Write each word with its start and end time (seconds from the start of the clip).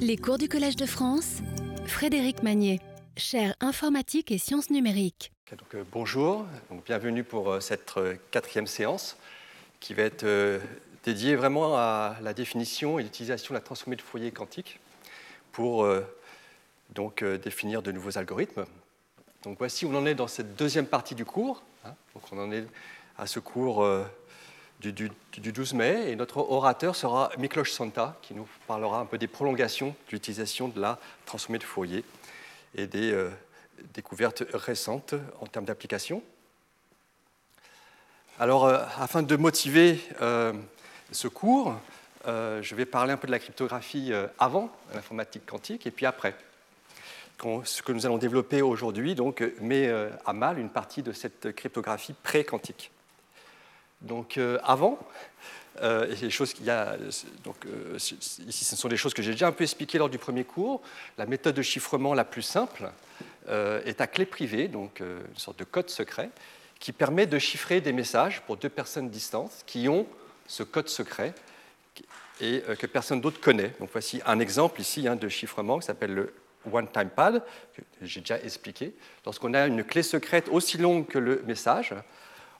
Les 0.00 0.16
cours 0.16 0.38
du 0.38 0.48
Collège 0.48 0.76
de 0.76 0.86
France, 0.86 1.38
Frédéric 1.86 2.44
Magnier, 2.44 2.80
chaire 3.16 3.56
informatique 3.60 4.30
et 4.30 4.38
sciences 4.38 4.70
numériques. 4.70 5.32
euh, 5.74 5.82
bonjour, 5.90 6.46
bienvenue 6.86 7.24
pour 7.24 7.50
euh, 7.50 7.60
cette 7.60 7.96
euh, 7.96 8.14
quatrième 8.30 8.68
séance 8.68 9.16
qui 9.80 9.94
va 9.94 10.04
être 10.04 10.26
dédiée 11.04 11.34
vraiment 11.34 11.76
à 11.76 12.16
la 12.22 12.32
définition 12.32 12.98
et 12.98 13.02
l'utilisation 13.02 13.54
de 13.54 13.58
la 13.58 13.60
transformée 13.60 13.96
de 13.96 14.02
foyer 14.02 14.30
quantique 14.30 14.78
pour 15.52 15.88
donc, 16.94 17.22
définir 17.22 17.80
de 17.80 17.92
nouveaux 17.92 18.18
algorithmes. 18.18 18.66
Donc 19.44 19.58
voici 19.58 19.84
où 19.84 19.90
on 19.90 19.94
en 19.94 20.06
est 20.06 20.16
dans 20.16 20.26
cette 20.26 20.56
deuxième 20.56 20.86
partie 20.86 21.14
du 21.14 21.24
cours. 21.24 21.62
Hein. 21.84 21.94
donc 22.14 22.24
on 22.32 22.38
en 22.40 22.50
est 22.50 22.66
à 23.16 23.28
ce 23.28 23.38
cours 23.38 23.86
du, 24.80 25.10
12 25.52 25.74
mai. 25.74 26.10
Et 26.10 26.16
notre 26.16 26.38
orateur 26.38 26.96
sera 26.96 27.30
Miklos 27.38 27.64
Santa, 27.66 28.18
qui 28.22 28.34
nous 28.34 28.46
parlera 28.66 29.00
un 29.00 29.06
peu 29.06 29.18
des 29.18 29.26
prolongations 29.26 29.88
de 29.88 30.12
l'utilisation 30.12 30.68
de 30.68 30.80
la 30.80 30.98
transformée 31.26 31.58
de 31.58 31.64
Fourier 31.64 32.04
et 32.74 32.86
des 32.86 33.12
euh, 33.12 33.30
découvertes 33.94 34.44
récentes 34.52 35.14
en 35.40 35.46
termes 35.46 35.64
d'application. 35.64 36.22
Alors, 38.38 38.66
euh, 38.66 38.84
afin 38.98 39.22
de 39.22 39.36
motiver 39.36 40.00
euh, 40.20 40.52
ce 41.12 41.28
cours, 41.28 41.74
je 42.26 42.74
vais 42.74 42.84
parler 42.84 43.12
un 43.12 43.16
peu 43.16 43.26
de 43.26 43.32
la 43.32 43.38
cryptographie 43.38 44.12
avant 44.38 44.70
l'informatique 44.92 45.46
quantique 45.46 45.86
et 45.86 45.90
puis 45.90 46.04
après. 46.04 46.36
Ce 47.64 47.80
que 47.80 47.92
nous 47.92 48.04
allons 48.04 48.18
développer 48.18 48.60
aujourd'hui 48.60 49.14
donc, 49.14 49.42
met 49.62 49.90
à 50.26 50.34
mal 50.34 50.58
une 50.58 50.68
partie 50.68 51.02
de 51.02 51.12
cette 51.12 51.54
cryptographie 51.54 52.12
pré-quantique. 52.12 52.90
Donc 54.00 54.38
euh, 54.38 54.58
avant, 54.62 54.98
euh, 55.82 56.06
euh, 56.10 57.96
ici 57.96 58.64
ce 58.64 58.76
sont 58.76 58.88
des 58.88 58.96
choses 58.96 59.14
que 59.14 59.22
j'ai 59.22 59.32
déjà 59.32 59.48
un 59.48 59.52
peu 59.52 59.64
expliquées 59.64 59.98
lors 59.98 60.08
du 60.08 60.18
premier 60.18 60.44
cours. 60.44 60.82
La 61.16 61.26
méthode 61.26 61.54
de 61.54 61.62
chiffrement 61.62 62.14
la 62.14 62.24
plus 62.24 62.42
simple 62.42 62.90
est 63.48 64.02
à 64.02 64.06
clé 64.06 64.26
privée, 64.26 64.68
donc 64.68 65.00
une 65.00 65.38
sorte 65.38 65.58
de 65.58 65.64
code 65.64 65.88
secret, 65.88 66.28
qui 66.78 66.92
permet 66.92 67.24
de 67.24 67.38
chiffrer 67.38 67.80
des 67.80 67.94
messages 67.94 68.42
pour 68.42 68.58
deux 68.58 68.68
personnes 68.68 69.08
distantes 69.08 69.64
qui 69.64 69.88
ont 69.88 70.06
ce 70.46 70.62
code 70.62 70.90
secret 70.90 71.34
et 72.42 72.62
que 72.78 72.86
personne 72.86 73.22
d'autre 73.22 73.40
connaît. 73.40 73.72
Donc 73.80 73.88
voici 73.90 74.20
un 74.26 74.38
exemple 74.38 74.82
ici 74.82 75.08
hein, 75.08 75.16
de 75.16 75.30
chiffrement 75.30 75.78
qui 75.78 75.86
s'appelle 75.86 76.12
le 76.12 76.34
one-time 76.70 77.08
pad, 77.08 77.42
que 77.74 77.82
j'ai 78.02 78.20
déjà 78.20 78.38
expliqué. 78.38 78.94
Lorsqu'on 79.24 79.54
a 79.54 79.66
une 79.66 79.82
clé 79.82 80.02
secrète 80.02 80.48
aussi 80.50 80.76
longue 80.76 81.06
que 81.06 81.18
le 81.18 81.42
message, 81.46 81.94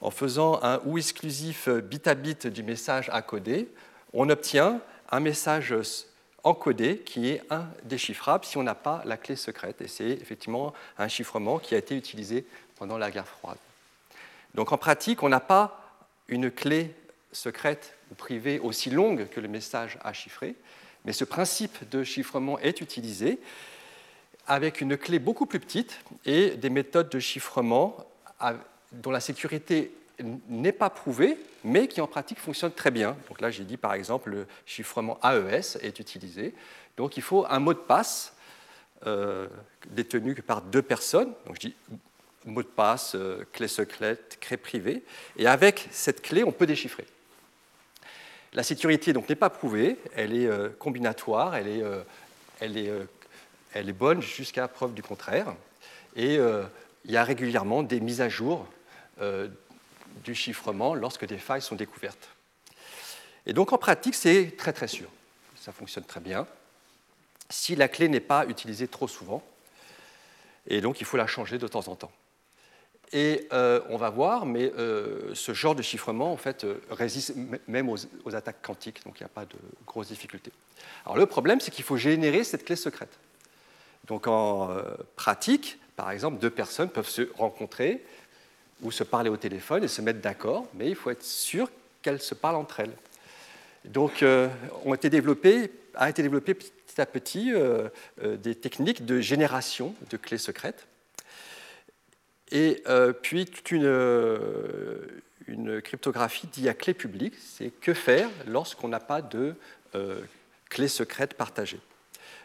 en 0.00 0.10
faisant 0.10 0.62
un 0.62 0.80
ou 0.84 0.98
exclusif 0.98 1.68
bit 1.68 2.06
à 2.06 2.14
bit 2.14 2.46
du 2.46 2.62
message 2.62 3.10
à 3.12 3.22
coder, 3.22 3.68
on 4.12 4.28
obtient 4.30 4.80
un 5.10 5.20
message 5.20 5.74
encodé 6.44 6.98
qui 6.98 7.30
est 7.30 7.42
indéchiffrable 7.50 8.44
si 8.44 8.56
on 8.56 8.62
n'a 8.62 8.74
pas 8.74 9.02
la 9.04 9.16
clé 9.16 9.36
secrète. 9.36 9.80
Et 9.80 9.88
c'est 9.88 10.10
effectivement 10.10 10.72
un 10.98 11.08
chiffrement 11.08 11.58
qui 11.58 11.74
a 11.74 11.78
été 11.78 11.96
utilisé 11.96 12.46
pendant 12.76 12.98
la 12.98 13.10
guerre 13.10 13.26
froide. 13.26 13.58
Donc 14.54 14.72
en 14.72 14.78
pratique, 14.78 15.22
on 15.22 15.28
n'a 15.28 15.40
pas 15.40 15.80
une 16.28 16.50
clé 16.50 16.94
secrète 17.32 17.94
ou 18.10 18.14
privée 18.14 18.58
aussi 18.58 18.90
longue 18.90 19.28
que 19.28 19.40
le 19.40 19.48
message 19.48 19.98
à 20.02 20.12
chiffrer, 20.12 20.54
mais 21.04 21.12
ce 21.12 21.24
principe 21.24 21.88
de 21.90 22.04
chiffrement 22.04 22.58
est 22.58 22.80
utilisé 22.80 23.38
avec 24.46 24.80
une 24.80 24.96
clé 24.96 25.18
beaucoup 25.18 25.46
plus 25.46 25.60
petite 25.60 25.98
et 26.24 26.50
des 26.50 26.70
méthodes 26.70 27.10
de 27.10 27.18
chiffrement 27.18 27.96
dont 28.92 29.10
la 29.10 29.20
sécurité 29.20 29.92
n'est 30.48 30.72
pas 30.72 30.90
prouvée, 30.90 31.38
mais 31.64 31.88
qui 31.88 32.00
en 32.00 32.06
pratique 32.06 32.40
fonctionne 32.40 32.72
très 32.72 32.90
bien. 32.90 33.16
Donc 33.28 33.40
là, 33.40 33.50
j'ai 33.50 33.64
dit 33.64 33.76
par 33.76 33.94
exemple 33.94 34.30
le 34.30 34.46
chiffrement 34.66 35.18
AES 35.22 35.78
est 35.80 35.98
utilisé. 35.98 36.54
Donc 36.96 37.16
il 37.16 37.22
faut 37.22 37.46
un 37.48 37.58
mot 37.58 37.74
de 37.74 37.78
passe 37.78 38.34
euh, 39.06 39.46
détenu 39.90 40.34
par 40.34 40.62
deux 40.62 40.82
personnes. 40.82 41.32
Donc 41.46 41.56
je 41.56 41.68
dis 41.68 41.74
mot 42.44 42.62
de 42.62 42.68
passe, 42.68 43.14
euh, 43.14 43.44
clé 43.52 43.68
secrète, 43.68 44.38
clé 44.40 44.56
privée. 44.56 45.04
Et 45.36 45.46
avec 45.46 45.88
cette 45.90 46.22
clé, 46.22 46.42
on 46.44 46.52
peut 46.52 46.66
déchiffrer. 46.66 47.06
La 48.54 48.62
sécurité 48.62 49.12
donc 49.12 49.28
n'est 49.28 49.36
pas 49.36 49.50
prouvée, 49.50 49.98
elle 50.16 50.34
est 50.34 50.46
euh, 50.46 50.70
combinatoire, 50.78 51.54
elle 51.54 51.68
est, 51.68 51.82
elle 52.60 52.76
est, 52.78 52.90
elle 53.74 53.88
est 53.88 53.92
bonne 53.92 54.22
jusqu'à 54.22 54.66
preuve 54.66 54.94
du 54.94 55.02
contraire. 55.02 55.54
Et 56.16 56.38
il 57.04 57.10
y 57.10 57.16
a 57.16 57.22
régulièrement 57.22 57.82
des 57.82 58.00
mises 58.00 58.20
à 58.20 58.28
jour 58.28 58.66
du 60.24 60.34
chiffrement 60.34 60.94
lorsque 60.94 61.26
des 61.26 61.38
failles 61.38 61.62
sont 61.62 61.76
découvertes. 61.76 62.28
Et 63.46 63.52
donc 63.52 63.72
en 63.72 63.78
pratique, 63.78 64.14
c'est 64.14 64.56
très 64.56 64.72
très 64.72 64.88
sûr. 64.88 65.08
Ça 65.56 65.72
fonctionne 65.72 66.04
très 66.04 66.20
bien. 66.20 66.46
Si 67.50 67.74
la 67.76 67.88
clé 67.88 68.08
n'est 68.08 68.20
pas 68.20 68.46
utilisée 68.46 68.88
trop 68.88 69.08
souvent, 69.08 69.42
et 70.66 70.80
donc 70.80 71.00
il 71.00 71.06
faut 71.06 71.16
la 71.16 71.26
changer 71.26 71.58
de 71.58 71.66
temps 71.66 71.88
en 71.88 71.96
temps. 71.96 72.12
Et 73.12 73.48
euh, 73.54 73.80
on 73.88 73.96
va 73.96 74.10
voir, 74.10 74.44
mais 74.44 74.70
euh, 74.76 75.34
ce 75.34 75.54
genre 75.54 75.74
de 75.74 75.80
chiffrement 75.80 76.30
en 76.30 76.36
fait 76.36 76.66
résiste 76.90 77.34
même 77.66 77.88
aux, 77.88 77.96
aux, 78.24 78.34
attaques 78.34 78.60
quantiques, 78.60 79.02
donc 79.06 79.18
il 79.18 79.22
n'y 79.22 79.26
a 79.26 79.30
pas 79.30 79.46
de 79.46 79.56
grosses 79.86 80.08
difficultés. 80.08 80.52
Alors 81.06 81.16
le 81.16 81.24
problème, 81.24 81.58
c'est 81.60 81.70
qu'il 81.70 81.84
faut 81.84 81.96
générer 81.96 82.44
cette 82.44 82.66
clé 82.66 82.76
secrète. 82.76 83.18
Donc 84.06 84.26
en 84.26 84.76
pratique, 85.16 85.78
par 85.96 86.10
exemple, 86.10 86.38
deux 86.38 86.50
personnes 86.50 86.90
peuvent 86.90 87.08
se 87.08 87.30
rencontrer, 87.34 88.04
ou 88.82 88.90
se 88.90 89.04
parler 89.04 89.30
au 89.30 89.36
téléphone 89.36 89.84
et 89.84 89.88
se 89.88 90.02
mettre 90.02 90.20
d'accord, 90.20 90.66
mais 90.74 90.88
il 90.88 90.94
faut 90.94 91.10
être 91.10 91.24
sûr 91.24 91.70
qu'elles 92.02 92.20
se 92.20 92.34
parlent 92.34 92.56
entre 92.56 92.80
elles. 92.80 92.94
Donc, 93.84 94.22
euh, 94.22 94.48
ont 94.84 94.94
été 94.94 95.10
développées, 95.10 95.70
a 95.94 96.10
été 96.10 96.22
développé 96.22 96.54
petit 96.54 97.00
à 97.00 97.06
petit 97.06 97.52
euh, 97.52 97.88
euh, 98.22 98.36
des 98.36 98.54
techniques 98.54 99.06
de 99.06 99.20
génération 99.20 99.94
de 100.10 100.16
clés 100.16 100.38
secrètes. 100.38 100.86
Et 102.50 102.82
puis, 103.20 103.44
toute 103.44 103.72
une, 103.72 103.92
cryptographie 105.82 106.46
dit 106.46 106.66
à 106.66 106.72
clé 106.72 106.94
publique, 106.94 107.34
c'est 107.38 107.68
que 107.68 107.92
faire 107.92 108.30
lorsqu'on 108.46 108.88
n'a 108.88 109.00
pas 109.00 109.20
de 109.20 109.54
clé 110.70 110.88
secrète 110.88 111.34
partagée. 111.34 111.78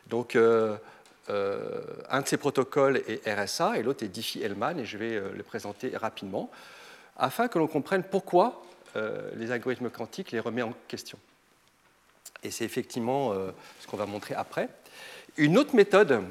Donc, 0.07 0.37
euh, 1.29 1.81
un 2.09 2.21
de 2.21 2.27
ces 2.27 2.37
protocoles 2.37 3.01
est 3.07 3.27
RSA 3.27 3.77
et 3.77 3.83
l'autre 3.83 4.03
est 4.03 4.09
Diffie-Hellman, 4.09 4.79
et 4.79 4.85
je 4.85 4.97
vais 4.97 5.15
euh, 5.15 5.31
le 5.33 5.43
présenter 5.43 5.95
rapidement, 5.95 6.51
afin 7.15 7.47
que 7.47 7.57
l'on 7.57 7.67
comprenne 7.67 8.03
pourquoi 8.03 8.63
euh, 8.95 9.31
les 9.35 9.51
algorithmes 9.51 9.89
quantiques 9.89 10.31
les 10.31 10.39
remet 10.39 10.61
en 10.61 10.73
question. 10.87 11.17
Et 12.43 12.51
c'est 12.51 12.65
effectivement 12.65 13.33
ce 13.79 13.87
qu'on 13.87 13.95
va 13.95 14.05
montrer 14.05 14.35
après. 14.35 14.67
Une 15.37 15.57
autre 15.57 15.75
méthode, 15.75 16.23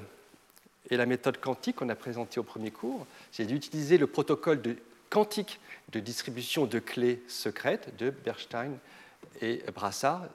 et 0.90 0.98
la 0.98 1.06
méthode 1.06 1.40
quantique 1.40 1.76
qu'on 1.76 1.88
a 1.88 1.94
présentée 1.94 2.38
au 2.38 2.42
premier 2.42 2.70
cours, 2.70 3.06
c'est 3.30 3.46
d'utiliser 3.46 3.96
le 3.96 4.06
protocole 4.06 4.60
quantique 5.08 5.58
de 5.90 6.00
distribution 6.00 6.66
de 6.66 6.80
clés 6.80 7.22
secrètes 7.28 7.96
de 7.96 8.10
Bernstein 8.10 8.76
et 9.40 9.64
Brassard, 9.74 10.26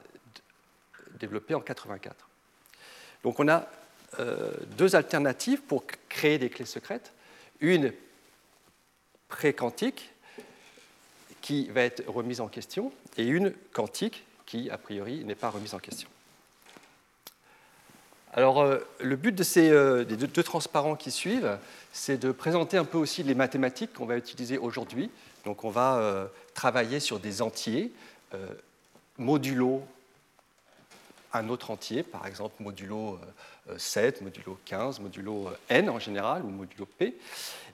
développé 1.20 1.54
en 1.54 1.58
1984. 1.58 2.28
Donc 3.22 3.38
on 3.38 3.48
a 3.48 3.68
deux 4.76 4.96
alternatives 4.96 5.60
pour 5.62 5.84
créer 6.08 6.38
des 6.38 6.50
clés 6.50 6.64
secrètes. 6.64 7.12
Une 7.60 7.92
pré-quantique 9.28 10.10
qui 11.40 11.68
va 11.68 11.82
être 11.82 12.02
remise 12.08 12.40
en 12.40 12.48
question 12.48 12.92
et 13.16 13.24
une 13.24 13.52
quantique 13.72 14.24
qui, 14.46 14.70
a 14.70 14.78
priori, 14.78 15.24
n'est 15.24 15.34
pas 15.34 15.50
remise 15.50 15.74
en 15.74 15.78
question. 15.78 16.08
Alors, 18.32 18.60
euh, 18.60 18.78
le 19.00 19.16
but 19.16 19.34
de 19.34 19.42
ces 19.42 19.70
euh, 19.70 20.04
des 20.04 20.16
deux, 20.16 20.42
transparents 20.42 20.96
qui 20.96 21.10
suivent, 21.10 21.58
c'est 21.92 22.18
de 22.18 22.32
présenter 22.32 22.76
un 22.76 22.84
peu 22.84 22.98
aussi 22.98 23.22
les 23.22 23.34
mathématiques 23.34 23.92
qu'on 23.94 24.06
va 24.06 24.16
utiliser 24.16 24.58
aujourd'hui. 24.58 25.10
Donc, 25.44 25.64
on 25.64 25.70
va 25.70 26.28
travailler 26.54 27.00
sur 27.00 27.20
des 27.20 27.40
entiers 27.40 27.90
modulo 29.18 29.82
un 31.32 31.48
autre 31.48 31.70
entier, 31.70 32.02
par 32.02 32.26
exemple 32.26 32.62
modulo 32.62 33.18
7, 33.76 34.20
euh, 34.20 34.24
modulo 34.24 34.58
15, 34.64 35.00
modulo 35.00 35.48
euh, 35.48 35.56
n 35.68 35.90
en 35.90 35.98
général, 35.98 36.42
ou 36.44 36.48
modulo 36.48 36.86
p. 36.86 37.16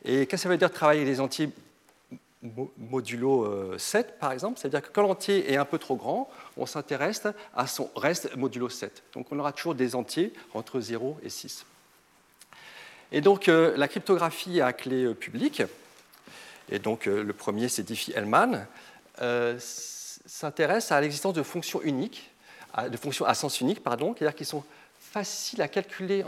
Et 0.05 0.27
qu'est-ce 0.27 0.31
que 0.31 0.37
ça 0.37 0.49
veut 0.49 0.59
dire 0.59 0.73
travailler 0.73 1.05
les 1.05 1.21
entiers 1.21 1.51
modulo 2.91 3.79
7, 3.79 4.07
euh, 4.07 4.11
par 4.19 4.33
exemple? 4.33 4.59
C'est-à-dire 4.59 4.83
que 4.83 4.93
quand 4.93 5.03
l'entier 5.03 5.51
est 5.53 5.57
un 5.57 5.65
peu 5.65 5.79
trop 5.79 5.97
grand, 5.97 6.29
on 6.57 6.67
s'intéresse 6.67 7.23
à 7.57 7.67
son 7.67 7.91
reste 7.97 8.37
modulo 8.37 8.69
7. 8.69 9.03
Donc 9.15 9.31
on 9.31 9.39
aura 9.39 9.53
toujours 9.53 9.75
des 9.75 9.95
entiers 9.95 10.33
entre 10.53 10.81
0 10.81 11.19
et 11.23 11.31
6. 11.31 11.65
Et 13.13 13.21
donc 13.21 13.47
la 13.47 13.87
cryptographie 13.87 14.61
à 14.61 14.73
clé 14.73 15.15
publique, 15.15 15.63
et 16.69 16.81
donc 16.81 17.07
le 17.07 17.33
premier 17.33 17.69
c'est 17.69 17.85
Diffie-Hellman, 17.85 18.67
s'intéresse 19.59 20.91
à 20.91 21.01
l'existence 21.01 21.35
de 21.35 21.45
fonctions 21.45 21.81
uniques 21.83 22.34
de 22.91 22.97
fonctions 22.97 23.25
à 23.25 23.35
sens 23.35 23.61
unique, 23.61 23.83
pardon, 23.83 24.15
c'est-à-dire 24.17 24.37
qui 24.37 24.45
sont 24.45 24.65
faciles 24.99 25.63
à 25.63 25.69
calculer, 25.69 26.25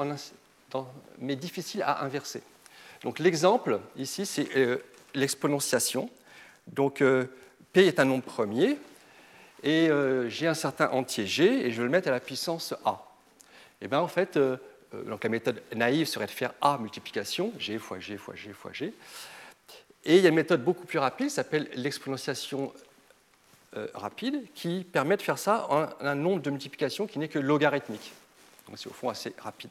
mais 1.19 1.37
difficiles 1.37 1.82
à 1.82 2.04
inverser. 2.04 2.43
Donc 3.02 3.19
l'exemple 3.19 3.81
ici, 3.96 4.26
c'est 4.26 4.56
euh, 4.56 4.78
l'exponentiation. 5.14 6.10
Donc 6.66 7.00
euh, 7.00 7.26
P 7.72 7.87
est 7.87 8.00
un 8.00 8.04
nombre 8.04 8.25
premier, 8.25 8.78
et 9.62 9.88
euh, 9.88 10.28
j'ai 10.28 10.46
un 10.46 10.54
certain 10.54 10.88
entier 10.90 11.26
G, 11.26 11.66
et 11.66 11.70
je 11.70 11.78
vais 11.78 11.84
le 11.84 11.90
mettre 11.90 12.08
à 12.08 12.12
la 12.12 12.20
puissance 12.20 12.75
A. 12.84 13.02
Et 13.81 13.88
bien 13.88 14.00
en 14.00 14.08
fait, 14.08 14.37
euh, 14.37 14.56
donc 14.92 15.25
la 15.25 15.31
méthode 15.31 15.62
naïve 15.75 16.06
serait 16.06 16.26
de 16.26 16.31
faire 16.31 16.52
A 16.60 16.78
multiplication, 16.78 17.52
G 17.58 17.78
fois 17.78 17.99
G 17.99 18.16
fois 18.16 18.34
G 18.34 18.52
fois 18.52 18.72
G. 18.72 18.92
Et 20.04 20.16
il 20.16 20.22
y 20.22 20.26
a 20.26 20.28
une 20.28 20.37
méthode 20.37 20.62
beaucoup 20.62 20.87
plus 20.87 21.00
rapide, 21.00 21.26
qui 21.26 21.34
s'appelle 21.34 21.69
l'exponentiation 21.75 22.72
rapide, 23.94 24.46
qui 24.55 24.84
permet 24.90 25.17
de 25.17 25.23
faire 25.23 25.38
ça 25.38 25.67
en 25.70 25.88
un 26.00 26.14
nombre 26.14 26.43
de 26.43 26.50
multiplications 26.50 27.06
qui 27.06 27.19
n'est 27.19 27.28
que 27.28 27.38
logarithmique. 27.38 28.12
C'est 28.75 28.88
au 28.88 28.93
fond 28.93 29.08
assez 29.08 29.32
rapide. 29.38 29.70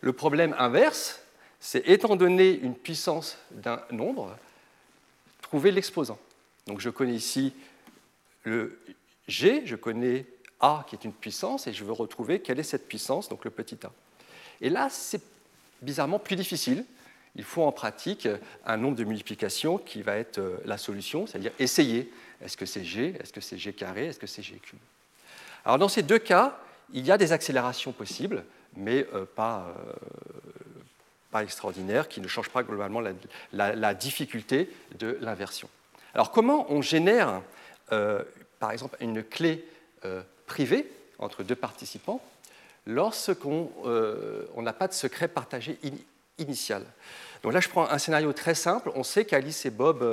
Le 0.00 0.12
problème 0.12 0.54
inverse, 0.58 1.20
c'est 1.60 1.88
étant 1.88 2.16
donné 2.16 2.50
une 2.50 2.74
puissance 2.74 3.38
d'un 3.50 3.82
nombre, 3.90 4.36
trouver 5.42 5.70
l'exposant. 5.70 6.18
Donc 6.66 6.80
je 6.80 6.90
connais 6.90 7.14
ici 7.14 7.52
le 8.44 8.78
G, 9.28 9.62
je 9.64 9.76
connais 9.76 10.26
A 10.60 10.84
qui 10.86 10.94
est 10.94 11.04
une 11.04 11.12
puissance, 11.12 11.66
et 11.66 11.72
je 11.72 11.84
veux 11.84 11.92
retrouver 11.92 12.40
quelle 12.40 12.60
est 12.60 12.64
cette 12.64 12.88
puissance, 12.88 13.28
donc 13.28 13.44
le 13.44 13.50
petit 13.50 13.78
a. 13.84 13.90
Et 14.60 14.70
là, 14.70 14.88
c'est 14.90 15.22
bizarrement 15.82 16.18
plus 16.18 16.36
difficile. 16.36 16.84
Il 17.36 17.44
faut 17.44 17.62
en 17.62 17.72
pratique 17.72 18.28
un 18.64 18.76
nombre 18.76 18.96
de 18.96 19.04
multiplications 19.04 19.78
qui 19.78 20.02
va 20.02 20.16
être 20.16 20.38
euh, 20.38 20.58
la 20.64 20.78
solution, 20.78 21.26
c'est-à-dire 21.26 21.52
essayer. 21.58 22.12
Est-ce 22.44 22.56
que 22.56 22.66
c'est 22.66 22.84
G? 22.84 23.14
Est-ce 23.18 23.32
que 23.32 23.40
c'est 23.40 23.58
G 23.58 23.72
carré? 23.72 24.06
Est-ce 24.06 24.18
que 24.18 24.26
c'est 24.26 24.42
G 24.42 24.60
cube? 24.62 24.78
Alors 25.64 25.78
dans 25.78 25.88
ces 25.88 26.02
deux 26.02 26.18
cas, 26.18 26.58
il 26.92 27.04
y 27.04 27.10
a 27.10 27.18
des 27.18 27.32
accélérations 27.32 27.92
possibles, 27.92 28.44
mais 28.76 29.06
euh, 29.14 29.24
pas, 29.24 29.66
euh, 29.68 29.92
pas 31.30 31.42
extraordinaires, 31.42 32.08
qui 32.08 32.20
ne 32.20 32.28
changent 32.28 32.50
pas 32.50 32.62
globalement 32.62 33.02
la, 33.52 33.94
difficulté 33.94 34.70
de 34.98 35.16
l'inversion. 35.20 35.68
Alors 36.14 36.30
comment 36.30 36.70
on 36.70 36.82
génère, 36.82 37.42
euh, 37.92 38.22
par 38.58 38.70
exemple, 38.72 38.96
une 39.00 39.22
clé 39.22 39.64
privée 40.46 40.86
entre 41.18 41.42
deux 41.42 41.54
participants 41.54 42.22
lorsqu'on 42.86 43.70
n'a 44.58 44.72
pas 44.74 44.86
de 44.86 44.92
secret 44.92 45.28
partagé 45.28 45.78
initial? 46.36 46.84
Donc 47.42 47.54
là, 47.54 47.60
je 47.60 47.68
prends 47.68 47.88
un 47.88 47.98
scénario 47.98 48.32
très 48.34 48.54
simple. 48.54 48.90
On 48.94 49.02
sait 49.02 49.24
qu'Alice 49.24 49.64
et 49.64 49.70
Bob 49.70 50.04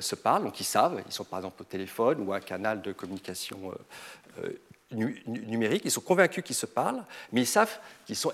se 0.00 0.14
parlent, 0.14 0.44
donc 0.44 0.60
ils 0.60 0.64
savent, 0.64 1.02
ils 1.06 1.12
sont 1.12 1.24
par 1.24 1.40
exemple 1.40 1.62
au 1.62 1.64
téléphone 1.64 2.20
ou 2.20 2.32
un 2.32 2.40
canal 2.40 2.82
de 2.82 2.92
communication 2.92 3.72
numériques, 4.92 5.82
ils 5.84 5.90
sont 5.90 6.00
convaincus 6.00 6.44
qu'ils 6.44 6.56
se 6.56 6.66
parlent, 6.66 7.04
mais 7.32 7.42
ils 7.42 7.46
savent 7.46 7.78
qu'ils 8.06 8.16
sont 8.16 8.32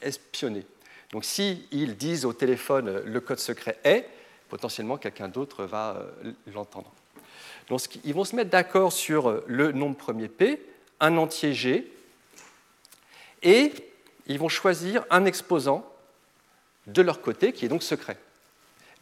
espionnés. 0.00 0.66
Donc 1.12 1.24
s'ils 1.24 1.96
disent 1.96 2.24
au 2.24 2.32
téléphone 2.32 3.02
le 3.04 3.20
code 3.20 3.38
secret 3.38 3.78
est, 3.84 4.06
potentiellement 4.48 4.96
quelqu'un 4.96 5.28
d'autre 5.28 5.64
va 5.64 5.96
euh, 6.24 6.32
l'entendre. 6.52 6.92
Donc 7.68 7.80
ils 8.04 8.14
vont 8.14 8.24
se 8.24 8.36
mettre 8.36 8.50
d'accord 8.50 8.92
sur 8.92 9.28
euh, 9.28 9.44
le 9.46 9.72
nombre 9.72 9.96
premier 9.96 10.28
P, 10.28 10.62
un 10.98 11.16
entier 11.16 11.54
G, 11.54 11.90
et 13.42 13.72
ils 14.26 14.38
vont 14.38 14.48
choisir 14.48 15.04
un 15.10 15.24
exposant 15.24 15.84
de 16.86 17.02
leur 17.02 17.20
côté 17.20 17.52
qui 17.52 17.64
est 17.64 17.68
donc 17.68 17.82
secret. 17.82 18.18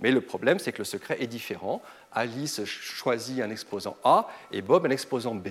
Mais 0.00 0.10
le 0.10 0.20
problème, 0.20 0.58
c'est 0.58 0.72
que 0.72 0.78
le 0.78 0.84
secret 0.84 1.16
est 1.20 1.26
différent. 1.26 1.82
Alice 2.12 2.64
choisit 2.64 3.40
un 3.40 3.50
exposant 3.50 3.96
A 4.04 4.28
et 4.52 4.62
Bob 4.62 4.86
un 4.86 4.90
exposant 4.90 5.34
B. 5.34 5.48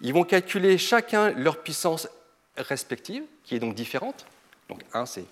Ils 0.00 0.12
vont 0.12 0.24
calculer 0.24 0.78
chacun 0.78 1.30
leur 1.32 1.62
puissance 1.62 2.08
respective, 2.56 3.24
qui 3.44 3.56
est 3.56 3.58
donc 3.58 3.74
différente. 3.74 4.26
Donc 4.68 4.82
1, 4.92 5.06
c'est 5.06 5.24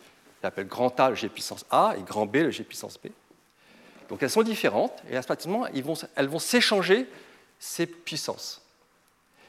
grand 0.58 0.98
A, 1.00 1.10
le 1.10 1.16
G 1.16 1.28
puissance 1.28 1.64
A, 1.70 1.94
et 1.98 2.02
grand 2.02 2.26
B, 2.26 2.36
le 2.36 2.50
G 2.50 2.64
puissance 2.64 2.98
B. 2.98 3.08
Donc 4.08 4.22
elles 4.22 4.30
sont 4.30 4.42
différentes, 4.42 5.02
et 5.10 5.18
ils 5.74 5.82
vont, 5.82 5.94
elles 6.14 6.28
vont 6.28 6.38
s'échanger 6.38 7.06
ces 7.58 7.86
puissances. 7.86 8.62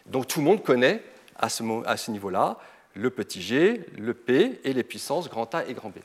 Donc 0.06 0.28
tout 0.28 0.40
le 0.40 0.46
monde 0.46 0.64
connaît 0.64 1.04
à 1.36 1.50
ce, 1.50 1.64
à 1.86 1.98
ce 1.98 2.12
niveau-là 2.12 2.58
le 2.98 3.10
petit 3.12 3.42
g, 3.42 3.86
le 3.98 4.14
p 4.14 4.60
et 4.64 4.74
les 4.74 4.84
puissances 4.84 5.30
grand 5.30 5.54
A 5.54 5.66
et 5.66 5.74
grand 5.74 5.90
B. 5.90 5.98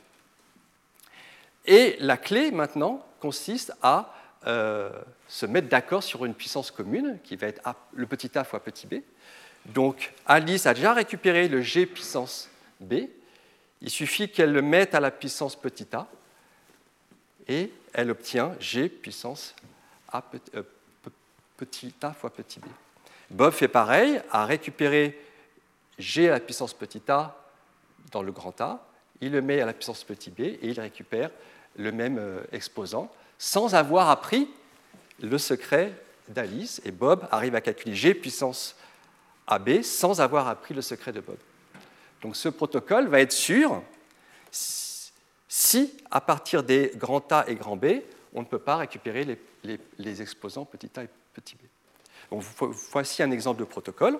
Et 1.65 1.95
la 1.99 2.17
clé 2.17 2.51
maintenant 2.51 3.05
consiste 3.19 3.73
à 3.81 4.13
euh, 4.47 4.91
se 5.27 5.45
mettre 5.45 5.69
d'accord 5.69 6.03
sur 6.03 6.25
une 6.25 6.33
puissance 6.33 6.71
commune 6.71 7.19
qui 7.23 7.35
va 7.35 7.47
être 7.47 7.61
le 7.93 8.05
petit 8.05 8.37
a 8.37 8.43
fois 8.43 8.61
petit 8.61 8.87
b. 8.87 8.95
Donc 9.67 10.13
Alice 10.25 10.65
a 10.65 10.73
déjà 10.73 10.93
récupéré 10.93 11.47
le 11.47 11.61
g 11.61 11.85
puissance 11.85 12.49
b. 12.81 13.05
Il 13.81 13.89
suffit 13.89 14.29
qu'elle 14.29 14.51
le 14.51 14.61
mette 14.61 14.95
à 14.95 14.99
la 14.99 15.11
puissance 15.11 15.55
petit 15.55 15.87
a 15.93 16.07
et 17.47 17.71
elle 17.93 18.11
obtient 18.11 18.55
g 18.59 18.89
puissance 18.89 19.55
a 20.11 20.23
euh, 20.55 20.63
petit 21.55 21.93
a 22.01 22.11
fois 22.11 22.29
petit 22.29 22.59
b. 22.59 22.65
Bob 23.29 23.53
fait 23.53 23.69
pareil, 23.69 24.21
a 24.31 24.45
récupéré 24.45 25.17
g 25.97 26.27
à 26.27 26.33
la 26.33 26.39
puissance 26.39 26.73
petit 26.73 27.01
a 27.07 27.35
dans 28.11 28.21
le 28.21 28.31
grand 28.31 28.59
A, 28.61 28.85
il 29.25 29.31
le 29.31 29.41
met 29.41 29.61
à 29.61 29.65
la 29.65 29.73
puissance 29.73 30.03
petit 30.03 30.29
b 30.29 30.41
et 30.41 30.59
il 30.63 30.79
récupère 30.79 31.29
le 31.77 31.91
même 31.91 32.17
euh, 32.17 32.41
exposant 32.51 33.11
sans 33.37 33.75
avoir 33.75 34.09
appris 34.09 34.49
le 35.21 35.37
secret 35.37 35.93
d'Alice. 36.27 36.81
Et 36.85 36.91
Bob 36.91 37.27
arrive 37.31 37.55
à 37.55 37.61
calculer 37.61 37.95
G 37.95 38.13
puissance 38.13 38.75
AB 39.47 39.81
sans 39.81 40.21
avoir 40.21 40.47
appris 40.47 40.73
le 40.73 40.81
secret 40.81 41.11
de 41.11 41.19
Bob. 41.19 41.37
Donc 42.21 42.35
ce 42.35 42.49
protocole 42.49 43.07
va 43.07 43.19
être 43.19 43.31
sûr 43.31 43.81
si, 45.47 45.93
à 46.09 46.21
partir 46.21 46.63
des 46.63 46.91
grands 46.95 47.23
A 47.31 47.45
et 47.47 47.55
grands 47.55 47.75
B, 47.75 47.85
on 48.33 48.41
ne 48.41 48.45
peut 48.45 48.59
pas 48.59 48.77
récupérer 48.77 49.37
les, 49.63 50.21
exposants 50.21 50.65
petit 50.65 50.89
a 50.95 51.03
et 51.03 51.09
petit 51.33 51.55
b. 51.55 51.59
Voici 52.91 53.21
un 53.21 53.31
exemple 53.31 53.59
de 53.59 53.65
protocole. 53.65 54.19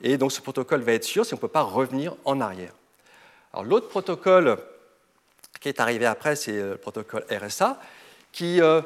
Et 0.00 0.16
donc 0.16 0.32
ce 0.32 0.40
protocole 0.40 0.80
va 0.80 0.92
être 0.92 1.04
sûr 1.04 1.24
si 1.24 1.34
on 1.34 1.36
ne 1.36 1.40
peut 1.40 1.48
pas 1.48 1.62
revenir 1.62 2.16
en 2.24 2.40
arrière. 2.40 2.72
Alors 3.52 3.64
l'autre 3.64 3.88
protocole 3.88 4.58
qui 5.60 5.68
est 5.68 5.80
arrivé 5.80 6.06
après, 6.06 6.36
c'est 6.36 6.52
le 6.52 6.76
protocole 6.76 7.24
RSA, 7.30 7.78
qui 8.32 8.60
euh, 8.60 8.80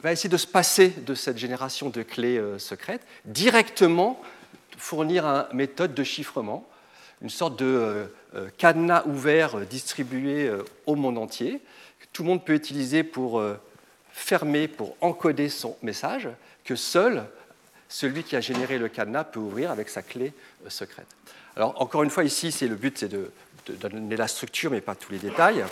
va 0.00 0.12
essayer 0.12 0.30
de 0.30 0.36
se 0.36 0.46
passer 0.46 0.88
de 0.88 1.14
cette 1.14 1.36
génération 1.38 1.90
de 1.90 2.02
clés 2.02 2.38
euh, 2.38 2.58
secrètes, 2.58 3.02
directement 3.24 4.20
fournir 4.78 5.26
une 5.26 5.46
méthode 5.52 5.94
de 5.94 6.02
chiffrement, 6.02 6.66
une 7.22 7.30
sorte 7.30 7.58
de 7.58 8.08
euh, 8.34 8.48
cadenas 8.56 9.04
ouvert 9.06 9.60
distribué 9.60 10.50
au 10.86 10.96
monde 10.96 11.18
entier, 11.18 11.60
que 12.00 12.06
tout 12.12 12.22
le 12.22 12.28
monde 12.28 12.44
peut 12.44 12.54
utiliser 12.54 13.04
pour 13.04 13.42
fermer, 14.10 14.66
pour 14.66 14.96
encoder 15.00 15.48
son 15.48 15.76
message, 15.82 16.28
que 16.64 16.74
seul 16.74 17.24
celui 17.88 18.24
qui 18.24 18.34
a 18.34 18.40
généré 18.40 18.78
le 18.78 18.88
cadenas 18.88 19.24
peut 19.24 19.38
ouvrir 19.38 19.70
avec 19.70 19.88
sa 19.88 20.02
clé 20.02 20.32
secrète. 20.68 21.06
Alors 21.54 21.80
encore 21.80 22.02
une 22.02 22.10
fois, 22.10 22.24
ici, 22.24 22.50
c'est 22.50 22.66
le 22.66 22.74
but, 22.74 22.98
c'est 22.98 23.08
de, 23.08 23.30
donner 23.72 24.16
la 24.16 24.28
structure, 24.28 24.70
mais 24.70 24.80
pas 24.80 24.94
tous 24.94 25.12
les 25.12 25.18
détails. 25.18 25.64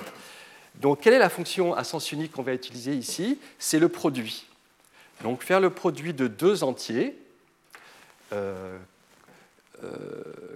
Donc, 0.76 1.00
quelle 1.00 1.14
est 1.14 1.18
la 1.18 1.28
fonction 1.28 1.74
à 1.74 1.84
sens 1.84 2.12
unique 2.12 2.32
qu'on 2.32 2.42
va 2.42 2.54
utiliser 2.54 2.94
ici? 2.94 3.38
C'est 3.58 3.78
le 3.78 3.88
produit. 3.88 4.46
Donc, 5.22 5.42
faire 5.42 5.60
le 5.60 5.70
produit 5.70 6.14
de 6.14 6.26
deux 6.26 6.64
entiers, 6.64 7.16
euh, 8.32 8.78
euh, 9.84 9.88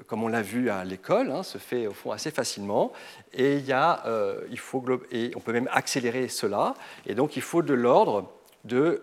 comme 0.07 0.23
on 0.25 0.28
l'a 0.28 0.43
vu 0.43 0.71
à 0.71 0.85
l'école, 0.85 1.31
hein, 1.31 1.43
se 1.43 1.59
fait 1.59 1.87
au 1.87 1.93
fond 1.93 2.12
assez 2.12 2.31
facilement. 2.31 2.93
Et, 3.33 3.57
il 3.57 3.66
y 3.66 3.73
a, 3.73 4.05
euh, 4.07 4.40
faut, 4.57 4.85
et 5.11 5.33
on 5.37 5.40
peut 5.40 5.52
même 5.52 5.69
accélérer 5.73 6.28
cela. 6.28 6.75
Et 7.07 7.14
donc, 7.14 7.37
il 7.37 7.43
faut 7.43 7.62
de 7.62 7.75
l'ordre 7.75 8.33
de 8.64 9.02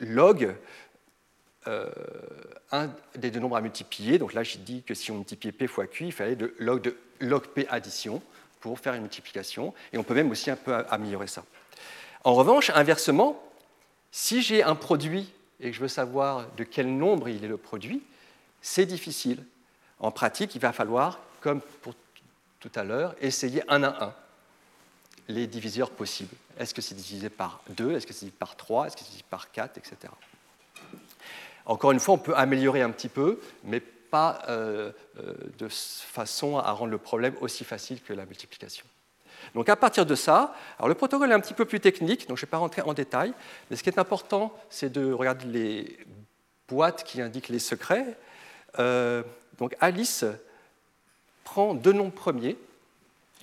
log 0.00 0.54
un 2.72 2.90
des 3.16 3.30
deux 3.30 3.40
nombres 3.40 3.56
à 3.56 3.60
multiplier. 3.60 4.18
Donc 4.18 4.32
là, 4.34 4.42
j'ai 4.42 4.58
dit 4.58 4.82
que 4.82 4.94
si 4.94 5.10
on 5.10 5.16
multipliait 5.16 5.52
p 5.52 5.66
fois 5.66 5.86
q, 5.86 6.06
il 6.06 6.12
fallait 6.12 6.36
de 6.36 6.54
log 6.58 6.94
log 7.20 7.46
p 7.48 7.66
addition 7.68 8.22
pour 8.60 8.78
faire 8.78 8.94
une 8.94 9.02
multiplication, 9.02 9.72
et 9.92 9.98
on 9.98 10.02
peut 10.02 10.14
même 10.14 10.30
aussi 10.30 10.50
un 10.50 10.56
peu 10.56 10.74
améliorer 10.90 11.28
ça. 11.28 11.44
En 12.24 12.34
revanche, 12.34 12.70
inversement, 12.70 13.40
si 14.10 14.42
j'ai 14.42 14.62
un 14.62 14.74
produit 14.74 15.32
et 15.60 15.70
que 15.70 15.76
je 15.76 15.80
veux 15.80 15.88
savoir 15.88 16.46
de 16.56 16.64
quel 16.64 16.88
nombre 16.88 17.28
il 17.28 17.44
est 17.44 17.48
le 17.48 17.56
produit, 17.56 18.02
c'est 18.60 18.86
difficile. 18.86 19.44
En 20.00 20.10
pratique, 20.10 20.54
il 20.54 20.60
va 20.60 20.72
falloir, 20.72 21.20
comme 21.40 21.60
pour 21.82 21.94
tout 22.60 22.72
à 22.74 22.82
l'heure, 22.82 23.14
essayer 23.20 23.62
un 23.68 23.84
à 23.84 24.04
un 24.06 24.14
les 25.28 25.46
diviseurs 25.46 25.90
possibles. 25.90 26.34
Est-ce 26.58 26.74
que 26.74 26.80
c'est 26.80 26.94
divisé 26.94 27.28
par 27.28 27.60
2 27.70 27.92
Est-ce 27.92 28.06
que 28.06 28.12
c'est 28.12 28.24
divisé 28.24 28.38
par 28.38 28.56
3 28.56 28.86
Est-ce 28.86 28.96
que 28.96 29.02
c'est 29.02 29.10
divisé 29.10 29.24
par 29.28 29.50
4 29.52 29.76
Etc. 29.78 29.96
Encore 31.68 31.92
une 31.92 32.00
fois, 32.00 32.14
on 32.14 32.18
peut 32.18 32.34
améliorer 32.34 32.82
un 32.82 32.90
petit 32.90 33.10
peu, 33.10 33.38
mais 33.62 33.80
pas 33.80 34.42
euh, 34.48 34.90
euh, 35.18 35.34
de 35.58 35.68
façon 35.68 36.56
à 36.56 36.72
rendre 36.72 36.90
le 36.90 36.98
problème 36.98 37.34
aussi 37.42 37.62
facile 37.62 38.00
que 38.02 38.14
la 38.14 38.24
multiplication. 38.24 38.86
Donc 39.54 39.68
à 39.68 39.76
partir 39.76 40.06
de 40.06 40.14
ça, 40.14 40.54
alors 40.78 40.88
le 40.88 40.94
protocole 40.94 41.30
est 41.30 41.34
un 41.34 41.40
petit 41.40 41.54
peu 41.54 41.66
plus 41.66 41.80
technique, 41.80 42.26
donc 42.26 42.38
je 42.38 42.42
ne 42.42 42.46
vais 42.46 42.50
pas 42.50 42.56
rentrer 42.56 42.82
en 42.82 42.94
détail, 42.94 43.34
mais 43.70 43.76
ce 43.76 43.82
qui 43.82 43.90
est 43.90 43.98
important, 43.98 44.56
c'est 44.70 44.90
de 44.90 45.12
regarder 45.12 45.46
les 45.46 45.98
boîtes 46.68 47.04
qui 47.04 47.20
indiquent 47.20 47.48
les 47.48 47.58
secrets. 47.58 48.16
Euh, 48.78 49.22
donc 49.58 49.76
Alice 49.80 50.24
prend 51.44 51.74
deux 51.74 51.92
nombres 51.92 52.12
premiers, 52.12 52.56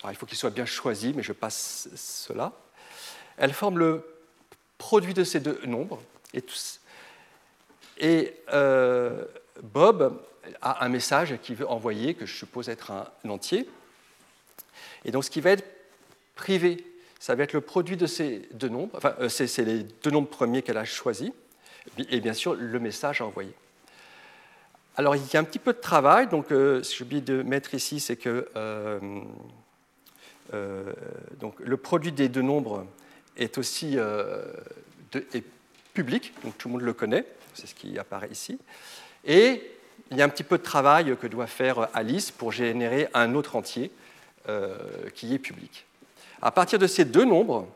il 0.10 0.15
faut 0.15 0.25
qu'ils 0.25 0.38
soient 0.38 0.50
bien 0.50 0.65
choisis, 0.65 1.15
mais 1.15 1.24
je 1.24 1.32
passe 1.32 1.89
cela. 1.96 2.51
Elle 3.38 3.53
forme 3.53 3.79
le 3.79 4.03
produit 4.77 5.13
de 5.13 5.24
ces 5.24 5.39
deux 5.39 5.60
nombres, 5.65 6.01
et, 6.34 6.44
et 7.97 8.33
Bob 9.63 10.21
a 10.61 10.85
un 10.85 10.89
message 10.89 11.37
qui 11.41 11.55
veut 11.55 11.67
envoyer, 11.69 12.13
que 12.13 12.25
je 12.25 12.35
suppose 12.35 12.69
être 12.69 12.91
un 12.91 13.29
entier. 13.29 13.67
Et 15.05 15.11
donc 15.11 15.23
ce 15.23 15.29
qui 15.29 15.41
va 15.41 15.51
être 15.51 15.65
privé, 16.35 16.83
ça 17.19 17.35
va 17.35 17.43
être 17.43 17.53
le 17.53 17.61
produit 17.61 17.97
de 17.97 18.05
ces 18.05 18.47
deux 18.53 18.69
nombres, 18.69 18.91
enfin 18.95 19.15
euh, 19.19 19.29
c'est 19.29 19.63
les 19.63 19.83
deux 20.03 20.11
nombres 20.11 20.29
premiers 20.29 20.61
qu'elle 20.61 20.77
a 20.77 20.85
choisis, 20.85 21.31
et 21.97 22.19
bien 22.19 22.33
sûr 22.33 22.55
le 22.55 22.79
message 22.79 23.21
à 23.21 23.25
envoyer. 23.25 23.53
Alors 24.97 25.15
il 25.15 25.23
y 25.33 25.37
a 25.37 25.39
un 25.39 25.43
petit 25.43 25.59
peu 25.59 25.73
de 25.73 25.79
travail, 25.79 26.27
donc 26.27 26.51
euh, 26.51 26.83
ce 26.83 26.91
que 26.91 26.97
j'ai 26.97 27.03
oublié 27.03 27.21
de 27.21 27.41
mettre 27.43 27.73
ici, 27.73 27.99
c'est 27.99 28.15
que 28.15 28.49
euh, 28.55 28.99
donc, 31.39 31.59
le 31.59 31.75
produit 31.75 32.11
des 32.11 32.29
deux 32.29 32.43
nombres 32.43 32.85
est 33.35 33.57
aussi 33.57 33.97
public, 35.93 36.33
donc 36.43 36.57
tout 36.57 36.69
le 36.69 36.73
monde 36.73 36.83
le 36.83 36.93
connaît, 36.93 37.25
c'est 37.55 37.67
ce 37.67 37.75
qui 37.75 37.97
apparaît 37.97 38.29
ici. 38.31 38.59
Et 39.25 39.71
il 40.12 40.17
y 40.17 40.21
a 40.21 40.25
un 40.25 40.29
petit 40.29 40.43
peu 40.43 40.57
de 40.57 40.63
travail 40.63 41.15
que 41.17 41.27
doit 41.27 41.47
faire 41.47 41.89
Alice 41.93 42.31
pour 42.31 42.51
générer 42.51 43.07
un 43.13 43.33
autre 43.33 43.55
entier 43.55 43.91
euh, 44.47 44.77
qui 45.15 45.33
est 45.33 45.39
public. 45.39 45.85
À 46.41 46.51
partir 46.51 46.77
de 46.77 46.88
ces 46.88 47.05
deux 47.05 47.25
nombres, 47.25 47.67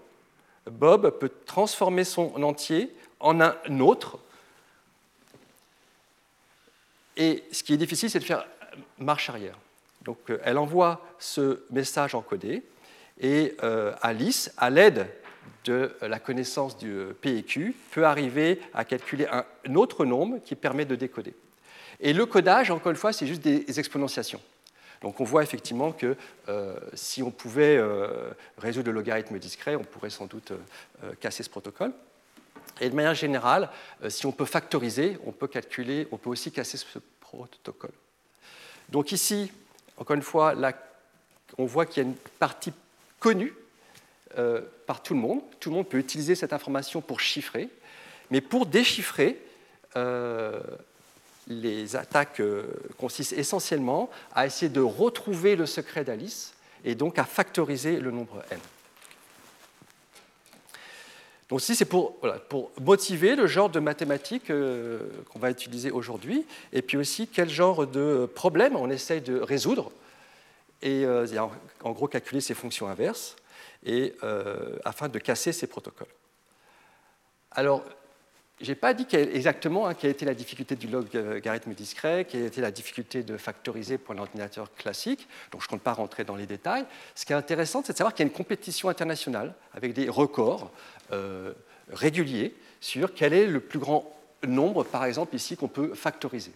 Bob 0.70 1.10
peut 1.20 1.32
transformer 1.46 2.04
son 2.04 2.44
entier 2.44 2.94
en 3.20 3.42
un 3.42 3.56
autre. 3.80 4.20
Et 7.18 7.44
ce 7.52 7.64
qui 7.64 7.74
est 7.74 7.78
difficile, 7.78 8.10
c'est 8.10 8.20
de 8.20 8.24
faire 8.24 8.46
marche 9.00 9.30
arrière. 9.30 9.58
Donc 10.04 10.18
euh, 10.30 10.40
elle 10.44 10.58
envoie 10.58 11.02
ce 11.18 11.64
message 11.72 12.16
encodé 12.16 12.64
et 13.20 13.56
euh, 13.64 13.94
Alice, 14.02 14.52
à 14.58 14.70
l'aide 14.70 15.08
de 15.70 15.92
la 16.02 16.20
connaissance 16.20 16.78
du 16.78 16.98
PEQ, 17.22 17.76
peut 17.92 18.06
arriver 18.06 18.60
à 18.74 18.84
calculer 18.86 19.28
un 19.32 19.76
autre 19.76 20.06
nombre 20.06 20.40
qui 20.44 20.56
permet 20.56 20.86
de 20.86 20.96
décoder. 20.96 21.34
Et 22.00 22.14
le 22.14 22.26
codage, 22.26 22.72
encore 22.72 22.92
une 22.92 22.98
fois, 22.98 23.14
c'est 23.14 23.28
juste 23.28 23.42
des 23.42 23.80
exponentiations. 23.80 24.42
Donc 25.02 25.20
on 25.20 25.24
voit 25.24 25.44
effectivement 25.44 25.92
que 25.92 26.16
euh, 26.50 26.78
si 26.94 27.24
on 27.24 27.32
pouvait 27.32 27.78
euh, 27.78 28.32
résoudre 28.58 28.88
le 28.88 28.94
logarithme 28.94 29.38
discret, 29.40 29.76
on 29.76 29.84
pourrait 29.84 30.10
sans 30.10 30.26
doute 30.26 30.52
euh, 30.52 31.14
casser 31.20 31.44
ce 31.44 31.50
protocole. 31.50 31.94
Et 32.82 32.90
de 32.90 32.96
manière 32.96 33.16
générale, 33.16 33.70
si 34.08 34.26
on 34.26 34.32
peut 34.32 34.46
factoriser, 34.46 35.18
on 35.26 35.32
peut 35.32 35.48
calculer, 35.48 36.08
on 36.12 36.18
peut 36.18 36.30
aussi 36.30 36.52
casser 36.52 36.78
ce 36.78 37.00
protocole. 37.20 37.92
Donc 38.90 39.12
ici, 39.12 39.52
encore 39.98 40.16
une 40.16 40.22
fois, 40.22 40.54
on 41.58 41.66
voit 41.66 41.86
qu'il 41.86 42.04
y 42.04 42.06
a 42.06 42.10
une 42.10 42.16
partie 42.16 42.72
connue 43.20 43.54
par 44.86 45.04
tout 45.04 45.14
le 45.14 45.20
monde. 45.20 45.42
Tout 45.60 45.70
le 45.70 45.76
monde 45.76 45.88
peut 45.88 45.98
utiliser 45.98 46.36
cette 46.36 46.54
information 46.54 47.02
pour 47.02 47.20
chiffrer. 47.20 47.70
Mais 48.32 48.42
pour 48.42 48.66
déchiffrer, 48.66 49.42
les 51.50 51.96
attaques 51.96 52.40
euh, 52.40 52.68
consistent 52.98 53.34
essentiellement 53.34 54.10
à 54.34 54.46
essayer 54.46 54.70
de 54.70 54.82
retrouver 54.82 55.56
le 55.56 55.66
secret 55.66 56.04
d'Alice 56.04 56.54
et 56.86 56.96
donc 56.96 57.18
à 57.20 57.26
factoriser 57.26 58.00
le 58.00 58.12
nombre 58.12 58.44
n. 58.52 58.60
Donc 61.50 61.62
ici, 61.62 61.76
c'est 61.76 61.86
pour, 61.86 62.16
motiver 62.80 63.36
le 63.36 63.48
genre 63.48 63.72
de 63.72 63.80
mathématiques 63.80 64.52
euh, 64.52 65.00
qu'on 65.32 65.40
va 65.40 65.50
utiliser 65.50 65.90
aujourd'hui, 65.90 66.46
et 66.72 66.84
puis 66.84 66.96
aussi 66.96 67.28
quel 67.28 67.50
genre 67.50 67.88
de 67.88 68.30
problème 68.36 68.76
on 68.76 68.92
essaye 68.92 69.20
de 69.20 69.40
résoudre, 69.40 69.92
et 70.84 71.04
euh, 71.06 71.26
en 71.84 71.92
gros 71.92 72.08
calculer 72.08 72.40
ces 72.40 72.54
fonctions 72.54 72.88
inverses, 72.88 73.36
et, 73.86 74.16
afin 74.86 75.08
de 75.08 75.20
casser 75.20 75.52
ces 75.52 75.68
protocoles. 75.68 76.08
Alors, 77.52 77.84
je 78.62 78.68
n'ai 78.68 78.76
pas 78.76 78.94
dit 78.94 79.08
exactement 79.12 79.88
hein, 79.88 79.94
quelle 79.94 80.12
était 80.12 80.26
la 80.26 80.34
difficulté 80.34 80.76
du 80.76 80.88
logarithme 80.88 81.74
discret, 81.74 82.26
quelle 82.30 82.44
était 82.44 82.60
la 82.60 82.72
difficulté 82.72 83.24
de 83.24 83.38
factoriser 83.38 83.98
pour 83.98 84.14
un 84.14 84.18
ordinateur 84.18 84.74
classique, 84.74 85.28
donc 85.52 85.62
je 85.62 85.68
ne 85.68 85.70
compte 85.70 85.82
pas 85.82 85.94
rentrer 85.94 86.26
dans 86.26 86.36
les 86.36 86.46
détails. 86.46 86.86
Ce 87.16 87.26
qui 87.26 87.32
est 87.32 87.38
intéressant, 87.38 87.82
c'est 87.86 87.94
de 87.94 87.98
savoir 87.98 88.14
qu'il 88.14 88.26
y 88.26 88.28
a 88.28 88.32
une 88.32 88.38
compétition 88.38 88.90
internationale 88.90 89.56
avec 89.74 89.94
des 89.94 90.10
records 90.10 90.72
euh, 91.14 91.54
réguliers 91.90 92.54
sur 92.82 93.14
quel 93.14 93.34
est 93.34 93.48
le 93.48 93.62
plus 93.62 93.80
grand 93.80 94.14
nombre, 94.46 94.84
par 94.84 95.06
exemple 95.06 95.36
ici, 95.36 95.56
qu'on 95.56 95.70
peut 95.70 95.94
factoriser. 95.94 96.52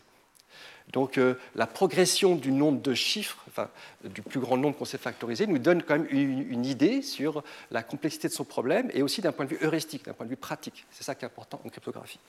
Donc 0.93 1.17
euh, 1.17 1.33
la 1.55 1.65
progression 1.65 2.35
du 2.35 2.51
nombre 2.51 2.81
de 2.81 2.93
chiffres, 2.93 3.43
enfin, 3.47 3.69
du 4.03 4.21
plus 4.21 4.39
grand 4.39 4.57
nombre 4.57 4.77
qu'on 4.77 4.85
sait 4.85 4.99
factoriser, 4.99 5.47
nous 5.47 5.57
donne 5.57 5.81
quand 5.81 5.97
même 5.97 6.07
une, 6.09 6.65
idée 6.65 7.01
sur 7.01 7.43
la 7.71 7.83
complexité 7.83 8.27
de 8.29 8.33
son 8.33 8.45
problème 8.45 8.89
et 8.93 9.01
aussi 9.01 9.19
d'un 9.19 9.31
point 9.31 9.45
de 9.45 9.49
vue 9.49 9.59
heuristique, 9.61 10.05
d'un 10.05 10.13
point 10.13 10.25
de 10.25 10.29
vue 10.29 10.37
pratique. 10.37 10.85
C'est 10.91 11.03
ça 11.03 11.15
qui 11.15 11.25
est 11.25 11.27
important 11.27 11.59
en 11.65 11.69
cryptographie. 11.69 12.19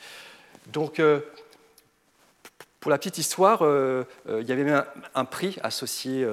Donc 0.72 0.98
euh, 0.98 1.20
pour 2.84 2.90
la 2.90 2.98
petite 2.98 3.16
histoire, 3.16 3.64
euh, 3.64 4.04
il 4.28 4.46
y 4.46 4.52
avait 4.52 4.62
même 4.62 4.84
un, 5.14 5.24
prix 5.24 5.56
associé 5.62 6.24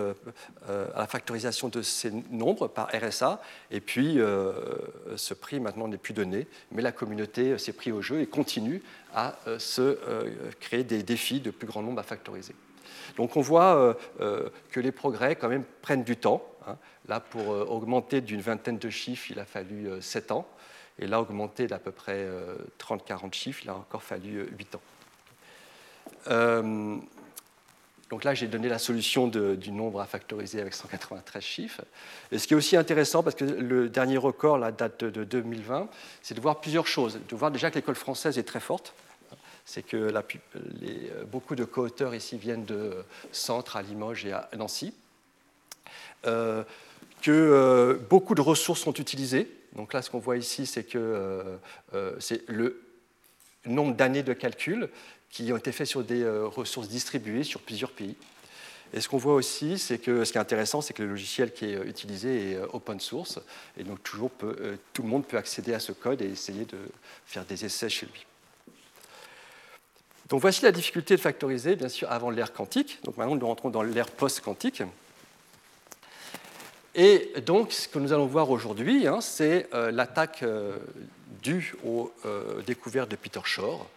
à 0.67 1.00
la 1.00 1.08
factorisation 1.08 1.70
de 1.70 1.81
ces 1.81 2.12
nombres 2.29 2.67
par 2.67 2.89
RSA, 2.93 3.41
et 3.72 3.79
puis 3.79 4.20
ce 5.15 5.34
prix 5.34 5.62
maintenant 5.62 5.88
n'est 5.88 5.98
plus 5.98 6.13
donné, 6.13 6.48
mais 6.72 6.81
la 6.81 6.91
communauté 6.91 7.58
s'est 7.58 7.72
pris 7.72 7.93
au 7.93 8.01
jeu 8.01 8.20
et 8.20 8.27
continue 8.27 8.84
à 9.13 9.36
euh, 9.48 9.60
se 9.60 9.81
euh, 9.81 10.51
créer 10.60 10.84
des 10.84 11.03
défis 11.03 11.39
de 11.39 11.51
plus 11.51 11.67
grand 11.67 11.81
nombre 11.81 12.00
à 12.00 12.03
factoriser. 12.03 12.55
Donc 13.17 13.36
on 13.36 13.41
voit 13.41 13.98
euh, 14.22 14.50
que 14.72 14.79
les 14.79 14.91
progrès 14.91 15.36
quand 15.36 15.50
même 15.50 15.63
prennent 15.81 16.03
du 16.03 16.17
temps. 16.17 16.43
Hein. 16.67 16.77
Là, 17.08 17.20
pour 17.20 17.50
augmenter 17.50 18.22
d'une 18.22 18.41
vingtaine 18.41 18.77
de 18.77 18.89
chiffres, 18.89 19.31
il 19.31 19.39
a 19.39 19.46
fallu 19.46 19.89
7 20.01 20.31
ans. 20.31 20.48
Et 21.00 21.08
là, 21.08 21.20
augmenter 21.20 21.67
d'à 21.67 21.79
peu 21.79 21.91
près 21.91 22.27
30-40 22.79 23.34
chiffres, 23.34 23.62
il 23.63 23.70
a 23.70 23.75
encore 23.75 24.03
fallu 24.03 24.48
8 24.58 24.75
ans. 24.75 24.81
Donc 28.12 28.25
là, 28.25 28.34
j'ai 28.34 28.48
donné 28.48 28.68
la 28.68 28.78
solution 28.78 29.28
du 29.28 29.72
nombre 29.72 30.01
à 30.01 30.06
factoriser 30.06 30.60
avec 30.60 30.74
193 30.74 31.42
chiffres. 31.42 31.82
Et 32.34 32.40
ce 32.40 32.46
qui 32.46 32.54
est 32.54 32.58
aussi 32.58 32.75
intéressant, 32.75 33.24
parce 33.24 33.38
que 33.38 33.46
le 33.46 33.88
dernier 33.88 34.18
record, 34.18 34.58
la 34.58 34.74
date 34.74 35.06
de 35.06 35.24
2020, 35.24 35.88
c'est 36.22 36.34
de 36.34 36.42
voir 36.42 36.60
plusieurs 36.60 36.88
choses. 36.88 37.20
De 37.30 37.36
voir 37.38 37.51
déjà 37.51 37.72
que 37.72 37.75
l'école 37.75 37.96
française 37.96 38.38
est 38.38 38.44
très 38.44 38.60
forte. 38.60 38.94
C'est 39.63 39.84
que 39.84 40.12
beaucoup 41.32 41.56
de 41.56 41.63
co-auteurs 41.63 42.13
ici 42.13 42.38
viennent 42.38 42.66
de 42.66 43.06
centres 43.32 43.78
à 43.78 43.82
Limoges 43.82 44.25
et 44.25 44.34
à 44.34 44.50
Nancy. 44.58 44.94
Euh, 46.25 46.63
que 47.22 47.32
euh, 47.32 47.98
beaucoup 48.10 48.36
de 48.36 48.42
ressources 48.42 48.82
sont 48.82 48.94
utilisées. 48.94 49.48
Donc 49.75 49.94
là, 49.94 50.01
ce 50.01 50.10
qu'on 50.10 50.20
voit 50.20 50.38
ici, 50.38 50.66
c'est 50.66 50.84
que 50.84 50.98
euh, 51.94 52.16
c'est 52.20 52.48
le 52.50 52.82
nombre 53.66 53.96
d'années 53.96 54.24
de 54.24 54.34
calcul 54.34 54.90
qui 55.32 55.52
ont 55.54 55.58
été 55.58 55.72
faits 55.72 55.88
sur 55.88 56.04
des 56.04 56.22
euh, 56.22 56.46
ressources 56.46 56.90
distribuées 56.90 57.44
sur 57.44 57.62
plusieurs 57.62 57.92
pays. 57.92 58.16
Et 58.94 59.00
ce 59.00 59.08
qu'on 59.08 59.18
voit 59.18 59.36
aussi, 59.36 59.80
c'est 59.80 59.98
que 59.98 60.26
ce 60.26 60.34
qui 60.34 60.38
est 60.38 60.42
intéressant, 60.42 60.82
c'est 60.82 60.94
que 60.94 61.02
le 61.02 61.10
logiciel 61.10 61.54
qui 61.54 61.66
est 61.66 61.76
euh, 61.76 61.86
utilisé 61.86 62.52
est 62.52 62.56
euh, 62.56 62.68
open 62.74 63.00
source, 63.00 63.40
et 63.78 63.84
donc 63.84 64.04
toujours 64.04 64.30
tout 64.94 65.02
le 65.02 65.08
monde 65.08 65.26
peut 65.26 65.38
accéder 65.38 65.74
à 65.74 65.80
ce 65.80 65.94
code 65.94 66.22
et 66.22 66.26
essayer 66.26 66.66
de 66.66 66.78
faire 67.26 67.46
des 67.46 67.64
essais 67.64 67.90
chez 67.90 68.06
lui. 68.06 68.26
Donc 70.28 70.42
voici 70.42 70.64
la 70.64 70.72
difficulté 70.72 71.16
de 71.16 71.22
factoriser, 71.22 71.76
bien 71.76 71.90
sûr, 71.90 72.12
avant 72.12 72.30
l'ère 72.30 72.54
quantique. 72.54 73.00
Donc 73.04 73.18
maintenant, 73.18 73.36
nous 73.36 73.48
rentrons 73.48 73.70
dans 73.70 73.84
l'ère 73.84 74.10
post-quantique. 74.10 74.84
Et 76.96 77.34
donc, 77.46 77.72
ce 77.74 77.88
que 77.88 78.00
nous 78.00 78.14
allons 78.14 78.28
voir 78.28 78.50
aujourd'hui, 78.50 79.08
hein, 79.08 79.20
c'est 79.20 79.70
l'attaque 79.74 80.46
due 81.42 81.76
aux 81.86 82.14
découvertes 82.66 83.12
de 83.12 83.18
Peter 83.18 83.42
Shor, 83.44 83.90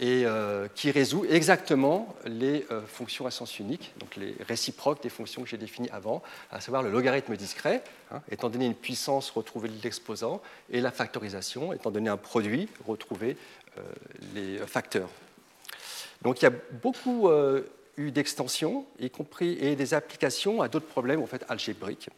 et 0.00 0.24
euh, 0.24 0.66
qui 0.74 0.90
résout 0.90 1.26
exactement 1.28 2.14
les 2.24 2.66
euh, 2.70 2.80
fonctions 2.86 3.26
à 3.26 3.30
sens 3.30 3.58
unique, 3.58 3.92
donc 3.98 4.16
les 4.16 4.34
réciproques 4.48 5.02
des 5.02 5.10
fonctions 5.10 5.42
que 5.42 5.48
j'ai 5.48 5.58
définies 5.58 5.90
avant, 5.90 6.22
à 6.50 6.60
savoir 6.62 6.82
le 6.82 6.90
logarithme 6.90 7.36
discret, 7.36 7.84
hein, 8.10 8.22
étant 8.30 8.48
donné 8.48 8.64
une 8.64 8.74
puissance, 8.74 9.28
retrouver 9.28 9.70
l'exposant, 9.84 10.40
et 10.70 10.80
la 10.80 10.90
factorisation, 10.90 11.74
étant 11.74 11.90
donné 11.90 12.08
un 12.08 12.16
produit, 12.16 12.66
retrouver 12.86 13.36
euh, 13.76 13.82
les 14.34 14.56
facteurs. 14.66 15.10
Donc 16.22 16.40
il 16.40 16.46
y 16.46 16.48
a 16.48 16.52
beaucoup 16.82 17.30
eu 17.96 18.10
d'extensions, 18.10 18.84
y 18.98 19.08
compris 19.08 19.56
et 19.58 19.74
des 19.74 19.94
applications 19.94 20.60
à 20.60 20.68
d'autres 20.68 20.86
problèmes 20.86 21.22
en 21.22 21.26
fait 21.26 21.44
algébriques, 21.48 22.10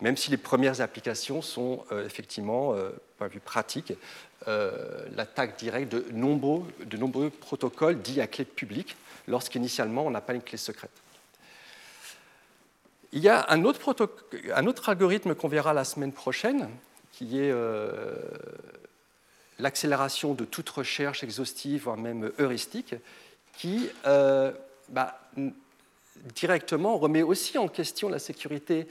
même 0.00 0.16
si 0.16 0.30
les 0.30 0.36
premières 0.36 0.80
applications 0.80 1.42
sont 1.42 1.84
effectivement, 2.04 2.76
point 3.16 3.26
de 3.26 3.38
pratique, 3.40 3.94
l'attaque 4.46 5.58
directe 5.58 5.92
de 5.92 6.06
nombreux, 6.12 6.64
de 6.84 6.96
nombreux 6.96 7.30
protocoles 7.30 8.00
dits 8.00 8.20
à 8.20 8.26
clé 8.26 8.44
publique, 8.44 8.96
lorsqu'initialement 9.26 10.06
on 10.06 10.10
n'a 10.10 10.20
pas 10.20 10.34
une 10.34 10.42
clé 10.42 10.56
secrète. 10.56 10.90
Il 13.12 13.20
y 13.20 13.28
a 13.28 13.46
un 13.50 13.64
autre, 13.64 13.94
un 14.54 14.66
autre 14.66 14.88
algorithme 14.88 15.34
qu'on 15.34 15.48
verra 15.48 15.72
la 15.72 15.84
semaine 15.84 16.12
prochaine, 16.12 16.68
qui 17.12 17.38
est 17.38 17.50
euh, 17.50 18.14
l'accélération 19.58 20.34
de 20.34 20.44
toute 20.44 20.68
recherche 20.68 21.24
exhaustive, 21.24 21.84
voire 21.84 21.96
même 21.96 22.30
heuristique, 22.38 22.94
qui 23.56 23.88
euh, 24.06 24.52
bah, 24.90 25.20
directement 26.34 26.98
remet 26.98 27.22
aussi 27.22 27.58
en 27.58 27.68
question 27.68 28.08
la 28.08 28.18
sécurité 28.18 28.86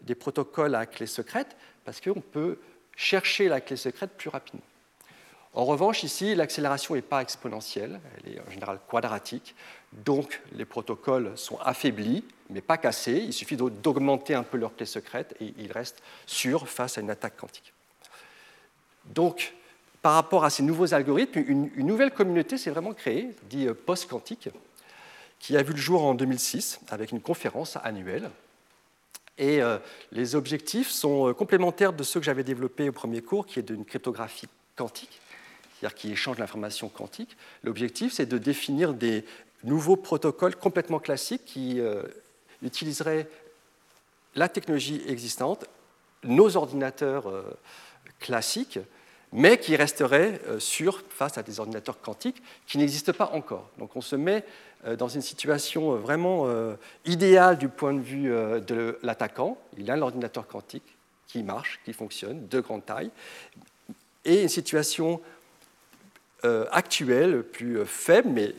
des 0.00 0.14
protocoles 0.14 0.74
à 0.74 0.86
clé 0.86 1.06
secrète, 1.06 1.56
parce 1.84 2.00
qu'on 2.00 2.20
peut 2.20 2.58
chercher 2.96 3.48
la 3.48 3.60
clé 3.60 3.76
secrète 3.76 4.10
plus 4.16 4.28
rapidement. 4.28 4.62
En 5.54 5.66
revanche, 5.66 6.02
ici, 6.02 6.34
l'accélération 6.34 6.94
n'est 6.94 7.02
pas 7.02 7.20
exponentielle, 7.20 8.00
elle 8.16 8.34
est 8.34 8.40
en 8.40 8.50
général 8.50 8.78
quadratique, 8.88 9.54
donc 9.92 10.40
les 10.52 10.64
protocoles 10.64 11.36
sont 11.36 11.58
affaiblis, 11.58 12.24
mais 12.48 12.62
pas 12.62 12.78
cassés. 12.78 13.22
Il 13.26 13.34
suffit 13.34 13.56
d'augmenter 13.56 14.34
un 14.34 14.42
peu 14.44 14.56
leur 14.56 14.74
clé 14.74 14.86
secrète 14.86 15.34
et 15.40 15.52
ils 15.58 15.70
restent 15.70 16.02
sûrs 16.26 16.68
face 16.68 16.96
à 16.96 17.02
une 17.02 17.10
attaque 17.10 17.36
quantique. 17.36 17.74
Donc, 19.04 19.54
par 20.00 20.14
rapport 20.14 20.44
à 20.44 20.50
ces 20.50 20.62
nouveaux 20.62 20.94
algorithmes, 20.94 21.44
une, 21.46 21.70
nouvelle 21.76 22.12
communauté 22.12 22.56
s'est 22.56 22.70
vraiment 22.70 22.92
créée, 22.92 23.30
dit 23.50 23.66
euh, 23.66 23.74
post-quantique, 23.74 24.48
qui 25.38 25.56
a 25.56 25.62
vu 25.62 25.72
le 25.72 25.78
jour 25.78 26.04
en 26.04 26.14
2006 26.14 26.80
avec 26.88 27.12
une 27.12 27.20
conférence 27.20 27.76
annuelle. 27.82 28.30
Et 29.38 29.62
euh, 29.62 29.78
les 30.12 30.34
objectifs 30.34 30.90
sont 30.90 31.28
euh, 31.28 31.34
complémentaires 31.34 31.92
de 31.92 32.02
ceux 32.02 32.20
que 32.20 32.26
j'avais 32.26 32.44
développés 32.44 32.88
au 32.88 32.92
premier 32.92 33.22
cours, 33.22 33.46
qui 33.46 33.58
est 33.58 33.62
d'une 33.62 33.84
cryptographie 33.84 34.48
quantique, 34.76 35.20
c'est-à-dire 35.78 35.94
qui 35.94 36.12
échange 36.12 36.38
l'information 36.38 36.88
quantique. 36.88 37.36
L'objectif, 37.62 38.12
c'est 38.12 38.26
de 38.26 38.38
définir 38.38 38.94
des 38.94 39.24
nouveaux 39.64 39.96
protocoles 39.96 40.56
complètement 40.56 40.98
classiques 40.98 41.44
qui 41.44 41.80
utiliseraient 42.62 43.28
la 44.34 44.48
technologie 44.48 45.02
existante, 45.06 45.66
nos 46.24 46.56
ordinateurs 46.56 47.32
classiques, 48.18 48.80
mais 49.32 49.58
qui 49.58 49.76
resterait 49.76 50.40
euh, 50.46 50.60
sûr 50.60 51.02
face 51.08 51.38
à 51.38 51.42
des 51.42 51.58
ordinateurs 51.58 52.00
quantiques 52.00 52.42
qui 52.66 52.78
n'existent 52.78 53.12
pas 53.12 53.30
encore. 53.32 53.68
Donc 53.78 53.96
on 53.96 54.00
se 54.00 54.14
met 54.14 54.44
euh, 54.86 54.94
dans 54.94 55.08
une 55.08 55.22
situation 55.22 55.94
euh, 55.94 55.96
vraiment 55.96 56.46
idéale 57.04 57.58
du 57.58 57.68
point 57.68 57.94
de 57.94 58.00
vue 58.00 58.28
de 58.28 58.98
l'attaquant. 59.02 59.58
Il 59.78 59.90
a 59.90 59.96
l'ordinateur 59.96 60.46
quantique 60.46 60.96
qui 61.26 61.42
marche, 61.42 61.80
qui 61.84 61.92
fonctionne, 61.92 62.46
de 62.48 62.60
grande 62.60 62.84
taille, 62.84 63.10
et 64.24 64.42
une 64.42 64.48
situation 64.48 65.20
actuelle, 66.72 67.44
plus 67.44 67.86
faible, 67.86 68.28
mais 68.30 68.52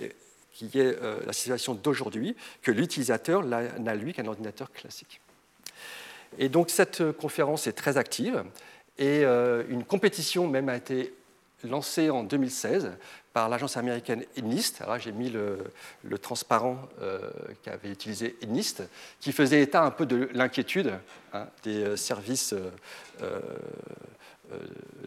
qui 0.53 0.79
est 0.79 0.97
la 1.25 1.33
situation 1.33 1.73
d'aujourd'hui, 1.73 2.35
que 2.61 2.71
l'utilisateur 2.71 3.43
n'a 3.43 3.95
lui 3.95 4.13
qu'un 4.13 4.25
ordinateur 4.25 4.71
classique. 4.71 5.19
Et 6.39 6.49
donc 6.49 6.69
cette 6.69 7.11
conférence 7.11 7.67
est 7.67 7.73
très 7.73 7.97
active. 7.97 8.43
Et 8.97 9.23
euh, 9.25 9.63
une 9.69 9.83
compétition 9.83 10.47
même 10.47 10.69
a 10.69 10.75
été 10.75 11.13
lancée 11.63 12.09
en 12.09 12.23
2016 12.23 12.91
par 13.31 13.49
l'agence 13.49 13.77
américaine 13.77 14.23
NIST. 14.41 14.81
Alors 14.81 14.99
j'ai 14.99 15.11
mis 15.11 15.29
le, 15.29 15.57
transparent 16.21 16.77
euh, 17.01 17.31
qu'avait 17.63 17.89
utilisé 17.89 18.35
NIST, 18.45 18.83
qui 19.19 19.31
faisait 19.31 19.61
état 19.61 19.83
un 19.83 19.91
peu 19.91 20.05
de 20.05 20.29
l'inquiétude 20.33 20.93
hein, 21.33 21.47
des 21.63 21.83
euh, 21.83 21.95
services 21.95 22.53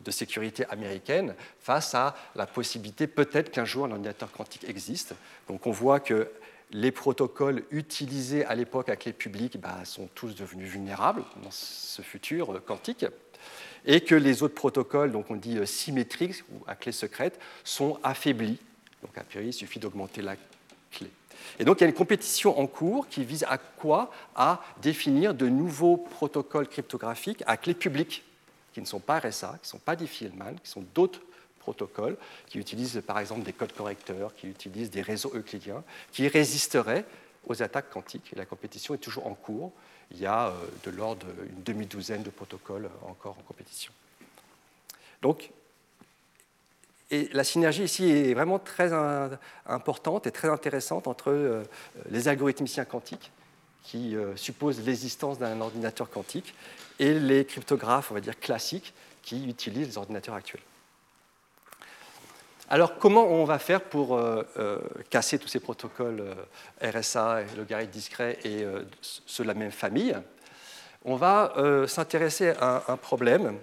de 0.04 0.10
sécurité 0.10 0.64
américaines 0.70 1.34
face 1.60 1.94
à 1.94 2.16
la 2.34 2.46
possibilité 2.46 3.06
peut-être 3.06 3.50
qu'un 3.50 3.64
jour 3.64 3.84
un 3.84 3.92
ordinateur 3.92 4.32
quantique 4.32 4.64
existe. 4.68 5.14
Donc 5.46 5.66
on 5.66 5.70
voit 5.70 6.00
que 6.00 6.28
les 6.72 6.90
protocoles 6.90 7.62
utilisés 7.70 8.44
à 8.44 8.54
l'époque 8.54 8.88
à 8.88 8.96
clé 8.96 9.12
publique 9.12 9.58
sont 9.84 10.08
tous 10.14 10.34
devenus 10.34 10.68
vulnérables 10.68 11.22
dans 11.42 11.50
ce 11.50 12.02
futur 12.02 12.60
quantique 12.64 13.06
et 13.86 14.00
que 14.00 14.14
les 14.14 14.42
autres 14.42 14.54
protocoles, 14.54 15.12
donc 15.12 15.30
on 15.30 15.36
dit 15.36 15.58
euh, 15.58 15.66
symétriques 15.66 16.42
ou 16.52 16.64
à 16.66 16.74
clé 16.74 16.92
secrète, 16.92 17.38
sont 17.64 17.98
affaiblis. 18.02 18.58
Donc 19.02 19.16
a 19.16 19.22
priori, 19.22 19.48
il 19.48 19.52
suffit 19.52 19.78
d'augmenter 19.78 20.22
la 20.22 20.36
clé. 20.90 21.10
Et 21.58 21.64
donc 21.64 21.80
il 21.80 21.82
y 21.82 21.86
a 21.86 21.88
une 21.88 21.94
compétition 21.94 22.58
en 22.58 22.66
cours 22.66 23.08
qui 23.08 23.24
vise 23.24 23.44
à 23.48 23.58
quoi? 23.58 24.10
À 24.34 24.62
définir 24.82 25.34
de 25.34 25.48
nouveaux 25.48 25.96
protocoles 25.96 26.68
cryptographiques 26.68 27.42
à 27.46 27.56
clé 27.56 27.74
publique, 27.74 28.24
qui 28.74 28.80
ne 28.80 28.86
sont 28.86 29.00
pas 29.00 29.20
RSA, 29.20 29.58
qui 29.62 29.68
ne 29.68 29.70
sont 29.70 29.78
pas 29.78 29.96
Diffie-Hellman, 29.96 30.56
qui 30.62 30.68
sont 30.68 30.84
d'autres 30.94 31.20
protocoles, 31.60 32.16
qui 32.46 32.58
utilisent 32.58 33.02
par 33.06 33.18
exemple 33.18 33.42
des 33.42 33.52
codes 33.52 33.72
correcteurs, 33.72 34.34
qui 34.34 34.48
utilisent 34.48 34.90
des 34.90 35.02
réseaux 35.02 35.32
euclidiens, 35.34 35.82
qui 36.12 36.28
résisteraient 36.28 37.04
aux 37.46 37.62
attaques 37.62 37.90
quantiques. 37.90 38.30
Et 38.32 38.36
la 38.36 38.44
compétition 38.44 38.94
est 38.94 38.98
toujours 38.98 39.26
en 39.26 39.34
cours 39.34 39.72
il 40.10 40.18
y 40.18 40.26
a 40.26 40.48
euh, 40.48 40.52
de 40.84 40.90
l'ordre 40.90 41.26
d'une 41.26 41.62
demi-douzaine 41.62 42.22
de 42.22 42.30
protocoles 42.30 42.88
encore 43.02 43.36
en 43.38 43.42
compétition. 43.42 43.92
Donc, 45.22 45.50
la 47.10 47.44
synergie 47.44 47.84
ici 47.84 48.08
est 48.10 48.34
vraiment 48.34 48.58
très 48.58 48.92
importante 49.66 50.26
et 50.26 50.32
très 50.32 50.48
intéressante 50.48 51.06
entre 51.06 51.30
euh, 51.30 51.62
les 52.10 52.28
algorithmiciens 52.28 52.84
quantiques, 52.84 53.30
qui 53.84 54.16
euh, 54.16 54.34
supposent 54.36 54.84
l'existence 54.84 55.38
d'un 55.38 55.60
ordinateur 55.60 56.10
quantique, 56.10 56.54
et 56.98 57.18
les 57.18 57.44
cryptographes, 57.44 58.10
on 58.10 58.14
va 58.14 58.20
dire 58.20 58.38
classiques, 58.38 58.92
qui 59.22 59.48
utilisent 59.48 59.88
les 59.88 59.98
ordinateurs 59.98 60.34
actuels. 60.34 60.62
Alors, 62.68 62.98
comment 62.98 63.28
on 63.28 63.44
va 63.44 63.60
faire 63.60 63.80
pour 63.80 64.16
euh, 64.16 64.42
euh, 64.58 64.78
casser 65.08 65.38
tous 65.38 65.46
ces 65.46 65.60
protocoles 65.60 66.20
euh, 66.20 66.98
RSA, 67.00 67.42
logarithme 67.56 67.92
discret 67.92 68.38
et 68.44 68.64
ceux 69.00 69.44
de 69.44 69.48
la 69.48 69.54
même 69.54 69.70
famille? 69.70 70.16
On 71.04 71.14
va 71.14 71.54
s'intéresser 71.86 72.54
à 72.60 72.82
un 72.88 72.96
problème 72.96 73.56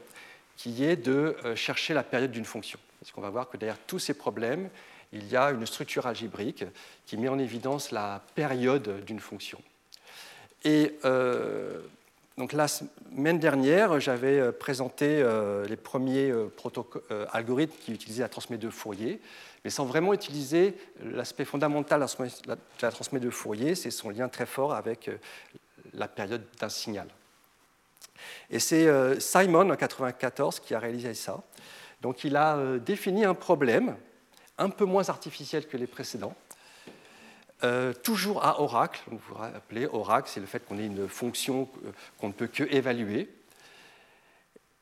qui 0.55 0.85
est 0.85 0.95
de 0.95 1.35
chercher 1.55 1.93
la 1.93 2.03
période 2.03 2.31
d'une 2.31 2.45
fonction. 2.45 2.79
Parce 3.01 3.11
qu'on 3.11 3.19
va 3.19 3.29
voir 3.29 3.49
que 3.49 3.57
derrière 3.57 3.77
tous 3.85 3.99
ces 3.99 4.13
problèmes, 4.13 4.69
il 5.11 5.27
y 5.27 5.35
a 5.35 5.51
une 5.51 5.65
structure 5.65 6.07
algébrique 6.07 6.63
qui 7.05 7.17
met 7.17 7.27
en 7.27 7.37
évidence 7.37 7.91
la 7.91 8.21
période 8.33 9.03
d'une 9.03 9.19
fonction. 9.19 9.61
Donc 12.37 12.53
la 12.53 12.67
semaine 12.67 13.37
dernière, 13.37 13.99
j'avais 13.99 14.39
euh, 14.39 14.51
présenté 14.51 15.21
euh, 15.21 15.65
les 15.65 15.75
premiers 15.75 16.31
euh, 16.31 16.49
algorithmes 17.31 17.75
qui 17.79 17.93
utilisaient 17.93 18.23
la 18.23 18.29
transmission 18.29 18.59
de 18.59 18.71
Fourier, 18.71 19.21
mais 19.63 19.69
sans 19.69 19.85
vraiment 19.85 20.13
utiliser 20.13 20.75
l'aspect 21.03 21.45
fondamental 21.45 21.99
de 22.01 22.55
la 22.81 22.91
transmission 22.91 23.19
de 23.19 23.29
Fourier, 23.29 23.75
c'est 23.75 23.91
son 23.91 24.09
lien 24.09 24.29
très 24.29 24.47
fort 24.47 24.73
avec 24.73 25.09
la 25.93 26.07
période 26.07 26.43
d'un 26.59 26.69
signal. 26.69 27.07
Et 28.49 28.59
c'est 28.59 28.87
Simon 29.21 29.59
en 29.59 29.63
1994 29.63 30.59
qui 30.59 30.73
a 30.73 30.79
réalisé 30.79 31.13
ça. 31.13 31.41
Donc 32.01 32.25
il 32.25 32.35
a 32.35 32.77
défini 32.79 33.23
un 33.23 33.33
problème 33.33 33.95
un 34.57 34.69
peu 34.69 34.83
moins 34.83 35.07
artificiel 35.07 35.65
que 35.65 35.77
les 35.77 35.87
précédents, 35.87 36.35
euh, 37.63 37.93
toujours 37.93 38.43
à 38.43 38.59
Oracle. 38.59 39.01
vous 39.07 39.19
vous 39.29 39.35
rappelez, 39.35 39.87
Oracle, 39.87 40.29
c'est 40.29 40.41
le 40.41 40.45
fait 40.45 40.65
qu'on 40.65 40.77
ait 40.77 40.85
une 40.85 41.07
fonction 41.07 41.69
euh, 41.85 41.91
qu'on 42.17 42.27
ne 42.27 42.33
peut 42.33 42.47
que 42.47 42.63
évaluer. 42.63 43.29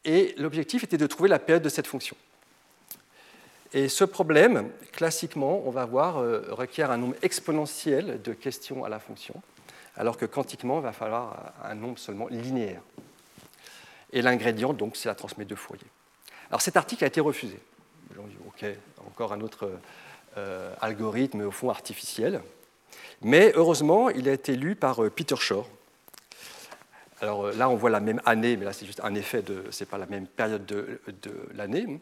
Et 0.04 0.34
l'objectif 0.38 0.84
était 0.84 0.98
de 0.98 1.06
trouver 1.06 1.30
la 1.30 1.38
période 1.38 1.62
de 1.62 1.70
cette 1.70 1.86
fonction. 1.86 2.18
Et 3.74 3.88
ce 3.88 4.04
problème, 4.04 4.72
classiquement, 4.92 5.62
on 5.66 5.70
va 5.70 5.86
voir, 5.86 6.18
euh, 6.18 6.48
requiert 6.50 6.90
un 6.90 6.98
nombre 6.98 7.16
exponentiel 7.22 8.20
de 8.20 8.34
questions 8.34 8.84
à 8.84 8.90
la 8.90 8.98
fonction, 8.98 9.36
alors 9.96 10.18
que 10.18 10.26
quantiquement, 10.26 10.80
il 10.80 10.84
va 10.84 10.92
falloir 10.92 11.54
un 11.64 11.76
nombre 11.76 12.00
seulement 12.00 12.30
linéaire. 12.30 12.82
Et 14.12 14.24
l'ingrédient, 14.24 14.74
donc, 14.74 14.98
c'est 14.98 15.08
la 15.08 15.16
transmise 15.16 15.48
de 15.48 15.56
Fourier. 15.56 15.86
Alors 16.50 16.62
cet 16.62 16.76
article 16.76 17.04
a 17.04 17.08
été 17.08 17.22
refusé. 17.22 17.60
OK, 18.48 18.66
encore 19.08 19.32
un 19.32 19.40
autre 19.40 19.72
algorithme, 20.82 21.42
au 21.42 21.52
fond, 21.52 21.70
artificiel. 21.70 22.42
Mais 23.24 23.52
heureusement, 23.56 24.10
il 24.10 24.28
a 24.28 24.34
été 24.34 24.56
lu 24.56 24.76
par 24.76 25.04
euh, 25.04 25.10
Peter 25.10 25.36
Shore. 25.36 25.70
Alors 27.22 27.46
euh, 27.46 27.54
là, 27.54 27.70
on 27.70 27.76
voit 27.76 27.92
la 27.92 28.00
même 28.00 28.20
année, 28.26 28.58
mais 28.58 28.66
là, 28.66 28.74
c'est 28.74 28.88
juste 28.88 29.02
un 29.04 29.14
effet 29.14 29.44
de. 29.44 29.66
Ce 29.70 29.84
n'est 29.84 29.88
pas 29.88 30.00
la 30.00 30.08
même 30.08 30.26
période 30.26 30.66
de, 30.66 31.00
l'année. 31.54 32.00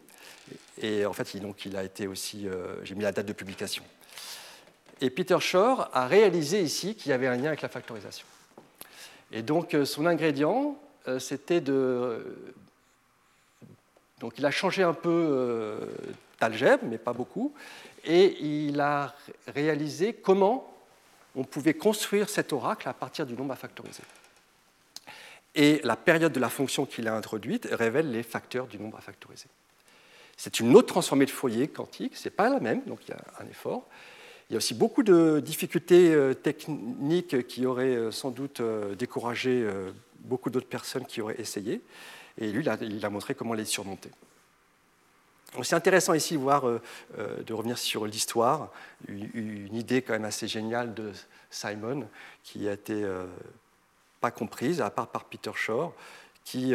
Et 0.80 1.04
en 1.04 1.12
fait, 1.12 1.36
donc, 1.38 1.66
il 1.66 1.76
a 1.76 1.84
été 1.84 2.06
aussi. 2.06 2.48
Euh, 2.48 2.82
j'ai 2.84 2.94
mis 2.94 3.02
la 3.02 3.12
date 3.12 3.26
de 3.26 3.34
publication. 3.34 3.84
Et 5.02 5.10
Peter 5.10 5.38
Shore 5.40 5.90
a 5.92 6.06
réalisé 6.06 6.62
ici 6.62 6.94
qu'il 6.94 7.10
y 7.10 7.12
avait 7.12 7.26
un 7.26 7.36
lien 7.36 7.48
avec 7.48 7.62
la 7.62 7.68
factorisation. 7.68 8.26
Et 9.32 9.42
donc, 9.42 9.76
son 9.84 10.06
ingrédient, 10.06 10.76
c'était 11.18 11.60
de. 11.60 12.36
Donc, 14.18 14.34
il 14.36 14.44
a 14.44 14.50
changé 14.50 14.82
un 14.82 14.92
peu 14.92 15.78
d'algèbre, 16.38 16.84
mais 16.84 16.98
pas 16.98 17.14
beaucoup. 17.14 17.54
Et 18.04 18.42
il 18.42 18.78
a 18.80 19.14
réalisé 19.46 20.12
comment 20.12 20.70
on 21.34 21.44
pouvait 21.44 21.74
construire 21.74 22.28
cet 22.28 22.52
oracle 22.52 22.88
à 22.88 22.92
partir 22.92 23.26
du 23.26 23.34
nombre 23.34 23.52
à 23.52 23.56
factoriser. 23.56 24.02
Et 25.54 25.80
la 25.82 25.96
période 25.96 26.32
de 26.32 26.40
la 26.40 26.48
fonction 26.48 26.86
qu'il 26.86 27.08
a 27.08 27.14
introduite 27.14 27.68
révèle 27.72 28.10
les 28.10 28.22
facteurs 28.22 28.66
du 28.66 28.78
nombre 28.78 28.98
à 28.98 29.00
factoriser. 29.00 29.46
C'est 30.36 30.60
une 30.60 30.74
autre 30.76 30.88
transformée 30.88 31.26
de 31.26 31.30
Fourier 31.30 31.68
quantique, 31.68 32.16
ce 32.16 32.28
n'est 32.28 32.34
pas 32.34 32.48
la 32.48 32.60
même, 32.60 32.82
donc 32.86 33.00
il 33.06 33.10
y 33.10 33.14
a 33.14 33.20
un 33.40 33.46
effort. 33.46 33.86
Il 34.48 34.54
y 34.54 34.56
a 34.56 34.58
aussi 34.58 34.74
beaucoup 34.74 35.02
de 35.04 35.40
difficultés 35.44 36.12
euh, 36.12 36.34
techniques 36.34 37.46
qui 37.46 37.66
auraient 37.66 37.94
euh, 37.94 38.10
sans 38.10 38.30
doute 38.30 38.60
euh, 38.60 38.96
découragé 38.96 39.64
beaucoup 40.20 40.50
d'autres 40.50 40.66
personnes 40.68 41.06
qui 41.06 41.20
auraient 41.20 41.40
essayé. 41.40 41.80
Et 42.38 42.50
lui, 42.50 42.64
il 42.80 43.04
a 43.04 43.10
montré 43.10 43.34
comment 43.34 43.54
les 43.54 43.64
surmonter. 43.64 44.10
C'est 45.62 45.74
intéressant 45.74 46.14
ici 46.14 46.36
voir, 46.36 46.66
euh, 46.66 46.80
euh, 47.18 47.42
de 47.42 47.52
revenir 47.52 47.76
sur 47.76 48.06
l'histoire, 48.06 48.70
une, 49.08 49.74
idée 49.74 50.00
quand 50.02 50.12
même 50.12 50.24
assez 50.24 50.46
géniale 50.46 50.94
de 50.94 51.12
Simon 51.50 52.08
qui 52.44 52.68
a 52.68 52.72
été 52.72 53.02
euh, 53.02 53.26
pas 54.20 54.30
comprise, 54.30 54.80
à 54.80 54.90
part 54.90 55.08
par 55.08 55.24
Peter 55.24 55.50
Shore, 55.54 55.92
qui 56.44 56.74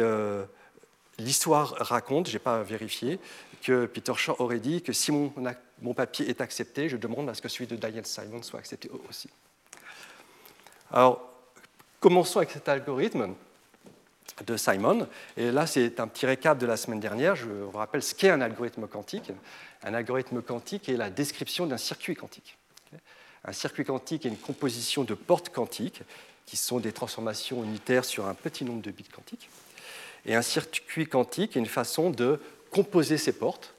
l'histoire 1.18 1.74
raconte, 1.78 2.28
je 2.28 2.34
n'ai 2.34 2.38
pas 2.38 2.62
vérifié, 2.62 3.18
que 3.62 3.86
Peter 3.86 4.12
Shaw 4.14 4.36
aurait 4.38 4.60
dit 4.60 4.82
que 4.82 4.92
si 4.92 5.10
mon, 5.10 5.32
mon, 5.80 5.94
papier 5.94 6.28
est 6.28 6.40
accepté, 6.40 6.88
je 6.88 6.96
demande 6.96 7.28
à 7.28 7.34
ce 7.34 7.42
que 7.42 7.48
celui 7.48 7.66
de 7.66 7.76
Diane 7.76 8.04
Simon 8.04 8.42
soit 8.42 8.60
accepté 8.60 8.90
aussi. 9.08 9.28
Alors, 10.90 11.32
commençons 12.00 12.38
avec 12.38 12.50
cet 12.50 12.68
algorithme 12.68 13.34
de 14.44 14.56
Simon. 14.56 15.06
Et 15.36 15.50
là, 15.50 15.66
c'est 15.66 16.00
un 16.00 16.08
petit 16.08 16.26
récap 16.26 16.58
de 16.58 16.66
la 16.66 16.76
semaine 16.76 17.00
dernière. 17.00 17.36
Je 17.36 17.46
vous 17.46 17.78
rappelle 17.78 18.02
ce 18.02 18.14
qu'est 18.14 18.30
un 18.30 18.40
algorithme 18.40 18.86
quantique. 18.86 19.32
Un 19.82 19.94
algorithme 19.94 20.42
quantique 20.42 20.88
est 20.88 20.96
la 20.96 21.10
description 21.10 21.66
d'un 21.66 21.78
circuit 21.78 22.14
quantique. 22.14 22.56
Un 23.44 23.52
circuit 23.52 23.84
quantique 23.84 24.26
est 24.26 24.28
une 24.28 24.36
composition 24.36 25.04
de 25.04 25.14
portes 25.14 25.50
quantiques, 25.50 26.02
qui 26.46 26.56
sont 26.56 26.78
des 26.78 26.92
transformations 26.92 27.62
unitaires 27.64 28.04
sur 28.04 28.26
un 28.26 28.34
petit 28.34 28.64
nombre 28.64 28.82
de 28.82 28.90
bits 28.90 29.04
quantiques. 29.04 29.48
Et 30.24 30.34
un 30.34 30.42
circuit 30.42 31.06
quantique 31.06 31.56
est 31.56 31.60
une 31.60 31.66
façon 31.66 32.10
de 32.10 32.40
composer 32.70 33.18
ces 33.18 33.32
portes, 33.32 33.74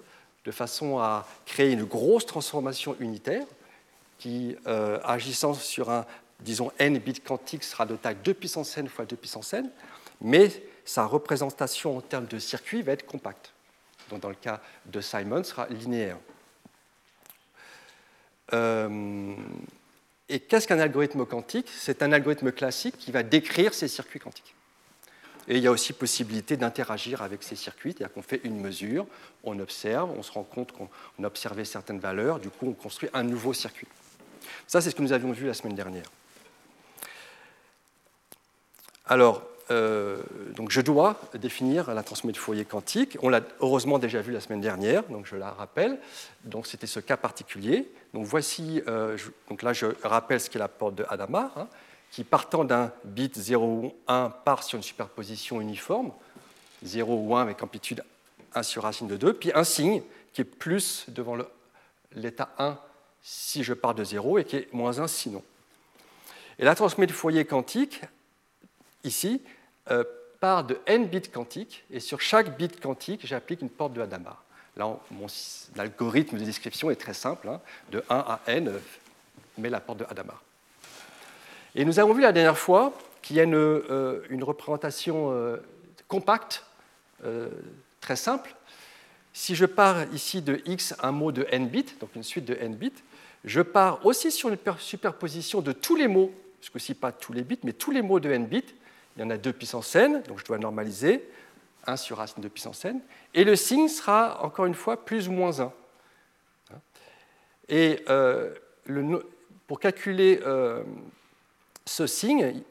de 0.46 0.52
façon 0.52 1.00
à 1.00 1.28
créer 1.46 1.72
une 1.72 1.84
grosse 1.84 2.26
transformation 2.26 2.96
unitaire 3.00 3.46
qui, 4.18 4.56
euh, 4.66 5.00
agissant 5.04 5.54
sur 5.54 5.90
un, 5.90 6.06
disons, 6.40 6.72
n 6.80 6.98
bits 7.00 7.22
quantiques, 7.22 7.64
sera 7.64 7.86
de 7.86 7.96
taille 7.96 8.18
2 8.24 8.34
puissance 8.34 8.78
n 8.78 8.88
fois 8.88 9.06
2 9.06 9.16
puissance 9.16 9.54
n, 9.54 9.70
mais 10.22 10.52
sa 10.86 11.06
représentation 11.06 11.98
en 11.98 12.02
termes 12.02 12.28
de 12.28 12.40
circuit 12.40 12.82
va 12.82 12.94
être 12.94 13.06
compacte. 13.06 13.54
Donc 14.10 14.22
dans 14.22 14.30
le 14.30 14.36
cas 14.36 14.62
de 14.86 15.02
Simon, 15.02 15.44
sera 15.44 15.68
linéaire. 15.68 16.18
Euh, 18.54 19.36
et 20.30 20.40
qu'est-ce 20.40 20.68
qu'un 20.68 20.80
algorithme 20.80 21.26
quantique? 21.26 21.70
C'est 21.70 22.02
un 22.02 22.12
algorithme 22.12 22.52
classique 22.52 22.98
qui 22.98 23.12
va 23.12 23.24
décrire 23.24 23.74
ces 23.74 23.88
circuits 23.88 24.20
quantiques. 24.20 24.56
Et 25.50 25.58
il 25.58 25.64
y 25.64 25.68
a 25.68 25.72
aussi 25.72 25.94
possibilité 25.94 26.58
d'interagir 26.58 27.22
avec 27.22 27.42
ces 27.42 27.56
circuits, 27.56 27.94
c'est-à-dire 27.94 28.14
qu'on 28.14 28.22
fait 28.22 28.42
une 28.44 28.60
mesure, 28.60 29.08
on 29.44 29.58
observe, 29.60 30.12
on 30.18 30.22
se 30.22 30.32
rend 30.32 30.44
compte 30.44 30.74
qu'on 30.74 30.90
a 31.24 31.28
observé 31.28 31.64
certaines 31.64 32.00
valeurs, 32.00 32.40
du 32.40 32.50
coup 32.50 32.68
on 32.68 32.74
construit 32.74 33.10
un 33.14 33.24
nouveau 33.24 33.54
circuit. 33.54 33.88
Ça, 34.68 34.82
c'est 34.82 34.92
ce 34.92 34.96
que 34.96 35.02
nous 35.02 35.14
avions 35.14 35.32
vu 35.32 35.48
la 35.48 35.54
semaine 35.54 35.76
dernière. 35.76 36.10
Alors, 39.06 39.48
euh, 39.70 40.18
donc 40.56 40.72
je 40.72 40.82
dois 40.82 41.20
définir 41.34 41.94
la 41.94 42.04
transformée 42.04 42.34
de 42.34 42.38
Fourier 42.38 42.66
quantique. 42.66 43.18
On 43.22 43.30
l'a 43.30 43.42
heureusement 43.60 44.00
déjà 44.00 44.22
vu 44.22 44.32
la 44.32 44.40
semaine 44.40 44.62
dernière, 44.62 45.04
donc 45.04 45.26
je 45.26 45.36
la 45.36 45.52
rappelle. 45.52 46.00
Donc 46.46 46.68
c'était 46.68 46.88
ce 46.88 47.00
cas 47.00 47.18
particulier. 47.18 47.90
Donc 48.14 48.26
voici, 48.26 48.82
euh, 48.88 49.18
donc 49.50 49.62
là 49.62 49.74
je 49.74 49.88
rappelle 50.04 50.40
ce 50.40 50.50
qu'est 50.50 50.60
la 50.60 50.68
porte 50.68 50.96
de 50.96 51.06
Hadamard, 51.10 51.52
hein, 51.58 51.68
qui 52.12 52.24
partant 52.24 52.64
d'un 52.64 52.92
bit 53.04 53.38
0 53.38 53.66
ou 53.66 53.94
1 54.08 54.30
part 54.30 54.64
sur 54.64 54.78
une 54.78 54.84
superposition 54.84 55.60
uniforme, 55.60 56.12
0 56.84 57.16
ou 57.16 57.36
1 57.36 57.42
avec 57.42 57.62
amplitude 57.62 58.04
1 58.54 58.64
sur 58.64 58.84
racine 58.84 59.08
de 59.08 59.18
2, 59.18 59.34
puis 59.34 59.52
un 59.54 59.64
signe 59.64 60.02
qui 60.34 60.42
est 60.42 60.46
plus 60.46 61.06
devant 61.10 61.38
l'état 62.14 62.50
1 62.58 62.78
si 63.22 63.64
je 63.64 63.74
pars 63.74 63.94
de 63.94 64.04
0 64.04 64.40
et 64.40 64.46
qui 64.46 64.56
est 64.56 64.74
moins 64.74 65.00
1 65.00 65.08
sinon. 65.08 65.44
Et 66.60 66.64
la 66.64 66.74
transformée 66.74 67.08
de 67.08 67.12
Fourier 67.12 67.46
quantique, 67.46 68.02
ici, 69.04 69.42
euh, 69.92 70.04
part 70.40 70.64
de 70.64 70.78
n 70.86 71.08
bits 71.08 71.22
quantiques, 71.22 71.84
et 71.92 72.00
sur 72.00 72.22
chaque 72.22 72.58
bit 72.58 72.80
quantique, 72.80 73.26
j'applique 73.26 73.62
une 73.62 73.70
porte 73.70 73.94
de 73.94 74.02
Hadamard. 74.02 74.44
Là, 74.76 74.96
l'algorithme 75.76 76.38
de 76.38 76.44
description 76.44 76.92
est 76.92 76.96
très 76.96 77.16
simple, 77.16 77.50
hein. 77.50 77.60
de 77.92 78.04
1 78.10 78.16
à 78.16 78.40
n, 78.48 78.68
euh, 78.68 78.80
met 79.58 79.70
la 79.70 79.80
porte 79.80 80.00
de 80.00 80.06
Hadamard. 80.08 80.44
Et 81.74 81.86
nous 81.86 82.00
avons 82.00 82.14
vu 82.14 82.22
la 82.22 82.32
dernière 82.32 82.58
fois 82.58 82.94
qu'il 83.22 83.36
y 83.36 83.40
a 83.40 83.44
une, 83.44 83.56
euh, 83.56 84.22
représentation 84.42 85.58
compacte, 86.08 86.64
très 88.00 88.16
simple. 88.16 88.56
Si 89.34 89.56
je 89.56 89.66
pars 89.66 90.04
ici 90.14 90.42
de 90.42 90.62
x 90.66 90.96
un 91.02 91.12
mot 91.12 91.32
de 91.32 91.48
n 91.52 91.68
bits, 91.68 91.96
donc 92.00 92.16
une 92.16 92.24
suite 92.24 92.46
de 92.46 92.54
n 92.54 92.76
bits, 92.76 92.94
je 93.44 93.62
pars 93.62 94.06
aussi 94.06 94.32
sur 94.32 94.50
une 94.50 94.58
superposition 94.80 95.62
de 95.62 95.72
tous 95.72 95.96
les 95.96 96.08
mots, 96.08 96.32
coup-ci 96.72 96.94
pas 96.94 97.12
tous 97.12 97.34
les 97.34 97.44
bits, 97.44 97.60
mais 97.64 97.74
tous 97.74 97.92
les 97.92 98.02
mots 98.02 98.20
de 98.20 98.30
n 98.30 98.46
bits, 98.46 98.64
il 99.18 99.24
y 99.24 99.24
en 99.24 99.30
a 99.32 99.38
2 99.38 99.52
puissance 99.52 99.96
n, 99.96 100.22
donc 100.24 100.40
je 100.40 100.46
dois 100.46 100.60
normaliser, 100.60 101.28
1 101.88 101.98
sur 101.98 102.18
racine 102.18 102.42
de 102.42 102.48
puissance 102.48 102.86
n, 102.86 103.02
et 103.34 103.44
le 103.44 103.56
signe 103.56 103.88
sera 103.88 104.44
encore 104.44 104.66
une 104.66 104.76
fois 104.76 105.06
plus 105.06 105.28
ou 105.28 105.32
moins 105.32 105.60
1. 105.60 105.72
Et 107.70 108.06
euh, 108.10 108.54
pour 109.66 109.80
calculer 109.80 110.40
euh, 110.46 110.84
ce 111.86 112.06
signe, 112.08 112.64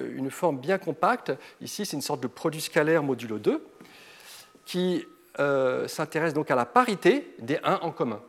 euh, 0.00 0.16
une 0.16 0.30
forme 0.30 0.58
bien 0.58 0.78
compacte, 0.78 1.32
ici 1.60 1.84
c'est 1.84 1.96
une 1.96 2.02
sorte 2.02 2.20
de 2.20 2.28
produit 2.28 2.60
scalaire 2.60 3.02
modulo 3.02 3.38
2, 3.38 3.66
qui 4.64 5.04
s'intéresse 5.88 6.32
donc 6.32 6.52
à 6.52 6.54
la 6.54 6.64
parité 6.64 7.34
des 7.40 7.58
1 7.64 7.80
en 7.82 7.90
commun. 7.90 8.22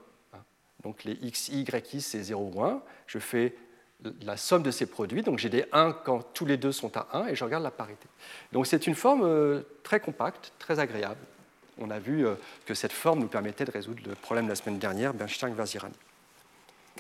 Donc 0.81 1.03
les 1.03 1.13
x, 1.21 1.49
y, 1.49 1.93
i, 1.93 2.01
c'est 2.01 2.23
0 2.23 2.51
ou 2.51 2.63
1. 2.63 2.81
Je 3.05 3.19
fais 3.19 3.55
la 4.21 4.38
somme 4.38 4.63
de 4.63 4.71
ces 4.71 4.86
produits. 4.86 5.21
Donc 5.21 5.39
j'ai 5.39 5.49
des 5.49 5.65
1 5.71 5.93
quand 6.03 6.21
tous 6.34 6.45
les 6.45 6.58
deux 6.58 6.71
sont 6.71 6.95
à 6.97 7.08
1 7.13 7.27
et 7.27 7.36
je 7.36 7.43
regarde 7.43 7.63
la 7.63 7.71
parité. 7.71 8.08
Donc 8.51 8.67
c'est 8.67 8.88
une 8.88 8.95
forme 8.95 9.23
euh, 9.23 9.62
très 9.84 9.99
compacte, 9.99 10.53
très 10.60 10.79
agréable. 10.79 11.19
On 11.77 11.89
a 11.89 11.99
vu 11.99 12.25
euh, 12.25 12.36
que 12.65 12.73
cette 12.73 12.91
forme 12.91 13.19
nous 13.19 13.27
permettait 13.27 13.65
de 13.65 13.71
résoudre 13.71 14.01
le 14.05 14.15
problème 14.15 14.45
de 14.45 14.49
la 14.49 14.55
semaine 14.55 14.79
dernière, 14.79 15.13
Bernstein-Vazirani. 15.13 15.95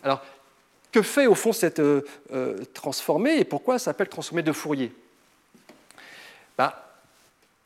Alors, 0.03 0.21
que 0.91 1.01
fait 1.01 1.27
au 1.27 1.35
fond 1.35 1.53
cette 1.53 1.79
euh, 1.79 2.01
transformée 2.73 3.37
et 3.37 3.45
pourquoi 3.45 3.79
ça 3.79 3.85
s'appelle 3.85 4.09
transformée 4.09 4.43
de 4.43 4.51
Fourier? 4.51 4.93
Bah, 6.57 6.81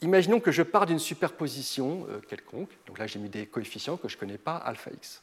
Imaginons 0.02 0.40
que 0.40 0.52
je 0.52 0.64
pars 0.64 0.86
d'une 0.86 0.98
superposition 0.98 2.08
quelconque. 2.30 2.70
Donc 2.88 3.00
là, 3.00 3.06
j'ai 3.06 3.20
mis 3.20 3.28
des 3.28 3.46
coefficients 3.46 3.98
que 3.98 4.08
je 4.08 4.16
ne 4.16 4.20
connais 4.22 4.38
pas, 4.38 4.56
alpha 4.56 4.92
x. 4.92 5.22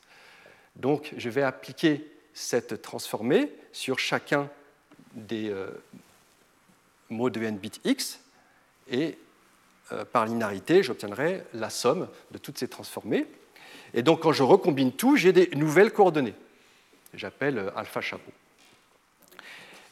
Donc, 0.76 1.14
je 1.16 1.30
vais 1.30 1.42
appliquer 1.42 2.15
cette 2.36 2.82
transformée 2.82 3.50
sur 3.72 3.98
chacun 3.98 4.50
des 5.14 5.48
euh, 5.48 5.70
mots 7.08 7.30
de 7.30 7.42
n 7.42 7.56
bit 7.56 7.80
x, 7.82 8.20
et 8.90 9.16
euh, 9.90 10.04
par 10.04 10.26
linéarité, 10.26 10.82
j'obtiendrai 10.82 11.44
la 11.54 11.70
somme 11.70 12.08
de 12.32 12.38
toutes 12.38 12.58
ces 12.58 12.68
transformées. 12.68 13.26
Et 13.94 14.02
donc, 14.02 14.20
quand 14.20 14.32
je 14.32 14.42
recombine 14.42 14.92
tout, 14.92 15.16
j'ai 15.16 15.32
des 15.32 15.48
nouvelles 15.56 15.94
coordonnées. 15.94 16.34
J'appelle 17.14 17.56
euh, 17.56 17.70
alpha 17.74 18.02
chapeau. 18.02 18.32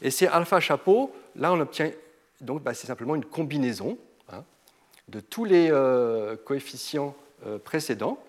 Et 0.03 0.11
ces 0.11 0.27
alpha 0.27 0.59
chapeau, 0.59 1.15
là, 1.35 1.51
on 1.51 1.59
obtient 1.59 1.91
donc 2.41 2.61
bah, 2.61 2.75
c'est 2.75 2.85
simplement 2.85 3.15
une 3.15 3.25
combinaison 3.25 3.97
hein, 4.31 4.43
de 5.07 5.19
tous 5.19 5.45
les 5.45 5.71
coefficients 6.43 7.15
précédents 7.63 8.19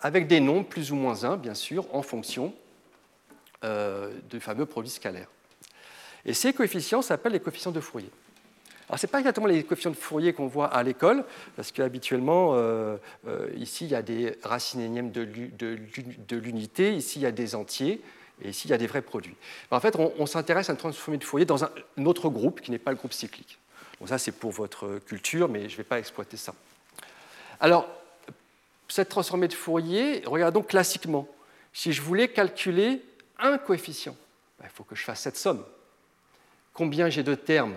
avec 0.00 0.26
des 0.26 0.40
nombres 0.40 0.66
plus 0.66 0.92
ou 0.92 0.96
moins 0.96 1.24
1, 1.24 1.36
bien 1.36 1.54
sûr, 1.54 1.86
en 1.94 2.02
fonction 2.02 2.54
euh, 3.64 4.10
du 4.30 4.40
fameux 4.40 4.66
produit 4.66 4.90
scalaire. 4.90 5.28
Et 6.26 6.34
ces 6.34 6.52
coefficients 6.52 7.02
s'appellent 7.02 7.32
les 7.32 7.40
coefficients 7.40 7.70
de 7.70 7.80
Fourier. 7.80 8.10
Alors, 8.88 8.98
ce 8.98 9.06
n'est 9.06 9.10
pas 9.10 9.18
exactement 9.18 9.46
les 9.46 9.62
coefficients 9.64 9.90
de 9.90 9.96
Fourier 9.96 10.34
qu'on 10.34 10.46
voit 10.46 10.66
à 10.66 10.82
l'école, 10.82 11.24
parce 11.56 11.72
qu'habituellement, 11.72 12.50
euh, 12.54 12.96
euh, 13.26 13.48
ici, 13.56 13.86
il 13.86 13.90
y 13.90 13.94
a 13.94 14.02
des 14.02 14.36
racines 14.42 14.80
énièmes 14.80 15.10
de 15.10 16.36
l'unité, 16.36 16.94
ici, 16.94 17.20
il 17.20 17.22
y 17.22 17.26
a 17.26 17.32
des 17.32 17.54
entiers, 17.54 18.02
et 18.42 18.50
ici, 18.50 18.68
il 18.68 18.70
y 18.70 18.74
a 18.74 18.78
des 18.78 18.86
vrais 18.86 19.00
produits. 19.00 19.36
En 19.70 19.80
fait, 19.80 19.96
on, 19.96 20.26
s'intéresse 20.26 20.68
à 20.68 20.72
une 20.72 20.78
transformée 20.78 21.18
de 21.18 21.24
Fourier 21.24 21.46
dans 21.46 21.64
un, 21.64 21.70
autre 22.04 22.28
groupe 22.28 22.60
qui 22.60 22.70
n'est 22.70 22.78
pas 22.78 22.90
le 22.90 22.96
groupe 22.98 23.12
cyclique. 23.12 23.58
Donc 24.00 24.08
ça, 24.08 24.18
c'est 24.18 24.32
pour 24.32 24.50
votre 24.50 24.98
culture, 25.06 25.48
mais 25.48 25.68
je 25.68 25.74
ne 25.74 25.78
vais 25.78 25.84
pas 25.84 25.98
exploiter 25.98 26.36
ça. 26.36 26.54
Alors, 27.60 27.88
cette 28.88 29.08
transformée 29.08 29.48
de 29.48 29.54
Fourier, 29.54 30.22
regardons 30.26 30.62
classiquement. 30.62 31.28
Si 31.72 31.92
je 31.92 32.02
voulais 32.02 32.28
calculer 32.28 33.02
un 33.38 33.58
coefficient, 33.58 34.16
ben, 34.58 34.66
il 34.66 34.74
faut 34.74 34.84
que 34.84 34.94
je 34.94 35.02
fasse 35.02 35.20
cette 35.20 35.36
somme. 35.36 35.64
Combien 36.72 37.08
j'ai 37.08 37.22
de 37.22 37.34
termes? 37.34 37.74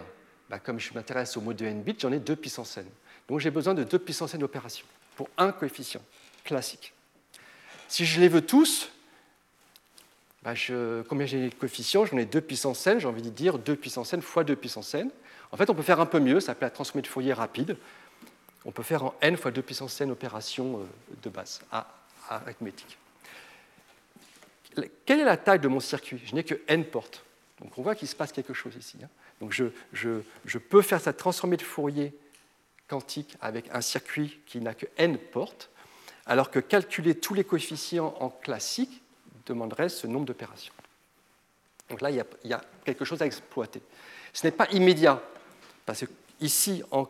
Ben, 0.49 0.59
Comme 0.59 0.79
je 0.79 0.93
m'intéresse 0.93 1.35
au 1.37 1.41
mot 1.41 1.53
de 1.53 1.65
n 1.65 1.81
bits, 1.81 1.95
j'en 1.99 2.11
ai 2.11 2.19
2 2.19 2.35
puissance 2.35 2.77
n. 2.77 2.85
Donc 3.27 3.39
j'ai 3.39 3.51
besoin 3.51 3.73
de 3.73 3.83
2 3.83 3.99
puissance 3.99 4.33
n 4.33 4.43
opérations 4.43 4.85
pour 5.15 5.29
un 5.37 5.51
coefficient 5.51 6.01
classique. 6.43 6.93
Si 7.87 8.05
je 8.05 8.19
les 8.19 8.27
veux 8.27 8.45
tous, 8.45 8.89
ben, 10.43 10.53
combien 11.07 11.25
j'ai 11.25 11.49
de 11.49 11.55
coefficients? 11.55 12.05
J'en 12.05 12.17
ai 12.17 12.25
2 12.25 12.41
puissance 12.41 12.85
n, 12.87 12.99
j'ai 12.99 13.07
envie 13.07 13.21
de 13.21 13.29
dire 13.29 13.57
2 13.57 13.75
puissance 13.75 14.13
n 14.13 14.21
fois 14.21 14.43
2 14.43 14.55
puissance 14.55 14.93
n. 14.93 15.09
En 15.51 15.57
fait, 15.57 15.69
on 15.69 15.73
peut 15.73 15.83
faire 15.83 15.99
un 15.99 16.05
peu 16.05 16.19
mieux, 16.19 16.39
ça 16.39 16.47
s'appelle 16.47 16.67
la 16.67 16.71
transformée 16.71 17.01
de 17.01 17.07
Fourier 17.07 17.33
rapide 17.33 17.77
on 18.67 18.71
peut 18.71 18.83
faire 18.83 19.03
en 19.03 19.15
n 19.21 19.37
fois 19.37 19.49
2 19.49 19.61
puissance 19.61 19.99
n 20.01 20.11
opérations 20.11 20.81
euh, 20.81 20.85
de 21.23 21.29
base 21.29 21.61
arithmétique. 22.29 22.97
Quelle 25.05 25.21
est 25.21 25.25
la 25.25 25.37
taille 25.37 25.59
de 25.59 25.69
mon 25.69 25.79
circuit? 25.79 26.21
Je 26.23 26.35
n'ai 26.35 26.43
que 26.43 26.61
n 26.67 26.85
portes. 26.85 27.23
Donc 27.61 27.75
on 27.77 27.81
voit 27.81 27.95
qu'il 27.95 28.07
se 28.07 28.15
passe 28.15 28.31
quelque 28.31 28.53
chose 28.53 28.75
ici. 28.75 28.97
Hein. 29.01 29.07
Donc 29.39 29.53
je, 29.53 30.57
peux 30.57 30.81
faire 30.81 30.99
cette 30.99 31.17
transformée 31.17 31.57
de 31.57 31.63
Fourier 31.63 32.13
quantique 32.87 33.35
avec 33.41 33.69
un 33.71 33.81
circuit 33.81 34.39
qui 34.45 34.59
n'a 34.59 34.73
que 34.73 34.85
n 34.97 35.17
portes, 35.17 35.69
alors 36.25 36.51
que 36.51 36.59
calculer 36.59 37.15
tous 37.15 37.33
les 37.33 37.45
coefficients 37.45 38.15
en 38.19 38.29
classique 38.29 39.01
demanderait 39.45 39.89
ce 39.89 40.07
nombre 40.07 40.25
d'opérations. 40.25 40.73
Donc 41.89 42.01
là, 42.01 42.11
il 42.11 42.23
y, 42.43 42.53
a, 42.53 42.61
quelque 42.83 43.05
chose 43.05 43.21
à 43.21 43.25
exploiter. 43.25 43.81
Ce 44.33 44.45
n'est 44.45 44.51
pas 44.51 44.67
immédiat, 44.71 45.23
parce 45.85 46.01
que 46.01 46.11
ici, 46.41 46.83
en 46.91 47.07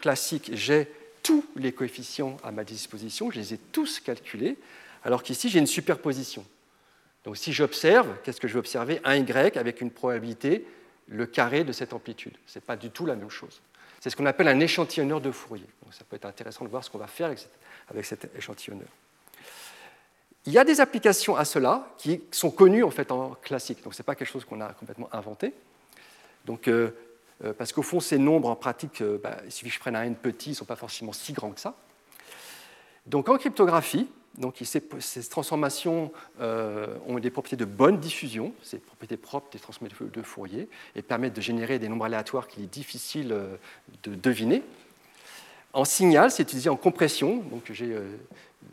classique, 0.00 0.50
j'ai 0.54 0.90
tous 1.22 1.44
les 1.56 1.72
coefficients 1.72 2.36
à 2.42 2.52
ma 2.52 2.64
disposition, 2.64 3.30
je 3.30 3.38
les 3.38 3.54
ai 3.54 3.58
tous 3.58 4.00
calculés, 4.00 4.56
alors 5.04 5.22
qu'ici, 5.22 5.48
j'ai 5.48 5.58
une 5.58 5.66
superposition. 5.66 6.44
Donc 7.24 7.36
si 7.36 7.52
j'observe, 7.52 8.08
qu'est-ce 8.22 8.40
que 8.40 8.48
je 8.48 8.54
vais 8.54 8.58
observer? 8.58 9.00
Un 9.04 9.16
Y 9.16 9.56
avec 9.56 9.80
une 9.80 9.90
probabilité, 9.90 10.66
le 11.08 11.26
carré 11.26 11.64
de 11.64 11.72
cette 11.72 11.92
amplitude. 11.92 12.36
Ce 12.46 12.58
n'est 12.58 12.64
pas 12.64 12.76
du 12.76 12.90
tout 12.90 13.06
la 13.06 13.16
même 13.16 13.30
chose. 13.30 13.60
C'est 14.00 14.10
ce 14.10 14.16
qu'on 14.16 14.26
appelle 14.26 14.48
un 14.48 14.60
échantillonneur 14.60 15.20
de 15.20 15.30
Fourier. 15.30 15.66
Ça 15.90 16.04
peut 16.08 16.16
être 16.16 16.26
intéressant 16.26 16.64
de 16.64 16.70
voir 16.70 16.84
ce 16.84 16.90
qu'on 16.90 16.98
va 16.98 17.06
faire 17.06 17.34
avec, 17.88 18.04
cet 18.04 18.34
échantillonneur. 18.36 18.88
Il 20.46 20.52
y 20.52 20.58
a 20.58 20.64
des 20.64 20.80
applications 20.80 21.36
à 21.36 21.44
cela 21.44 21.94
qui 21.98 22.22
sont 22.30 22.50
connues 22.50 22.84
en 22.84 22.90
fait 22.90 23.10
en 23.10 23.30
classique. 23.34 23.82
Donc 23.82 23.94
ce 23.94 24.02
n'est 24.02 24.04
pas 24.04 24.14
quelque 24.14 24.30
chose 24.30 24.44
qu'on 24.44 24.60
a 24.60 24.72
complètement 24.72 25.08
inventé. 25.12 25.52
Donc, 26.44 26.68
euh, 26.68 26.90
parce 27.56 27.72
qu'au 27.72 27.82
fond, 27.82 28.00
ces 28.00 28.18
nombres 28.18 28.48
en 28.48 28.56
pratique, 28.56 29.00
euh, 29.00 29.18
bah, 29.22 29.38
il 29.44 29.52
suffit 29.52 29.70
que 29.70 29.74
je 29.74 29.80
prenne 29.80 29.96
un 29.96 30.02
n 30.02 30.16
petit, 30.16 30.50
ils 30.50 30.52
ne 30.52 30.56
sont 30.56 30.64
pas 30.64 30.76
forcément 30.76 31.12
si 31.12 31.32
grands 31.32 31.50
que 31.50 31.60
ça. 31.60 31.76
Donc 33.06 33.28
en 33.28 33.38
cryptographie, 33.38 34.08
donc, 34.36 34.56
ces, 34.62 35.28
transformations 35.28 36.12
ont 36.38 37.18
des 37.18 37.30
propriétés 37.30 37.56
de 37.56 37.64
bonne 37.64 37.98
diffusion, 37.98 38.52
ces 38.62 38.78
propriétés 38.78 39.16
propres 39.16 39.50
des 39.50 39.58
transformations 39.58 40.06
de 40.12 40.22
Fourier, 40.22 40.68
et 40.94 41.02
permettent 41.02 41.34
de 41.34 41.40
générer 41.40 41.80
des 41.80 41.88
nombres 41.88 42.04
aléatoires 42.04 42.46
qu'il 42.46 42.62
est 42.62 42.72
difficile 42.72 43.34
de 44.04 44.14
deviner. 44.14 44.62
En 45.72 45.84
signal, 45.84 46.30
c'est 46.30 46.44
utilisé 46.44 46.70
en 46.70 46.76
compression, 46.76 47.38
donc 47.50 47.72
j'ai 47.72 47.96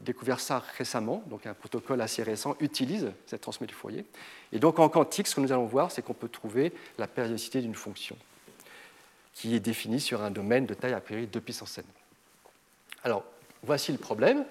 découvert 0.03 0.39
ça 0.39 0.63
récemment, 0.77 1.23
donc 1.27 1.47
un 1.47 1.55
protocole 1.55 1.99
assez 2.01 2.21
récent 2.21 2.55
utilise 2.59 3.11
cette 3.25 3.41
transmission 3.41 3.65
du 3.65 3.73
Fourier. 3.73 4.05
Et 4.51 4.59
donc 4.59 4.77
en 4.77 4.87
quantique, 4.87 5.25
ce 5.25 5.33
que 5.33 5.41
nous 5.41 5.51
allons 5.51 5.65
voir, 5.65 5.91
c'est 5.91 6.03
qu'on 6.03 6.13
peut 6.13 6.29
trouver 6.29 6.73
la 6.99 7.07
périodicité 7.07 7.59
d'une 7.61 7.73
fonction 7.73 8.15
qui 9.35 9.53
est 9.53 9.59
définie 9.59 9.99
sur 9.99 10.23
un 10.23 10.31
domaine 10.31 10.65
de 10.65 10.73
taille 10.73 10.93
a 10.93 11.01
priori 11.01 11.27
2 11.27 11.39
puissance 11.41 11.77
n. 11.77 11.83
Alors, 13.03 13.23
voici 13.61 13.91
le 13.91 13.99
problème. 13.99 14.45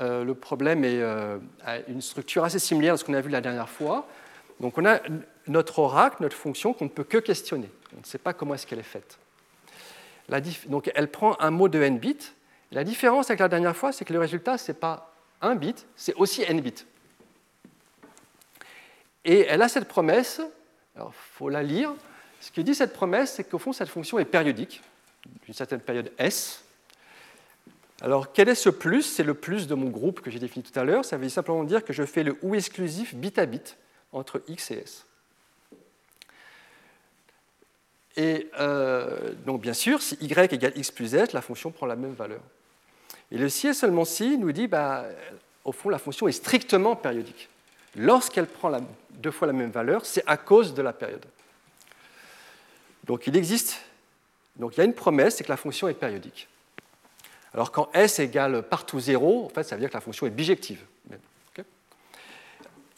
Euh, 0.00 0.24
le 0.24 0.34
problème 0.34 0.84
est, 0.84 1.02
euh, 1.02 1.38
a 1.66 1.78
une 1.88 2.00
structure 2.00 2.44
assez 2.44 2.60
similaire 2.60 2.94
à 2.94 2.96
ce 2.96 3.04
qu'on 3.04 3.14
a 3.14 3.20
vu 3.20 3.28
la 3.28 3.42
dernière 3.42 3.68
fois. 3.68 4.08
Donc 4.60 4.78
on 4.78 4.86
a 4.86 5.00
notre 5.48 5.80
oracle, 5.80 6.16
notre 6.20 6.36
fonction 6.36 6.72
qu'on 6.72 6.84
ne 6.84 6.90
peut 6.90 7.04
que 7.04 7.18
questionner. 7.18 7.68
On 7.96 8.00
ne 8.00 8.04
sait 8.04 8.18
pas 8.18 8.32
comment 8.32 8.54
est-ce 8.54 8.66
qu'elle 8.66 8.78
est 8.78 8.82
faite. 8.84 9.18
donc 10.68 10.90
elle 10.94 11.08
prend 11.08 11.36
un 11.40 11.50
mot 11.50 11.68
de 11.68 11.82
n 11.82 11.98
bits, 11.98 12.32
la 12.70 12.84
différence 12.84 13.28
avec 13.28 13.40
la 13.40 13.48
dernière 13.48 13.76
fois, 13.76 13.92
c'est 13.92 14.04
que 14.04 14.12
le 14.12 14.20
résultat, 14.20 14.56
ce 14.56 14.70
n'est 14.70 14.78
pas 14.78 15.12
un 15.42 15.56
bit, 15.56 15.84
c'est 15.96 16.14
aussi 16.14 16.42
n 16.42 16.60
bits. 16.60 16.86
Et 19.24 19.40
elle 19.40 19.62
a 19.62 19.68
cette 19.68 19.88
promesse, 19.88 20.40
alors 20.96 21.12
il 21.12 21.36
faut 21.36 21.48
la 21.48 21.62
lire. 21.62 21.92
Ce 22.42 22.50
que 22.50 22.60
dit 22.60 22.74
cette 22.74 22.92
promesse, 22.92 23.34
c'est 23.34 23.44
qu'au 23.44 23.60
fond, 23.60 23.72
cette 23.72 23.88
fonction 23.88 24.18
est 24.18 24.24
périodique, 24.24 24.82
d'une 25.44 25.54
certaine 25.54 25.78
période 25.78 26.10
S. 26.18 26.64
Alors, 28.00 28.32
quel 28.32 28.48
est 28.48 28.56
ce 28.56 28.68
plus? 28.68 29.02
C'est 29.02 29.22
le 29.22 29.34
plus 29.34 29.68
de 29.68 29.76
mon 29.76 29.88
groupe 29.88 30.20
que 30.20 30.28
j'ai 30.28 30.40
défini 30.40 30.64
tout 30.64 30.76
à 30.76 30.82
l'heure. 30.82 31.04
Ça 31.04 31.16
veut 31.16 31.28
simplement 31.28 31.62
dire 31.62 31.84
que 31.84 31.92
je 31.92 32.02
fais 32.02 32.24
le 32.24 32.36
ou 32.42 32.56
exclusif 32.56 33.14
bit 33.14 33.38
à 33.38 33.46
bit 33.46 33.76
entre 34.12 34.42
x 34.48 34.72
et 34.72 34.78
s. 34.78 35.06
Et 38.16 38.50
euh, 38.58 39.32
donc, 39.46 39.60
bien 39.60 39.72
sûr, 39.72 40.02
si 40.02 40.16
y 40.20 40.32
égale 40.52 40.72
x 40.74 40.90
plus 40.90 41.14
s, 41.14 41.32
la 41.32 41.42
fonction 41.42 41.70
prend 41.70 41.86
la 41.86 41.94
même 41.94 42.14
valeur. 42.14 42.40
Et 43.30 43.38
le 43.38 43.48
si 43.48 43.68
et 43.68 43.72
seulement 43.72 44.04
si 44.04 44.36
nous 44.36 44.50
dit, 44.50 44.66
bah, 44.66 45.04
au 45.64 45.70
fond, 45.70 45.90
la 45.90 45.98
fonction 45.98 46.26
est 46.26 46.32
strictement 46.32 46.96
périodique. 46.96 47.48
Lorsqu'elle 47.94 48.48
prend 48.48 48.76
deux 49.10 49.30
fois 49.30 49.46
la 49.46 49.52
même 49.52 49.70
valeur, 49.70 50.04
c'est 50.04 50.24
à 50.26 50.36
cause 50.36 50.74
de 50.74 50.82
la 50.82 50.92
période. 50.92 51.24
Donc 53.04 53.26
il 53.26 53.36
existe, 53.36 53.80
donc 54.56 54.76
il 54.76 54.78
y 54.78 54.80
a 54.80 54.84
une 54.84 54.94
promesse, 54.94 55.36
c'est 55.36 55.44
que 55.44 55.50
la 55.50 55.56
fonction 55.56 55.88
est 55.88 55.94
périodique. 55.94 56.48
Alors 57.54 57.72
quand 57.72 57.90
s 57.92 58.18
égale 58.18 58.62
partout 58.62 59.00
0, 59.00 59.46
en 59.46 59.48
fait, 59.48 59.64
ça 59.64 59.76
veut 59.76 59.80
dire 59.80 59.90
que 59.90 59.94
la 59.94 60.00
fonction 60.00 60.26
est 60.26 60.30
bijective. 60.30 60.84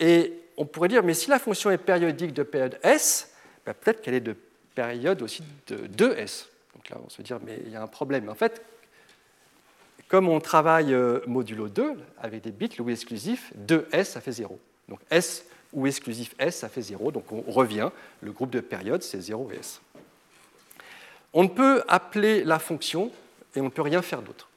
Et 0.01 0.33
on 0.57 0.67
pourrait 0.67 0.89
dire, 0.89 1.03
mais 1.03 1.15
si 1.15 1.31
la 1.31 1.39
fonction 1.39 1.71
est 1.71 1.79
périodique 1.79 2.33
de 2.33 2.43
période 2.43 2.79
s, 2.83 3.33
bah, 3.65 3.75
peut-être 3.75 4.03
qu'elle 4.03 4.15
est 4.15 4.21
de 4.21 4.37
période 4.75 5.23
aussi 5.23 5.43
de 5.69 5.77
2s. 5.87 6.47
Donc 6.75 6.91
là, 6.91 6.99
on 7.05 7.09
se 7.09 7.23
dire, 7.23 7.39
mais 7.45 7.61
il 7.65 7.73
y 7.73 7.77
a 7.77 7.83
un 7.83 7.87
problème. 7.87 8.29
En 8.29 8.35
fait, 8.35 8.63
comme 10.09 10.29
on 10.29 10.41
travaille 10.41 10.93
euh, 10.93 11.21
modulo 11.27 11.69
2 11.69 11.95
avec 12.19 12.43
des 12.43 12.51
bits 12.51 12.71
ou 12.81 12.91
exclusifs, 12.91 13.53
2S, 13.67 14.05
ça 14.05 14.21
fait 14.21 14.33
0. 14.33 14.59
Donc 14.89 15.01
S 15.11 15.45
ou 15.73 15.87
exclusif 15.87 16.35
S, 16.39 16.59
ça 16.59 16.69
fait 16.69 16.83
0. 16.83 17.11
Donc 17.13 17.31
on 17.33 17.43
revient, 17.51 17.91
le 18.21 18.33
groupe 18.33 18.51
de 18.51 18.61
périodes, 18.61 19.03
c'est 19.03 19.21
0 19.21 19.51
et 19.53 19.57
S. 19.57 19.81
On 21.33 21.43
ne 21.43 21.49
peut 21.49 21.83
appeler 21.89 22.45
la 22.45 22.59
fonction 22.59 23.11
et 23.55 23.61
on 23.61 23.65
ne 23.65 23.71
peut 23.71 23.83
rien 23.83 24.03
faire 24.03 24.23
d'autre. 24.23 24.49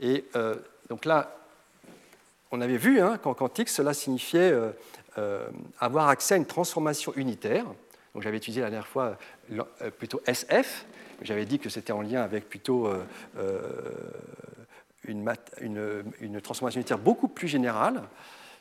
Et 0.00 0.24
euh, 0.36 0.54
donc 0.88 1.04
là, 1.04 1.36
on 2.50 2.60
avait 2.60 2.76
vu 2.76 3.00
hein, 3.00 3.18
qu'en 3.18 3.34
quantique, 3.34 3.68
cela 3.68 3.94
signifiait 3.94 4.52
euh, 5.18 5.48
avoir 5.80 6.08
accès 6.08 6.34
à 6.34 6.36
une 6.36 6.46
transformation 6.46 7.12
unitaire. 7.16 7.64
Donc 8.14 8.22
j'avais 8.22 8.36
utilisé 8.36 8.60
la 8.60 8.70
dernière 8.70 8.86
fois 8.86 9.18
plutôt 9.98 10.22
SF, 10.26 10.86
j'avais 11.22 11.44
dit 11.44 11.58
que 11.58 11.68
c'était 11.68 11.92
en 11.92 12.00
lien 12.00 12.22
avec 12.22 12.48
plutôt 12.48 12.90
une, 15.04 16.40
transformation 16.42 16.80
unitaire 16.80 16.98
beaucoup 16.98 17.28
plus 17.28 17.48
générale 17.48 18.02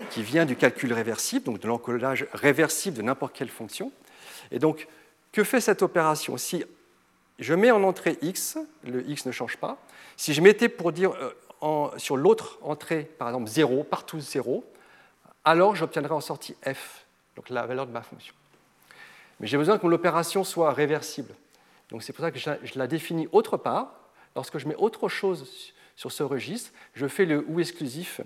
qui 0.09 0.23
vient 0.23 0.45
du 0.45 0.55
calcul 0.55 0.93
réversible, 0.93 1.45
donc 1.45 1.59
de 1.59 1.67
l'encodage 1.67 2.27
réversible 2.33 2.97
de 2.97 3.01
n'importe 3.01 3.35
quelle 3.35 3.49
fonction. 3.49 3.91
Et 4.51 4.59
donc, 4.59 4.87
que 5.31 5.43
fait 5.43 5.61
cette 5.61 5.81
opération? 5.81 6.37
Si 6.37 6.63
je 7.39 7.53
mets 7.53 7.71
en 7.71 7.83
entrée 7.83 8.17
x, 8.21 8.57
le 8.83 9.07
x 9.09 9.25
ne 9.25 9.31
change 9.31 9.57
pas. 9.57 9.77
Si 10.15 10.33
je 10.33 10.41
mettais 10.41 10.69
pour 10.69 10.91
dire 10.91 11.13
euh, 11.63 11.89
sur 11.97 12.17
l'autre 12.17 12.57
entrée, 12.61 13.03
par 13.17 13.27
exemple 13.27 13.47
0, 13.47 13.83
partout 13.83 14.19
0, 14.19 14.63
alors 15.43 15.75
j'obtiendrai 15.75 16.13
en 16.13 16.21
sortie 16.21 16.55
f, 16.65 17.05
donc 17.35 17.49
la 17.49 17.65
valeur 17.65 17.87
de 17.87 17.91
ma 17.91 18.01
fonction. 18.01 18.33
Mais 19.39 19.47
j'ai 19.47 19.57
besoin 19.57 19.77
que 19.77 19.87
l'opération 19.87 20.43
soit 20.43 20.73
réversible. 20.73 21.33
Donc 21.89 22.03
c'est 22.03 22.13
pour 22.13 22.23
ça 22.23 22.31
que 22.31 22.39
je 22.39 22.79
la 22.79 22.87
définis 22.87 23.27
autre 23.31 23.57
part. 23.57 23.93
Lorsque 24.35 24.57
je 24.57 24.67
mets 24.67 24.75
autre 24.75 25.09
chose 25.09 25.73
sur 25.95 26.11
ce 26.11 26.23
registre, 26.23 26.71
je 26.93 27.07
fais 27.07 27.25
le 27.25 27.45
ou 27.47 27.59
exclusif 27.59 28.21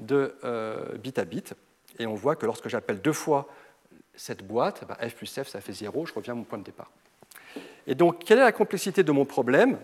de 0.00 0.34
euh, 0.44 0.96
bit 0.98 1.18
à 1.18 1.24
bit, 1.24 1.54
et 1.98 2.06
on 2.06 2.14
voit 2.14 2.36
que 2.36 2.46
lorsque 2.46 2.68
j'appelle 2.68 3.00
deux 3.00 3.12
fois 3.12 3.48
cette 4.14 4.46
boîte, 4.46 4.84
bah, 4.86 4.96
f 5.08 5.14
plus 5.14 5.26
f, 5.26 5.48
ça 5.48 5.60
fait 5.60 5.72
0, 5.72 6.06
je 6.06 6.12
reviens 6.12 6.32
à 6.32 6.36
mon 6.36 6.44
point 6.44 6.58
de 6.58 6.64
départ. 6.64 6.90
Et 7.86 7.94
donc, 7.94 8.24
quelle 8.24 8.38
est 8.38 8.42
la 8.42 8.52
complexité 8.52 9.02
de 9.02 9.12
mon 9.12 9.24
problème 9.24 9.78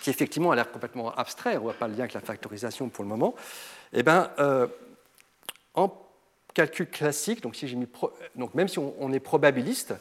qui 0.00 0.10
effectivement 0.10 0.52
a 0.52 0.56
l'air 0.56 0.70
complètement 0.70 1.12
abstrait, 1.14 1.52
on 1.52 1.54
ne 1.54 1.62
voit 1.64 1.74
pas 1.74 1.88
le 1.88 1.94
lien 1.94 2.00
avec 2.00 2.14
la 2.14 2.20
factorisation 2.20 2.88
pour 2.88 3.02
le 3.02 3.08
moment. 3.08 3.34
Eh 3.92 4.02
bien, 4.02 4.30
euh, 4.38 4.68
en 5.74 5.92
calcul 6.54 6.88
classique, 6.88 7.42
donc 7.42 8.54
même 8.54 8.68
si 8.68 8.78
on 8.78 9.12
est 9.12 9.20
probabiliste, 9.20 9.94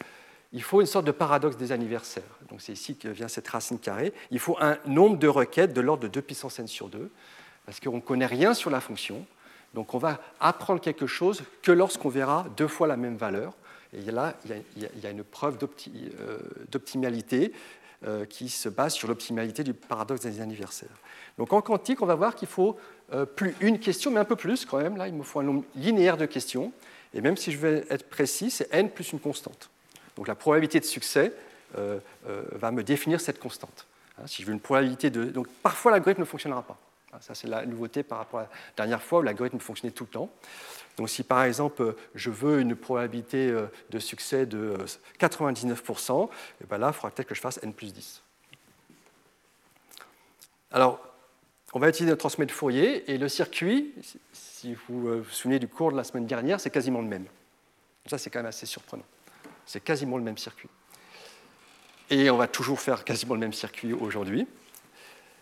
il 0.54 0.64
faut 0.64 0.82
une 0.82 0.88
sorte 0.88 1.06
de 1.06 1.12
paradoxe 1.12 1.58
des 1.58 1.72
anniversaires. 1.72 2.24
Donc 2.50 2.62
c'est 2.62 2.72
ici 2.72 2.96
que 2.96 3.10
vient 3.10 3.28
cette 3.28 3.48
racine 3.48 3.80
carrée. 3.80 4.14
Il 4.32 4.40
faut 4.40 4.58
un 4.60 4.78
nombre 4.86 5.18
de 5.18 5.28
requêtes 5.28 5.74
de 5.74 5.82
l'ordre 5.82 6.04
de 6.04 6.08
2 6.08 6.22
puissance 6.22 6.60
n 6.60 6.68
sur 6.68 6.88
2, 6.90 7.12
parce 7.67 7.82
qu'on 7.82 7.97
ne 7.97 8.01
connaît 8.01 8.25
rien 8.25 8.53
sur 8.53 8.71
la 8.71 8.80
fonction. 8.80 9.25
Donc 9.73 9.93
on 9.93 9.97
va 9.97 10.21
apprendre 10.39 10.80
quelque 10.80 11.06
chose 11.06 11.43
que 11.62 11.73
lorsqu'on 11.73 12.08
verra 12.08 12.47
deux 12.56 12.69
fois 12.69 12.88
la 12.88 12.95
même 12.95 13.17
valeur. 13.17 13.53
Et 13.93 14.10
là, 14.10 14.36
il 14.45 14.84
y 15.03 15.06
a, 15.06 15.10
une 15.10 15.23
preuve 15.23 15.58
euh, 15.62 16.39
d'optimalité 16.71 17.51
euh, 18.06 18.25
qui 18.25 18.47
se 18.47 18.69
base 18.69 18.93
sur 18.93 19.10
l'optimalité 19.10 19.65
du 19.65 19.73
paradoxe 19.73 20.21
des 20.21 20.39
anniversaires. 20.39 20.95
Donc 21.38 21.51
en 21.51 21.62
quantique, 21.62 22.01
on 22.01 22.06
va 22.06 22.15
voir 22.15 22.36
qu'il 22.36 22.47
faut 22.47 22.77
euh, 23.13 23.25
plus 23.25 23.53
une 23.60 23.80
question, 23.80 24.12
mais 24.12 24.21
un 24.21 24.25
peu 24.25 24.38
plus 24.38 24.65
quand 24.65 24.77
même. 24.77 24.95
Là, 24.95 25.10
il 25.10 25.13
me 25.13 25.23
faut 25.23 25.41
un 25.41 25.43
nombre 25.43 25.65
linéaire 25.75 26.15
de 26.15 26.25
questions. 26.25 26.71
Et 27.13 27.19
même 27.19 27.36
si 27.36 27.51
je 27.51 27.58
vais 27.58 27.86
être 27.89 28.10
précis, 28.10 28.49
c'est 28.49 28.73
n 28.73 28.89
plus 28.89 29.12
une 29.12 29.19
constante. 29.19 29.69
Donc 30.15 30.30
la 30.30 30.36
probabilité 30.36 30.80
de 30.80 30.86
succès 30.86 31.34
va 31.73 32.71
me 32.71 32.82
définir 32.82 33.21
cette 33.21 33.39
constante. 33.39 33.86
Hein, 34.17 34.23
si 34.25 34.41
je 34.41 34.47
veux 34.47 34.53
une 34.53 34.60
probabilité 34.60 35.10
de... 35.10 35.25
Donc 35.25 35.47
parfois 35.62 35.91
l'algorithme 35.91 36.21
ne 36.21 36.25
fonctionnera 36.25 36.63
pas. 36.63 36.77
Ça 37.21 37.36
c'est 37.36 37.47
la 37.47 37.65
nouveauté 37.65 38.03
par 38.03 38.19
rapport 38.19 38.41
à 38.41 38.43
la 38.43 38.49
dernière 38.75 39.01
fois 39.01 39.19
où 39.19 39.21
l'algorithme 39.21 39.60
fonctionnait 39.60 39.91
tout 39.91 40.06
le 40.06 40.10
temps. 40.10 40.30
Donc 40.97 41.10
si 41.10 41.23
par 41.23 41.43
exemple 41.43 41.95
je 42.15 42.30
veux 42.30 42.60
une 42.60 42.75
probabilité 42.75 43.49
euh, 43.49 43.67
de 43.89 43.99
succès 43.99 44.45
de 44.45 44.77
99%, 45.19 46.30
et 46.62 46.65
bien 46.65 46.77
là 46.77 46.88
il 46.88 46.93
faudra 46.93 47.12
peut-être 47.12 47.27
que 47.27 47.36
je 47.36 47.41
fasse 47.41 47.60
n 47.63 47.73
plus 47.73 47.93
10. 47.93 48.21
Alors 50.71 50.99
on 51.73 51.80
va 51.80 51.89
utiliser 51.89 52.12
notre 52.12 52.21
transmet 52.21 52.45
de 52.45 52.51
Fourier 52.51 53.10
et 53.12 53.17
le 53.17 53.30
circuit, 53.30 53.93
si 54.34 54.75
vous 54.88 55.21
vous 55.21 55.30
souvenez 55.30 55.60
du 55.60 55.67
cours 55.67 55.91
de 55.91 55.97
la 55.97 56.03
semaine 56.03 56.25
dernière, 56.25 56.60
c'est 56.60 56.69
quasiment 56.69 57.01
le 57.01 57.08
même. 57.08 57.25
Ça 58.06 58.17
c'est 58.17 58.30
quand 58.30 58.39
même 58.39 58.47
assez 58.47 58.65
surprenant. 58.65 59.06
C'est 59.65 59.84
quasiment 59.84 60.17
le 60.17 60.23
même 60.23 60.38
circuit. 60.38 60.69
Et 62.10 62.30
on 62.30 62.38
va 62.38 62.47
toujours 62.47 62.80
faire 62.80 63.03
quasiment 63.03 63.34
le 63.34 63.41
même 63.41 63.53
circuit 63.53 63.93
aujourd'hui. 63.93 64.47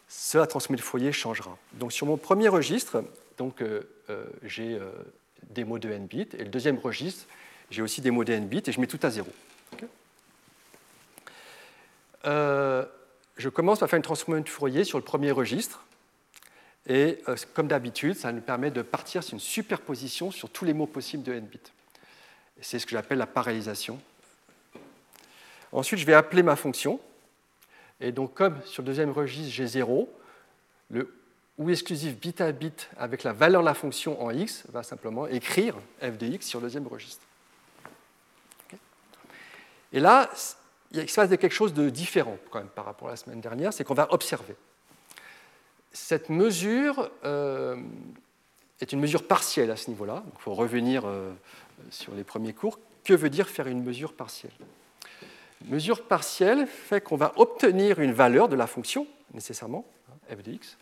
Cela 0.07 0.47
transmet 0.47 0.77
le 0.77 0.83
foyer 0.83 1.11
changera. 1.11 1.57
Donc 1.73 1.91
sur 1.91 2.05
mon 2.05 2.17
premier 2.17 2.47
registre, 2.47 3.03
donc, 3.37 3.61
euh, 3.61 3.81
euh, 4.09 4.25
j'ai 4.43 4.75
euh, 4.75 4.89
des 5.49 5.63
mots 5.63 5.79
de 5.79 5.89
n 5.89 6.05
bits, 6.05 6.29
et 6.37 6.43
le 6.43 6.49
deuxième 6.49 6.77
registre, 6.77 7.25
j'ai 7.69 7.81
aussi 7.81 8.01
des 8.01 8.11
mots 8.11 8.23
de 8.23 8.33
n 8.33 8.47
bits, 8.47 8.63
et 8.65 8.71
je 8.71 8.79
mets 8.79 8.87
tout 8.87 8.99
à 9.03 9.09
zéro. 9.09 9.27
je 13.37 13.49
commence 13.49 13.79
par 13.79 13.89
faire 13.89 13.97
une 13.97 14.03
transformation 14.03 14.43
de 14.43 14.49
Fourier 14.49 14.83
sur 14.85 14.97
le 14.97 15.03
premier 15.03 15.31
registre. 15.31 15.83
Et 16.87 17.19
comme 17.53 17.67
d'habitude, 17.67 18.15
ça 18.15 18.31
nous 18.31 18.41
permet 18.41 18.71
de 18.71 18.81
partir 18.81 19.23
sur 19.23 19.33
une 19.33 19.39
superposition 19.39 20.31
sur 20.31 20.49
tous 20.49 20.65
les 20.65 20.73
mots 20.73 20.87
possibles 20.87 21.23
de 21.23 21.33
n 21.33 21.45
bits. 21.45 21.59
C'est 22.61 22.79
ce 22.79 22.85
que 22.85 22.91
j'appelle 22.91 23.17
la 23.17 23.27
parallélisation. 23.27 23.99
Ensuite, 25.71 25.99
je 25.99 26.05
vais 26.05 26.13
appeler 26.13 26.41
ma 26.41 26.55
fonction. 26.55 26.99
Et 28.01 28.11
donc, 28.11 28.33
comme 28.33 28.61
sur 28.65 28.81
le 28.83 28.87
deuxième 28.87 29.11
registre, 29.11 29.51
j'ai 29.51 29.67
0, 29.67 30.09
le 30.89 31.13
ou 31.57 31.69
exclusif 31.69 32.17
bit 32.19 32.41
à 32.41 32.51
bit 32.51 32.89
avec 32.97 33.23
la 33.23 33.31
valeur 33.31 33.61
de 33.61 33.65
la 33.65 33.73
fonction 33.73 34.21
en 34.21 34.31
x 34.31 34.65
va 34.69 34.83
simplement 34.83 35.27
écrire 35.27 35.75
f 36.01 36.17
de 36.17 36.25
x 36.27 36.47
sur 36.47 36.59
le 36.59 36.65
deuxième 36.65 36.87
registre. 36.87 37.25
Et 39.93 40.01
là, 40.01 40.29
il 40.91 41.09
se 41.09 41.15
passe 41.15 41.29
quelque 41.29 41.51
chose 41.51 41.73
de 41.73 41.89
différent 41.89 42.37
quand 42.51 42.59
même 42.59 42.67
par 42.67 42.85
rapport 42.85 43.07
à 43.07 43.11
la 43.11 43.17
semaine 43.17 43.39
dernière, 43.39 43.71
c'est 43.71 43.85
qu'on 43.85 43.93
va 43.93 44.11
observer. 44.11 44.55
Cette 45.93 46.29
mesure 46.29 47.09
euh, 47.23 47.77
est 48.81 48.91
une 48.91 48.99
mesure 48.99 49.25
partielle 49.25 49.71
à 49.71 49.77
ce 49.77 49.89
niveau-là. 49.89 50.23
Il 50.25 50.41
faut 50.41 50.53
revenir 50.53 51.03
euh, 51.05 51.31
sur 51.89 52.13
les 52.13 52.25
premiers 52.25 52.53
cours. 52.53 52.79
Que 53.05 53.13
veut 53.13 53.29
dire 53.29 53.47
faire 53.47 53.67
une 53.67 53.83
mesure 53.83 54.13
partielle? 54.13 54.51
Mesure 55.67 56.03
partielle 56.03 56.67
fait 56.67 57.01
qu'on 57.01 57.15
va 57.15 57.33
obtenir 57.37 57.99
une 57.99 58.13
valeur 58.13 58.47
de 58.49 58.55
la 58.55 58.67
fonction, 58.67 59.07
nécessairement, 59.33 59.85
hein, 60.09 60.35
f 60.35 60.43
de 60.43 60.51
x, 60.51 60.77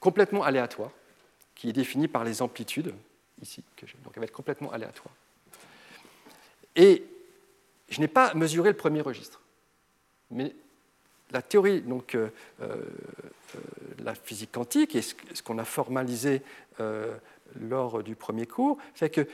complètement 0.00 0.44
aléatoire, 0.44 0.90
qui 1.54 1.68
est 1.68 1.72
définie 1.72 2.08
par 2.08 2.24
les 2.24 2.42
amplitudes, 2.42 2.94
ici, 3.42 3.62
donc 4.04 4.12
elle 4.14 4.20
va 4.20 4.24
être 4.24 4.32
complètement 4.32 4.72
aléatoire. 4.72 5.14
Et 6.76 7.04
je 7.88 8.00
n'ai 8.00 8.08
pas 8.08 8.34
mesuré 8.34 8.70
le 8.70 8.76
premier 8.76 9.00
registre, 9.00 9.40
mais 10.30 10.54
la 11.30 11.42
théorie 11.42 11.80
donc, 11.80 12.14
euh, 12.14 12.28
euh, 12.62 12.76
la 13.98 14.14
physique 14.14 14.52
quantique 14.52 14.94
et 14.94 15.02
ce, 15.02 15.14
qu'on 15.42 15.58
a 15.58 15.64
formalisé 15.64 16.42
euh, 16.80 17.16
lors 17.60 18.02
du 18.02 18.14
premier 18.14 18.46
cours 18.46 18.78
fait 18.94 19.10
que 19.10 19.26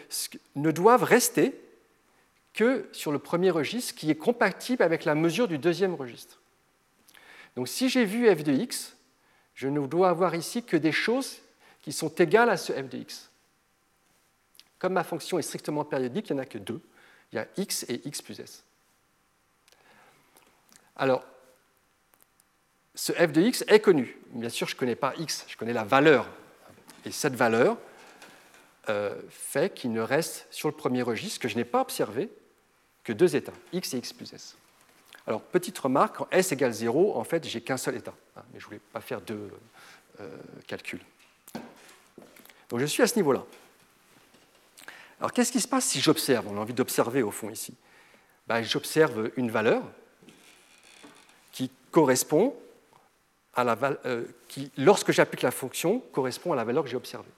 ne 0.56 0.70
doivent 0.70 1.04
rester 1.04 1.54
que 2.52 2.88
sur 2.92 3.12
le 3.12 3.18
premier 3.18 3.50
registre 3.50 3.94
qui 3.94 4.10
est 4.10 4.16
compatible 4.16 4.82
avec 4.82 5.04
la 5.04 5.14
mesure 5.14 5.48
du 5.48 5.58
deuxième 5.58 5.94
registre. 5.94 6.40
Donc 7.56 7.68
si 7.68 7.88
j'ai 7.88 8.04
vu 8.04 8.28
f 8.34 8.42
de 8.42 8.52
x, 8.52 8.96
je 9.54 9.68
ne 9.68 9.86
dois 9.86 10.08
avoir 10.08 10.34
ici 10.34 10.62
que 10.62 10.76
des 10.76 10.92
choses 10.92 11.38
qui 11.82 11.92
sont 11.92 12.08
égales 12.16 12.50
à 12.50 12.56
ce 12.56 12.72
f 12.72 12.88
de 12.88 12.98
x. 12.98 13.30
Comme 14.78 14.94
ma 14.94 15.04
fonction 15.04 15.38
est 15.38 15.42
strictement 15.42 15.84
périodique, 15.84 16.30
il 16.30 16.34
n'y 16.34 16.40
en 16.40 16.42
a 16.42 16.46
que 16.46 16.58
deux. 16.58 16.80
Il 17.32 17.36
y 17.36 17.38
a 17.38 17.46
x 17.56 17.84
et 17.88 18.00
x 18.06 18.22
plus 18.22 18.40
s. 18.40 18.64
Alors, 20.96 21.24
ce 22.94 23.12
f 23.12 23.32
de 23.32 23.42
x 23.42 23.64
est 23.68 23.80
connu. 23.80 24.18
Bien 24.30 24.48
sûr, 24.48 24.66
je 24.66 24.74
ne 24.74 24.78
connais 24.78 24.96
pas 24.96 25.14
x, 25.16 25.44
je 25.48 25.56
connais 25.56 25.72
la 25.72 25.84
valeur. 25.84 26.28
Et 27.04 27.12
cette 27.12 27.34
valeur 27.34 27.78
euh, 28.88 29.14
fait 29.28 29.72
qu'il 29.74 29.92
ne 29.92 30.00
reste 30.00 30.46
sur 30.50 30.68
le 30.68 30.74
premier 30.74 31.02
registre, 31.02 31.40
que 31.40 31.48
je 31.48 31.56
n'ai 31.56 31.64
pas 31.64 31.80
observé, 31.80 32.30
que 33.04 33.12
deux 33.12 33.34
états, 33.36 33.52
x 33.72 33.94
et 33.94 33.98
x 33.98 34.12
plus 34.12 34.32
s. 34.32 34.56
Alors, 35.26 35.42
petite 35.42 35.78
remarque, 35.78 36.16
quand 36.16 36.28
s 36.30 36.52
égale 36.52 36.72
0, 36.72 37.16
en 37.16 37.24
fait, 37.24 37.46
j'ai 37.46 37.60
qu'un 37.60 37.76
seul 37.76 37.96
état. 37.96 38.14
Hein, 38.36 38.42
mais 38.52 38.58
je 38.58 38.64
ne 38.64 38.68
voulais 38.68 38.80
pas 38.92 39.00
faire 39.00 39.20
deux 39.20 39.50
euh, 40.20 40.36
calculs. 40.66 41.04
Donc, 42.68 42.80
je 42.80 42.86
suis 42.86 43.02
à 43.02 43.06
ce 43.06 43.16
niveau-là. 43.16 43.44
Alors, 45.18 45.32
qu'est-ce 45.32 45.52
qui 45.52 45.60
se 45.60 45.68
passe 45.68 45.84
si 45.84 46.00
j'observe? 46.00 46.48
On 46.48 46.56
a 46.56 46.60
envie 46.60 46.72
d'observer, 46.72 47.22
au 47.22 47.30
fond, 47.30 47.50
ici. 47.50 47.74
Ben, 48.46 48.62
j'observe 48.62 49.30
une 49.36 49.50
valeur 49.50 49.82
qui 51.52 51.70
correspond 51.90 52.56
à 53.54 53.64
la 53.64 53.74
valeur, 53.74 53.98
qui, 54.48 54.70
lorsque 54.76 55.12
j'applique 55.12 55.42
la 55.42 55.50
fonction, 55.50 56.00
correspond 56.12 56.52
à 56.52 56.56
la 56.56 56.64
valeur 56.64 56.84
que 56.84 56.90
j'ai 56.90 56.96
observée. 56.96 57.30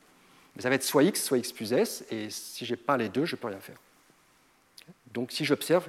Mais 0.55 0.63
ça 0.63 0.69
va 0.69 0.75
être 0.75 0.83
soit 0.83 1.03
x, 1.03 1.23
soit 1.25 1.39
x 1.39 1.53
plus 1.53 1.73
s, 1.73 2.05
et 2.11 2.31
si 2.31 2.65
je 2.65 2.73
n'ai 2.73 2.77
pas 2.77 2.97
les 2.97 3.09
deux, 3.09 3.25
je 3.25 3.35
ne 3.35 3.41
peux 3.41 3.49
rien 3.49 3.61
faire. 3.61 3.79
Donc, 5.13 5.33
si 5.33 5.45
j'observe, 5.45 5.89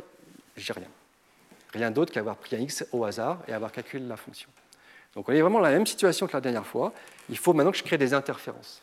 j'ai 0.55 0.73
rien. 0.73 0.89
Rien 1.73 1.89
d'autre 1.89 2.13
qu'avoir 2.13 2.37
pris 2.37 2.55
un 2.55 2.59
x 2.59 2.85
au 2.91 3.03
hasard 3.03 3.39
et 3.47 3.53
avoir 3.53 3.71
calculé 3.71 4.05
la 4.05 4.17
fonction. 4.17 4.49
Donc 5.15 5.29
on 5.29 5.31
est 5.31 5.41
vraiment 5.41 5.59
dans 5.59 5.65
la 5.65 5.71
même 5.71 5.85
situation 5.85 6.27
que 6.27 6.33
la 6.33 6.41
dernière 6.41 6.65
fois. 6.65 6.93
Il 7.29 7.37
faut 7.37 7.53
maintenant 7.53 7.71
que 7.71 7.77
je 7.77 7.83
crée 7.83 7.97
des 7.97 8.13
interférences. 8.13 8.81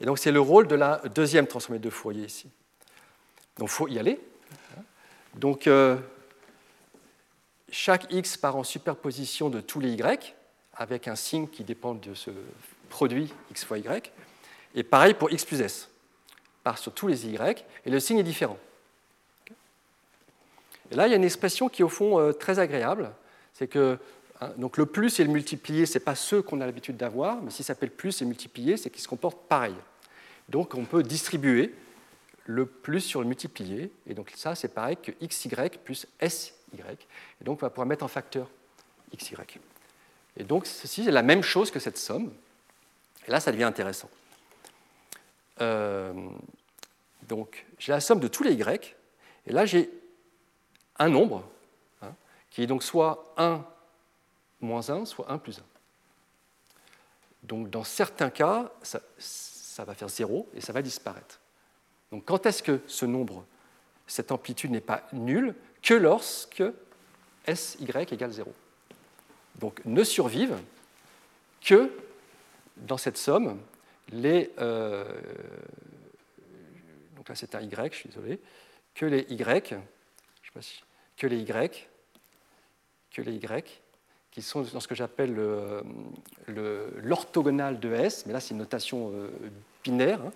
Et 0.00 0.04
donc 0.04 0.18
c'est 0.18 0.32
le 0.32 0.40
rôle 0.40 0.66
de 0.66 0.74
la 0.74 1.00
deuxième 1.14 1.46
transformée 1.46 1.78
de 1.78 1.90
Fourier 1.90 2.24
ici. 2.24 2.48
Donc 3.56 3.68
il 3.68 3.72
faut 3.72 3.88
y 3.88 3.98
aller. 3.98 4.20
Donc 5.34 5.66
euh, 5.66 5.96
chaque 7.70 8.12
x 8.12 8.36
part 8.36 8.56
en 8.56 8.64
superposition 8.64 9.48
de 9.48 9.60
tous 9.60 9.80
les 9.80 9.92
y 9.92 10.34
avec 10.74 11.06
un 11.06 11.16
signe 11.16 11.48
qui 11.48 11.62
dépend 11.62 11.94
de 11.94 12.14
ce 12.14 12.30
produit 12.88 13.32
x 13.50 13.64
fois 13.64 13.78
y. 13.78 14.12
Et 14.74 14.82
pareil 14.82 15.14
pour 15.14 15.30
x 15.30 15.44
plus 15.44 15.60
s. 15.60 15.88
Part 16.64 16.78
sur 16.78 16.92
tous 16.92 17.06
les 17.06 17.26
y 17.26 17.64
et 17.84 17.90
le 17.90 18.00
signe 18.00 18.18
est 18.18 18.24
différent. 18.24 18.58
Et 20.90 20.96
là, 20.96 21.06
il 21.06 21.10
y 21.10 21.14
a 21.14 21.16
une 21.16 21.24
expression 21.24 21.68
qui 21.68 21.82
est 21.82 21.84
au 21.84 21.88
fond 21.88 22.18
euh, 22.18 22.32
très 22.32 22.58
agréable. 22.58 23.10
C'est 23.52 23.68
que 23.68 23.98
hein, 24.40 24.50
donc 24.56 24.76
le 24.76 24.86
plus 24.86 25.20
et 25.20 25.24
le 25.24 25.30
multiplié, 25.30 25.86
ce 25.86 25.94
n'est 25.94 26.04
pas 26.04 26.14
ceux 26.14 26.42
qu'on 26.42 26.60
a 26.60 26.66
l'habitude 26.66 26.96
d'avoir, 26.96 27.40
mais 27.42 27.50
si 27.50 27.62
s'appelle 27.62 27.90
plus 27.90 28.20
et 28.20 28.24
multiplié, 28.24 28.76
c'est 28.76 28.90
qu'ils 28.90 29.02
se 29.02 29.08
comportent 29.08 29.48
pareil. 29.48 29.74
Donc 30.48 30.74
on 30.74 30.84
peut 30.84 31.02
distribuer 31.02 31.74
le 32.46 32.66
plus 32.66 33.00
sur 33.00 33.20
le 33.20 33.26
multiplié, 33.26 33.90
et 34.06 34.14
donc 34.14 34.30
ça 34.34 34.54
c'est 34.54 34.68
pareil 34.68 34.96
que 34.96 35.12
xy 35.24 35.48
plus 35.82 36.06
sy, 36.28 36.52
et 36.74 37.44
donc 37.44 37.62
on 37.62 37.66
va 37.66 37.70
pouvoir 37.70 37.86
mettre 37.86 38.04
en 38.04 38.08
facteur 38.08 38.50
xy. 39.16 39.34
Et 40.36 40.44
donc 40.44 40.66
ceci 40.66 41.08
est 41.08 41.12
la 41.12 41.22
même 41.22 41.42
chose 41.42 41.70
que 41.70 41.78
cette 41.78 41.96
somme, 41.96 42.30
et 43.26 43.30
là 43.30 43.40
ça 43.40 43.50
devient 43.50 43.64
intéressant. 43.64 44.10
Euh, 45.62 46.12
donc 47.28 47.64
j'ai 47.78 47.92
la 47.92 48.00
somme 48.00 48.20
de 48.20 48.28
tous 48.28 48.42
les 48.42 48.52
y, 48.52 48.62
et 49.46 49.52
là 49.52 49.64
j'ai 49.64 49.88
un 50.98 51.08
nombre, 51.08 51.44
hein, 52.02 52.14
qui 52.50 52.62
est 52.62 52.66
donc 52.66 52.82
soit 52.82 53.34
1 53.36 53.64
moins 54.60 54.88
1, 54.90 55.04
soit 55.04 55.30
1 55.30 55.38
plus 55.38 55.58
1. 55.58 55.62
Donc 57.44 57.70
dans 57.70 57.84
certains 57.84 58.30
cas, 58.30 58.72
ça, 58.82 59.84
va 59.84 59.94
faire 59.94 60.08
0 60.08 60.48
et 60.54 60.60
ça 60.60 60.72
va 60.72 60.82
disparaître. 60.82 61.40
Donc 62.10 62.24
quand 62.24 62.46
est-ce 62.46 62.62
que 62.62 62.80
ce 62.86 63.06
nombre, 63.06 63.44
cette 64.06 64.32
amplitude 64.32 64.70
n'est 64.70 64.80
pas 64.80 65.06
nulle 65.12 65.54
Que 65.82 65.94
lorsque 65.94 66.62
SY 67.52 67.84
égale 68.10 68.32
0. 68.32 68.52
Donc 69.56 69.80
ne 69.84 70.02
survivent 70.02 70.58
que 71.60 71.90
dans 72.76 72.96
cette 72.96 73.18
somme 73.18 73.60
les. 74.10 74.52
Euh, 74.58 75.04
donc 77.16 77.28
là 77.28 77.34
c'est 77.34 77.54
un 77.54 77.60
Y, 77.60 77.92
je 77.92 77.98
suis 77.98 78.08
désolé, 78.08 78.40
que 78.94 79.06
les 79.06 79.26
Y 79.28 79.74
que 81.16 81.26
les 81.26 81.40
Y, 81.40 81.88
que 83.10 83.22
les 83.22 83.34
Y, 83.34 83.82
qui 84.30 84.42
sont 84.42 84.62
dans 84.62 84.80
ce 84.80 84.88
que 84.88 84.94
j'appelle 84.94 85.34
l'orthogonale 86.48 87.78
de 87.78 87.92
S, 87.92 88.26
mais 88.26 88.32
là 88.32 88.40
c'est 88.40 88.50
une 88.50 88.58
notation 88.58 89.12
euh, 89.14 89.28
binaire, 89.84 90.20
hein, 90.20 90.32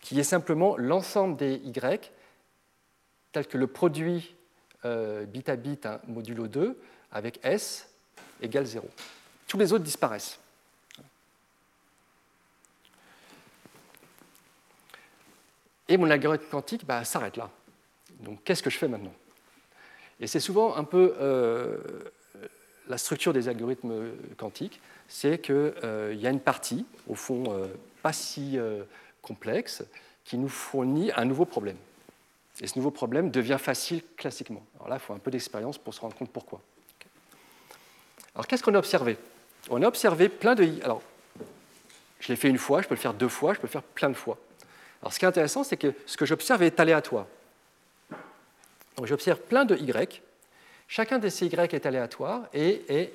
qui 0.00 0.18
est 0.18 0.24
simplement 0.24 0.76
l'ensemble 0.76 1.36
des 1.36 1.54
Y 1.54 2.12
tel 3.32 3.46
que 3.46 3.58
le 3.58 3.66
produit 3.66 4.34
euh, 4.84 5.24
bit 5.24 5.48
à 5.48 5.56
bit 5.56 5.86
hein, 5.86 6.00
modulo 6.06 6.46
2 6.46 6.78
avec 7.10 7.40
S 7.42 7.88
égale 8.40 8.66
0. 8.66 8.88
Tous 9.48 9.58
les 9.58 9.72
autres 9.72 9.84
disparaissent. 9.84 10.38
Et 15.88 15.96
mon 15.96 16.10
algorithme 16.10 16.46
quantique 16.46 16.86
bah, 16.86 17.04
s'arrête 17.04 17.36
là. 17.36 17.50
Donc 18.20 18.42
qu'est-ce 18.44 18.62
que 18.62 18.70
je 18.70 18.78
fais 18.78 18.88
maintenant? 18.88 19.12
Et 20.20 20.26
c'est 20.26 20.40
souvent 20.40 20.76
un 20.76 20.84
peu 20.84 21.14
euh, 21.20 21.78
la 22.88 22.98
structure 22.98 23.32
des 23.32 23.48
algorithmes 23.48 24.10
quantiques, 24.36 24.80
c'est 25.08 25.38
qu'il 25.38 25.54
euh, 25.84 26.14
y 26.16 26.26
a 26.26 26.30
une 26.30 26.40
partie, 26.40 26.86
au 27.08 27.14
fond, 27.14 27.44
euh, 27.48 27.66
pas 28.02 28.12
si 28.12 28.58
complexe, 29.20 29.84
qui 30.24 30.36
nous 30.36 30.48
fournit 30.48 31.12
un 31.16 31.24
nouveau 31.24 31.44
problème. 31.44 31.76
Et 32.60 32.66
ce 32.66 32.78
nouveau 32.78 32.90
problème 32.90 33.30
devient 33.30 33.58
facile 33.58 34.02
classiquement. 34.16 34.62
Alors 34.76 34.88
là, 34.88 34.96
il 34.96 35.00
faut 35.00 35.12
un 35.12 35.18
peu 35.18 35.30
d'expérience 35.30 35.78
pour 35.78 35.94
se 35.94 36.00
rendre 36.00 36.14
compte 36.16 36.30
pourquoi. 36.30 36.60
Alors 38.34 38.46
qu'est-ce 38.46 38.62
qu'on 38.62 38.74
a 38.74 38.78
observé? 38.78 39.16
On 39.70 39.82
a 39.82 39.86
observé 39.86 40.28
plein 40.28 40.54
de... 40.54 40.68
Alors, 40.82 41.02
je 42.20 42.28
l'ai 42.28 42.36
fait 42.36 42.48
une 42.48 42.58
fois, 42.58 42.82
je 42.82 42.88
peux 42.88 42.94
le 42.94 43.00
faire 43.00 43.14
deux 43.14 43.28
fois, 43.28 43.54
je 43.54 43.60
peux 43.60 43.66
le 43.66 43.72
faire 43.72 43.82
plein 43.82 44.10
de 44.10 44.14
fois. 44.14 44.38
Alors 45.00 45.12
ce 45.12 45.18
qui 45.18 45.24
est 45.24 45.28
intéressant, 45.28 45.64
c'est 45.64 45.76
que 45.76 45.94
ce 46.06 46.16
que 46.16 46.26
j'observe 46.26 46.62
est 46.62 46.78
aléatoire. 46.78 47.26
Donc 48.96 49.06
j'observe 49.06 49.40
plein 49.40 49.64
de 49.64 49.76
Y. 49.76 50.22
Chacun 50.88 51.18
de 51.18 51.28
ces 51.28 51.46
Y 51.46 51.74
est 51.74 51.86
aléatoire 51.86 52.42
et 52.52 52.82
est 52.88 53.12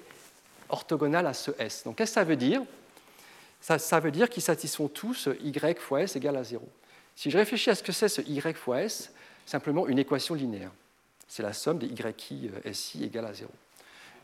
orthogonal 0.69 1.27
à 1.27 1.33
ce 1.33 1.51
S. 1.59 1.83
Donc 1.85 1.97
qu'est-ce 1.97 2.11
que 2.11 2.15
ça 2.15 2.23
veut 2.23 2.35
dire? 2.35 2.61
Ça, 3.59 3.99
veut 3.99 4.11
dire 4.11 4.29
qu'ils 4.29 4.43
satisfont 4.43 4.87
tous 4.87 5.29
Y 5.43 5.79
fois 5.79 6.03
S 6.03 6.15
égale 6.15 6.37
à 6.37 6.43
0. 6.43 6.67
Si 7.15 7.31
je 7.31 7.37
réfléchis 7.37 7.69
à 7.69 7.75
ce 7.75 7.83
que 7.83 7.91
c'est 7.91 8.07
ce 8.07 8.21
Y 8.21 8.55
fois 8.55 8.83
S, 8.83 9.11
simplement 9.45 9.87
une 9.87 9.99
équation 9.99 10.35
linéaire. 10.35 10.71
C'est 11.27 11.43
la 11.43 11.53
somme 11.53 11.79
des 11.79 11.87
YI 11.87 12.51
SI 12.71 13.03
égale 13.03 13.25
à 13.25 13.33
0. 13.33 13.49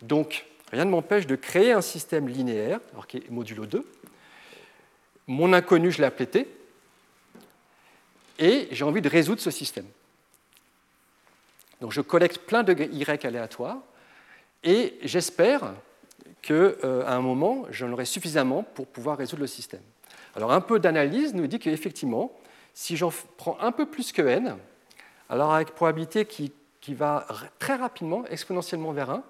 Donc, 0.02 0.46
rien 0.72 0.86
ne 0.86 0.92
m'empêche 0.92 1.28
de 1.28 1.36
créer 1.36 1.74
un 1.74 1.82
système 1.82 2.30
linéaire, 2.30 2.80
alors 2.94 3.08
qui 3.08 3.18
est 3.18 3.30
modulo 3.30 3.66
2. 3.66 3.86
Mon 5.28 5.52
inconnu, 5.54 5.92
je 5.92 5.98
l'ai 6.00 6.06
appelé 6.06 6.28
T, 6.28 6.48
et 8.40 8.68
j'ai 8.72 8.84
envie 8.84 9.02
de 9.02 9.10
résoudre 9.10 9.42
ce 9.42 9.52
système. 9.52 9.88
Donc 11.84 11.92
je 11.92 12.00
collecte 12.00 12.38
plein 12.38 12.64
de 12.64 12.72
Y 12.72 13.26
aléatoires, 13.26 13.80
et 14.64 14.98
j'espère 15.04 15.74
qu'à 16.42 16.54
euh, 16.54 17.06
un 17.06 17.20
moment, 17.20 17.66
j'en 17.72 17.92
aurai 17.92 18.06
suffisamment 18.06 18.64
pour 18.64 18.88
pouvoir 18.88 19.18
résoudre 19.18 19.42
le 19.42 19.48
système. 19.48 19.82
Alors 20.34 20.54
un 20.54 20.62
peu 20.62 20.80
d'analyse 20.80 21.34
nous 21.34 21.46
dit 21.46 21.60
qu'effectivement, 21.60 22.32
si 22.74 22.96
j'en 22.96 23.12
prends 23.36 23.58
un 23.60 23.74
peu 23.74 23.86
plus 23.86 24.14
que 24.14 24.22
n, 24.22 24.56
alors 25.28 25.54
avec 25.54 25.72
probabilité 25.72 26.24
qui, 26.24 26.54
va 26.94 27.28
très 27.60 27.76
rapidement, 27.76 28.24
exponentiellement 28.28 28.94
vers 28.94 29.10
1, 29.10 29.24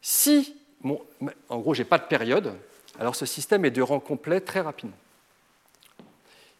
si, 0.00 0.54
en 0.84 1.58
gros, 1.58 1.74
je 1.74 1.82
n'ai 1.82 1.88
pas 1.88 1.98
de 1.98 2.04
période, 2.04 2.54
alors 3.00 3.16
ce 3.16 3.26
système 3.26 3.64
est 3.64 3.72
de 3.72 3.82
rang 3.82 3.98
complet 3.98 4.40
très 4.40 4.60
rapidement. 4.60 4.96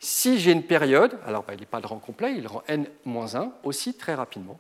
Si 0.01 0.41
j'ai 0.41 0.51
une 0.51 0.65
période, 0.65 1.17
alors 1.25 1.45
bah, 1.45 1.55
il 1.55 1.61
n'est 1.61 1.67
pas 1.67 1.81
de 1.81 1.87
rang 1.87 2.01
complet, 2.01 2.35
il 2.37 2.49
rend 2.49 2.65
n-1 2.67 3.53
aussi 3.63 3.95
très 3.95 4.15
rapidement. 4.15 4.59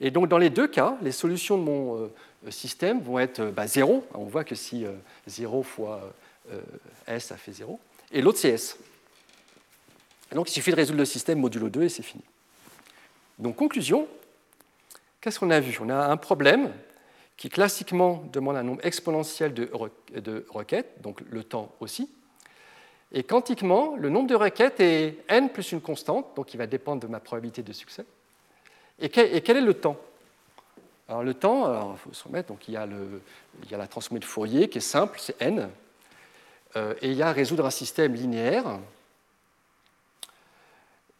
Et 0.00 0.10
donc 0.10 0.28
dans 0.28 0.38
les 0.38 0.50
deux 0.50 0.68
cas, 0.68 0.96
les 1.02 1.12
solutions 1.12 1.56
de 1.56 1.62
mon 1.62 1.96
euh, 1.96 2.50
système 2.50 3.00
vont 3.00 3.18
être 3.18 3.52
0. 3.66 4.00
Bah, 4.00 4.18
On 4.18 4.24
voit 4.24 4.44
que 4.44 4.54
si 4.54 4.84
0 5.26 5.58
euh, 5.58 5.62
fois 5.62 6.12
euh, 6.52 6.60
s, 7.06 7.26
ça 7.26 7.36
fait 7.36 7.52
0. 7.52 7.78
Et 8.12 8.20
l'autre, 8.20 8.38
c'est 8.38 8.50
s. 8.50 8.78
donc 10.32 10.50
il 10.50 10.52
suffit 10.52 10.70
de 10.70 10.76
résoudre 10.76 10.98
le 10.98 11.04
système 11.04 11.38
modulo 11.38 11.68
2 11.68 11.84
et 11.84 11.88
c'est 11.88 12.02
fini. 12.02 12.22
Donc 13.38 13.56
conclusion, 13.56 14.06
qu'est-ce 15.20 15.38
qu'on 15.38 15.50
a 15.50 15.60
vu? 15.60 15.76
On 15.80 15.88
a 15.88 16.06
un 16.06 16.16
problème 16.16 16.72
qui 17.36 17.48
classiquement 17.48 18.24
demande 18.32 18.56
un 18.56 18.62
nombre 18.62 18.84
exponentiel 18.84 19.52
de, 19.52 19.70
requêtes, 20.48 21.02
donc 21.02 21.20
le 21.28 21.44
temps 21.44 21.74
aussi. 21.80 22.10
Et 23.12 23.22
quantiquement, 23.22 23.94
le 23.96 24.08
nombre 24.08 24.28
de 24.28 24.34
requêtes 24.34 24.80
est 24.80 25.18
n 25.28 25.50
plus 25.50 25.72
une 25.72 25.80
constante, 25.80 26.34
donc 26.34 26.54
il 26.54 26.56
va 26.56 26.66
dépendre 26.66 27.02
de 27.02 27.06
ma 27.06 27.20
probabilité 27.20 27.62
de 27.62 27.72
succès. 27.72 28.04
Et 29.00 29.08
quel, 29.08 29.56
est 29.56 29.60
le 29.60 29.74
temps? 29.74 29.96
Alors 31.08 31.22
le 31.22 31.34
temps, 31.34 31.92
il 31.92 31.98
faut 31.98 32.12
se 32.12 32.24
remettre, 32.24 32.48
donc 32.48 32.66
il 32.68 32.74
y, 32.74 32.76
a 32.76 32.86
le, 32.86 33.20
il 33.62 33.70
y 33.70 33.74
a 33.74 33.78
la 33.78 33.86
transformée 33.86 34.20
de 34.20 34.24
Fourier 34.24 34.68
qui 34.68 34.78
est 34.78 34.80
simple, 34.80 35.18
c'est 35.20 35.40
n. 35.40 35.68
Euh, 36.76 36.94
et 37.02 37.10
il 37.10 37.16
y 37.16 37.22
a 37.22 37.32
résoudre 37.32 37.66
un 37.66 37.70
système 37.70 38.14
linéaire 38.14 38.78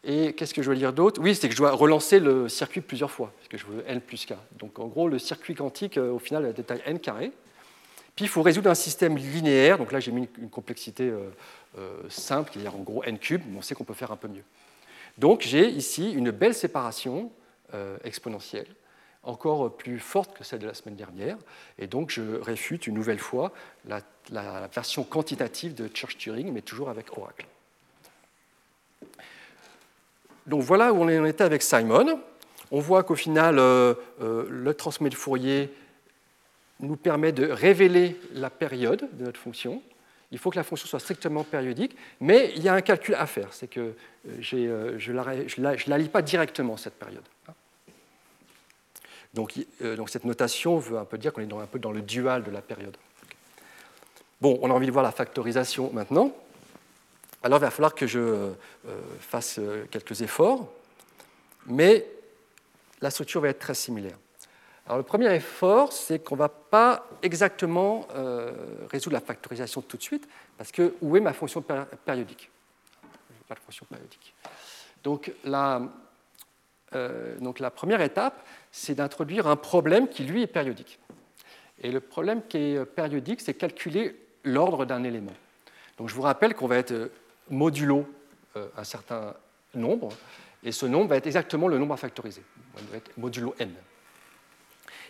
et 0.08 0.34
qu'est-ce 0.34 0.54
que 0.54 0.62
je 0.62 0.70
veux 0.70 0.76
dire 0.76 0.92
d'autre? 0.92 1.20
Oui, 1.20 1.34
c'est 1.34 1.48
que 1.48 1.52
je 1.52 1.58
dois 1.58 1.72
relancer 1.72 2.20
le 2.20 2.48
circuit 2.48 2.80
plusieurs 2.80 3.10
fois, 3.10 3.32
parce 3.36 3.48
que 3.48 3.58
je 3.58 3.66
veux 3.66 3.82
n 3.88 4.00
plus 4.00 4.24
k. 4.24 4.34
Donc 4.56 4.78
en 4.78 4.86
gros, 4.86 5.08
le 5.08 5.18
circuit 5.18 5.56
quantique, 5.56 5.98
euh, 5.98 6.12
au 6.12 6.20
final, 6.20 6.44
a 6.44 6.46
la 6.48 6.52
détail 6.52 6.80
n 6.86 7.00
carré. 7.00 7.32
Puis 8.14 8.24
il 8.24 8.28
faut 8.28 8.42
résoudre 8.42 8.70
un 8.70 8.76
système 8.76 9.16
linéaire, 9.18 9.78
donc 9.78 9.90
là 9.90 9.98
j'ai 9.98 10.12
mis 10.12 10.28
une 10.38 10.48
complexité 10.48 11.10
euh, 11.10 11.28
euh, 11.76 11.96
simple, 12.08 12.50
c'est-à-dire 12.52 12.76
en 12.76 12.82
gros 12.82 13.02
n 13.02 13.18
cube, 13.18 13.42
mais 13.48 13.58
on 13.58 13.62
sait 13.62 13.74
qu'on 13.74 13.84
peut 13.84 13.94
faire 13.94 14.12
un 14.12 14.16
peu 14.16 14.28
mieux. 14.28 14.44
Donc 15.18 15.42
j'ai 15.42 15.68
ici 15.68 16.12
une 16.12 16.30
belle 16.30 16.54
séparation 16.54 17.32
exponentielle, 18.04 18.68
encore 19.22 19.76
plus 19.76 19.98
forte 19.98 20.36
que 20.36 20.44
celle 20.44 20.60
de 20.60 20.66
la 20.66 20.74
semaine 20.74 20.96
dernière, 20.96 21.36
et 21.78 21.86
donc 21.86 22.10
je 22.10 22.40
réfute 22.40 22.86
une 22.86 22.94
nouvelle 22.94 23.18
fois 23.18 23.52
la, 23.86 24.00
la 24.30 24.68
version 24.68 25.04
quantitative 25.04 25.74
de 25.74 25.88
Church-Turing, 25.92 26.52
mais 26.52 26.62
toujours 26.62 26.88
avec 26.88 27.16
Oracle. 27.16 27.46
Donc 30.46 30.62
voilà 30.62 30.92
où 30.92 31.02
on 31.02 31.04
en 31.04 31.24
était 31.24 31.44
avec 31.44 31.62
Simon. 31.62 32.20
On 32.70 32.80
voit 32.80 33.02
qu'au 33.02 33.14
final, 33.14 33.58
euh, 33.58 33.94
euh, 34.22 34.46
le 34.48 34.74
transmet 34.74 35.10
de 35.10 35.14
Fourier 35.14 35.72
nous 36.80 36.96
permet 36.96 37.32
de 37.32 37.46
révéler 37.48 38.16
la 38.32 38.50
période 38.50 39.08
de 39.12 39.24
notre 39.24 39.40
fonction. 39.40 39.82
Il 40.32 40.38
faut 40.38 40.50
que 40.50 40.56
la 40.56 40.64
fonction 40.64 40.86
soit 40.86 41.00
strictement 41.00 41.44
périodique, 41.44 41.96
mais 42.20 42.52
il 42.56 42.62
y 42.62 42.68
a 42.68 42.74
un 42.74 42.80
calcul 42.80 43.14
à 43.14 43.26
faire, 43.26 43.52
c'est 43.52 43.68
que 43.68 43.94
euh, 44.50 44.94
je 44.98 45.12
ne 45.12 45.90
la, 45.90 45.98
lis 45.98 46.08
pas 46.08 46.22
directement, 46.22 46.76
cette 46.76 46.98
période. 46.98 47.22
Donc, 49.36 49.54
donc, 49.80 50.10
cette 50.10 50.24
notation 50.24 50.78
veut 50.78 50.98
un 50.98 51.04
peu 51.04 51.18
dire 51.18 51.32
qu'on 51.32 51.42
est 51.42 51.52
un 51.52 51.66
peu 51.66 51.78
dans 51.78 51.92
le 51.92 52.02
dual 52.02 52.42
de 52.42 52.50
la 52.50 52.62
période. 52.62 52.96
Bon, 54.40 54.58
on 54.62 54.70
a 54.70 54.74
envie 54.74 54.86
de 54.86 54.92
voir 54.92 55.04
la 55.04 55.12
factorisation 55.12 55.92
maintenant 55.92 56.34
alors 57.46 57.58
il 57.58 57.62
va 57.62 57.70
falloir 57.70 57.94
que 57.94 58.08
je 58.08 58.18
euh, 58.18 58.54
fasse 59.20 59.60
euh, 59.60 59.86
quelques 59.88 60.20
efforts, 60.20 60.68
mais 61.66 62.04
la 63.00 63.10
structure 63.10 63.40
va 63.40 63.50
être 63.50 63.60
très 63.60 63.74
similaire. 63.74 64.16
Alors 64.86 64.98
le 64.98 65.04
premier 65.04 65.32
effort, 65.32 65.92
c'est 65.92 66.18
qu'on 66.18 66.34
ne 66.34 66.40
va 66.40 66.48
pas 66.48 67.06
exactement 67.22 68.08
euh, 68.16 68.50
résoudre 68.90 69.14
la 69.14 69.20
factorisation 69.20 69.80
tout 69.80 69.96
de 69.96 70.02
suite, 70.02 70.28
parce 70.58 70.72
que 70.72 70.94
où 71.00 71.16
est 71.16 71.20
ma 71.20 71.32
fonction 71.32 71.62
périodique? 72.04 72.50
Pas 73.48 73.54
de 73.54 73.60
fonction 73.60 73.86
périodique. 73.88 74.34
Donc 75.04 75.32
la, 75.44 75.82
donc 77.38 77.60
la 77.60 77.70
première 77.70 78.00
étape, 78.00 78.44
c'est 78.76 78.94
d'introduire 78.94 79.46
un 79.46 79.56
problème 79.56 80.06
qui, 80.06 80.22
lui, 80.22 80.42
est 80.42 80.46
périodique. 80.46 80.98
Et 81.82 81.90
le 81.90 81.98
problème 81.98 82.42
qui 82.46 82.58
est 82.58 82.84
périodique, 82.84 83.40
c'est 83.40 83.54
calculer 83.54 84.14
l'ordre 84.44 84.84
d'un 84.84 85.02
élément. 85.02 85.32
Donc 85.96 86.10
je 86.10 86.14
vous 86.14 86.20
rappelle 86.20 86.54
qu'on 86.54 86.66
va 86.66 86.76
être 86.76 87.10
modulo 87.48 88.06
euh, 88.54 88.68
un 88.76 88.84
certain 88.84 89.34
nombre, 89.74 90.10
et 90.62 90.72
ce 90.72 90.84
nombre 90.84 91.08
va 91.08 91.16
être 91.16 91.26
exactement 91.26 91.68
le 91.68 91.78
nombre 91.78 91.94
à 91.94 91.96
factoriser, 91.96 92.42
va 92.90 92.98
être 92.98 93.16
modulo 93.16 93.54
n. 93.58 93.72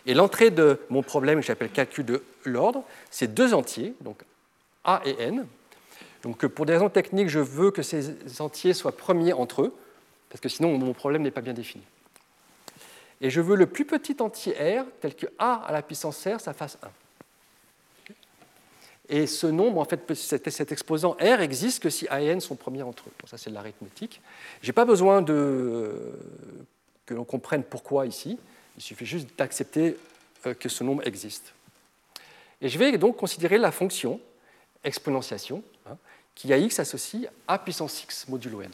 Et 0.05 0.13
l'entrée 0.13 0.49
de 0.49 0.79
mon 0.89 1.03
problème, 1.03 1.41
que 1.41 1.45
j'appelle 1.45 1.69
calcul 1.69 2.05
de 2.05 2.23
l'ordre, 2.45 2.85
c'est 3.11 3.33
deux 3.33 3.53
entiers, 3.53 3.95
donc 3.99 4.23
a 4.85 5.01
et 5.03 5.21
n. 5.21 5.45
Donc 6.23 6.47
pour 6.47 6.65
des 6.65 6.71
raisons 6.71 6.89
techniques, 6.89 7.27
je 7.27 7.39
veux 7.39 7.71
que 7.71 7.81
ces 7.81 8.15
entiers 8.39 8.73
soient 8.73 8.95
premiers 8.95 9.33
entre 9.33 9.63
eux, 9.63 9.75
parce 10.29 10.39
que 10.39 10.47
sinon 10.47 10.77
mon 10.77 10.93
problème 10.93 11.23
n'est 11.23 11.31
pas 11.31 11.41
bien 11.41 11.53
défini. 11.53 11.83
Et 13.21 13.29
je 13.29 13.41
veux 13.41 13.55
le 13.55 13.65
plus 13.65 13.85
petit 13.85 14.17
entier 14.19 14.53
r, 14.53 14.85
tel 15.01 15.15
que 15.15 15.25
a 15.39 15.55
à 15.55 15.71
la 15.71 15.81
puissance 15.81 16.27
r, 16.27 16.39
ça 16.39 16.53
fasse 16.53 16.77
1. 16.83 16.87
Et 19.09 19.25
ce 19.25 19.47
nombre, 19.47 19.79
en 19.79 19.85
fait, 19.85 20.13
cet, 20.13 20.71
exposant 20.71 21.11
R 21.13 21.39
existe 21.39 21.81
que 21.81 21.89
si 21.89 22.07
A 22.09 22.21
et 22.21 22.25
N 22.25 22.41
sont 22.41 22.55
premiers 22.55 22.83
entre 22.83 23.05
eux. 23.07 23.11
ça, 23.25 23.37
c'est 23.37 23.49
de 23.49 23.55
l'arithmétique. 23.55 24.21
Je 24.61 24.67
n'ai 24.67 24.73
pas 24.73 24.83
besoin 24.83 25.21
de, 25.21 26.11
que 27.05 27.13
l'on 27.13 27.23
comprenne 27.23 27.63
pourquoi 27.63 28.05
ici. 28.05 28.37
Il 28.75 28.83
suffit 28.83 29.05
juste 29.05 29.29
d'accepter 29.37 29.97
euh, 30.45 30.53
que 30.53 30.67
ce 30.67 30.83
nombre 30.83 31.07
existe. 31.07 31.53
Et 32.61 32.69
je 32.69 32.77
vais 32.77 32.97
donc 32.97 33.15
considérer 33.15 33.57
la 33.57 33.71
fonction 33.71 34.19
exponentiation, 34.83 35.63
hein, 35.85 35.97
qui 36.35 36.51
a 36.51 36.57
x 36.57 36.79
associe 36.79 37.27
a 37.47 37.59
puissance 37.59 38.03
x 38.03 38.27
modulo 38.27 38.61
n. 38.61 38.71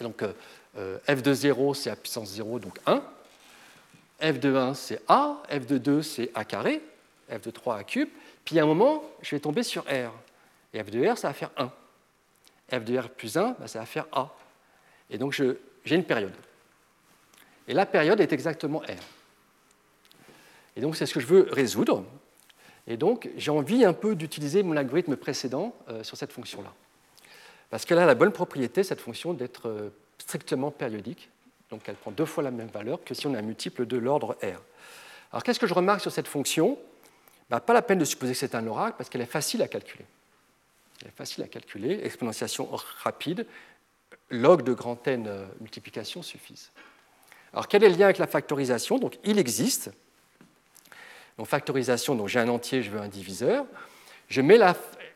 donc 0.00 0.22
euh, 0.22 0.32
euh, 0.76 0.98
f 1.08 1.22
de 1.22 1.32
0, 1.32 1.74
c'est 1.74 1.90
a 1.90 1.96
puissance 1.96 2.30
0, 2.30 2.58
donc 2.60 2.78
1. 2.86 3.02
F 4.32 4.40
de 4.40 4.54
1, 4.54 4.74
c'est 4.74 5.00
a. 5.08 5.42
f 5.48 5.66
de 5.66 5.78
2, 5.78 6.02
c'est 6.02 6.30
a 6.34 6.44
carré. 6.44 6.82
f 7.30 7.40
de 7.40 7.50
3, 7.50 7.76
a 7.76 7.84
cube. 7.84 8.08
Puis 8.44 8.58
à 8.58 8.62
un 8.62 8.66
moment, 8.66 9.02
je 9.22 9.34
vais 9.34 9.40
tomber 9.40 9.62
sur 9.62 9.82
R. 9.84 10.12
Et 10.72 10.82
f 10.82 10.90
de 10.90 11.06
R, 11.06 11.18
ça 11.18 11.28
va 11.28 11.34
faire 11.34 11.50
1. 11.56 11.70
f 12.78 12.84
de 12.84 12.98
R 12.98 13.08
plus 13.10 13.36
1, 13.36 13.56
bah, 13.58 13.66
ça 13.66 13.80
va 13.80 13.86
faire 13.86 14.06
A. 14.12 14.34
Et 15.10 15.18
donc 15.18 15.32
j'ai 15.32 15.94
une 15.94 16.04
période. 16.04 16.34
Et 17.68 17.74
la 17.74 17.86
période 17.86 18.20
est 18.20 18.32
exactement 18.32 18.78
R. 18.80 19.02
Et 20.76 20.80
donc 20.80 20.96
c'est 20.96 21.06
ce 21.06 21.14
que 21.14 21.20
je 21.20 21.26
veux 21.26 21.48
résoudre. 21.50 22.04
Et 22.86 22.96
donc 22.96 23.30
j'ai 23.36 23.50
envie 23.50 23.84
un 23.84 23.92
peu 23.92 24.14
d'utiliser 24.14 24.62
mon 24.62 24.76
algorithme 24.76 25.16
précédent 25.16 25.74
euh, 25.88 26.02
sur 26.02 26.16
cette 26.16 26.32
fonction-là. 26.32 26.72
Parce 27.70 27.84
qu'elle 27.84 27.98
a 27.98 28.06
la 28.06 28.14
bonne 28.14 28.32
propriété, 28.32 28.82
cette 28.82 29.00
fonction, 29.00 29.34
d'être 29.34 29.68
euh, 29.68 29.90
strictement 30.18 30.70
périodique. 30.70 31.30
Donc 31.70 31.82
elle 31.86 31.96
prend 31.96 32.10
deux 32.10 32.26
fois 32.26 32.42
la 32.42 32.50
même 32.50 32.68
valeur 32.68 33.02
que 33.04 33.14
si 33.14 33.26
on 33.26 33.34
a 33.34 33.38
un 33.38 33.42
multiple 33.42 33.86
de 33.86 33.96
l'ordre 33.96 34.36
R. 34.42 34.60
Alors 35.32 35.42
qu'est-ce 35.42 35.58
que 35.58 35.66
je 35.66 35.74
remarque 35.74 36.00
sur 36.00 36.12
cette 36.12 36.28
fonction? 36.28 36.78
Bah, 37.50 37.60
pas 37.60 37.72
la 37.72 37.82
peine 37.82 37.98
de 37.98 38.04
supposer 38.04 38.32
que 38.32 38.38
c'est 38.38 38.54
un 38.54 38.66
oracle 38.66 38.96
parce 38.96 39.10
qu'elle 39.10 39.20
est 39.20 39.26
facile 39.26 39.62
à 39.62 39.68
calculer. 39.68 40.04
Elle 41.02 41.08
est 41.08 41.16
facile 41.16 41.42
à 41.44 41.48
calculer, 41.48 42.00
exponentiation 42.02 42.68
rapide, 43.02 43.46
log 44.30 44.62
de 44.62 44.72
grand 44.72 45.06
N 45.06 45.26
euh, 45.26 45.46
multiplication 45.60 46.22
suffisent. 46.22 46.70
Alors 47.52 47.68
quel 47.68 47.84
est 47.84 47.88
le 47.88 47.96
lien 47.96 48.06
avec 48.06 48.18
la 48.18 48.26
factorisation? 48.26 48.98
Donc 48.98 49.18
il 49.24 49.38
existe. 49.38 49.90
Donc 51.36 51.46
factorisation, 51.46 52.14
donc 52.14 52.28
j'ai 52.28 52.40
un 52.40 52.48
entier, 52.48 52.82
je 52.82 52.90
veux 52.90 53.00
un 53.00 53.08
diviseur. 53.08 53.66
Je 54.28 54.40
mets 54.40 54.58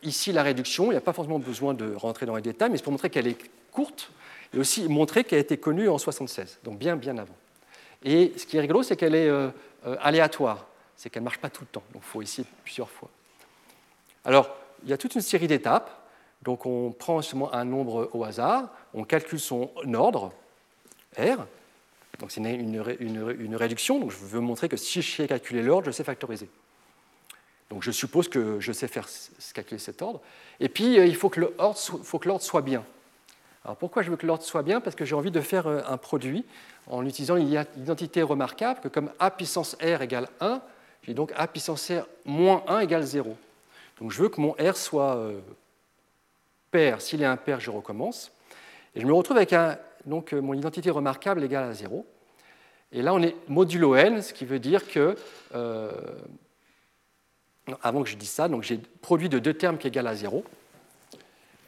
ici 0.02 0.32
la 0.32 0.42
réduction, 0.42 0.86
il 0.86 0.90
n'y 0.90 0.96
a 0.96 1.00
pas 1.00 1.12
forcément 1.12 1.38
besoin 1.38 1.74
de 1.74 1.94
rentrer 1.94 2.26
dans 2.26 2.36
les 2.36 2.42
détails, 2.42 2.70
mais 2.70 2.76
c'est 2.76 2.82
pour 2.82 2.92
montrer 2.92 3.10
qu'elle 3.10 3.26
est 3.26 3.38
courte 3.72 4.10
et 4.54 4.58
aussi 4.58 4.88
montrer 4.88 5.24
qu'elle 5.24 5.38
a 5.38 5.42
été 5.42 5.58
connue 5.58 5.88
en 5.88 5.98
76, 5.98 6.58
donc 6.64 6.78
bien 6.78 6.96
bien 6.96 7.18
avant. 7.18 7.36
Et 8.04 8.32
ce 8.36 8.46
qui 8.46 8.56
est 8.56 8.60
rigolo, 8.60 8.82
c'est 8.82 8.96
qu'elle 8.96 9.14
est 9.14 9.28
euh, 9.28 9.50
euh, 9.86 9.96
aléatoire 10.00 10.68
c'est 10.98 11.10
qu'elle 11.10 11.22
ne 11.22 11.26
marche 11.26 11.38
pas 11.38 11.48
tout 11.48 11.62
le 11.62 11.68
temps. 11.68 11.84
Donc 11.94 12.02
il 12.04 12.10
faut 12.10 12.20
essayer 12.20 12.46
plusieurs 12.64 12.90
fois. 12.90 13.08
Alors, 14.24 14.50
il 14.82 14.90
y 14.90 14.92
a 14.92 14.98
toute 14.98 15.14
une 15.14 15.22
série 15.22 15.46
d'étapes. 15.46 15.94
Donc 16.42 16.66
on 16.66 16.90
prend 16.90 17.22
seulement 17.22 17.52
un 17.54 17.64
nombre 17.64 18.10
au 18.12 18.24
hasard, 18.24 18.68
on 18.94 19.04
calcule 19.04 19.40
son 19.40 19.70
ordre, 19.94 20.32
R. 21.18 21.46
Donc 22.18 22.30
c'est 22.30 22.40
une, 22.40 23.56
réduction, 23.56 23.98
donc 23.98 24.10
je 24.10 24.18
veux 24.18 24.40
montrer 24.40 24.68
que 24.68 24.76
si 24.76 25.02
je 25.02 25.16
sais 25.16 25.28
calculer 25.28 25.62
l'ordre, 25.62 25.86
je 25.86 25.90
sais 25.90 26.04
factoriser. 26.04 26.48
Donc 27.70 27.82
je 27.82 27.90
suppose 27.90 28.28
que 28.28 28.60
je 28.60 28.72
sais 28.72 28.86
faire 28.86 29.08
calculer 29.52 29.78
cet 29.78 30.00
ordre. 30.02 30.20
Et 30.60 30.68
puis, 30.68 30.98
euh, 30.98 31.06
il 31.06 31.16
faut 31.16 31.28
que 31.28 31.40
l'ordre 31.40 32.42
soit 32.42 32.62
bien. 32.62 32.84
Alors 33.68 33.76
pourquoi 33.76 34.00
je 34.00 34.08
veux 34.08 34.16
que 34.16 34.26
l'ordre 34.26 34.42
soit 34.42 34.62
bien? 34.62 34.80
Parce 34.80 34.96
que 34.96 35.04
j'ai 35.04 35.14
envie 35.14 35.30
de 35.30 35.42
faire 35.42 35.66
euh, 35.66 35.82
un 35.86 35.98
produit 35.98 36.46
en 36.86 37.04
utilisant 37.04 37.34
l'identité 37.34 38.22
remarquable 38.22 38.80
que 38.80 38.88
comme 38.88 39.10
a 39.18 39.30
puissance 39.30 39.76
r 39.82 40.00
égale 40.00 40.26
1, 40.40 40.62
j'ai 41.02 41.12
donc 41.12 41.34
a 41.36 41.46
puissance 41.46 41.90
r 41.90 42.06
moins 42.24 42.64
1 42.66 42.80
égale 42.80 43.02
0. 43.02 43.36
Donc 44.00 44.10
je 44.10 44.22
veux 44.22 44.30
que 44.30 44.40
mon 44.40 44.52
r 44.52 44.74
soit 44.74 45.16
euh, 45.16 45.38
pair. 46.70 47.02
S'il 47.02 47.20
est 47.20 47.26
impair, 47.26 47.60
je 47.60 47.70
recommence. 47.70 48.32
Et 48.94 49.02
je 49.02 49.06
me 49.06 49.12
retrouve 49.12 49.36
avec 49.36 49.54
donc, 50.06 50.32
mon 50.32 50.54
identité 50.54 50.88
remarquable 50.88 51.44
égale 51.44 51.64
à 51.64 51.74
0. 51.74 52.06
Et 52.92 53.02
là, 53.02 53.12
on 53.12 53.20
est 53.20 53.36
modulo 53.48 53.96
n, 53.96 54.22
ce 54.22 54.32
qui 54.32 54.46
veut 54.46 54.60
dire 54.60 54.88
que 54.88 55.14
avant 57.82 58.02
que 58.02 58.08
je 58.08 58.16
dise 58.16 58.30
ça, 58.30 58.48
j'ai 58.62 58.78
produit 59.02 59.28
de 59.28 59.38
deux 59.38 59.52
termes 59.52 59.76
qui 59.76 59.88
égalent 59.88 60.08
à 60.08 60.14
0. 60.14 60.42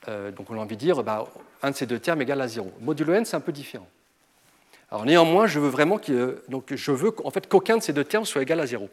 Euh, 0.08 0.30
donc 0.30 0.50
on 0.50 0.54
a 0.54 0.58
envie 0.58 0.76
de 0.76 0.80
dire, 0.80 1.02
bah, 1.02 1.26
un 1.62 1.70
de 1.70 1.76
ces 1.76 1.86
deux 1.86 1.98
termes 1.98 2.22
égale 2.22 2.40
à 2.40 2.48
0. 2.48 2.70
Modulo 2.80 3.12
n, 3.12 3.24
c'est 3.24 3.36
un 3.36 3.40
peu 3.40 3.52
différent. 3.52 3.88
Alors 4.90 5.04
néanmoins, 5.04 5.46
je 5.46 5.60
veux 5.60 5.68
vraiment 5.68 5.98
que, 5.98 6.42
donc 6.48 6.74
je 6.74 6.90
veux 6.90 7.14
en 7.24 7.30
fait, 7.30 7.48
qu'aucun 7.48 7.76
de 7.76 7.82
ces 7.82 7.92
deux 7.92 8.04
termes 8.04 8.24
soit 8.24 8.42
égal 8.42 8.58
à 8.60 8.66
0. 8.66 8.88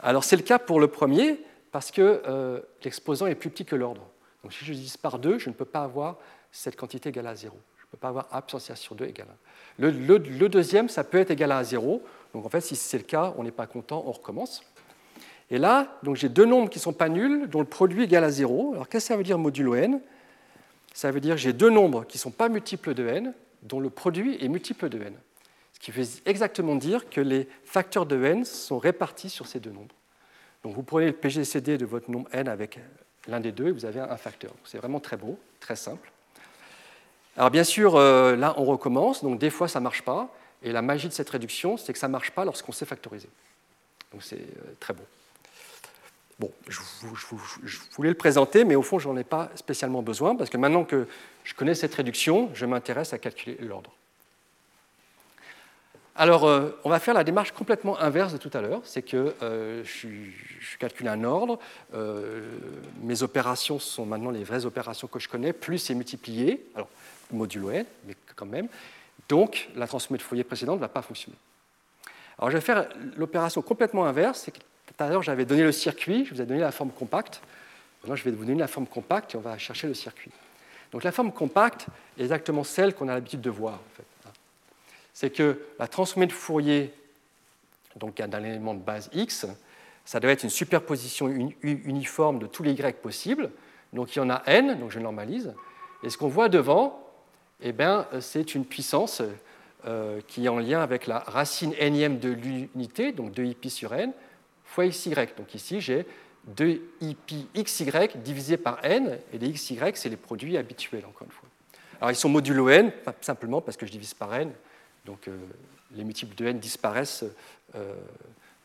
Alors 0.00 0.24
c'est 0.24 0.36
le 0.36 0.42
cas 0.42 0.58
pour 0.58 0.80
le 0.80 0.88
premier, 0.88 1.40
parce 1.72 1.90
que 1.90 2.22
euh, 2.28 2.60
l'exposant 2.84 3.26
est 3.26 3.34
plus 3.34 3.50
petit 3.50 3.64
que 3.64 3.74
l'ordre. 3.74 4.06
Donc 4.42 4.52
si 4.52 4.64
je 4.64 4.72
divise 4.72 4.96
par 4.96 5.18
2, 5.18 5.38
je 5.38 5.48
ne 5.48 5.54
peux 5.54 5.64
pas 5.64 5.82
avoir 5.82 6.18
cette 6.52 6.76
quantité 6.76 7.08
égale 7.08 7.26
à 7.26 7.34
0. 7.34 7.56
Je 7.78 7.82
ne 7.82 7.90
peux 7.90 7.96
pas 7.96 8.08
avoir 8.08 8.28
a 8.30 8.76
sur 8.76 8.94
2 8.94 9.06
égale 9.06 9.28
à 9.28 9.86
1. 9.86 9.90
Le, 9.90 10.48
deuxième, 10.48 10.88
ça 10.88 11.02
peut 11.02 11.18
être 11.18 11.30
égal 11.30 11.50
à 11.50 11.64
0. 11.64 12.02
Donc 12.34 12.44
en 12.44 12.48
fait, 12.48 12.60
si 12.60 12.76
c'est 12.76 12.98
le 12.98 13.04
cas, 13.04 13.32
on 13.38 13.42
n'est 13.42 13.50
pas 13.50 13.66
content, 13.66 14.04
on 14.06 14.12
recommence. 14.12 14.62
Et 15.50 15.58
là, 15.58 15.98
j'ai 16.12 16.28
deux 16.28 16.44
nombres 16.44 16.68
qui 16.68 16.78
ne 16.78 16.82
sont 16.82 16.92
pas 16.92 17.08
nuls, 17.08 17.48
dont 17.48 17.60
le 17.60 17.66
produit 17.66 18.02
est 18.02 18.04
égal 18.04 18.24
à 18.24 18.30
0. 18.30 18.74
Alors 18.74 18.88
qu'est-ce 18.88 19.06
que 19.06 19.08
ça 19.08 19.16
veut 19.16 19.24
dire 19.24 19.38
modulo 19.38 19.74
n? 19.74 20.00
Ça 20.94 21.10
veut 21.10 21.20
dire 21.20 21.36
j'ai 21.36 21.52
deux 21.52 21.70
nombres 21.70 22.06
qui 22.06 22.16
ne 22.16 22.20
sont 22.20 22.30
pas 22.30 22.48
multiples 22.48 22.94
de 22.94 23.06
n, 23.06 23.34
dont 23.62 23.80
le 23.80 23.90
produit 23.90 24.42
est 24.42 24.48
multiple 24.48 24.88
de 24.88 25.02
n. 25.02 25.12
Ce 25.72 25.80
qui 25.80 25.90
veut 25.90 26.06
exactement 26.24 26.76
dire 26.76 27.10
que 27.10 27.20
les 27.20 27.48
facteurs 27.64 28.06
de 28.06 28.24
n 28.24 28.44
sont 28.44 28.78
répartis 28.78 29.28
sur 29.28 29.46
ces 29.46 29.60
deux 29.60 29.72
nombres. 29.72 29.94
Donc 30.62 30.74
vous 30.74 30.82
prenez 30.82 31.06
le 31.06 31.12
PGCD 31.12 31.76
de 31.76 31.84
votre 31.84 32.10
nombre 32.10 32.28
n 32.32 32.48
avec 32.48 32.78
l'un 33.26 33.40
des 33.40 33.52
deux 33.52 33.68
et 33.68 33.72
vous 33.72 33.84
avez 33.84 34.00
un 34.00 34.16
facteur. 34.16 34.52
C'est 34.64 34.78
vraiment 34.78 35.00
très 35.00 35.16
beau, 35.16 35.38
très 35.60 35.76
simple. 35.76 36.10
Alors 37.36 37.50
bien 37.50 37.64
sûr, 37.64 37.96
euh, 37.96 38.36
là 38.36 38.54
on 38.56 38.64
recommence, 38.64 39.24
donc 39.24 39.40
des 39.40 39.50
fois 39.50 39.66
ça 39.66 39.80
ne 39.80 39.84
marche 39.84 40.02
pas, 40.02 40.32
et 40.62 40.70
la 40.70 40.80
magie 40.80 41.08
de 41.08 41.12
cette 41.12 41.28
réduction, 41.28 41.76
c'est 41.76 41.92
que 41.92 41.98
ça 41.98 42.06
ne 42.06 42.12
marche 42.12 42.30
pas 42.30 42.44
lorsqu'on 42.44 42.72
sait 42.72 42.86
factoriser. 42.86 43.28
Donc 44.12 44.22
c'est 44.22 44.36
euh, 44.36 44.74
très 44.78 44.94
beau. 44.94 45.02
Bon, 46.40 46.50
je, 46.68 46.80
voulais 47.92 48.08
le 48.08 48.16
présenter, 48.16 48.64
mais 48.64 48.74
au 48.74 48.82
fond, 48.82 48.98
je 48.98 49.08
n'en 49.08 49.16
ai 49.16 49.24
pas 49.24 49.50
spécialement 49.54 50.02
besoin, 50.02 50.34
parce 50.34 50.50
que 50.50 50.56
maintenant 50.56 50.84
que 50.84 51.06
je 51.44 51.54
connais 51.54 51.74
cette 51.74 51.94
réduction, 51.94 52.50
je 52.54 52.66
m'intéresse 52.66 53.12
à 53.12 53.18
calculer 53.18 53.56
l'ordre. 53.60 53.92
Alors, 56.16 56.44
euh, 56.44 56.78
on 56.84 56.90
va 56.90 57.00
faire 57.00 57.14
la 57.14 57.24
démarche 57.24 57.52
complètement 57.52 57.98
inverse 58.00 58.32
de 58.32 58.38
tout 58.38 58.50
à 58.52 58.60
l'heure, 58.60 58.80
c'est 58.84 59.02
que 59.02 59.34
euh, 59.42 59.82
je, 59.84 60.78
calcule 60.78 61.08
un 61.08 61.24
ordre, 61.24 61.58
euh, 61.92 62.56
mes 63.02 63.22
opérations 63.22 63.80
sont 63.80 64.06
maintenant 64.06 64.30
les 64.30 64.44
vraies 64.44 64.64
opérations 64.64 65.08
que 65.08 65.18
je 65.18 65.28
connais, 65.28 65.52
plus 65.52 65.78
c'est 65.78 65.94
multiplié, 65.94 66.64
alors 66.74 66.88
modulo 67.32 67.70
n, 67.70 67.84
mais 68.06 68.14
quand 68.36 68.46
même, 68.46 68.68
donc 69.28 69.68
la 69.74 69.88
transformée 69.88 70.18
de 70.18 70.22
Fourier 70.22 70.44
précédente 70.44 70.76
ne 70.76 70.80
va 70.80 70.88
pas 70.88 71.02
fonctionner. 71.02 71.36
Alors, 72.38 72.50
je 72.50 72.56
vais 72.56 72.62
faire 72.62 72.88
l'opération 73.16 73.62
complètement 73.62 74.06
inverse, 74.06 74.48
tout 74.86 74.94
à 75.02 75.08
l'heure, 75.08 75.22
j'avais 75.22 75.44
donné 75.44 75.62
le 75.62 75.72
circuit, 75.72 76.24
je 76.24 76.34
vous 76.34 76.40
ai 76.40 76.46
donné 76.46 76.60
la 76.60 76.72
forme 76.72 76.90
compacte. 76.90 77.40
Maintenant, 78.02 78.16
je 78.16 78.24
vais 78.24 78.30
vous 78.30 78.44
donner 78.44 78.58
la 78.58 78.68
forme 78.68 78.86
compacte 78.86 79.34
et 79.34 79.38
on 79.38 79.40
va 79.40 79.56
chercher 79.58 79.86
le 79.86 79.94
circuit. 79.94 80.30
Donc 80.92 81.02
la 81.04 81.12
forme 81.12 81.32
compacte 81.32 81.86
est 82.18 82.22
exactement 82.22 82.64
celle 82.64 82.94
qu'on 82.94 83.08
a 83.08 83.14
l'habitude 83.14 83.40
de 83.40 83.50
voir. 83.50 83.80
C'est 85.12 85.30
que 85.30 85.60
la 85.78 85.88
transformée 85.88 86.26
de 86.26 86.32
Fourier 86.32 86.92
donc 87.96 88.16
d'un 88.16 88.44
élément 88.44 88.74
de 88.74 88.80
base 88.80 89.08
x, 89.12 89.46
ça 90.04 90.20
doit 90.20 90.30
être 90.30 90.42
une 90.42 90.50
superposition 90.50 91.28
uniforme 91.62 92.38
de 92.38 92.46
tous 92.46 92.62
les 92.62 92.72
y 92.72 92.92
possibles. 92.92 93.50
Donc 93.92 94.14
il 94.14 94.18
y 94.18 94.22
en 94.22 94.30
a 94.30 94.42
n, 94.46 94.78
donc 94.78 94.90
je 94.90 94.98
normalise. 94.98 95.54
Et 96.02 96.10
ce 96.10 96.18
qu'on 96.18 96.28
voit 96.28 96.48
devant, 96.48 97.00
eh 97.62 97.72
c'est 98.20 98.54
une 98.54 98.64
puissance 98.64 99.22
euh, 99.86 100.20
qui 100.26 100.46
est 100.46 100.48
en 100.48 100.58
lien 100.58 100.80
avec 100.80 101.06
la 101.06 101.20
racine 101.20 101.74
nème 101.80 102.18
de 102.18 102.30
l'unité, 102.30 103.12
donc 103.12 103.32
2i 103.32 103.68
sur 103.68 103.94
n, 103.94 104.12
fois 104.64 104.86
xy. 104.88 105.14
Donc 105.36 105.54
ici, 105.54 105.80
j'ai 105.80 106.06
2i 106.56 107.14
pi 107.14 107.48
xy 107.54 107.90
divisé 108.16 108.56
par 108.56 108.84
n, 108.84 109.18
et 109.32 109.38
les 109.38 109.52
xy, 109.52 109.78
c'est 109.94 110.08
les 110.08 110.16
produits 110.16 110.56
habituels, 110.56 111.04
encore 111.06 111.26
une 111.26 111.32
fois. 111.32 111.48
Alors 112.00 112.10
ils 112.10 112.16
sont 112.16 112.28
modulo 112.28 112.68
n, 112.68 112.92
simplement 113.20 113.60
parce 113.60 113.76
que 113.76 113.86
je 113.86 113.92
divise 113.92 114.14
par 114.14 114.34
n, 114.34 114.52
donc 115.04 115.28
euh, 115.28 115.36
les 115.92 116.04
multiples 116.04 116.34
de 116.34 116.46
n 116.46 116.58
disparaissent 116.58 117.24
euh, 117.74 117.94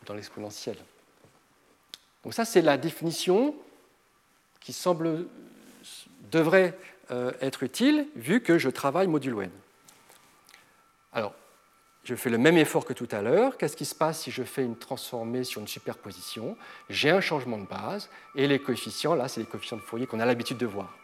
dans 0.06 0.14
l'exponentielle. 0.14 0.76
Donc 2.24 2.34
ça, 2.34 2.44
c'est 2.44 2.62
la 2.62 2.76
définition 2.76 3.54
qui 4.60 4.72
semble 4.72 5.26
devrait 6.30 6.76
euh, 7.10 7.32
être 7.40 7.62
utile 7.62 8.06
vu 8.14 8.42
que 8.42 8.58
je 8.58 8.68
travaille 8.68 9.06
modulo 9.06 9.42
n. 9.42 9.50
Alors, 11.12 11.34
je 12.04 12.14
fais 12.14 12.30
le 12.30 12.38
même 12.38 12.56
effort 12.56 12.84
que 12.84 12.92
tout 12.92 13.08
à 13.10 13.20
l'heure. 13.20 13.56
Qu'est-ce 13.58 13.76
qui 13.76 13.84
se 13.84 13.94
passe 13.94 14.20
si 14.22 14.30
je 14.30 14.42
fais 14.42 14.64
une 14.64 14.76
transformée 14.76 15.44
sur 15.44 15.60
une 15.60 15.68
superposition? 15.68 16.56
J'ai 16.88 17.10
un 17.10 17.20
changement 17.20 17.58
de 17.58 17.66
base 17.66 18.08
et 18.34 18.46
les 18.46 18.58
coefficients, 18.58 19.14
là, 19.14 19.28
c'est 19.28 19.40
les 19.40 19.46
coefficients 19.46 19.76
de 19.76 19.82
Fourier 19.82 20.06
qu'on 20.06 20.20
a 20.20 20.24
l'habitude 20.24 20.56
de 20.56 20.66
voir. 20.66 20.96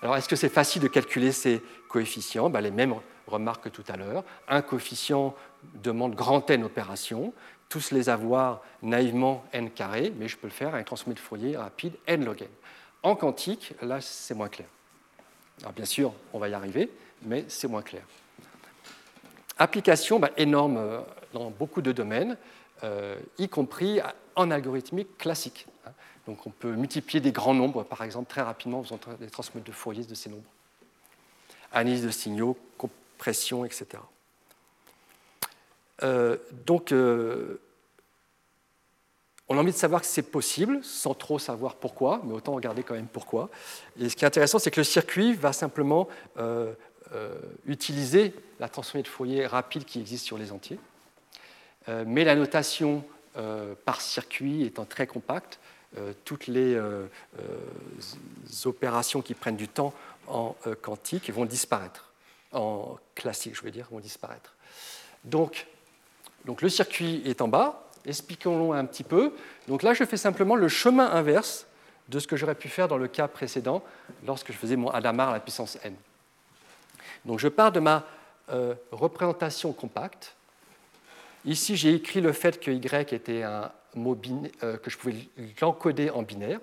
Alors, 0.00 0.16
est-ce 0.16 0.28
que 0.28 0.36
c'est 0.36 0.48
facile 0.48 0.82
de 0.82 0.88
calculer 0.88 1.30
ces 1.30 1.62
coefficients? 1.88 2.50
Ben, 2.50 2.60
Les 2.60 2.70
mêmes 2.70 2.94
remarques 3.26 3.64
que 3.64 3.68
tout 3.68 3.84
à 3.88 3.96
l'heure. 3.96 4.24
Un 4.48 4.62
coefficient 4.62 5.34
demande 5.74 6.14
grand 6.14 6.48
n 6.50 6.64
opérations, 6.64 7.32
tous 7.68 7.92
les 7.92 8.08
avoir 8.08 8.62
naïvement 8.82 9.44
n 9.52 9.70
carré, 9.70 10.12
mais 10.16 10.26
je 10.26 10.36
peux 10.36 10.48
le 10.48 10.52
faire 10.52 10.74
à 10.74 10.78
une 10.78 10.84
transformée 10.84 11.14
de 11.14 11.20
Fourier 11.20 11.56
rapide 11.56 11.94
n 12.06 12.24
log 12.24 12.42
n. 12.42 12.48
En 13.02 13.14
quantique, 13.14 13.74
là, 13.82 14.00
c'est 14.00 14.34
moins 14.34 14.48
clair. 14.48 14.68
Alors, 15.60 15.72
bien 15.72 15.84
sûr, 15.84 16.12
on 16.32 16.38
va 16.38 16.48
y 16.48 16.54
arriver, 16.54 16.90
mais 17.22 17.44
c'est 17.46 17.68
moins 17.68 17.82
clair. 17.82 18.02
Application 19.62 20.18
bah, 20.18 20.30
énorme 20.36 20.76
euh, 20.76 20.98
dans 21.34 21.50
beaucoup 21.50 21.82
de 21.82 21.92
domaines, 21.92 22.36
euh, 22.82 23.14
y 23.38 23.48
compris 23.48 24.00
en 24.34 24.50
algorithmique 24.50 25.16
classique. 25.18 25.68
Hein. 25.86 25.92
Donc 26.26 26.48
on 26.48 26.50
peut 26.50 26.72
multiplier 26.72 27.20
des 27.20 27.30
grands 27.30 27.54
nombres, 27.54 27.84
par 27.84 28.02
exemple, 28.02 28.28
très 28.28 28.42
rapidement 28.42 28.80
en 28.80 28.82
faisant 28.82 28.98
des 29.20 29.30
transmettes 29.30 29.62
de 29.62 29.70
Fourier 29.70 30.02
de 30.02 30.16
ces 30.16 30.30
nombres. 30.30 30.42
Analyse 31.70 32.02
de 32.02 32.10
signaux, 32.10 32.58
compression, 32.76 33.64
etc. 33.64 33.86
Euh, 36.02 36.38
donc, 36.66 36.92
on 39.48 39.56
a 39.56 39.60
envie 39.60 39.70
de 39.70 39.76
savoir 39.76 40.00
que 40.00 40.08
c'est 40.08 40.22
possible, 40.22 40.80
sans 40.82 41.14
trop 41.14 41.38
savoir 41.38 41.76
pourquoi, 41.76 42.20
mais 42.24 42.34
autant 42.34 42.54
regarder 42.54 42.82
quand 42.82 42.94
même 42.94 43.06
pourquoi. 43.06 43.48
Et 44.00 44.08
ce 44.08 44.16
qui 44.16 44.24
est 44.24 44.26
intéressant, 44.26 44.58
c'est 44.58 44.72
que 44.72 44.80
le 44.80 44.84
circuit 44.84 45.34
va 45.34 45.52
simplement 45.52 46.08
utiliser 47.66 48.34
la 48.60 48.68
transformée 48.68 49.02
de 49.02 49.08
Fourier 49.08 49.46
rapide 49.46 49.84
qui 49.84 50.00
existe 50.00 50.24
sur 50.24 50.38
les 50.38 50.52
entiers. 50.52 50.78
Euh, 51.88 52.04
mais 52.06 52.24
la 52.24 52.36
notation 52.36 53.04
euh, 53.36 53.74
par 53.84 54.00
circuit 54.00 54.64
étant 54.64 54.84
très 54.84 55.06
compacte, 55.06 55.58
toutes 56.24 56.46
les 56.46 56.80
opérations 58.64 59.20
qui 59.20 59.34
prennent 59.34 59.56
du 59.56 59.68
temps 59.68 59.92
en 60.26 60.56
quantique 60.80 61.28
vont 61.28 61.44
disparaître, 61.44 62.10
en 62.52 62.96
classique, 63.14 63.54
je 63.56 63.60
veux 63.60 63.70
dire, 63.70 63.88
vont 63.90 64.00
disparaître. 64.00 64.54
Donc, 65.24 65.66
donc 66.46 66.62
le 66.62 66.70
circuit 66.70 67.20
est 67.26 67.42
en 67.42 67.48
bas, 67.48 67.90
expliquons-le 68.06 68.74
un 68.74 68.86
petit 68.86 69.04
peu. 69.04 69.34
Donc 69.68 69.82
là, 69.82 69.92
je 69.92 70.04
fais 70.04 70.16
simplement 70.16 70.56
le 70.56 70.68
chemin 70.68 71.10
inverse 71.10 71.66
de 72.08 72.18
ce 72.18 72.26
que 72.26 72.36
j'aurais 72.36 72.54
pu 72.54 72.68
faire 72.68 72.88
dans 72.88 72.98
le 72.98 73.08
cas 73.08 73.28
précédent 73.28 73.82
lorsque 74.26 74.50
je 74.50 74.56
faisais 74.56 74.76
mon 74.76 74.88
Hadamard 74.88 75.28
à 75.30 75.32
la 75.34 75.40
puissance 75.40 75.78
n. 75.82 75.94
Donc 77.24 77.38
je 77.38 77.48
pars 77.48 77.72
de 77.72 77.80
ma 77.80 78.04
euh, 78.50 78.74
représentation 78.90 79.72
compacte. 79.72 80.34
Ici, 81.44 81.76
j'ai 81.76 81.94
écrit 81.94 82.20
le 82.20 82.32
fait 82.32 82.60
que 82.60 82.70
y 82.70 83.14
était 83.14 83.42
un 83.42 83.70
mot 83.94 84.18
euh, 84.62 84.76
que 84.76 84.90
je 84.90 84.98
pouvais 84.98 85.14
l'encoder 85.60 86.10
en 86.10 86.22
binaire. 86.22 86.60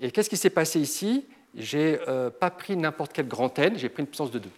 Et 0.00 0.10
qu'est-ce 0.10 0.30
qui 0.30 0.36
s'est 0.36 0.50
passé 0.50 0.80
ici? 0.80 1.26
J'ai 1.54 2.00
euh, 2.08 2.30
pas 2.30 2.50
pris 2.50 2.76
n'importe 2.76 3.12
quel 3.12 3.28
grand 3.28 3.56
n, 3.58 3.78
j'ai 3.78 3.88
pris 3.88 4.02
une 4.02 4.06
puissance 4.06 4.30
de 4.30 4.38
2. 4.38 4.48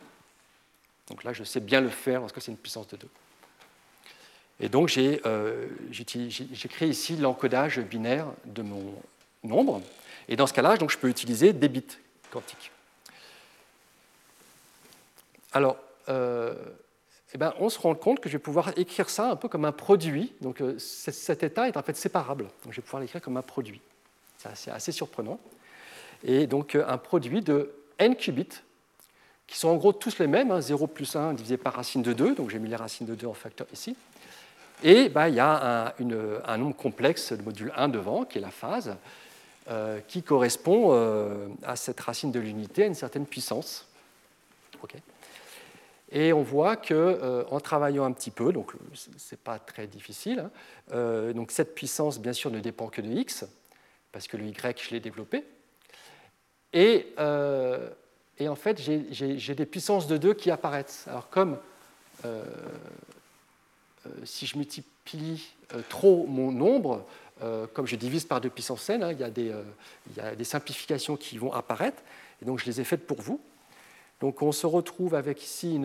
Donc 1.11 1.25
là, 1.25 1.33
je 1.33 1.45
sais 1.45 1.61
bien 1.61 1.81
le 1.81 1.89
faire 1.89 2.21
parce 2.21 2.33
que 2.33 2.41
c'est 2.41 2.51
une 2.51 2.59
puissance 2.59 2.89
de 2.89 2.97
2. 2.97 3.09
Et 4.61 4.69
donc, 4.69 4.89
j'ai 4.89 5.21
créé 6.69 6.89
ici 6.89 7.17
l'encodage 7.17 7.79
binaire 7.81 8.27
de 8.45 8.63
mon 8.63 8.95
nombre. 9.45 9.81
Et 10.29 10.37
dans 10.37 10.47
ce 10.47 10.53
cas-là, 10.53 10.75
je 10.77 10.99
peux 10.99 11.09
utiliser 11.09 11.53
des 11.53 11.69
bits 11.69 11.85
quantiques. 12.31 12.73
Alors, 15.53 15.76
euh, 16.09 16.55
eh 17.34 17.38
ben, 17.38 17.55
on 17.59 17.68
se 17.68 17.78
rend 17.78 17.94
compte 17.94 18.20
que 18.20 18.28
je 18.28 18.34
vais 18.36 18.42
pouvoir 18.42 18.72
écrire 18.76 19.11
ça 19.11 19.30
un 19.30 19.36
peu 19.36 19.49
comme 19.49 19.64
un 19.64 19.72
produit. 19.72 20.32
Donc 20.40 20.61
euh, 20.61 20.78
cet 20.78 21.42
état 21.42 21.68
est 21.68 21.76
en 21.76 21.82
fait 21.82 21.96
séparable. 21.96 22.44
Donc 22.64 22.72
je 22.72 22.76
vais 22.76 22.82
pouvoir 22.82 23.03
l'écrire 23.03 23.20
comme 23.20 23.36
un 23.36 23.42
produit. 23.42 23.80
C'est 24.38 24.70
assez, 24.70 24.92
surprenant. 24.92 25.38
Et 26.24 26.46
donc 26.46 26.74
euh, 26.74 26.84
un 26.86 26.99
produit 26.99 27.42
de 27.42 27.72
n 27.99 28.16
qubits, 28.16 28.62
qui 29.46 29.57
sont 29.57 29.68
en 29.68 29.76
gros 29.76 29.92
tous 29.92 30.18
les 30.18 30.26
mêmes, 30.26 30.61
0 30.61 30.84
hein, 30.84 30.90
plus 30.92 31.16
1 31.16 31.34
divisé 31.34 31.57
par 31.57 31.74
racine 31.74 32.03
de 32.03 32.12
2, 32.12 32.34
donc 32.34 32.51
j'ai 32.51 32.59
mis 32.59 32.68
les 32.68 32.76
racines 32.76 33.07
de 33.07 33.14
2 33.14 33.26
en 33.26 33.34
facteur 33.34 33.66
ici. 33.72 33.96
Et 34.84 35.09
bah, 35.09 35.28
il 35.28 35.34
y 35.34 35.40
a 35.40 35.94
un, 35.99 36.59
nombre 36.59 36.76
complexe, 36.76 37.32
le 37.32 37.42
module 37.42 37.72
1 37.74 37.88
devant, 37.88 38.24
qui 38.24 38.38
est 38.38 38.40
la 38.40 38.51
phase, 38.51 38.94
qui 40.07 40.22
correspond 40.22 40.92
à 41.64 41.74
cette 41.74 41.99
racine 41.99 42.30
de 42.30 42.38
l'unité 42.38 42.84
à 42.84 42.86
une 42.86 42.94
certaine 42.94 43.26
puissance. 43.26 43.88
Et 46.11 46.33
on 46.33 46.43
voit 46.43 46.77
qu'en 46.77 46.95
euh, 46.95 47.45
en 47.51 47.61
travaillant 47.61 48.05
un 48.05 48.13
petit 48.13 48.31
peu, 48.31 48.53
donc 48.53 48.73
ce 48.95 49.11
n'est 49.11 49.39
pas 49.43 49.59
très 49.59 49.87
difficile, 49.87 50.41
hein, 50.41 50.51
euh, 50.93 51.33
donc 51.35 51.51
cette 51.51 51.75
puissance, 51.75 52.19
bien 52.19 52.33
sûr, 52.33 52.51
ne 52.51 52.61
dépend 52.61 52.89
que 52.89 53.03
de 53.03 53.09
x, 53.09 53.45
parce 54.11 54.27
que 54.27 54.39
le 54.39 54.47
y, 54.47 54.55
je 54.55 54.91
l'ai 54.91 55.01
développé. 55.01 55.45
Et, 56.73 57.13
euh, 57.19 57.91
en 58.41 58.55
fait, 58.55 58.81
j'ai 58.81 59.55
des 59.55 59.67
puissances 59.67 60.07
de 60.07 60.17
2 60.17 60.35
qui 60.35 60.51
apparaissent. 60.51 61.07
Alors, 61.09 61.29
comme 61.29 61.59
si 64.25 64.47
je 64.47 64.57
multiplie 64.57 65.55
trop 65.89 66.25
mon 66.27 66.53
nombre, 66.53 67.05
comme 67.75 67.87
je 67.87 67.97
divise 67.97 68.25
par 68.25 68.41
2 68.41 68.49
puissance 68.49 68.89
n, 68.91 69.03
hein, 69.03 69.13
il, 69.13 69.19
y 69.19 69.25
a 69.25 69.31
des, 69.31 69.53
il 70.11 70.17
y 70.17 70.21
a 70.21 70.37
des 70.37 70.45
simplifications 70.45 71.17
qui 71.17 71.37
vont 71.37 71.53
apparaître, 71.53 72.01
et 72.41 72.45
donc 72.45 72.61
je 72.61 72.67
les 72.67 72.81
ai 72.81 72.85
faites 72.85 73.07
pour 73.07 73.21
vous. 73.21 73.41
Donc 74.21 74.43
on 74.43 74.53
se 74.53 74.66
retrouve 74.66 75.14
avec 75.14 75.43
ici 75.43 75.81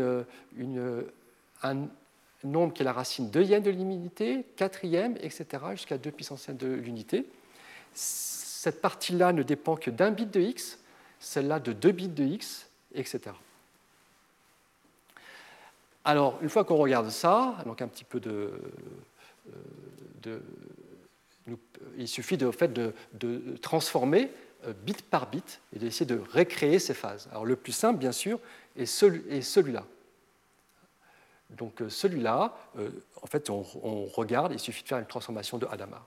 un 1.62 1.88
nombre 2.44 2.74
qui 2.74 2.82
est 2.82 2.86
la 2.86 2.94
racine 2.94 3.30
deuxième 3.30 3.64
de 3.64 3.72
l'unité, 3.72 4.46
quatrième, 4.56 5.16
etc., 5.22 5.46
jusqu'à 5.72 5.98
2 5.98 6.12
puissance 6.12 6.50
de 6.50 6.68
l'unité. 6.68 7.26
Cette 7.94 8.82
partie-là 8.82 9.34
ne 9.34 9.44
dépend 9.44 9.76
que 9.76 9.92
d'un 9.92 10.12
bit 10.12 10.32
de 10.32 10.42
x, 10.42 10.80
celle-là 11.20 11.60
de 11.60 11.74
deux 11.74 11.92
bits 11.92 12.08
de 12.08 12.24
x, 12.24 12.68
etc. 12.94 13.36
Alors, 16.06 16.38
une 16.42 16.50
fois 16.50 16.66
qu'on 16.66 16.76
regarde 16.76 17.10
ça, 17.10 17.58
donc 17.66 17.82
un 17.82 17.88
petit 17.88 18.04
peu 18.04 18.20
de, 18.20 18.52
euh, 20.28 20.40
il 21.98 22.08
suffit 22.08 22.38
de, 22.38 22.50
fait, 22.52 22.74
de, 22.74 22.94
transformer 23.62 24.32
bit 24.72 25.02
par 25.02 25.30
bit 25.30 25.62
et 25.76 25.80
d'essayer 25.80 26.06
de 26.06 26.22
recréer 26.32 26.80
ces 26.80 26.94
phases. 26.94 27.28
Alors 27.32 27.46
le 27.46 27.56
plus 27.56 27.72
simple, 27.72 28.00
bien 28.00 28.12
sûr, 28.12 28.40
est, 28.78 28.86
celui-là. 28.86 29.86
Donc 31.50 31.82
euh, 31.82 31.90
celui-là, 31.90 32.56
euh, 32.78 32.90
en 33.22 33.28
fait, 33.28 33.50
on, 33.50 33.62
regarde, 34.06 34.54
il 34.54 34.60
suffit 34.60 34.84
de 34.84 34.88
faire 34.88 35.00
une 35.00 35.06
transformation 35.06 35.58
de 35.58 35.66
Hadamard. 35.66 36.06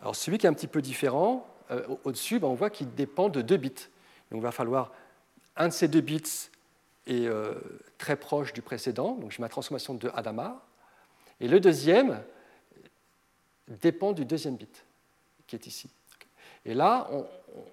Alors 0.00 0.16
celui 0.16 0.38
qui 0.38 0.46
est 0.46 0.48
un 0.48 0.54
petit 0.54 0.66
peu 0.66 0.82
différent, 0.82 1.46
au-dessus, 2.04 2.38
ben, 2.38 2.48
on 2.48 2.54
voit 2.54 2.70
qu'il 2.70 2.94
dépend 2.94 3.28
de 3.28 3.42
deux 3.42 3.58
bits. 3.58 3.88
Donc 4.30 4.40
il 4.40 4.42
va 4.42 4.52
falloir 4.52 4.92
un 5.56 5.68
de 5.68 5.72
ces 5.72 5.88
deux 5.88 6.00
bits 6.00 6.50
est 7.06 7.28
très 7.96 8.16
proche 8.16 8.52
du 8.52 8.62
précédent, 8.62 9.14
donc 9.14 9.32
j'ai 9.32 9.40
ma 9.40 9.48
transformation 9.48 9.94
de 9.94 10.10
Hadamard, 10.14 10.60
et 11.40 11.48
le 11.48 11.58
deuxième 11.58 12.22
dépend 13.66 14.12
du 14.12 14.24
deuxième 14.24 14.56
bit 14.56 14.84
qui 15.48 15.56
est 15.56 15.66
ici. 15.66 15.90
Et 16.68 16.74
là, 16.74 17.08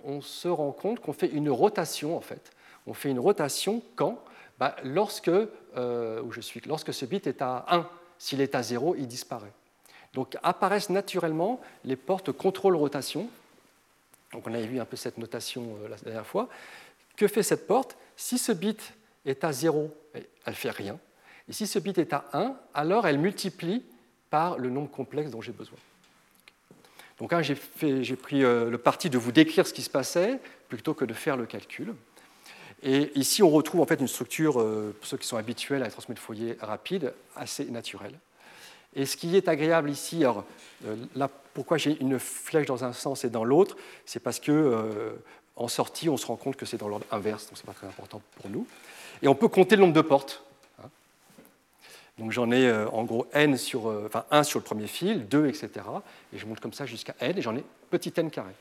on, 0.06 0.22
se 0.22 0.48
rend 0.48 0.72
compte 0.72 1.02
qu'on 1.02 1.12
fait 1.12 1.28
une 1.28 1.50
rotation, 1.50 2.16
en 2.16 2.22
fait. 2.22 2.52
On 2.88 2.93
fait 2.93 3.10
une 3.10 3.20
rotation 3.20 3.84
quand 3.98 4.24
bah, 4.58 4.78
lorsque, 4.86 5.28
euh, 5.28 6.22
où 6.22 6.32
je 6.32 6.39
suis, 6.39 6.62
lorsque 6.66 6.93
ce 6.93 7.06
bit 7.06 7.28
est 7.28 7.41
à 7.41 7.66
1. 7.70 7.89
S'il 8.18 8.39
est 8.39 8.56
à 8.56 8.64
0, 8.64 8.96
il 8.98 9.08
disparaît. 9.08 9.52
Donc 10.14 10.38
apparaissent 10.43 10.89
naturellement 10.89 11.60
les 11.84 11.98
portes 11.98 12.32
contrôle-rotation. 12.32 13.28
Donc 14.32 14.48
on 14.48 14.54
avait 14.54 14.66
vu 14.66 14.80
un 14.80 14.86
peu 14.86 14.96
cette 14.96 15.18
notation 15.18 15.76
euh, 15.84 15.89
la 15.89 15.98
dernière 15.98 16.26
fois. 16.26 16.48
Que 17.18 17.28
fait 17.28 17.43
cette 17.43 17.68
porte? 17.68 17.98
Si 18.16 18.38
ce 18.38 18.54
bit 18.54 18.93
est 19.26 19.43
à 19.43 19.52
0, 19.52 19.93
elle 20.14 20.26
ne 20.48 20.54
fait 20.54 20.72
rien. 20.72 20.98
Et 21.50 21.54
si 21.54 21.68
ce 21.68 21.80
bit 21.80 21.98
est 21.98 22.14
à 22.14 22.24
1, 22.32 22.56
alors 22.74 23.08
elle 23.08 23.20
multiplie 23.20 23.84
par 24.30 24.58
le 24.58 24.70
nombre 24.70 24.89
complexe 24.89 25.32
dont 25.32 25.41
j'ai 25.41 25.52
besoin. 25.52 25.78
Donc 27.20 27.32
hein, 27.32 27.41
j'ai 27.41 28.16
pris 28.16 28.43
euh, 28.43 28.70
le 28.70 28.78
parti 28.78 29.09
de 29.09 29.18
vous 29.18 29.32
décrire 29.32 29.66
ce 29.66 29.74
qui 29.74 29.82
se 29.82 29.89
passait 29.89 30.39
plutôt 30.68 30.93
que 30.93 31.05
de 31.05 31.13
faire 31.13 31.38
le 31.38 31.45
calcul. 31.45 31.93
Et 32.84 33.11
ici, 33.18 33.41
on 33.41 33.49
retrouve 33.49 33.82
en 33.82 33.86
fait 33.86 33.99
une 33.99 34.07
structure, 34.07 34.59
euh, 34.59 34.93
pour 34.99 35.07
ceux 35.07 35.18
qui 35.18 35.28
sont 35.28 35.38
habituels 35.38 35.82
à 35.82 35.86
la 35.86 35.91
transmission 35.91 36.13
de 36.13 36.20
Fourier 36.20 36.57
rapide, 36.59 37.13
assez 37.36 37.66
naturelle. 37.66 38.20
Et 38.95 39.05
ce 39.05 39.18
qui 39.18 39.36
est 39.36 39.47
agréable 39.47 39.89
ici, 39.89 40.24
alors 40.24 40.45
euh, 40.86 40.95
là, 41.16 41.30
pourquoi 41.53 41.78
j'ai 41.78 41.97
une 42.01 42.20
flèche 42.20 42.68
dans 42.68 42.84
un 42.84 42.93
sens 42.93 43.24
et 43.24 43.30
dans 43.30 43.43
l'autre, 43.43 43.78
c'est 44.05 44.20
parce 44.20 44.39
que 44.39 45.16
en 45.55 45.70
sortie, 45.70 46.09
on 46.09 46.18
se 46.18 46.26
rend 46.26 46.36
compte 46.36 46.57
que 46.57 46.66
c'est 46.66 46.78
dans 46.78 46.89
l'ordre 46.89 47.05
inverse, 47.11 47.47
donc 47.47 47.57
ce 47.57 47.63
n'est 47.63 47.68
pas 47.68 47.74
très 47.74 47.88
important 47.88 48.22
pour 48.36 48.49
nous. 48.49 48.68
Et 49.22 49.30
on 49.30 49.36
peut 49.36 49.47
compter 49.47 49.78
le 49.78 49.82
nombre 49.82 49.93
de 49.93 50.01
portes. 50.01 50.45
Donc 52.18 52.32
j'en 52.32 52.49
ai 52.51 52.68
euh, 52.68 52.88
en 52.89 53.03
gros 53.03 53.28
n 53.34 53.57
sur, 53.57 53.89
euh, 53.89 54.03
enfin 54.05 54.26
1 54.32 54.43
sur 54.43 54.59
le 54.59 54.63
premier 54.63 54.88
fil, 54.88 55.28
2, 55.28 55.47
etc. 55.47 55.70
Et 56.34 56.38
je 56.38 56.45
monte 56.45 56.61
comme 56.61 56.74
ça 56.74 56.86
jusqu'à 56.86 57.16
n, 57.20 57.38
et 57.38 57.41
j'en 57.41 57.55
ai 57.55 57.63
petit 57.89 58.13
n 58.16 58.32
carré. 58.32 58.53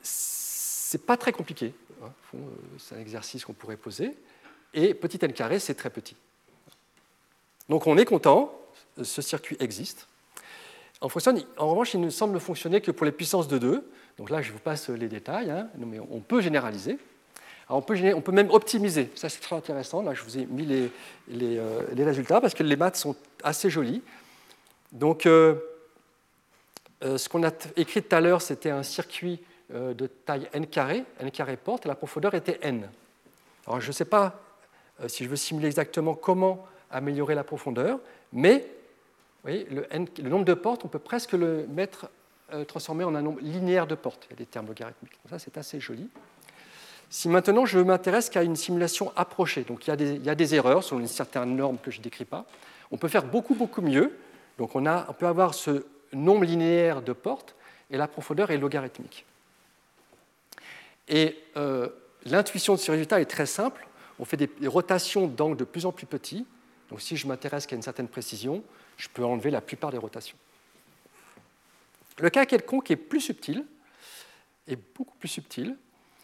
C'est 0.00 1.04
pas 1.04 1.16
très 1.16 1.32
compliqué. 1.32 1.74
Hein, 2.02 2.10
euh, 2.34 2.38
c'est 2.78 2.96
un 2.96 3.00
exercice 3.00 3.44
qu'on 3.44 3.52
pourrait 3.52 3.76
poser. 3.76 4.16
Et 4.72 4.94
petit 4.94 5.18
n 5.22 5.32
carré, 5.32 5.58
c'est 5.58 5.74
très 5.74 5.90
petit. 5.90 6.16
Donc 7.68 7.86
on 7.86 7.98
est 7.98 8.06
content, 8.06 8.58
ce 9.02 9.20
circuit 9.20 9.56
existe. 9.60 10.08
En, 11.02 11.08
en 11.08 11.68
revanche, 11.68 11.94
il 11.94 12.00
ne 12.00 12.10
semble 12.10 12.40
fonctionner 12.40 12.80
que 12.80 12.90
pour 12.90 13.04
les 13.04 13.12
puissances 13.12 13.48
de 13.48 13.58
2. 13.58 13.90
Donc 14.16 14.30
là, 14.30 14.40
je 14.40 14.52
vous 14.52 14.58
passe 14.58 14.88
les 14.88 15.08
détails, 15.08 15.50
hein. 15.50 15.68
mais 15.76 15.98
on 15.98 16.20
peut 16.20 16.40
généraliser 16.40 16.98
on, 17.76 17.80
peut, 18.20 18.32
même 18.32 18.50
optimiser. 18.50 19.10
Ça, 19.14 19.28
c'est 19.28 19.40
très 19.40 19.56
intéressant. 19.56 20.02
Là, 20.02 20.14
je 20.14 20.22
vous 20.22 20.38
ai 20.38 20.46
mis 20.46 20.66
les, 20.66 21.58
euh, 21.58 21.80
résultats 21.96 22.40
parce 22.40 22.54
que 22.54 22.62
les 22.62 22.76
maths 22.76 22.96
sont 22.96 23.16
assez 23.42 23.70
jolis. 23.70 24.02
Donc, 24.92 25.24
euh, 25.24 25.54
euh, 27.02 27.16
ce 27.16 27.28
qu'on 27.28 27.42
a 27.44 27.50
écrit 27.76 28.02
tout 28.02 28.14
à 28.14 28.20
l'heure, 28.20 28.42
c'était 28.42 28.70
un 28.70 28.82
circuit 28.82 29.40
de 29.72 30.06
taille 30.06 30.50
n 30.52 30.66
carré, 30.66 31.02
n 31.18 31.30
carré 31.30 31.56
porte, 31.56 31.86
et 31.86 31.88
la 31.88 31.94
profondeur 31.94 32.34
était 32.34 32.58
n. 32.60 32.90
Alors, 33.66 33.80
je 33.80 33.86
ne 33.86 33.92
sais 33.92 34.04
pas 34.04 34.38
si 35.06 35.24
je 35.24 35.30
veux 35.30 35.36
simuler 35.36 35.68
exactement 35.68 36.14
comment 36.14 36.66
améliorer 36.90 37.34
la 37.34 37.42
profondeur, 37.42 37.98
mais 38.34 38.66
le, 39.46 40.28
nombre 40.28 40.44
de 40.44 40.52
portes, 40.52 40.84
on 40.84 40.88
peut 40.88 40.98
presque 40.98 41.32
le 41.32 41.66
mettre, 41.68 42.10
transformer 42.68 43.04
en 43.04 43.14
un 43.14 43.22
nombre 43.22 43.40
linéaire 43.40 43.86
de 43.86 43.94
portes. 43.94 44.26
Il 44.28 44.32
y 44.32 44.34
a 44.34 44.36
des 44.36 44.44
termes 44.44 44.66
logarithmiques. 44.66 45.18
ça, 45.30 45.38
c'est 45.38 45.56
assez 45.56 45.80
joli. 45.80 46.10
Si 47.12 47.28
maintenant 47.28 47.66
je 47.66 47.78
m'intéresse 47.78 48.30
qu'à 48.30 48.42
une 48.42 48.56
simulation 48.56 49.12
approchée, 49.16 49.64
donc 49.64 49.86
il 49.86 49.90
y, 50.24 50.30
a 50.30 50.34
des, 50.34 50.54
erreurs 50.54 50.82
selon 50.82 51.00
une 51.00 51.06
certaine 51.06 51.54
norme 51.56 51.76
que 51.76 51.90
je 51.90 51.98
ne 51.98 52.02
décris 52.02 52.24
pas, 52.24 52.46
on 52.90 52.96
peut 52.96 53.08
faire 53.08 53.26
beaucoup, 53.26 53.54
beaucoup 53.54 53.82
mieux. 53.82 54.16
Donc 54.56 54.74
on 54.74 54.82
peut 55.18 55.26
avoir 55.26 55.52
ce 55.52 55.84
nombre 56.14 56.44
linéaire 56.44 57.02
de 57.02 57.12
portes 57.12 57.54
et 57.90 57.98
la 57.98 58.08
profondeur 58.08 58.50
est 58.50 58.56
logarithmique. 58.56 59.26
Et 61.06 61.36
euh, 61.58 61.90
l'intuition 62.24 62.72
de 62.72 62.78
ce 62.78 62.90
résultat 62.90 63.20
est 63.20 63.26
très 63.26 63.44
simple. 63.44 63.86
On 64.18 64.24
fait 64.24 64.38
des 64.38 64.48
rotations 64.66 65.26
d'angles 65.26 65.58
de 65.58 65.64
plus 65.64 65.84
en 65.84 65.92
plus 65.92 66.06
petits. 66.06 66.46
Donc 66.88 67.02
si 67.02 67.18
je 67.18 67.26
m'intéresse 67.26 67.66
qu'à 67.66 67.76
une 67.76 67.82
certaine 67.82 68.08
précision, 68.08 68.64
je 68.96 69.08
peux 69.12 69.22
enlever 69.22 69.50
la 69.50 69.60
plupart 69.60 69.90
des 69.90 69.98
rotations. 69.98 70.38
Le 72.20 72.30
cas 72.30 72.46
quelconque 72.46 72.90
est 72.90 72.96
plus 72.96 73.20
subtil, 73.20 73.66
est 74.66 74.78
beaucoup 74.96 75.16
plus 75.18 75.28
subtil. 75.28 75.76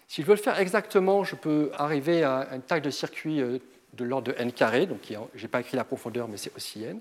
Si 0.08 0.22
je 0.22 0.26
veux 0.26 0.34
le 0.34 0.40
faire 0.40 0.58
exactement, 0.58 1.22
je 1.22 1.36
peux 1.36 1.70
arriver 1.74 2.24
à 2.24 2.48
une 2.54 2.62
taille 2.62 2.80
de 2.80 2.90
circuit 2.90 3.40
euh, 3.40 3.58
de 3.92 4.04
l'ordre 4.04 4.32
de 4.32 4.38
n 4.38 4.50
carré, 4.50 4.86
donc 4.86 5.00
je 5.34 5.42
n'ai 5.42 5.48
pas 5.48 5.60
écrit 5.60 5.76
la 5.76 5.84
profondeur, 5.84 6.28
mais 6.28 6.38
c'est 6.38 6.54
aussi 6.56 6.82
n. 6.82 6.98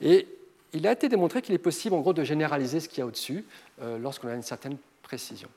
Et 0.00 0.26
il 0.72 0.86
a 0.86 0.92
été 0.92 1.08
démontré 1.08 1.42
qu'il 1.42 1.54
est 1.54 1.58
possible 1.58 1.94
en 1.94 2.00
gros 2.00 2.12
de 2.12 2.24
généraliser 2.24 2.80
ce 2.80 2.88
qu'il 2.88 2.98
y 2.98 3.02
a 3.02 3.06
au-dessus 3.06 3.44
euh, 3.82 3.98
lorsqu'on 3.98 4.28
a 4.28 4.34
une 4.34 4.42
certaine 4.42 4.78
précision. 5.02 5.48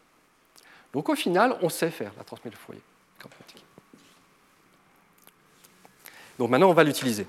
Donc 0.93 1.07
au 1.09 1.15
final, 1.15 1.57
on 1.61 1.69
sait 1.69 1.91
faire 1.91 2.11
la 2.17 2.23
transmission 2.23 2.51
de 2.51 2.55
Fourier 2.55 2.81
Donc 6.37 6.49
maintenant, 6.49 6.69
on 6.69 6.73
va 6.73 6.83
l'utiliser. 6.83 7.25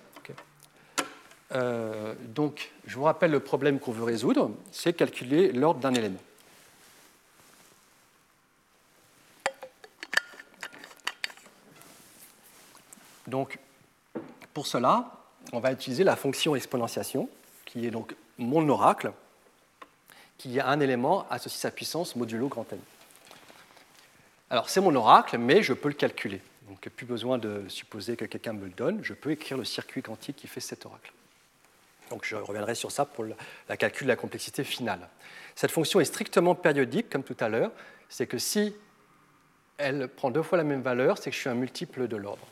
Euh, 1.54 2.14
donc, 2.34 2.72
je 2.86 2.96
vous 2.96 3.02
rappelle 3.02 3.30
le 3.30 3.40
problème 3.40 3.78
qu'on 3.78 3.92
veut 3.92 4.04
résoudre, 4.04 4.50
c'est 4.70 4.94
calculer 4.94 5.52
l'ordre 5.52 5.80
d'un 5.80 5.92
élément. 5.94 6.18
Donc, 13.32 13.58
pour 14.52 14.66
cela, 14.66 15.10
on 15.54 15.58
va 15.58 15.72
utiliser 15.72 16.04
la 16.04 16.16
fonction 16.16 16.54
exponentiation, 16.54 17.30
qui 17.64 17.86
est 17.86 17.90
donc 17.90 18.14
mon 18.36 18.68
oracle, 18.68 19.10
qui 20.36 20.60
a 20.60 20.68
un 20.68 20.80
élément 20.80 21.26
associé 21.30 21.56
à 21.56 21.62
sa 21.62 21.70
puissance 21.70 22.14
modulo 22.14 22.48
grand 22.48 22.70
N. 22.70 22.78
Alors, 24.50 24.68
c'est 24.68 24.82
mon 24.82 24.94
oracle, 24.94 25.38
mais 25.38 25.62
je 25.62 25.72
peux 25.72 25.88
le 25.88 25.94
calculer. 25.94 26.42
Donc 26.68 26.86
plus 26.90 27.06
besoin 27.06 27.38
de 27.38 27.64
supposer 27.68 28.16
que 28.16 28.26
quelqu'un 28.26 28.52
me 28.52 28.66
le 28.66 28.70
donne, 28.70 29.02
je 29.02 29.14
peux 29.14 29.30
écrire 29.30 29.56
le 29.56 29.64
circuit 29.64 30.02
quantique 30.02 30.36
qui 30.36 30.46
fait 30.46 30.60
cet 30.60 30.84
oracle. 30.84 31.10
Donc 32.10 32.26
je 32.26 32.36
reviendrai 32.36 32.74
sur 32.74 32.92
ça 32.92 33.06
pour 33.06 33.24
la 33.66 33.76
calcul 33.78 34.06
de 34.06 34.12
la 34.12 34.16
complexité 34.16 34.62
finale. 34.62 35.08
Cette 35.54 35.70
fonction 35.70 36.00
est 36.00 36.04
strictement 36.04 36.54
périodique, 36.54 37.08
comme 37.08 37.22
tout 37.22 37.36
à 37.40 37.48
l'heure. 37.48 37.72
C'est 38.10 38.26
que 38.26 38.36
si 38.36 38.74
elle 39.78 40.08
prend 40.08 40.30
deux 40.30 40.42
fois 40.42 40.58
la 40.58 40.64
même 40.64 40.82
valeur, 40.82 41.16
c'est 41.16 41.30
que 41.30 41.36
je 41.36 41.40
suis 41.40 41.48
un 41.48 41.54
multiple 41.54 42.06
de 42.08 42.16
l'ordre. 42.16 42.46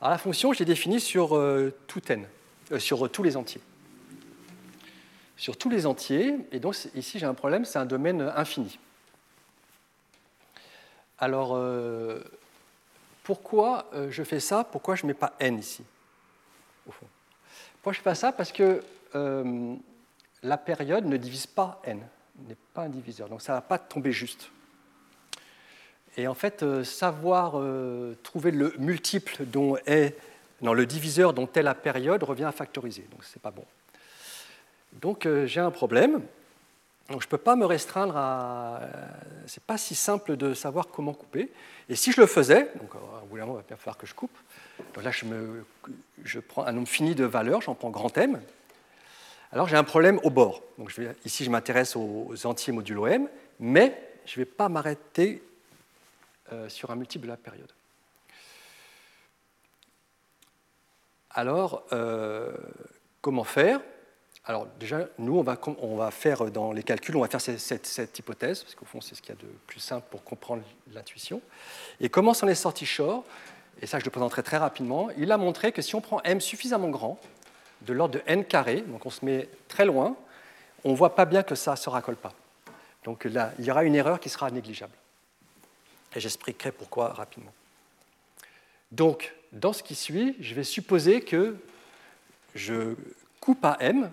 Alors 0.00 0.12
la 0.12 0.18
fonction, 0.18 0.54
je 0.54 0.60
l'ai 0.60 0.64
définie 0.64 0.98
sur 0.98 1.36
euh, 1.36 1.74
tout 1.86 2.00
n, 2.10 2.26
euh, 2.72 2.78
sur 2.78 3.10
tous 3.10 3.22
les 3.22 3.36
entiers. 3.36 3.60
Sur 5.36 5.58
tous 5.58 5.68
les 5.68 5.84
entiers, 5.84 6.36
et 6.52 6.58
donc 6.58 6.74
ici 6.94 7.18
j'ai 7.18 7.26
un 7.26 7.34
problème, 7.34 7.66
c'est 7.66 7.78
un 7.78 7.84
domaine 7.84 8.22
infini. 8.34 8.78
Alors, 11.18 11.54
euh, 11.54 12.22
pourquoi 13.22 13.90
je 14.08 14.22
fais 14.22 14.40
ça? 14.40 14.64
Pourquoi 14.64 14.96
je 14.96 15.04
ne 15.04 15.08
mets 15.08 15.14
pas 15.14 15.34
n 15.38 15.58
ici, 15.58 15.84
au 16.88 16.92
fond? 16.92 17.06
Pourquoi 17.74 17.92
je 17.92 17.98
fais 17.98 18.04
pas 18.04 18.14
ça? 18.14 18.32
Parce 18.32 18.52
que 18.52 18.82
la 20.42 20.56
période 20.56 21.04
ne 21.04 21.16
divise 21.18 21.46
pas 21.46 21.80
n, 21.84 22.00
n'est 22.48 22.56
pas 22.72 22.82
un 22.82 22.88
diviseur, 22.88 23.28
donc 23.28 23.42
ça 23.42 23.52
ne 23.52 23.58
va 23.58 23.62
pas 23.62 23.78
tomber 23.78 24.12
juste. 24.12 24.50
Et 26.16 26.26
en 26.26 26.34
fait, 26.34 26.62
euh, 26.62 26.84
savoir 26.84 27.52
euh, 27.54 28.16
trouver 28.22 28.50
le 28.50 28.74
multiple 28.78 29.44
dont 29.46 29.76
est, 29.86 30.16
non, 30.60 30.72
le 30.72 30.86
diviseur 30.86 31.32
dont 31.32 31.48
est 31.54 31.62
la 31.62 31.74
période 31.74 32.22
revient 32.22 32.44
à 32.44 32.52
factoriser, 32.52 33.06
donc 33.10 33.24
ce 33.24 33.36
n'est 33.36 33.42
pas 33.42 33.50
bon. 33.50 33.64
Donc 35.00 35.26
euh, 35.26 35.46
j'ai 35.46 35.60
un 35.60 35.70
problème. 35.70 36.20
Donc 37.08 37.22
je 37.22 37.26
ne 37.26 37.30
peux 37.30 37.38
pas 37.38 37.56
me 37.56 37.64
restreindre 37.64 38.16
à. 38.16 38.80
C'est 39.46 39.62
pas 39.62 39.78
si 39.78 39.96
simple 39.96 40.36
de 40.36 40.54
savoir 40.54 40.88
comment 40.88 41.12
couper. 41.12 41.50
Et 41.88 41.96
si 41.96 42.12
je 42.12 42.20
le 42.20 42.26
faisais, 42.26 42.70
donc 42.80 42.94
à 42.94 43.24
bout 43.26 43.36
d'un 43.36 43.46
moment, 43.46 43.58
il 43.58 43.62
va 43.62 43.66
bien 43.66 43.76
falloir 43.76 43.96
que 43.96 44.06
je 44.06 44.14
coupe. 44.14 44.36
Donc 44.94 45.02
là, 45.02 45.10
je, 45.10 45.24
me, 45.24 45.64
je 46.22 46.38
prends 46.38 46.64
un 46.64 46.72
nombre 46.72 46.86
fini 46.86 47.16
de 47.16 47.24
valeurs, 47.24 47.62
j'en 47.62 47.74
prends 47.74 47.90
grand 47.90 48.16
M. 48.16 48.40
Alors 49.50 49.66
j'ai 49.66 49.76
un 49.76 49.84
problème 49.84 50.20
au 50.22 50.30
bord. 50.30 50.62
Donc, 50.78 50.94
ici, 51.24 51.44
je 51.44 51.50
m'intéresse 51.50 51.96
aux 51.96 52.32
entiers 52.44 52.72
modulo 52.72 53.08
M, 53.08 53.28
mais 53.58 54.00
je 54.24 54.38
ne 54.38 54.44
vais 54.44 54.50
pas 54.50 54.68
m'arrêter 54.68 55.42
sur 56.68 56.90
un 56.90 56.96
multiple 56.96 57.26
de 57.26 57.30
la 57.30 57.36
période. 57.36 57.72
Alors, 61.32 61.84
euh, 61.92 62.52
comment 63.20 63.44
faire? 63.44 63.80
Alors 64.44 64.66
déjà, 64.80 65.06
nous, 65.18 65.38
on 65.38 65.96
va, 65.96 66.10
faire 66.10 66.50
dans 66.50 66.72
les 66.72 66.82
calculs, 66.82 67.16
on 67.16 67.20
va 67.20 67.28
faire 67.28 67.40
cette, 67.40 68.18
hypothèse, 68.18 68.62
parce 68.62 68.74
qu'au 68.74 68.84
fond, 68.84 69.00
c'est 69.00 69.14
ce 69.14 69.22
qu'il 69.22 69.34
y 69.34 69.38
a 69.38 69.40
de 69.40 69.48
plus 69.66 69.78
simple 69.78 70.06
pour 70.10 70.24
comprendre 70.24 70.62
l'intuition. 70.92 71.40
Et 72.00 72.08
comment 72.08 72.34
s'en 72.34 72.48
est 72.48 72.54
sorti 72.54 72.84
Shor 72.84 73.24
Et 73.80 73.86
ça, 73.86 73.98
je 74.00 74.04
le 74.04 74.10
présenterai 74.10 74.42
très 74.42 74.56
rapidement. 74.56 75.08
Il 75.16 75.30
a 75.30 75.36
montré 75.36 75.70
que 75.70 75.82
si 75.82 75.94
on 75.94 76.00
prend 76.00 76.20
m 76.22 76.40
suffisamment 76.40 76.88
grand, 76.88 77.20
de 77.82 77.92
l'ordre 77.92 78.14
de 78.14 78.22
n 78.26 78.44
carré, 78.44 78.80
donc 78.80 79.06
on 79.06 79.10
se 79.10 79.24
met 79.24 79.48
très 79.68 79.84
loin, 79.84 80.16
on 80.84 80.92
ne 80.92 80.96
voit 80.96 81.14
pas 81.14 81.26
bien 81.26 81.42
que 81.42 81.54
ça 81.54 81.72
ne 81.72 81.76
se 81.76 81.88
racole 81.88 82.16
pas. 82.16 82.32
Donc 83.04 83.24
là, 83.24 83.52
il 83.58 83.66
y 83.66 83.70
aura 83.70 83.84
une 83.84 83.94
erreur 83.94 84.18
qui 84.18 84.30
sera 84.30 84.50
négligeable. 84.50 84.94
Et 86.14 86.20
j'expliquerai 86.20 86.72
pourquoi 86.72 87.08
rapidement? 87.08 87.52
Donc, 88.92 89.32
dans 89.52 89.72
ce 89.72 89.82
qui 89.82 89.94
suit, 89.94 90.36
je 90.40 90.54
vais 90.54 90.64
supposer 90.64 91.20
que 91.20 91.56
je 92.54 92.94
coupe 93.40 93.64
à 93.64 93.76
m, 93.80 94.10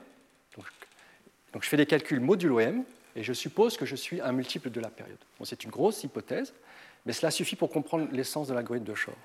donc, 1.53 1.63
je 1.63 1.69
fais 1.69 1.77
des 1.77 1.85
calculs 1.85 2.19
modulo 2.19 2.59
m, 2.59 2.83
et 3.15 3.23
je 3.23 3.33
suppose 3.33 3.77
que 3.77 3.85
je 3.85 3.95
suis 3.95 4.21
un 4.21 4.31
multiple 4.31 4.69
de 4.69 4.79
la 4.79 4.89
période. 4.89 5.17
c'est 5.43 5.63
une 5.63 5.71
grosse 5.71 6.03
hypothèse, 6.03 6.53
mais 7.05 7.13
cela 7.13 7.31
suffit 7.31 7.55
pour 7.55 7.71
comprendre 7.71 8.07
l'essence 8.11 8.47
de 8.47 8.53
l'algorithme 8.53 8.85
de 8.85 8.93
Shor. 8.93 9.15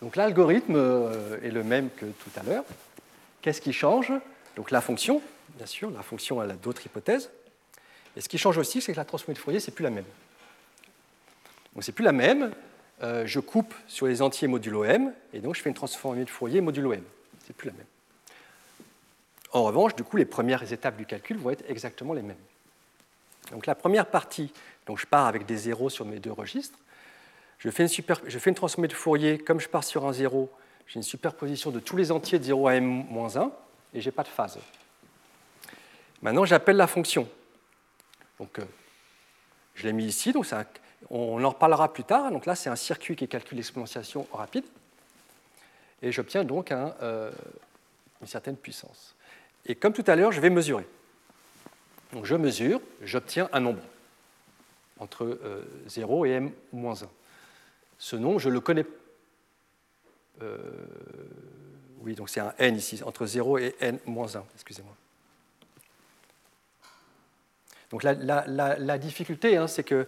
Donc 0.00 0.16
l'algorithme 0.16 0.76
euh, 0.76 1.40
est 1.42 1.50
le 1.50 1.62
même 1.62 1.90
que 1.90 2.06
tout 2.06 2.30
à 2.36 2.42
l'heure. 2.42 2.64
Qu'est-ce 3.42 3.60
qui 3.60 3.72
change? 3.72 4.12
Donc 4.56 4.70
la 4.70 4.80
fonction, 4.80 5.20
bien 5.56 5.66
sûr, 5.66 5.90
la 5.90 6.02
fonction 6.02 6.42
elle 6.42 6.50
a 6.50 6.54
d'autres 6.54 6.84
hypothèses. 6.86 7.30
Et 8.16 8.20
ce 8.20 8.28
qui 8.28 8.38
change 8.38 8.56
aussi, 8.56 8.80
c'est 8.80 8.92
que 8.92 8.96
la 8.96 9.04
transformée 9.04 9.34
de 9.34 9.38
Fourier, 9.38 9.60
c'est 9.60 9.72
plus 9.72 9.82
la 9.82 9.90
même. 9.90 10.04
Donc 11.76 11.84
c'est 11.84 11.92
plus 11.92 12.04
la 12.04 12.12
même. 12.12 12.52
Euh, 13.02 13.26
je 13.26 13.38
coupe 13.38 13.74
sur 13.86 14.06
les 14.06 14.22
entiers 14.22 14.48
modulo 14.48 14.82
m, 14.84 15.12
et 15.34 15.40
donc 15.40 15.54
je 15.54 15.60
fais 15.60 15.68
une 15.68 15.74
transformée 15.74 16.24
de 16.24 16.30
Fourier 16.30 16.62
modulo 16.62 16.94
m. 16.94 17.04
C'est 17.46 17.54
plus 17.54 17.66
la 17.68 17.74
même. 17.74 17.86
En 19.52 19.62
revanche, 19.62 19.94
du 19.94 20.02
coup, 20.02 20.16
les 20.16 20.24
premières 20.24 20.72
étapes 20.72 20.96
du 20.96 21.04
calcul 21.04 21.36
vont 21.36 21.50
être 21.50 21.64
exactement 21.68 22.14
les 22.14 22.22
mêmes. 22.22 22.36
Donc 23.50 23.66
la 23.66 23.74
première 23.74 24.06
partie, 24.06 24.50
donc 24.86 24.98
je 24.98 25.06
pars 25.06 25.26
avec 25.26 25.44
des 25.44 25.56
zéros 25.56 25.90
sur 25.90 26.06
mes 26.06 26.18
deux 26.18 26.32
registres. 26.32 26.78
Je 27.58 27.68
fais, 27.68 27.84
une 27.84 28.54
transformée 28.54 28.88
de 28.88 28.94
Fourier, 28.94 29.36
comme 29.36 29.60
je 29.60 29.68
pars 29.68 29.84
sur 29.84 30.06
un 30.06 30.14
zéro, 30.14 30.50
j'ai 30.86 30.96
une 30.96 31.02
superposition 31.02 31.70
de 31.70 31.80
tous 31.80 31.96
les 31.98 32.10
entiers 32.10 32.38
de 32.38 32.44
0 32.44 32.68
à 32.68 32.74
m-1, 32.76 33.50
et 33.92 34.00
je 34.00 34.08
n'ai 34.08 34.12
pas 34.12 34.22
de 34.22 34.28
phase. 34.28 34.58
Maintenant, 36.22 36.46
j'appelle 36.46 36.76
la 36.76 36.86
fonction. 36.86 37.28
Donc, 38.38 38.58
euh, 38.58 38.64
je 39.74 39.86
l'ai 39.86 39.92
mis 39.92 40.06
ici, 40.06 40.32
donc 40.32 40.46
un, 40.52 40.64
on 41.10 41.42
en 41.42 41.50
reparlera 41.50 41.92
plus 41.92 42.04
tard. 42.04 42.30
Donc 42.30 42.46
là, 42.46 42.54
c'est 42.54 42.70
un 42.70 42.76
circuit 42.76 43.16
qui 43.16 43.28
calcule 43.28 43.56
l'exponentiation 43.56 44.26
rapide. 44.32 44.64
Et 46.02 46.12
j'obtiens 46.12 46.44
donc 46.44 46.72
euh, 46.72 47.30
une 48.20 48.26
certaine 48.26 48.56
puissance. 48.56 49.14
Et 49.64 49.74
comme 49.74 49.92
tout 49.92 50.04
à 50.06 50.16
l'heure, 50.16 50.32
je 50.32 50.40
vais 50.40 50.50
mesurer. 50.50 50.86
Donc 52.12 52.24
je 52.24 52.34
mesure, 52.34 52.80
j'obtiens 53.02 53.48
un 53.52 53.60
nombre 53.60 53.82
entre 54.98 55.38
0 55.86 56.24
euh, 56.24 56.28
et 56.28 56.32
m-1. 56.32 57.06
Ce 57.98 58.16
nombre, 58.16 58.38
je 58.38 58.48
le 58.48 58.60
connais. 58.60 58.86
Euh, 60.42 60.58
oui, 62.00 62.14
donc 62.14 62.28
c'est 62.28 62.40
un 62.40 62.54
n 62.58 62.76
ici, 62.76 63.02
entre 63.02 63.26
0 63.26 63.58
et 63.58 63.74
n-1, 63.80 64.42
excusez-moi. 64.54 64.94
Donc 67.90 68.02
la, 68.02 68.98
difficulté, 68.98 69.56
hein, 69.56 69.66
c'est 69.66 69.84
que 69.84 70.06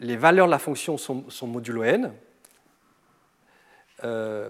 les 0.00 0.16
valeurs 0.16 0.46
de 0.46 0.50
la 0.50 0.58
fonction 0.58 0.98
sont, 0.98 1.46
modulo 1.46 1.82
n, 1.82 2.12
euh, 4.04 4.48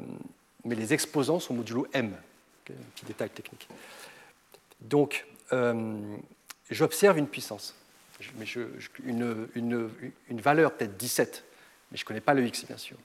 mais 0.64 0.74
les 0.74 0.93
exposants 0.93 1.41
sont 1.41 1.55
modulo 1.55 1.87
m. 1.93 2.14
un 2.70 2.72
petit 2.95 3.05
détail 3.05 3.30
technique. 3.30 3.68
Donc, 4.80 5.26
euh, 5.53 6.16
j'observe 6.70 7.18
une 7.18 7.28
puissance, 7.28 7.74
mais 8.39 8.47
une, 9.05 9.49
une, 9.55 10.41
valeur 10.41 10.72
peut-être 10.72 10.97
17, 10.97 11.45
mais 11.91 11.99
je 11.99 12.03
ne 12.03 12.07
connais 12.07 12.20
pas 12.20 12.35
le 12.35 12.45
x, 12.47 12.66
bien 12.66 12.78
sûr. 12.78 12.97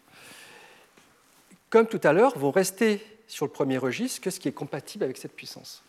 Comme 1.70 1.88
tout 1.88 2.02
à 2.04 2.14
l'heure, 2.14 2.38
vont 2.38 2.52
rester 2.52 3.06
sur 3.28 3.46
le 3.46 3.52
premier 3.52 3.78
registre 3.78 4.22
que 4.22 4.30
ce 4.32 4.40
qui 4.40 4.48
est 4.48 4.54
compatible 4.54 5.04
avec 5.04 5.18
cette 5.18 5.36
puissance. 5.36 5.84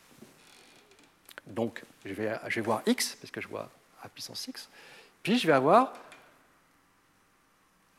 Donc, 1.47 1.82
je 2.05 2.12
vais, 2.12 2.36
je 2.49 2.57
vais 2.57 2.61
voir 2.61 2.82
x, 2.86 3.16
parce 3.20 3.30
que 3.30 3.41
je 3.41 3.49
vois 3.49 3.70
à 4.03 4.09
puissance 4.09 4.47
x, 4.47 4.68
puis 5.22 5.38
je 5.38 5.46
vais 5.46 5.52
avoir 5.52 5.92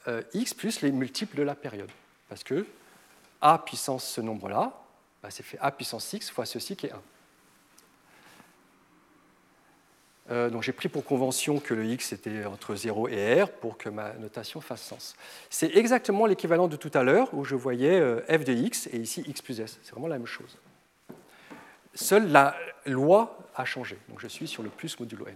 euh, 0.08 0.22
x 0.34 0.54
plus 0.54 0.82
les 0.82 0.92
multiples 0.92 1.38
de 1.38 1.44
la 1.44 1.56
période. 1.56 1.92
Parce 2.30 2.44
que 2.44 2.66
a 3.42 3.58
puissance 3.58 4.06
ce 4.06 4.22
nombre-là, 4.22 4.74
bah, 5.22 5.30
c'est 5.32 5.44
fait 5.44 5.58
a 5.60 5.72
puissance 5.72 6.14
x 6.14 6.30
fois 6.30 6.46
ceci 6.46 6.76
qui 6.76 6.88
est 6.88 6.92
1. 6.92 7.02
Euh, 10.30 10.50
donc 10.50 10.64
j'ai 10.64 10.72
pris 10.72 10.88
pour 10.88 11.04
convention 11.04 11.60
que 11.60 11.74
le 11.74 11.86
x 11.86 12.14
était 12.14 12.46
entre 12.46 12.76
0 12.76 13.10
et 13.10 13.44
r 13.44 13.50
pour 13.50 13.78
que 13.78 13.90
ma 13.90 14.14
notation 14.14 14.62
fasse 14.62 14.82
sens. 14.82 15.16
C'est 15.50 15.76
exactement 15.76 16.26
l'équivalent 16.26 16.68
de 16.68 16.78
tout 16.78 16.92
à 16.94 17.04
l'heure 17.04 17.34
où 17.34 17.44
je 17.44 17.56
voyais 17.56 18.00
euh, 18.00 18.22
f 18.30 18.44
de 18.46 18.54
x 18.54 18.88
et 18.88 18.98
ici 18.98 19.24
x 19.28 19.42
plus 19.42 19.60
s. 19.60 19.80
C'est 19.84 19.92
vraiment 19.92 20.08
la 20.08 20.18
même 20.18 20.28
chose. 20.28 20.58
Seule 21.94 22.32
la 22.32 22.56
loi 22.86 23.38
a 23.56 23.66
changé. 23.66 23.98
Donc 24.08 24.22
je 24.22 24.28
suis 24.28 24.48
sur 24.48 24.64
le 24.64 24.70
plus 24.70 24.98
modulo 25.00 25.28
n. 25.28 25.36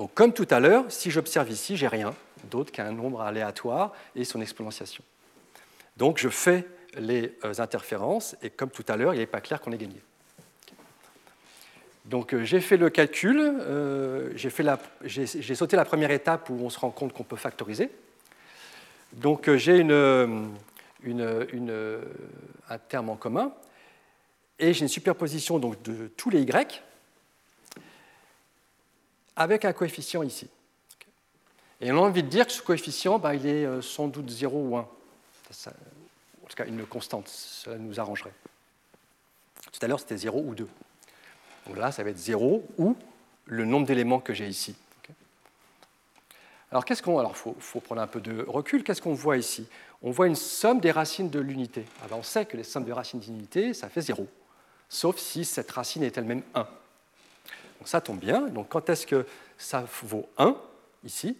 Donc, 0.00 0.14
comme 0.14 0.32
tout 0.32 0.46
à 0.48 0.60
l'heure, 0.60 0.86
si 0.88 1.10
j'observe 1.10 1.50
ici, 1.50 1.76
j'ai 1.76 1.86
rien 1.86 2.14
d'autre 2.44 2.72
qu'un 2.72 2.90
nombre 2.90 3.20
aléatoire 3.20 3.92
et 4.16 4.24
son 4.24 4.40
exponentiation. 4.40 5.04
Donc, 5.98 6.16
je 6.16 6.30
fais 6.30 6.66
les 6.94 7.36
euh, 7.44 7.52
interférences 7.58 8.34
et 8.40 8.48
comme 8.48 8.70
tout 8.70 8.86
à 8.88 8.96
l'heure, 8.96 9.12
il 9.12 9.18
n'est 9.18 9.26
pas 9.26 9.42
clair 9.42 9.60
qu'on 9.60 9.72
ait 9.72 9.76
gagné. 9.76 10.00
Donc, 12.06 12.32
euh, 12.32 12.44
j'ai 12.44 12.62
fait 12.62 12.78
le 12.78 12.88
calcul, 12.88 13.38
euh, 13.42 14.32
j'ai 15.04 15.54
sauté 15.54 15.76
la 15.76 15.84
première 15.84 16.12
étape 16.12 16.48
où 16.48 16.54
on 16.64 16.70
se 16.70 16.78
rend 16.78 16.92
compte 16.92 17.12
qu'on 17.12 17.22
peut 17.22 17.36
factoriser. 17.36 17.90
Donc, 19.12 19.54
j'ai 19.54 19.82
un 19.82 20.48
terme 22.88 23.10
en 23.10 23.16
commun 23.16 23.52
et 24.58 24.72
j'ai 24.72 24.80
une 24.80 24.88
superposition 24.88 25.58
donc, 25.58 25.82
de 25.82 26.06
tous 26.16 26.30
les 26.30 26.40
y 26.40 26.46
avec 29.40 29.64
un 29.64 29.72
coefficient 29.72 30.22
ici. 30.22 30.48
Et 31.80 31.90
on 31.90 31.96
a 31.96 32.00
envie 32.00 32.22
de 32.22 32.28
dire 32.28 32.46
que 32.46 32.52
ce 32.52 32.60
coefficient, 32.60 33.18
bah, 33.18 33.34
il 33.34 33.46
est 33.46 33.64
euh, 33.64 33.80
sans 33.80 34.06
doute 34.06 34.28
0 34.28 34.68
ou 34.68 34.76
1. 34.76 34.80
en 34.80 34.86
tout 36.46 36.56
cas, 36.56 36.66
une 36.66 36.84
constante, 36.84 37.26
cela 37.28 37.78
nous 37.78 37.98
arrangerait. 37.98 38.34
Tout 39.72 39.78
à 39.80 39.88
l'heure, 39.88 39.98
c'était 39.98 40.18
0 40.18 40.40
ou 40.40 40.54
2. 40.54 40.68
Donc 41.66 41.76
là, 41.78 41.90
ça 41.90 42.04
va 42.04 42.10
être 42.10 42.18
0 42.18 42.62
ou 42.76 42.96
le 43.46 43.64
nombre 43.64 43.86
d'éléments 43.86 44.20
que 44.20 44.34
j'ai 44.34 44.46
ici. 44.46 44.76
Alors, 46.70 46.84
qu'est-ce 46.84 47.02
qu'on. 47.02 47.18
Alors, 47.18 47.34
faut, 47.34 47.56
faut 47.58 47.80
prendre 47.80 48.02
un 48.02 48.06
peu 48.06 48.20
de 48.20 48.44
recul. 48.46 48.84
Qu'est-ce 48.84 49.00
qu'on 49.00 49.14
voit 49.14 49.38
ici? 49.38 49.66
On 50.02 50.10
voit 50.10 50.26
une 50.26 50.36
somme 50.36 50.80
des 50.80 50.90
racines 50.90 51.30
de 51.30 51.40
l'unité. 51.40 51.86
Alors, 52.04 52.18
on 52.18 52.22
sait 52.22 52.44
que 52.44 52.58
les 52.58 52.62
sommes 52.62 52.84
des 52.84 52.92
racines 52.92 53.20
d'unité, 53.20 53.72
ça 53.72 53.88
fait 53.88 54.02
0, 54.02 54.26
sauf 54.90 55.18
si 55.18 55.46
cette 55.46 55.70
racine 55.70 56.02
est 56.02 56.18
elle-même 56.18 56.42
1. 56.54 56.68
Donc, 57.80 57.88
ça 57.88 58.00
tombe 58.00 58.18
bien. 58.18 58.42
Donc, 58.48 58.68
quand 58.68 58.88
est-ce 58.90 59.06
que 59.06 59.26
ça 59.56 59.84
vaut 60.02 60.28
1 60.38 60.54
ici? 61.02 61.36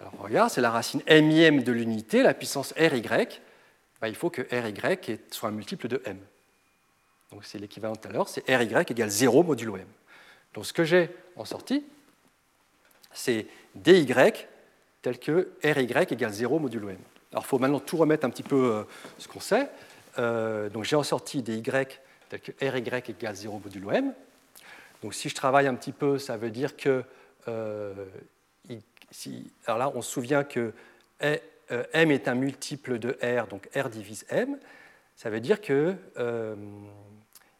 Alors, 0.00 0.14
regarde, 0.18 0.50
c'est 0.50 0.62
la 0.62 0.70
racine 0.70 1.02
mième 1.06 1.62
de 1.62 1.72
l'unité, 1.72 2.22
la 2.22 2.34
puissance 2.34 2.72
ry. 2.76 3.02
Ben, 4.00 4.08
il 4.08 4.14
faut 4.14 4.30
que 4.30 4.42
ry 4.50 5.18
soit 5.30 5.50
un 5.50 5.52
multiple 5.52 5.88
de 5.88 6.00
m. 6.06 6.18
Donc, 7.30 7.44
c'est 7.44 7.58
l'équivalent 7.58 7.94
tout 7.94 8.08
à 8.08 8.12
l'heure, 8.12 8.28
c'est 8.28 8.44
ry 8.48 8.64
égale 8.88 9.10
0 9.10 9.42
modulo 9.42 9.76
m. 9.76 9.86
Donc, 10.54 10.64
ce 10.64 10.72
que 10.72 10.84
j'ai 10.84 11.10
en 11.36 11.44
sortie, 11.44 11.84
c'est 13.12 13.46
dy 13.74 14.06
tel 15.02 15.18
que 15.18 15.50
ry 15.62 15.86
égale 16.10 16.32
0 16.32 16.58
modulo 16.58 16.88
m. 16.88 16.96
Alors 17.32 17.44
il 17.44 17.46
faut 17.46 17.58
maintenant 17.58 17.80
tout 17.80 17.98
remettre 17.98 18.24
un 18.24 18.30
petit 18.30 18.42
peu 18.42 18.72
euh, 18.72 18.82
ce 19.18 19.28
qu'on 19.28 19.40
sait. 19.40 19.68
Euh, 20.18 20.70
donc 20.70 20.84
j'ai 20.84 20.96
en 20.96 21.02
sortie 21.02 21.42
dy 21.42 21.62
tel 21.62 22.40
que 22.40 22.52
ry 22.60 22.78
égale 22.78 23.34
0 23.34 23.60
modulo 23.62 23.90
m. 23.90 24.14
Donc 25.02 25.14
si 25.14 25.28
je 25.28 25.34
travaille 25.34 25.66
un 25.66 25.74
petit 25.74 25.92
peu, 25.92 26.18
ça 26.18 26.36
veut 26.36 26.50
dire 26.50 26.76
que... 26.76 27.04
Euh, 27.48 27.92
alors 29.66 29.78
là, 29.78 29.92
on 29.94 30.02
se 30.02 30.10
souvient 30.10 30.44
que 30.44 30.72
m 31.20 32.10
est 32.10 32.28
un 32.28 32.34
multiple 32.34 32.98
de 32.98 33.18
r, 33.22 33.46
donc 33.46 33.68
r 33.74 33.88
divise 33.88 34.26
m. 34.28 34.58
Ça 35.16 35.30
veut 35.30 35.40
dire 35.40 35.62
que 35.62 35.94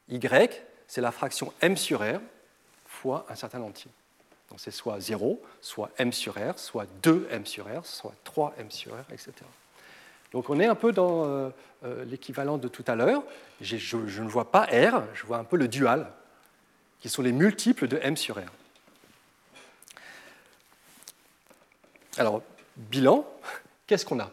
y, 0.09 0.21
c'est 0.87 1.01
la 1.01 1.11
fraction 1.11 1.53
m 1.63 1.77
sur 1.77 2.03
r 2.03 2.21
fois 2.87 3.25
un 3.31 3.35
certain 3.35 3.63
entier. 3.63 3.91
Donc 4.51 4.61
c'est 4.61 4.71
soit 4.71 4.99
0, 4.99 5.41
soit 5.61 5.91
m 5.99 6.13
sur 6.13 6.35
r, 6.35 6.59
soit 6.59 6.87
2m 7.03 7.45
sur 7.45 7.67
r, 7.67 7.85
soit 7.85 8.15
3m 8.25 8.71
sur 8.71 8.93
r, 8.93 9.05
etc. 9.13 9.33
Donc 10.33 10.51
on 10.51 10.59
est 10.61 10.67
un 10.67 10.75
peu 10.75 10.93
dans 10.93 11.25
euh, 11.25 11.51
euh, 11.85 12.05
l'équivalent 12.05 12.59
de 12.59 12.69
tout 12.69 12.85
à 12.87 12.95
l'heure. 12.95 13.23
Je, 13.61 13.97
ne 13.97 14.29
vois 14.29 14.51
pas 14.51 14.65
r, 14.65 15.03
je 15.15 15.27
vois 15.27 15.39
un 15.39 15.45
peu 15.45 15.57
le 15.57 15.69
dual, 15.69 16.11
qui 17.01 17.09
sont 17.09 17.23
les 17.23 17.33
multiples 17.33 17.89
de 17.89 17.99
m 18.03 18.17
sur 18.17 18.37
r. 18.39 18.51
Alors, 22.17 22.43
bilan, 22.77 23.27
qu'est-ce 23.87 24.05
qu'on 24.05 24.21
a? 24.21 24.31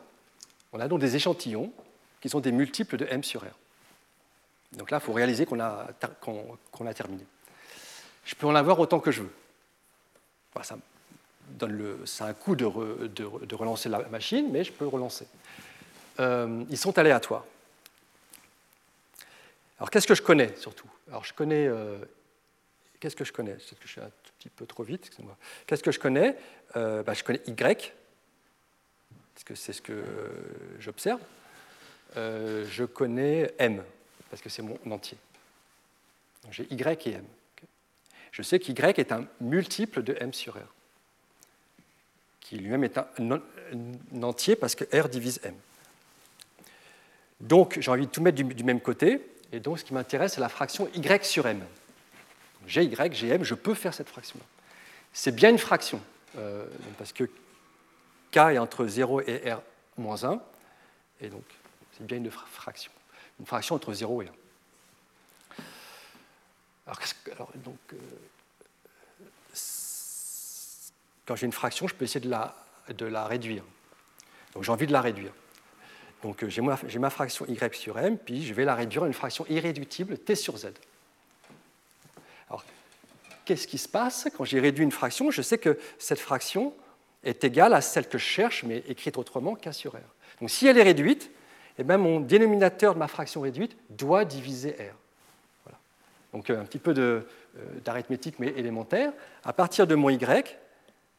On 0.73 0.79
a 0.79 0.87
donc 0.87 0.99
des 0.99 1.15
échantillons 1.15 1.71
qui 2.21 2.29
sont 2.29 2.39
des 2.39 2.51
multiples 2.51 2.97
de 2.97 3.05
m 3.05 3.23
sur 3.23 3.41
r. 3.41 3.55
Donc 4.73 4.91
là, 4.91 4.97
il 4.97 5.05
faut 5.05 5.13
réaliser 5.13 5.45
qu'on 5.45 5.59
a, 5.59 5.87
a 6.01 6.93
terminé. 6.93 7.25
Je 8.25 8.35
peux 8.35 8.47
en 8.47 8.55
avoir 8.55 8.79
autant 8.79 8.99
que 8.99 9.11
je 9.11 9.21
veux 9.21 9.33
ça 10.63 10.77
donne 11.49 11.73
le, 11.73 11.99
c'est 12.05 12.23
un 12.23 12.33
coup 12.33 12.55
de, 12.55 12.65
de, 13.07 13.55
relancer 13.55 13.89
la 13.89 13.99
machine, 14.03 14.49
mais 14.51 14.63
je 14.63 14.71
peux 14.71 14.87
relancer. 14.87 15.27
Euh, 16.19 16.63
ils 16.69 16.77
sont 16.77 16.97
aléatoires. 16.97 17.45
Alors 19.77 19.91
qu'est-ce 19.91 20.07
que 20.07 20.15
je 20.15 20.21
connais 20.21 20.55
surtout? 20.57 20.89
Alors 21.09 21.23
je 21.25 21.33
connais. 21.33 21.67
Euh, 21.67 21.97
qu'est-ce 23.05 23.15
que 23.15 23.23
je 23.23 23.33
connais? 23.33 23.53
Peut-être 23.53 23.79
que 23.79 23.87
je 23.87 23.91
suis 23.91 24.01
un 24.01 24.11
petit 24.39 24.49
peu 24.49 24.65
trop 24.65 24.83
vite, 24.83 25.01
excusez-moi. 25.05 25.37
Qu'est-ce 25.67 25.83
que 25.83 25.91
je 25.91 25.99
connais? 25.99 26.35
Euh, 26.75 27.03
bah, 27.03 27.13
Je 27.13 27.23
connais 27.23 27.41
Y, 27.45 27.93
parce 29.33 29.43
que 29.43 29.53
c'est 29.53 29.73
ce 29.73 29.81
que 29.81 30.03
j'observe. 30.79 31.21
je 32.15 32.83
connais 32.85 33.53
M, 33.59 33.83
parce 34.29 34.41
que 34.41 34.49
c'est 34.49 34.63
mon 34.63 34.79
entier. 34.89 35.17
J'ai 36.49 36.67
Y 36.71 37.07
et 37.07 37.11
M 37.11 37.25
je 38.35 38.41
sais 38.41 38.59
qu'y 38.59 38.73
est 38.73 39.11
un 39.13 39.25
multiple 39.39 40.03
de 40.03 40.13
m 40.19 40.33
sur 40.33 40.57
r, 40.57 40.67
qui 42.41 42.57
lui-même 42.57 42.83
est 42.83 42.97
un, 42.97 43.41
entier 44.21 44.57
parce 44.57 44.75
que 44.75 44.83
r 44.93 45.07
divise 45.07 45.39
m. 45.45 45.55
Donc 47.39 47.77
j'ai 47.79 47.89
envie 47.89 48.07
de 48.07 48.11
tout 48.11 48.21
mettre 48.21 48.35
du, 48.43 48.63
même 48.65 48.81
côté, 48.81 49.21
et 49.53 49.61
donc 49.61 49.79
ce 49.79 49.85
qui 49.85 49.93
m'intéresse, 49.93 50.33
c'est 50.33 50.41
la 50.41 50.49
fraction 50.49 50.89
y 50.93 51.25
sur 51.25 51.47
m. 51.47 51.63
J'ai 52.67 52.83
y, 52.83 53.13
j'ai 53.13 53.29
m, 53.29 53.43
je 53.43 53.55
peux 53.55 53.73
faire 53.73 53.93
cette 53.93 54.09
fraction-là. 54.09 54.45
C'est 55.13 55.33
bien 55.33 55.49
une 55.49 55.57
fraction, 55.57 56.01
euh, 56.37 56.65
parce 56.97 57.13
que 57.13 57.23
k 58.31 58.37
est 58.37 58.57
entre 58.57 58.85
0 58.85 59.21
et 59.21 59.51
r 59.51 59.61
moins 59.97 60.23
1, 60.23 60.39
et 61.21 61.29
donc 61.29 61.43
c'est 61.97 62.05
bien 62.05 62.17
une 62.17 62.31
fraction. 62.31 62.91
Une 63.39 63.45
fraction 63.45 63.75
entre 63.75 63.93
0 63.93 64.23
et 64.23 64.27
1. 64.27 64.31
Alors, 66.87 67.51
euh, 67.53 67.97
quand 71.25 71.35
j'ai 71.35 71.45
une 71.45 71.51
fraction, 71.51 71.87
je 71.87 71.95
peux 71.95 72.05
essayer 72.05 72.19
de 72.19 72.29
la, 72.29 72.55
de 72.89 73.05
la 73.05 73.25
réduire. 73.25 73.63
Donc 74.53 74.63
j'ai 74.63 74.71
envie 74.71 74.87
de 74.87 74.91
la 74.91 75.01
réduire. 75.01 75.31
Donc 76.23 76.43
euh, 76.43 76.49
j'ai 76.49 76.61
ma, 76.61 76.77
ma, 76.99 77.09
fraction 77.09 77.45
y 77.47 77.75
sur 77.75 77.97
m, 77.97 78.17
puis 78.17 78.45
je 78.45 78.53
vais 78.53 78.65
la 78.65 78.75
réduire 78.75 79.03
à 79.03 79.07
une 79.07 79.13
fraction 79.13 79.45
irréductible 79.47 80.17
t 80.17 80.35
sur 80.35 80.57
z. 80.57 80.67
Qu'est-ce 83.45 83.67
qui 83.67 83.77
se 83.77 83.87
passe 83.87 84.27
quand 84.35 84.43
j'ai 84.43 84.59
réduit 84.59 84.83
une 84.83 84.91
fraction? 84.91 85.31
Je 85.31 85.41
sais 85.41 85.57
que 85.57 85.77
cette 85.99 86.19
fraction 86.19 86.73
est 87.23 87.43
égale 87.43 87.73
à 87.73 87.81
celle 87.81 88.07
que 88.07 88.17
je 88.17 88.25
cherche, 88.25 88.63
mais 88.63 88.83
écrite 88.87 89.17
autrement, 89.17 89.55
k 89.55 89.71
sur 89.71 89.93
r. 89.93 89.99
Donc 90.41 90.49
si 90.49 90.67
elle 90.67 90.77
est 90.77 90.83
réduite, 90.83 91.31
eh 91.77 91.83
bien, 91.83 91.97
mon 91.97 92.19
dénominateur 92.19 92.93
de 92.93 92.99
ma 92.99 93.07
fraction 93.07 93.41
réduite 93.41 93.77
doit 93.89 94.25
diviser 94.25 94.71
r. 94.71 95.71
Donc 96.33 96.49
un 96.49 96.65
petit 96.65 96.79
peu 96.79 96.93
euh, 96.97 97.21
d'arithmétique, 97.85 98.35
mais 98.39 98.47
élémentaire. 98.47 99.13
À 99.43 99.53
partir 99.53 99.87
de 99.87 99.95
mon 99.95 100.09
y, 100.09 100.19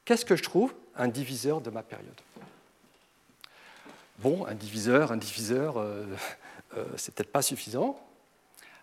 qu'est-ce 0.05 0.25
que 0.25 0.37
je 0.37 0.43
trouve? 0.43 0.75
Un 0.97 1.09
diviseur 1.09 1.61
de 1.61 1.71
ma 1.71 1.83
période. 1.83 2.21
Bon, 4.19 4.47
un 4.47 4.55
diviseur, 4.55 5.13
un 5.13 5.17
diviseur, 5.17 5.79
euh, 5.79 6.05
euh, 6.77 6.85
c'est 6.97 7.15
peut-être 7.15 7.33
pas 7.33 7.43
suffisant. 7.43 7.99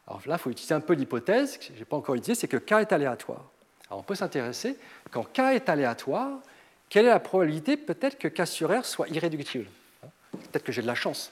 Alors 0.08 0.22
là, 0.26 0.36
il 0.36 0.40
faut 0.40 0.50
utiliser 0.50 0.74
un 0.74 0.82
peu 0.82 0.94
l'hypothèse, 0.94 1.58
que 1.58 1.66
je 1.74 1.80
n'ai 1.80 1.86
pas 1.86 1.98
encore 1.98 2.16
utilisée, 2.16 2.40
c'est 2.40 2.48
que 2.48 2.58
K 2.58 2.74
est 2.74 2.92
aléatoire. 2.92 3.50
Alors 3.88 4.00
on 4.00 4.04
peut 4.04 4.16
s'intéresser, 4.16 4.78
quand 5.12 5.24
K 5.24 5.40
est 5.56 5.70
aléatoire, 5.70 6.40
quelle 6.90 7.06
est 7.06 7.10
la 7.10 7.20
probabilité 7.20 7.78
peut-être 7.78 8.18
que 8.18 8.28
K 8.28 8.46
sur 8.46 8.78
R 8.78 8.86
soit 8.86 9.08
irréductible 9.10 9.68
Peut-être 10.32 10.64
que 10.64 10.72
j'ai 10.72 10.82
de 10.82 10.88
la 10.88 10.96
chance. 10.96 11.32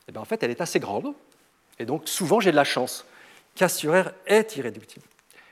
Et 0.00 0.10
eh 0.10 0.12
bien, 0.12 0.20
en 0.20 0.24
fait, 0.24 0.42
elle 0.42 0.50
est 0.50 0.60
assez 0.60 0.80
grande, 0.80 1.14
et 1.78 1.86
donc 1.86 2.08
souvent 2.08 2.40
j'ai 2.40 2.50
de 2.50 2.56
la 2.56 2.64
chance. 2.64 3.04
K 3.56 3.68
sur 3.68 3.92
R 3.92 4.10
est 4.26 4.56
irréductible. 4.56 5.06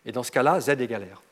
Et 0.05 0.13
dans 0.13 0.23
ce 0.23 0.31
cas-là, 0.31 0.61
Z 0.61 0.69
égale 0.81 1.05
R. 1.05 1.23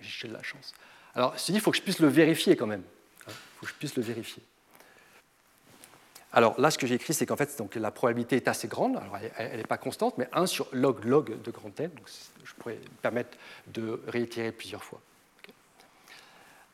J'ai 0.00 0.28
de 0.28 0.32
la 0.32 0.42
chance. 0.42 0.72
Alors, 1.14 1.34
il 1.48 1.60
faut 1.60 1.70
que 1.70 1.76
je 1.76 1.82
puisse 1.82 1.98
le 1.98 2.08
vérifier 2.08 2.56
quand 2.56 2.66
même. 2.66 2.82
Il 3.26 3.30
hein, 3.30 3.34
faut 3.58 3.66
que 3.66 3.72
je 3.72 3.76
puisse 3.76 3.96
le 3.96 4.02
vérifier. 4.02 4.42
Alors 6.32 6.58
là, 6.58 6.70
ce 6.70 6.78
que 6.78 6.86
j'ai 6.86 6.94
écrit, 6.94 7.12
c'est 7.12 7.26
qu'en 7.26 7.36
fait, 7.36 7.56
donc, 7.58 7.74
la 7.74 7.90
probabilité 7.90 8.36
est 8.36 8.48
assez 8.48 8.66
grande. 8.66 8.96
Alors, 8.96 9.18
elle 9.36 9.58
n'est 9.58 9.64
pas 9.64 9.76
constante, 9.76 10.16
mais 10.16 10.28
1 10.32 10.46
sur 10.46 10.66
log 10.72 11.04
log 11.04 11.42
de 11.42 11.50
grand 11.50 11.78
N. 11.78 11.90
Donc, 11.90 12.06
je 12.42 12.54
pourrais 12.54 12.76
me 12.76 13.00
permettre 13.02 13.36
de 13.66 14.00
réitérer 14.08 14.52
plusieurs 14.52 14.82
fois. 14.82 15.00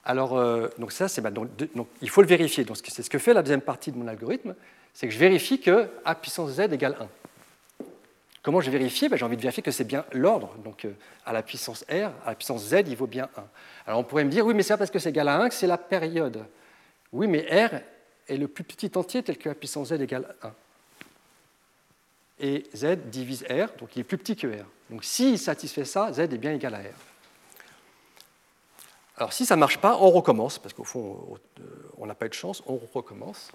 Alors, 0.05 0.39
euh, 0.39 0.69
donc 0.79 0.93
ça, 0.93 1.09
c'est 1.09 1.21
donc, 1.33 1.49
donc, 1.75 1.89
il 2.01 2.09
faut 2.09 2.23
le 2.23 2.29
vérifier. 2.29 2.65
Donc, 2.65 2.79
c'est 2.83 3.03
ce 3.03 3.11
que 3.11 3.19
fait 3.19 3.35
la 3.35 3.43
deuxième 3.43 3.61
partie 3.61 3.91
de 3.91 3.99
mon 3.99 4.07
algorithme, 4.07 4.55
c'est 4.95 5.09
que 5.09 5.13
je 5.13 5.19
vérifie 5.19 5.61
que 5.61 5.91
a 6.05 6.15
puissance 6.15 6.53
z 6.53 6.61
égale 6.61 6.97
1. 7.01 7.09
Comment 8.43 8.61
je 8.61 8.71
vérifie? 8.71 9.09
Ben, 9.09 9.17
J'ai 9.17 9.25
envie 9.25 9.37
de 9.37 9.43
vérifier 9.43 9.63
que 9.63 9.71
c'est 9.71 9.85
bien 9.85 10.05
l'ordre. 10.13 10.55
Donc 10.65 10.85
euh, 10.85 10.93
à 11.27 11.33
la 11.33 11.43
puissance 11.43 11.85
R, 11.91 12.11
à 12.25 12.31
la 12.31 12.35
puissance 12.35 12.63
Z, 12.63 12.85
il 12.87 12.97
vaut 12.97 13.07
bien 13.07 13.29
1. 13.37 13.45
Alors 13.87 14.01
on 14.01 14.05
pourrait 14.05 14.25
me 14.25 14.31
dire, 14.31 14.47
oui, 14.47 14.55
mais 14.55 14.63
c'est 14.63 14.73
pas 14.73 14.79
parce 14.79 14.91
que 14.91 14.99
c'est 14.99 15.11
égal 15.11 15.29
à 15.29 15.39
1 15.41 15.49
que 15.49 15.55
c'est 15.55 15.67
la 15.67 15.77
période. 15.77 16.45
Oui, 17.13 17.27
mais 17.27 17.41
R 17.67 17.81
est 18.29 18.37
le 18.37 18.49
plus 18.49 18.65
petit 18.65 18.91
entier 18.97 19.23
tel 19.23 19.39
que 19.39 19.49
la 19.49 19.55
puissance 19.55 19.89
Z 19.89 20.01
égale 20.01 20.35
1. 20.43 20.53
Et 22.41 22.65
Z 22.75 22.97
divise 23.07 23.45
R, 23.45 23.77
donc 23.79 23.97
il 23.97 24.01
est 24.01 24.05
plus 24.05 24.19
petit 24.19 24.37
que 24.37 24.47
R. 24.47 24.67
Donc 24.91 25.05
s'il 25.05 25.39
satisfait 25.39 25.85
ça, 25.85 26.13
Z 26.13 26.21
est 26.21 26.39
bien 26.39 26.55
égal 26.55 26.75
à 26.75 26.79
R. 26.79 26.83
Alors 29.17 29.33
si 29.33 29.45
ça 29.45 29.57
ne 29.57 29.61
marche 29.61 29.79
pas, 29.79 29.97
on 29.97 30.11
recommence, 30.11 30.59
parce 30.59 30.73
qu'au 30.73 30.85
fond, 30.85 31.39
on 31.97 32.07
n'a 32.07 32.15
pas 32.15 32.27
eu 32.27 32.29
de 32.29 32.35
chance, 32.35 32.63
on 32.67 32.79
recommence. 32.95 33.51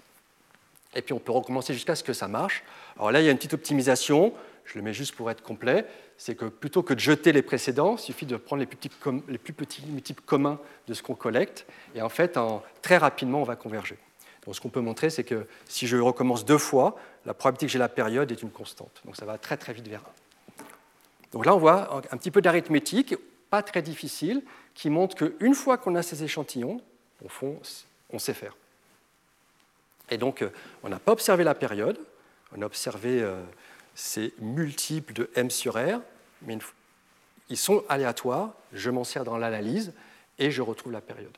Et 0.94 1.02
puis 1.02 1.14
on 1.14 1.18
peut 1.18 1.32
recommencer 1.32 1.72
jusqu'à 1.72 1.96
ce 1.96 2.04
que 2.04 2.12
ça 2.12 2.28
marche. 2.28 2.62
Alors 2.96 3.10
là, 3.10 3.20
il 3.20 3.24
y 3.24 3.28
a 3.28 3.30
une 3.30 3.38
petite 3.38 3.54
optimisation 3.54 4.34
je 4.64 4.78
le 4.78 4.82
mets 4.82 4.94
juste 4.94 5.14
pour 5.14 5.30
être 5.30 5.42
complet, 5.42 5.86
c'est 6.16 6.34
que 6.34 6.46
plutôt 6.46 6.82
que 6.82 6.94
de 6.94 7.00
jeter 7.00 7.32
les 7.32 7.42
précédents, 7.42 7.96
il 7.96 8.00
suffit 8.00 8.26
de 8.26 8.36
prendre 8.36 8.60
les 8.60 8.66
plus 8.66 8.76
petits, 8.76 8.90
les 9.28 9.38
plus 9.38 9.52
petits 9.52 9.84
multiples 9.86 10.22
communs 10.24 10.58
de 10.88 10.94
ce 10.94 11.02
qu'on 11.02 11.14
collecte, 11.14 11.66
et 11.94 12.02
en 12.02 12.08
fait, 12.08 12.38
très 12.82 12.96
rapidement, 12.96 13.40
on 13.40 13.44
va 13.44 13.56
converger. 13.56 13.98
Donc 14.44 14.54
ce 14.54 14.60
qu'on 14.60 14.68
peut 14.68 14.80
montrer, 14.80 15.10
c'est 15.10 15.24
que 15.24 15.46
si 15.66 15.86
je 15.86 15.96
recommence 15.96 16.44
deux 16.44 16.58
fois, 16.58 16.96
la 17.24 17.34
probabilité 17.34 17.66
que 17.66 17.72
j'ai 17.72 17.78
la 17.78 17.88
période 17.88 18.30
est 18.30 18.42
une 18.42 18.50
constante. 18.50 19.02
Donc 19.04 19.16
ça 19.16 19.24
va 19.24 19.38
très 19.38 19.56
très 19.56 19.72
vite 19.72 19.88
vers 19.88 20.00
1. 20.00 20.04
Donc 21.32 21.46
là, 21.46 21.54
on 21.54 21.58
voit 21.58 22.02
un 22.10 22.16
petit 22.16 22.30
peu 22.30 22.40
d'arithmétique, 22.40 23.16
pas 23.50 23.62
très 23.62 23.82
difficile, 23.82 24.42
qui 24.74 24.90
montre 24.90 25.16
qu'une 25.16 25.54
fois 25.54 25.78
qu'on 25.78 25.94
a 25.94 26.02
ces 26.02 26.22
échantillons, 26.22 26.80
au 27.24 27.28
fond, 27.28 27.58
on 28.10 28.18
sait 28.18 28.34
faire. 28.34 28.56
Et 30.10 30.18
donc, 30.18 30.42
euh, 30.42 30.50
on 30.82 30.88
n'a 30.88 30.98
pas 30.98 31.12
observé 31.12 31.44
la 31.44 31.54
période, 31.54 31.98
on 32.56 32.62
a 32.62 32.66
observé 32.66 33.22
euh, 33.22 33.42
c'est 33.94 34.32
multiple 34.38 35.12
de 35.12 35.30
m 35.34 35.50
sur 35.50 35.74
r, 35.74 36.00
mais 36.42 36.58
ils 37.48 37.56
sont 37.56 37.84
aléatoires, 37.88 38.52
je 38.72 38.90
m'en 38.90 39.04
sers 39.04 39.24
dans 39.24 39.38
l'analyse 39.38 39.92
et 40.38 40.50
je 40.50 40.62
retrouve 40.62 40.92
la 40.92 41.00
période. 41.00 41.36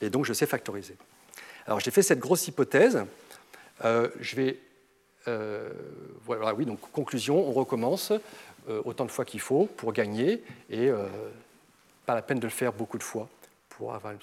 Et 0.00 0.10
donc, 0.10 0.24
je 0.24 0.32
sais 0.32 0.46
factoriser. 0.46 0.96
Alors, 1.66 1.80
j'ai 1.80 1.90
fait 1.90 2.02
cette 2.02 2.18
grosse 2.18 2.48
hypothèse. 2.48 3.04
Euh, 3.84 4.08
je 4.20 4.36
vais. 4.36 4.58
Euh, 5.28 5.70
voilà, 6.24 6.54
oui, 6.54 6.66
donc 6.66 6.80
conclusion, 6.92 7.48
on 7.48 7.52
recommence 7.52 8.12
autant 8.84 9.04
de 9.04 9.10
fois 9.10 9.24
qu'il 9.24 9.40
faut 9.40 9.66
pour 9.76 9.92
gagner 9.92 10.40
et 10.70 10.88
pas 12.06 12.14
la 12.14 12.22
peine 12.22 12.38
de 12.38 12.46
le 12.46 12.50
faire 12.50 12.72
beaucoup 12.72 12.96
de 12.96 13.02
fois 13.02 13.28
pour 13.70 13.92
avoir. 13.92 14.14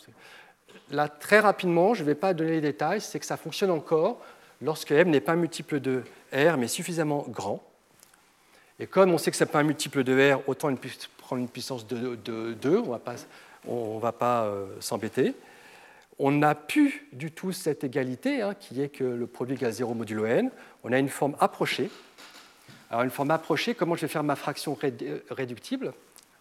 Là, 0.91 1.07
très 1.07 1.39
rapidement, 1.39 1.93
je 1.93 2.03
ne 2.03 2.07
vais 2.07 2.15
pas 2.15 2.33
donner 2.33 2.51
les 2.51 2.61
détails, 2.61 3.01
c'est 3.01 3.19
que 3.19 3.25
ça 3.25 3.35
fonctionne 3.37 3.71
encore 3.71 4.21
lorsque 4.61 4.91
m 4.91 5.09
n'est 5.09 5.19
pas 5.21 5.35
multiple 5.35 5.79
de 5.79 6.03
r 6.33 6.57
mais 6.57 6.67
suffisamment 6.67 7.25
grand. 7.27 7.61
Et 8.79 8.87
comme 8.87 9.11
on 9.11 9.17
sait 9.17 9.31
que 9.31 9.37
ce 9.37 9.43
n'est 9.43 9.49
pas 9.49 9.59
un 9.59 9.63
multiple 9.63 10.03
de 10.03 10.33
r, 10.33 10.41
autant 10.47 10.73
prendre 11.17 11.41
une 11.41 11.49
puissance 11.49 11.85
de, 11.85 12.15
2, 12.15 12.77
on 13.67 13.95
ne 13.95 13.99
va 13.99 14.11
pas 14.11 14.45
euh, 14.45 14.67
s'embêter. 14.79 15.33
On 16.21 16.31
n'a 16.31 16.53
plus 16.53 17.07
du 17.13 17.31
tout 17.31 17.53
cette 17.53 17.85
égalité, 17.85 18.41
hein, 18.41 18.53
qui 18.53 18.81
est 18.81 18.89
que 18.89 19.05
le 19.05 19.25
produit 19.25 19.55
égale 19.55 19.71
0 19.71 19.93
modulo 19.93 20.25
n. 20.25 20.51
On 20.83 20.91
a 20.91 20.99
une 20.99 21.07
forme 21.07 21.37
approchée. 21.39 21.89
Alors 22.89 23.03
une 23.03 23.09
forme 23.09 23.31
approchée, 23.31 23.73
comment 23.73 23.95
je 23.95 24.01
vais 24.01 24.07
faire 24.09 24.23
ma 24.23 24.35
fraction 24.35 24.77
réductible, 25.29 25.93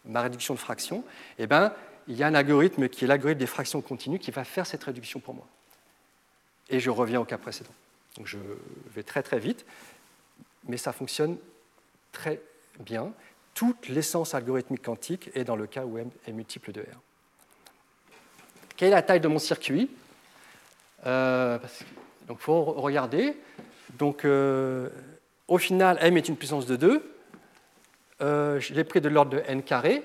ma 0.04 0.22
réduction 0.22 0.54
de 0.54 0.58
fraction? 0.58 1.04
Eh 1.38 1.46
bien, 1.46 1.72
il 2.08 2.16
y 2.16 2.24
a 2.24 2.26
un 2.26 2.34
algorithme 2.34 2.88
qui 2.88 3.04
est 3.04 3.08
l'algorithme 3.08 3.38
des 3.38 3.46
fractions 3.46 3.80
continues 3.80 4.18
qui 4.18 4.32
va 4.32 4.42
faire 4.44 4.66
cette 4.66 4.82
réduction 4.82 5.20
pour 5.20 5.34
moi. 5.34 5.46
Et 6.70 6.80
je 6.80 6.90
reviens 6.90 7.20
au 7.20 7.24
cas 7.24 7.38
précédent. 7.38 7.70
Donc 8.16 8.26
je 8.26 8.38
vais 8.94 9.04
très 9.04 9.22
très 9.22 9.38
vite, 9.38 9.64
mais 10.66 10.76
ça 10.76 10.92
fonctionne 10.92 11.36
très 12.10 12.40
bien. 12.80 13.12
Toute 13.54 13.88
l'essence 13.88 14.34
algorithmique 14.34 14.82
quantique 14.82 15.30
est 15.34 15.44
dans 15.44 15.56
le 15.56 15.66
cas 15.66 15.84
où 15.84 15.98
m 15.98 16.10
est 16.26 16.32
multiple 16.32 16.72
de 16.72 16.80
r. 16.80 17.07
Quelle 18.78 18.88
est 18.88 18.92
la 18.92 19.02
taille 19.02 19.20
de 19.20 19.26
mon 19.26 19.40
circuit 19.40 19.90
euh, 21.04 21.58
Donc 22.28 22.38
il 22.40 22.44
faut 22.44 22.62
regarder. 22.62 23.36
Donc 23.98 24.24
euh, 24.24 24.88
au 25.48 25.58
final, 25.58 25.98
m 26.00 26.16
est 26.16 26.28
une 26.28 26.36
puissance 26.36 26.64
de 26.64 26.76
2. 26.76 27.14
Euh, 28.20 28.60
je 28.60 28.74
l'ai 28.74 28.84
pris 28.84 29.00
de 29.00 29.08
l'ordre 29.08 29.32
de 29.32 29.42
n 29.48 29.64
carré. 29.64 30.04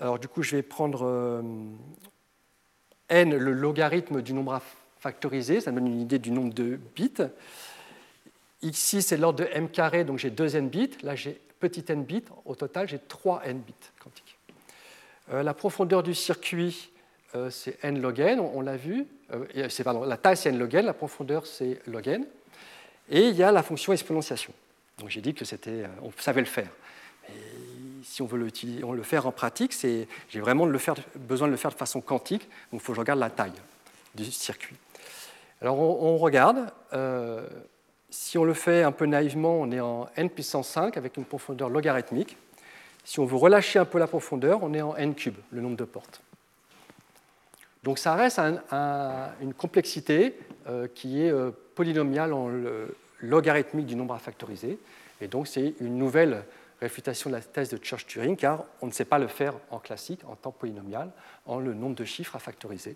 Alors 0.00 0.18
du 0.18 0.26
coup, 0.26 0.42
je 0.42 0.56
vais 0.56 0.62
prendre 0.62 1.44
n, 3.08 3.36
le 3.36 3.52
logarithme 3.52 4.20
du 4.20 4.32
nombre 4.32 4.54
à 4.54 4.62
factoriser, 4.98 5.60
ça 5.60 5.70
me 5.70 5.78
donne 5.78 5.86
une 5.86 6.00
idée 6.00 6.18
du 6.18 6.32
nombre 6.32 6.52
de 6.52 6.80
bits. 6.96 7.22
Ici, 8.62 9.00
c'est 9.00 9.16
l'ordre 9.16 9.44
de 9.44 9.48
m 9.52 9.70
carré, 9.70 10.02
donc 10.02 10.18
j'ai 10.18 10.30
2 10.30 10.56
n 10.56 10.68
bits. 10.68 10.98
Là, 11.04 11.14
j'ai 11.14 11.40
petit 11.60 11.84
n 11.86 12.02
bits. 12.02 12.24
Au 12.44 12.56
total, 12.56 12.88
j'ai 12.88 12.98
3 12.98 13.42
n 13.44 13.60
bits 13.60 13.74
quantiques. 14.02 14.36
Euh, 15.32 15.44
la 15.44 15.54
profondeur 15.54 16.02
du 16.02 16.16
circuit, 16.16 16.90
euh, 17.34 17.50
c'est 17.50 17.82
n 17.84 18.00
log 18.00 18.20
n, 18.20 18.40
on, 18.40 18.60
l'a 18.60 18.76
vu. 18.76 19.06
Euh, 19.32 19.68
pardon, 19.84 20.04
la 20.04 20.16
taille, 20.16 20.36
c'est 20.36 20.48
n 20.48 20.58
log 20.58 20.74
n, 20.74 20.86
la 20.86 20.94
profondeur, 20.94 21.46
c'est 21.46 21.80
log 21.86 22.08
n. 22.08 22.26
Et 23.10 23.28
il 23.28 23.36
y 23.36 23.42
a 23.42 23.52
la 23.52 23.62
fonction 23.62 23.92
exponentiation. 23.92 24.52
Donc 24.98 25.10
j'ai 25.10 25.20
dit 25.20 25.34
que 25.34 25.44
c'était, 25.44 25.84
on 26.02 26.10
savait 26.18 26.40
le 26.40 26.46
faire. 26.46 26.70
Et 27.28 27.32
si 28.02 28.22
on 28.22 28.26
veut 28.26 28.38
le, 28.38 29.02
faire 29.02 29.26
en 29.26 29.32
pratique, 29.32 29.72
j'ai 30.28 30.40
vraiment 30.40 30.66
besoin 30.66 31.46
de 31.46 31.52
le 31.52 31.56
faire 31.58 31.70
de 31.70 31.76
façon 31.76 32.00
quantique, 32.00 32.48
donc 32.72 32.80
il 32.80 32.84
faut 32.84 32.92
que 32.92 32.96
je 32.96 33.00
regarde 33.00 33.20
la 33.20 33.30
taille 33.30 33.52
du 34.14 34.24
circuit. 34.24 34.76
Alors 35.60 35.78
on, 35.78 36.16
regarde, 36.18 36.72
euh, 36.92 37.46
si 38.10 38.38
on 38.38 38.44
le 38.44 38.54
fait 38.54 38.82
un 38.82 38.92
peu 38.92 39.06
naïvement, 39.06 39.60
on 39.60 39.70
est 39.72 39.80
en 39.80 40.08
n 40.16 40.30
puissance 40.30 40.68
5 40.68 40.96
avec 40.96 41.16
une 41.16 41.24
profondeur 41.24 41.68
logarithmique. 41.68 42.36
Si 43.04 43.20
on 43.20 43.26
veut 43.26 43.36
relâcher 43.36 43.78
un 43.78 43.84
peu 43.84 43.98
la 43.98 44.06
profondeur, 44.06 44.62
on 44.62 44.72
est 44.74 44.82
en 44.82 44.94
n 44.96 45.14
cube, 45.14 45.36
le 45.50 45.60
nombre 45.60 45.76
de 45.76 45.84
portes. 45.84 46.20
Donc 47.88 47.98
ça 47.98 48.14
reste 48.16 48.38
une 48.38 49.54
complexité 49.54 50.38
euh, 50.68 50.88
qui 50.94 51.22
est 51.22 51.30
euh, 51.30 51.52
polynomiale 51.74 52.34
en 52.34 52.50
logarithmique 53.20 53.86
du 53.86 53.96
nombre 53.96 54.12
à 54.12 54.18
factoriser. 54.18 54.78
Et 55.22 55.26
donc 55.26 55.48
c'est 55.48 55.72
une 55.80 55.96
nouvelle 55.96 56.44
réfutation 56.82 57.30
de 57.30 57.36
la 57.36 57.40
thèse 57.40 57.70
de 57.70 57.78
Church-Turing, 57.82 58.36
car 58.36 58.64
on 58.82 58.88
ne 58.88 58.92
sait 58.92 59.06
pas 59.06 59.18
le 59.18 59.26
faire 59.26 59.54
en 59.70 59.78
classique, 59.78 60.20
en 60.28 60.36
temps 60.36 60.50
polynomial, 60.50 61.10
en 61.46 61.60
le 61.60 61.72
nombre 61.72 61.94
de 61.94 62.04
chiffres 62.04 62.36
à 62.36 62.38
factoriser. 62.38 62.94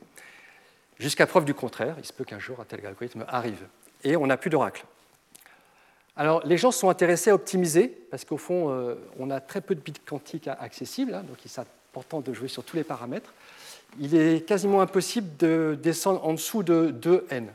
Jusqu'à 0.98 1.26
preuve 1.26 1.46
du 1.46 1.54
contraire, 1.54 1.94
il 1.96 2.04
se 2.04 2.12
peut 2.12 2.24
qu'un 2.24 2.38
jour 2.38 2.60
un 2.60 2.64
tel 2.64 2.84
algorithme 2.84 3.24
arrive. 3.28 3.64
Et 4.04 4.14
on 4.18 4.26
n'a 4.26 4.36
plus 4.36 4.50
d'oracle. 4.50 4.84
Alors, 6.16 6.44
les 6.44 6.58
gens 6.58 6.70
sont 6.70 6.90
intéressés 6.90 7.30
à 7.30 7.34
optimiser, 7.34 7.88
parce 8.10 8.26
qu'au 8.26 8.36
fond, 8.36 8.68
euh, 8.68 8.96
on 9.18 9.30
a 9.30 9.40
très 9.40 9.62
peu 9.62 9.74
de 9.74 9.80
bits 9.80 9.94
quantiques 10.04 10.48
accessibles, 10.48 11.14
hein, 11.14 11.22
donc 11.22 11.42
il 11.46 11.48
est 11.48 11.58
important 11.58 12.20
de 12.20 12.34
jouer 12.34 12.48
sur 12.48 12.62
tous 12.62 12.76
les 12.76 12.84
paramètres. 12.84 13.32
Il 13.98 14.14
est 14.14 14.46
quasiment 14.46 14.80
impossible 14.80 15.36
de 15.36 15.78
descendre 15.80 16.24
en 16.24 16.32
dessous 16.32 16.62
de 16.62 16.92
2n, 16.92 17.48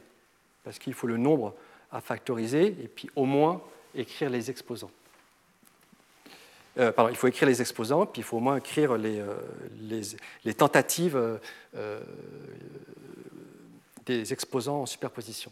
parce 0.63 0.79
qu'il 0.79 0.93
faut 0.93 1.07
le 1.07 1.17
nombre 1.17 1.55
à 1.91 2.01
factoriser, 2.01 2.67
et 2.67 2.87
puis 2.87 3.09
au 3.15 3.25
moins 3.25 3.61
écrire 3.95 4.29
les 4.29 4.49
exposants. 4.49 4.91
Euh, 6.77 6.91
pardon, 6.91 7.09
il 7.09 7.17
faut 7.17 7.27
écrire 7.27 7.47
les 7.47 7.59
exposants, 7.59 8.05
puis 8.05 8.21
il 8.21 8.23
faut 8.23 8.37
au 8.37 8.41
moins 8.41 8.57
écrire 8.57 8.97
les, 8.97 9.19
euh, 9.19 10.53
tentatives 10.55 11.39
des 14.05 14.31
exposants 14.33 14.81
en 14.81 14.85
superposition. 14.85 15.51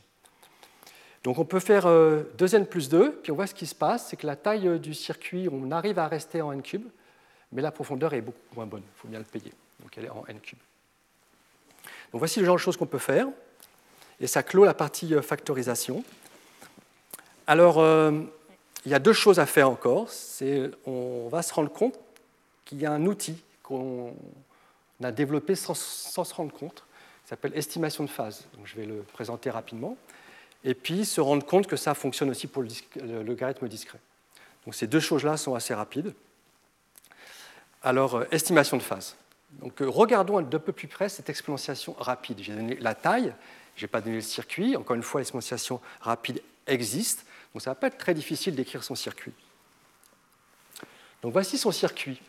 Donc 1.26 1.40
on 1.40 1.46
peut 1.46 1.60
faire 1.60 1.86
2n 1.86 2.62
euh, 2.62 2.66
plus 2.66 2.88
2, 2.88 3.20
puis 3.24 3.32
on 3.32 3.36
voit 3.36 3.48
ce 3.48 3.56
qui 3.56 3.66
se 3.66 3.74
passe, 3.74 4.10
c'est 4.10 4.16
que 4.16 4.28
la 4.28 4.36
taille 4.36 4.68
euh, 4.68 4.78
du 4.78 4.94
circuit, 4.94 5.50
on 5.52 5.72
arrive 5.72 5.98
à 5.98 6.08
rester 6.08 6.40
en 6.40 6.52
n 6.52 6.62
cube, 6.62 6.86
mais 7.52 7.64
la 7.64 7.72
profondeur 7.72 8.14
est 8.14 8.22
beaucoup 8.22 8.38
moins 8.56 8.68
bonne, 8.68 8.84
il 8.84 9.00
faut 9.00 9.08
bien 9.08 9.18
le 9.18 9.26
payer. 9.26 9.52
Donc 9.82 9.98
elle 9.98 10.06
est 10.06 10.10
en 10.10 10.24
n 10.28 10.40
cube. 10.40 10.60
Donc 12.12 12.20
voici 12.20 12.40
le 12.40 12.46
genre 12.46 12.56
de 12.56 12.62
choses 12.62 12.78
qu'on 12.78 12.86
peut 12.86 12.98
faire, 12.98 13.28
et 14.20 14.28
ça 14.28 14.44
clôt 14.44 14.66
la 14.66 14.74
partie 14.74 15.14
euh, 15.14 15.22
factorisation. 15.22 16.04
Alors, 17.48 17.78
il 18.86 18.92
y 18.92 18.96
a 18.96 19.00
deux 19.00 19.14
choses 19.14 19.40
à 19.40 19.46
faire 19.46 19.70
encore. 19.70 20.10
On 20.88 21.28
va 21.30 21.44
se 21.44 21.54
rendre 21.54 21.72
compte 21.72 21.94
qu'il 22.64 22.80
y 22.80 22.88
a 22.88 22.92
un 22.92 23.06
outil 23.06 23.44
qu'on 23.62 24.16
a 25.04 25.12
développé 25.12 25.54
sans 25.54 25.76
se 25.76 26.34
rendre 26.34 26.52
compte, 26.52 26.84
s'appelle 27.26 27.52
estimation 27.56 28.04
de 28.04 28.10
phase. 28.10 28.46
Je 28.64 28.76
vais 28.76 28.86
le 28.86 29.02
présenter 29.02 29.50
rapidement. 29.50 29.98
Et 30.64 30.74
puis 30.74 31.06
se 31.06 31.22
rendre 31.22 31.46
compte 31.46 31.68
que 31.68 31.76
ça 31.76 31.94
fonctionne 31.94 32.30
aussi 32.30 32.48
pour 32.48 32.64
le 32.64 33.24
logarithme 33.24 33.68
discret. 33.68 34.00
Donc 34.66 34.74
ces 34.74 34.88
deux 34.88 35.00
choses-là 35.00 35.38
sont 35.38 35.54
assez 35.54 35.74
rapides. 35.74 36.14
Alors, 37.84 38.16
euh, 38.16 38.26
estimation 38.32 38.78
de 38.78 38.82
phase. 38.82 39.16
Donc, 39.62 39.82
euh, 39.82 39.90
regardons 39.90 40.42
d'un 40.42 40.60
peu 40.60 40.72
plus 40.72 40.88
près 40.88 41.10
cette 41.10 41.30
exponentiation 41.30 41.96
rapide. 42.00 42.40
J'ai 42.42 42.54
donné 42.54 42.76
la 42.76 42.96
taille, 42.96 43.34
je 43.76 43.84
n'ai 43.84 43.88
pas 43.88 44.02
donné 44.02 44.16
le 44.16 44.22
circuit. 44.22 44.76
Encore 44.76 44.96
une 44.96 45.04
fois, 45.04 45.22
l'exponentiation 45.22 45.82
rapide 46.02 46.42
existe. 46.68 47.26
Donc, 47.54 47.62
ça 47.62 47.72
ne 47.72 47.76
va 47.76 47.80
pas 47.80 47.88
être 47.88 47.98
très 47.98 48.14
difficile 48.14 48.56
d'écrire 48.56 48.84
son 48.84 48.96
circuit. 48.96 49.34
Donc, 51.22 51.34
voici 51.34 51.58
son 51.58 51.72
circuit. 51.72 52.22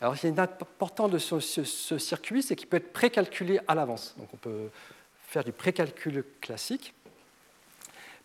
Alors, 0.00 0.14
ce 0.16 0.22
qui 0.22 0.26
est 0.26 0.38
important 0.38 1.08
de 1.08 1.18
ce, 1.18 1.40
circuit, 1.40 2.42
c'est 2.42 2.56
qu'il 2.56 2.68
peut 2.68 2.76
être 2.76 2.92
précalculé 2.92 3.60
à 3.66 3.74
l'avance. 3.74 4.14
Donc, 4.18 4.28
on 4.34 4.36
peut 4.36 4.70
faire 5.28 5.44
du 5.44 5.52
précalcul 5.52 6.24
classique 6.40 6.94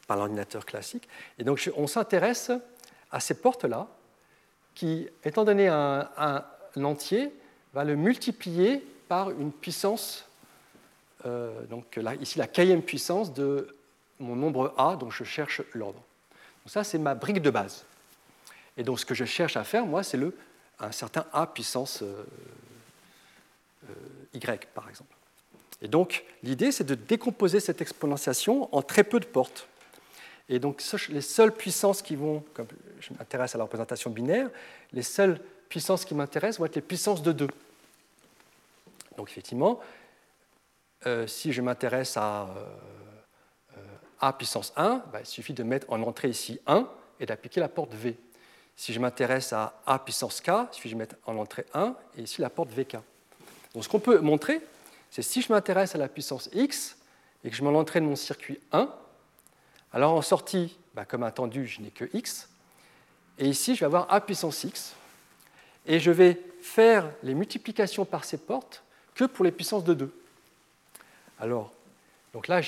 par 0.07 0.17
l'ordinateur 0.17 0.65
classique. 0.65 1.07
Et 1.39 1.43
donc, 1.43 1.69
on 1.77 1.88
s'intéresse 1.88 2.51
à 3.11 3.19
ces 3.19 3.36
portes-là, 3.36 3.88
qui, 4.75 5.07
étant 5.23 5.43
donné 5.43 5.67
un, 5.67 6.09
entier, 6.77 7.34
va 7.74 7.84
le 7.84 7.95
multiplier 7.95 8.84
par 9.07 9.32
une 9.32 9.51
puissance, 9.51 10.26
euh, 11.26 11.63
donc 11.65 11.95
là, 11.95 12.15
ici 12.15 12.38
la 12.38 12.47
quatrième 12.47 12.82
puissance 12.82 13.34
de 13.34 13.76
mon 14.19 14.36
nombre 14.36 14.74
A 14.78 14.95
dont 14.95 15.09
je 15.09 15.24
cherche 15.24 15.61
l'ordre. 15.74 16.01
Donc 16.63 16.72
ça, 16.72 16.84
c'est 16.84 16.97
ma 16.97 17.15
brique 17.15 17.41
de 17.41 17.49
base. 17.49 17.86
Et 18.78 18.84
donc, 18.84 18.99
ce 18.99 19.05
que 19.05 19.15
je 19.15 19.26
cherche 19.26 19.57
à 19.57 19.63
faire, 19.63 19.86
moi, 19.86 20.03
c'est 20.03 20.19
un 20.80 20.91
certain 20.91 21.26
A 21.34 21.47
puissance 21.47 22.01
euh, 22.01 22.24
euh, 23.89 23.93
Y, 24.34 24.67
par 24.74 24.88
exemple. 24.89 25.13
Et 25.82 25.88
donc, 25.88 26.24
l'idée, 26.43 26.72
c'est 26.72 26.84
de 26.84 26.95
décomposer 26.95 27.59
cette 27.59 27.82
exponentiation 27.82 28.74
en 28.76 28.82
très 28.82 29.03
peu 29.03 29.19
de 29.19 29.26
portes. 29.26 29.67
Et 30.47 30.59
donc, 30.59 30.84
les 31.09 31.22
seules 31.22 31.53
puissances 31.53 32.01
qui 32.01 32.15
vont, 32.15 32.43
comme 32.53 32.67
je 32.99 33.13
m'intéresse 33.13 33.55
à 33.55 33.57
la 33.57 33.63
représentation 33.63 34.09
binaire, 34.09 34.49
les 34.93 35.01
seules 35.01 35.39
puissances 35.72 36.03
qui 36.03 36.13
m'intéressent 36.13 36.59
vont 36.59 36.65
être 36.65 36.76
les 36.76 36.82
puissances 36.82 37.24
de 37.24 37.32
2. 37.32 37.47
Donc, 39.17 39.30
effectivement, 39.32 39.80
euh, 41.07 41.26
si 41.28 41.53
je 41.53 41.61
m'intéresse 41.61 42.17
à 42.17 42.49
A 44.19 44.34
puissance 44.34 44.74
1, 44.76 45.03
bah, 45.11 45.22
il 45.22 45.26
suffit 45.26 45.53
de 45.53 45.63
mettre 45.63 45.88
en 45.89 46.03
entrée 46.03 46.30
ici 46.30 46.59
1 46.67 46.88
et 47.22 47.26
d'appliquer 47.26 47.61
la 47.61 47.69
porte 47.69 47.93
V. 47.93 48.17
Si 48.76 48.93
je 48.93 48.99
m'intéresse 48.99 49.53
à 49.53 49.82
A 49.86 49.97
puissance 49.99 50.41
K, 50.41 50.49
il 50.49 50.76
suffit 50.76 50.91
de 50.91 50.95
mettre 50.95 51.15
en 51.26 51.38
entrée 51.38 51.65
1 51.74 51.95
et 52.17 52.24
ici 52.24 52.41
la 52.41 52.49
porte 52.49 52.69
VK. 52.69 52.97
Donc 53.74 53.84
ce 53.84 53.89
qu'on 53.89 53.99
peut 53.99 54.19
montrer, 54.19 54.61
c'est 55.09 55.22
si 55.22 55.41
je 55.41 55.51
m'intéresse 55.51 55.95
à 55.95 55.97
la 55.97 56.09
puissance 56.09 56.49
X 56.53 56.97
et 57.43 57.49
que 57.49 57.55
je 57.55 57.63
m'en 57.63 57.78
entrée 57.80 58.01
de 58.01 58.05
mon 58.05 58.15
circuit 58.15 58.59
1, 58.72 58.93
alors 59.93 60.13
en 60.13 60.22
sortie, 60.22 60.78
bah, 60.93 61.05
comme 61.05 61.24
attendu, 61.24 61.65
je 61.67 61.82
n'ai 61.82 61.91
que 61.91 62.05
X. 62.13 62.49
Et 63.38 63.47
ici, 63.47 63.76
je 63.76 63.82
vais 63.82 63.86
avoir 63.86 64.11
A 64.11 64.22
puissance 64.22 64.63
X. 64.63 64.93
Et 65.86 65.99
je 65.99 66.11
vais 66.11 66.41
faire 66.61 67.11
les 67.23 67.34
multiplications 67.34 68.05
par 68.05 68.23
ces 68.23 68.38
portes 68.38 68.84
que 69.15 69.25
pour 69.25 69.43
les 69.43 69.51
puissances 69.51 69.84
de 69.84 69.93
2. 69.93 70.13
Alors, 71.39 71.71
donc 72.34 72.47
là, 72.47 72.61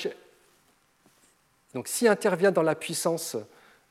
donc 1.72 1.88
si 1.88 2.08
intervient 2.08 2.50
dans 2.50 2.62
la 2.62 2.74
puissance, 2.74 3.36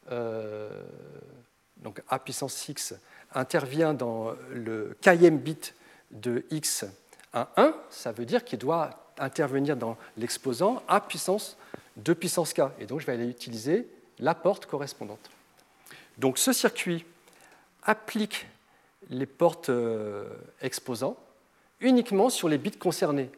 donc 0.09 2.01
A 2.09 2.19
puissance 2.19 2.67
x, 2.67 2.95
intervient 3.33 3.93
dans 3.93 4.35
le 4.51 4.95
kème 5.01 5.37
bit 5.37 5.73
de 6.11 6.45
x 6.51 6.85
à 7.33 7.49
1, 7.57 7.75
ça 7.89 8.11
veut 8.11 8.25
dire 8.25 8.43
qu'il 8.43 8.59
doit 8.59 9.13
intervenir 9.17 9.77
dans 9.77 9.97
l'exposant 10.17 10.83
A 10.87 11.01
puissance 11.01 11.57
2 11.97 12.15
puissance 12.15 12.53
k. 12.53 12.61
Et 12.79 12.85
donc 12.85 12.99
je 12.99 13.05
vais 13.05 13.13
aller 13.13 13.29
utiliser 13.29 13.87
la 14.19 14.35
porte 14.35 14.65
correspondante. 14.65 15.29
Donc 16.17 16.37
ce 16.37 16.53
circuit 16.53 17.05
applique 17.83 18.47
les 19.09 19.25
portes 19.25 19.69
euh, 19.69 20.27
exposants 20.61 21.17
uniquement 21.79 22.29
sur 22.29 22.49
les 22.49 22.57
bits 22.57 22.71
concernés. 22.71 23.29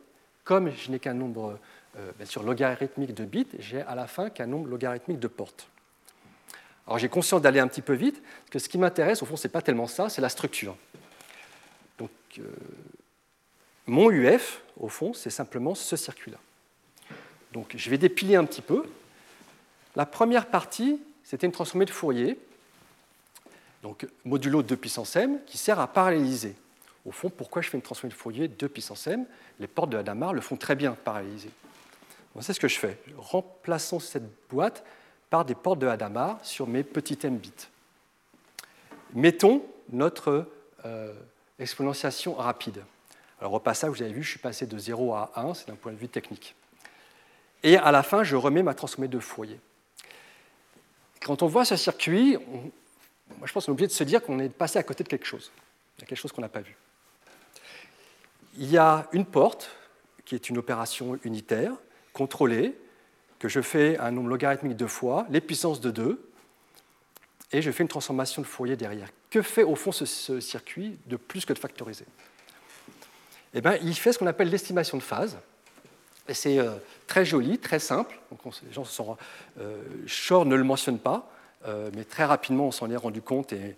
Comme 0.44 0.72
je 0.72 0.92
n'ai 0.92 1.00
qu'un 1.00 1.14
nombre 1.14 1.58
euh, 1.98 2.12
bien 2.18 2.26
sûr, 2.26 2.44
logarithmique 2.44 3.14
de 3.14 3.24
bits, 3.24 3.48
j'ai 3.60 3.82
à 3.82 3.96
la 3.96 4.08
fin 4.08 4.30
qu'un 4.30 4.48
nombre 4.48 4.68
logarithmique 4.68 5.20
de 5.20 5.28
portes. 5.28 5.70
Alors 6.88 7.00
j'ai 7.00 7.10
conscience 7.10 7.42
d'aller 7.42 7.60
un 7.60 7.68
petit 7.68 7.82
peu 7.82 7.94
vite, 7.94 8.22
parce 8.22 8.52
que 8.52 8.60
ce 8.60 8.70
qui 8.70 8.78
m'intéresse, 8.78 9.24
au 9.24 9.26
fond, 9.26 9.38
ce 9.38 9.48
n'est 9.48 9.52
pas 9.52 9.62
tellement 9.62 9.88
ça, 9.88 10.10
c'est 10.10 10.22
la 10.22 10.30
structure. 10.30 10.76
Donc, 11.98 12.12
euh, 12.38 12.44
mon 13.88 14.12
UF, 14.12 14.62
au 14.78 14.90
fond, 14.90 15.14
c'est 15.14 15.30
simplement 15.30 15.74
ce 15.74 15.96
circuit-là. 15.96 16.38
Donc 17.54 17.74
je 17.78 17.90
vais 17.90 17.98
dépiler 17.98 18.36
un 18.36 18.44
petit 18.44 18.62
peu. 18.62 18.84
La 19.96 20.06
première 20.06 20.48
partie, 20.48 21.02
c'était 21.24 21.46
une 21.46 21.54
transformée 21.54 21.86
de 21.86 21.92
Fourier, 21.92 22.38
donc 23.86 24.08
modulo 24.24 24.64
2 24.64 24.78
puissance 24.78 25.16
m, 25.16 25.38
qui 25.46 25.60
sert 25.60 25.80
à 25.80 25.86
paralléliser. 25.86 26.56
Au 27.06 27.12
fond, 27.12 27.30
pourquoi 27.30 27.62
je 27.62 27.70
fais 27.70 27.78
une 27.78 27.84
transformée 27.84 28.12
de 28.12 28.18
Fourier 28.18 28.48
2 28.48 28.68
puissance 28.68 29.06
m? 29.06 29.28
Les 29.60 29.68
portes 29.68 29.92
de 29.92 29.98
Hadamard 29.98 30.34
le 30.34 30.42
font 30.42 30.58
très 30.58 30.74
bien 30.74 30.94
paralléliser. 30.94 31.52
C'est 32.42 32.54
ce 32.54 32.60
que 32.60 32.68
je 32.68 32.80
fais. 32.80 32.98
Remplaçons 33.16 34.00
cette 34.00 34.24
boîte 34.50 34.84
par 35.30 35.46
des 35.46 35.54
portes 35.54 35.78
de 35.78 35.86
Hadamard 35.86 36.40
sur 36.42 36.66
mes 36.66 36.82
petits 36.84 37.20
m 37.28 37.38
bits. 37.38 37.52
Mettons 39.14 39.64
notre 39.92 40.50
euh, 40.84 41.14
exponentiation 41.60 42.34
rapide. 42.34 42.84
Alors 43.40 43.54
au 43.54 43.60
passage, 43.60 43.92
vous 43.92 44.02
avez 44.02 44.14
vu, 44.14 44.24
je 44.24 44.32
suis 44.32 44.40
passé 44.40 44.66
de 44.66 44.80
0 44.80 45.14
à 45.14 45.32
1, 45.36 45.54
c'est 45.54 45.68
d'un 45.68 45.76
point 45.76 45.92
de 45.92 45.98
vue 45.98 46.10
technique. 46.10 46.56
Et 47.62 47.78
à 47.78 47.92
la 47.92 48.02
fin, 48.02 48.24
je 48.24 48.36
remets 48.36 48.64
ma 48.64 48.74
transformée 48.74 49.10
de 49.10 49.20
Fourier. 49.20 49.60
Quand 51.22 51.44
on 51.44 51.48
voit 51.48 51.66
ce 51.66 51.76
circuit, 51.76 52.40
moi, 53.38 53.48
je 53.48 53.54
pense 53.54 53.66
qu'on 53.66 53.72
est 53.72 53.74
obligé 53.74 53.88
de 53.88 53.92
se 53.92 54.04
dire 54.04 54.22
qu'on 54.22 54.40
est 54.40 54.50
passé 54.50 54.80
à 54.80 54.84
côté 54.84 55.04
de 55.04 55.10
quelque 55.10 55.26
chose. 55.26 55.52
Il 55.98 56.02
y 56.02 56.04
a 56.04 56.08
quelque 56.08 56.18
chose 56.18 56.32
qu'on 56.32 56.42
n'a 56.42 56.50
pas 56.50 56.62
vu. 56.62 56.76
Il 58.58 58.70
y 58.70 58.78
a 58.78 59.08
une 59.12 59.26
porte 59.26 59.70
qui 60.26 60.36
est 60.36 60.50
une 60.50 60.58
opération 60.58 61.20
unitaire, 61.24 61.74
contrôlée, 62.14 62.76
que 63.40 63.48
je 63.48 63.62
fais 63.62 63.98
un 64.00 64.12
nombre 64.12 64.30
logarithmique 64.30 64.78
de 64.78 64.88
fois, 64.88 65.26
les 65.30 65.42
puissances 65.42 65.82
de 65.82 65.92
2, 65.92 66.32
et 67.52 67.62
je 67.62 67.72
fais 67.72 67.84
une 67.84 67.90
transformation 67.90 68.42
de 68.42 68.48
Fourier 68.48 68.76
derrière. 68.76 69.10
Que 69.30 69.42
fait 69.42 69.64
au 69.64 69.76
fond 69.76 69.92
ce, 69.92 70.40
circuit 70.40 70.98
de 71.06 71.16
plus 71.16 71.46
que 71.46 71.54
de 71.54 71.60
factoriser? 71.60 72.06
Eh 73.54 73.62
bien, 73.62 73.76
Il 73.76 73.96
fait 73.96 74.14
ce 74.14 74.20
qu'on 74.20 74.28
appelle 74.28 74.50
l'estimation 74.50 74.98
de 74.98 75.04
phase. 75.04 75.38
Et 76.28 76.34
c'est 76.34 76.58
euh, 76.58 76.72
très 77.06 77.24
joli, 77.24 77.60
très 77.60 77.80
simple. 77.80 78.20
Donc 78.32 78.56
les 78.66 78.74
gens 78.74 78.84
sont, 78.84 79.16
euh, 79.60 79.82
Shor 80.08 80.46
ne 80.46 80.56
le 80.56 80.64
mentionne 80.64 80.98
pas, 80.98 81.32
mais 81.94 82.04
très 82.04 82.26
rapidement 82.26 82.68
on 82.68 82.72
s'en 82.72 82.90
est 82.92 82.96
rendu 82.96 83.22
compte 83.22 83.54
et 83.54 83.76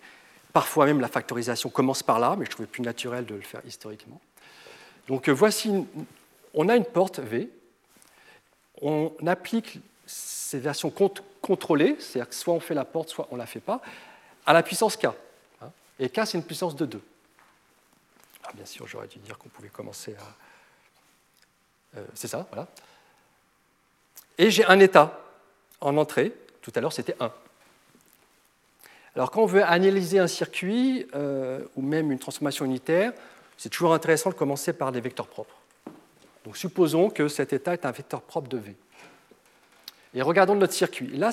parfois 0.54 0.86
même 0.86 1.00
la 1.00 1.08
factorisation 1.08 1.70
commence 1.70 2.04
par 2.04 2.20
là, 2.20 2.36
mais 2.38 2.46
je 2.46 2.52
trouvais 2.52 2.68
plus 2.68 2.82
naturel 2.82 3.26
de 3.26 3.36
le 3.36 3.42
faire 3.42 3.62
historiquement. 3.66 4.20
Donc 5.08 5.30
voici, 5.30 5.86
on 6.54 6.70
a 6.70 6.76
une 6.76 6.86
porte 6.86 7.20
V 7.20 7.50
on 8.82 9.14
applique 9.26 9.80
ces 10.06 10.60
versions 10.60 10.92
contrôlées, 11.42 11.98
c'est-à-dire 12.00 12.30
que 12.30 12.36
soit 12.36 12.54
on 12.54 12.60
fait 12.60 12.74
la 12.74 12.86
porte, 12.86 13.10
soit 13.10 13.28
on 13.32 13.36
ne 13.36 13.40
la 13.40 13.46
fait 13.46 13.60
pas, 13.60 13.82
à 14.46 14.54
la 14.54 14.64
puissance 14.64 14.96
k. 14.96 15.06
Hein. 15.06 15.72
Et 16.00 16.10
k, 16.10 16.22
c'est 16.26 16.38
une 16.38 16.44
puissance 16.44 16.76
de 16.76 16.86
2. 16.86 17.02
Ah, 18.44 18.52
bien 18.54 18.66
sûr, 18.66 18.88
j'aurais 18.88 19.08
dû 19.08 19.20
dire 19.20 19.38
qu'on 19.38 19.50
pouvait 19.50 19.70
commencer 19.70 20.16
à... 20.16 21.98
Euh, 21.98 22.06
c'est 22.14 22.28
ça, 22.28 22.48
voilà. 22.52 22.68
Et 24.38 24.52
j'ai 24.52 24.66
un 24.66 24.80
état 24.80 25.20
en 25.82 25.98
entrée. 25.98 26.34
Tout 26.62 26.72
à 26.76 26.82
l'heure, 26.82 26.94
c'était 26.94 27.16
1. 27.20 27.32
Alors, 29.18 29.32
quand 29.32 29.41
on 29.41 29.47
veut 29.47 29.63
analyser 29.63 30.20
un 30.20 30.28
circuit 30.28 31.07
euh, 31.15 31.61
ou 31.76 31.82
même 31.82 32.11
une 32.11 32.20
transformation 32.20 32.65
unitaire, 32.65 33.13
c'est 33.57 33.70
toujours 33.70 33.95
intéressant 33.95 34.30
de 34.30 34.36
commencer 34.36 34.74
par 34.74 34.91
des 34.91 35.01
vecteurs 35.01 35.26
propres. 35.26 35.55
Donc 36.45 36.55
supposons 36.55 37.09
que 37.09 37.28
cet 37.28 37.51
état 37.51 37.74
est 37.74 37.88
un 37.88 37.91
vecteur 37.91 38.22
propre 38.22 38.47
de 38.47 38.57
V. 38.57 38.76
Et 40.13 40.22
regardons 40.22 40.53
notre 40.53 40.74
circuit. 40.74 41.07
Là, 41.07 41.32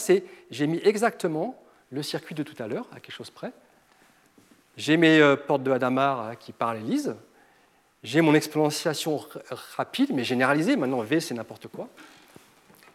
j'ai 0.51 0.67
mis 0.67 0.81
exactement 0.83 1.63
le 1.91 2.03
circuit 2.03 2.35
de 2.35 2.43
tout 2.43 2.61
à 2.63 2.69
l'heure, 2.69 2.87
à 2.91 3.01
quelque 3.01 3.15
chose 3.15 3.29
près. 3.29 3.53
J'ai 4.79 4.97
mes 4.97 5.21
euh, 5.21 5.37
portes 5.37 5.63
de 5.63 5.71
Hadamard 5.71 6.21
hein, 6.21 6.37
qui 6.37 6.53
parallélisent. 6.53 7.15
J'ai 8.03 8.23
mon 8.23 8.33
exponentiation 8.33 9.23
rapide, 9.77 10.09
mais 10.15 10.25
généralisée. 10.25 10.77
Maintenant, 10.77 11.03
V, 11.03 11.21
c'est 11.21 11.35
n'importe 11.35 11.69
quoi. 11.69 11.91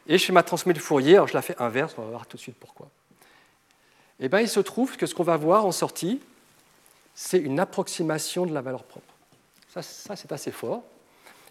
Et 0.07 0.17
je 0.17 0.25
fais 0.25 0.33
ma 0.33 0.41
transformée 0.41 0.73
de 0.73 0.79
Fourier. 0.79 1.17
Alors, 1.17 1.27
je 1.27 1.35
la 1.35 1.43
fais 1.43 1.55
inverse. 1.59 1.93
On 1.99 2.01
va 2.01 2.09
voir 2.09 2.25
tout 2.25 2.37
de 2.37 2.41
suite 2.41 2.57
pourquoi. 2.59 2.89
Eh 4.19 4.29
bien, 4.29 4.41
il 4.41 4.49
se 4.49 4.59
trouve 4.59 4.97
que 4.97 5.05
ce 5.05 5.15
qu'on 5.15 5.23
va 5.23 5.37
voir 5.37 5.65
en 5.65 5.71
sortie, 5.71 6.19
c'est 7.15 7.39
une 7.39 7.59
approximation 7.59 8.45
de 8.45 8.53
la 8.53 8.61
valeur 8.61 8.83
propre. 8.83 9.13
Ça, 9.69 9.81
ça 9.81 10.15
c'est 10.15 10.31
assez 10.31 10.51
fort. 10.51 10.83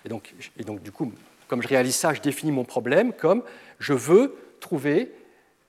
Et 0.04 0.08
donc, 0.08 0.34
et 0.56 0.64
donc, 0.64 0.82
du 0.82 0.92
coup, 0.92 1.12
comme 1.46 1.62
je 1.62 1.68
réalise 1.68 1.96
ça, 1.96 2.14
je 2.14 2.20
définis 2.20 2.52
mon 2.52 2.64
problème 2.64 3.12
comme 3.12 3.42
je 3.78 3.92
veux 3.92 4.36
trouver 4.60 5.12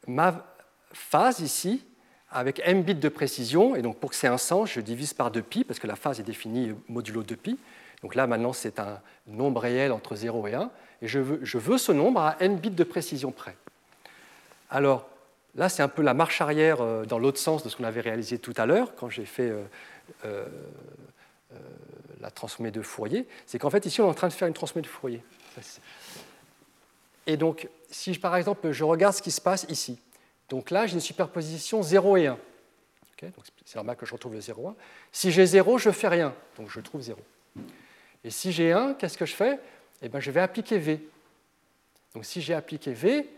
ma 0.07 0.45
phase 0.91 1.39
ici 1.39 1.85
avec 2.31 2.61
m 2.63 2.83
bits 2.83 2.95
de 2.95 3.09
précision. 3.09 3.75
Et 3.75 3.81
donc, 3.81 3.97
pour 3.97 4.09
que 4.09 4.15
c'est 4.15 4.27
un 4.27 4.37
sens, 4.37 4.71
je 4.71 4.81
divise 4.81 5.13
par 5.13 5.31
2pi, 5.31 5.63
parce 5.63 5.79
que 5.79 5.87
la 5.87 5.95
phase 5.95 6.19
est 6.19 6.23
définie 6.23 6.73
modulo 6.87 7.23
2pi. 7.23 7.57
Donc 8.01 8.15
là, 8.15 8.27
maintenant, 8.27 8.53
c'est 8.53 8.79
un 8.79 8.99
nombre 9.27 9.61
réel 9.61 9.91
entre 9.91 10.15
0 10.15 10.47
et 10.47 10.53
1. 10.53 10.71
Et 11.01 11.07
je 11.07 11.19
veux, 11.19 11.39
je 11.43 11.57
veux 11.57 11.77
ce 11.77 11.91
nombre 11.91 12.21
à 12.21 12.37
n 12.39 12.57
bits 12.57 12.69
de 12.69 12.83
précision 12.83 13.31
près. 13.31 13.55
Alors, 14.69 15.07
là, 15.59 15.67
c'est 15.67 15.83
un 15.83 15.89
peu 15.89 16.01
la 16.01 16.13
marche 16.13 16.41
arrière 16.41 16.81
euh, 16.81 17.05
dans 17.05 17.19
l'autre 17.19 17.37
sens 17.37 17.63
de 17.63 17.69
ce 17.69 17.75
qu'on 17.75 17.83
avait 17.83 18.01
réalisé 18.01 18.39
tout 18.39 18.53
à 18.55 18.65
l'heure, 18.65 18.95
quand 18.95 19.09
j'ai 19.09 19.25
fait 19.25 19.49
euh, 19.49 19.65
euh, 20.25 20.45
la 22.21 22.31
transformée 22.31 22.71
de 22.71 22.81
Fourier, 22.81 23.27
c'est 23.45 23.59
qu'en 23.59 23.69
fait, 23.69 23.85
ici, 23.85 24.01
on 24.01 24.05
est 24.05 24.09
en 24.09 24.13
train 24.13 24.29
de 24.29 24.33
faire 24.33 24.47
une 24.47 24.53
transformée 24.53 24.81
de 24.81 24.87
Fourier. 24.87 25.21
Et 27.27 27.35
donc, 27.35 27.67
si 27.91 28.17
par 28.17 28.35
exemple, 28.37 28.71
je 28.71 28.83
regarde 28.85 29.13
ce 29.13 29.21
qui 29.21 29.31
se 29.31 29.41
passe 29.41 29.65
ici, 29.69 29.99
donc 30.47 30.71
là, 30.71 30.87
j'ai 30.87 30.93
une 30.93 31.01
superposition 31.01 31.83
0 31.83 32.17
et 32.17 32.27
1. 32.27 32.37
c'est 33.65 33.75
normal 33.75 33.97
que 33.97 34.05
je 34.05 34.13
retrouve 34.13 34.33
le 34.33 34.41
0, 34.41 34.69
1. 34.69 34.75
Si 35.11 35.31
j'ai 35.31 35.45
0, 35.45 35.77
je 35.77 35.89
ne 35.89 35.93
fais 35.93 36.07
rien, 36.07 36.33
donc 36.57 36.69
je 36.69 36.79
trouve 36.79 37.01
0. 37.01 37.19
Et 38.23 38.29
si 38.29 38.53
j'ai 38.53 38.71
1, 38.71 38.93
qu'est-ce 38.93 39.17
que 39.17 39.25
je 39.25 39.35
fais? 39.35 39.59
Eh 40.01 40.07
bien, 40.07 40.21
Je 40.21 40.31
vais 40.31 40.39
appliquer 40.39 40.77
V. 40.77 41.05
Donc 42.15 42.25
si 42.25 42.41
j'ai 42.41 42.53
appliqué 42.53 42.93
V, 42.93 43.29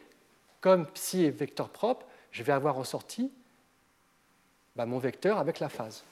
comme 0.62 0.86
psi 0.86 1.26
est 1.26 1.32
vecteur 1.32 1.70
propre, 1.70 2.06
je 2.32 2.44
vais 2.44 2.54
avoir 2.54 2.78
en 2.78 2.84
sortie 2.84 3.32
bah, 4.76 4.86
mon 4.86 5.00
vecteur 5.00 5.38
avec 5.38 5.60
la 5.60 5.70
phase. 5.70 6.04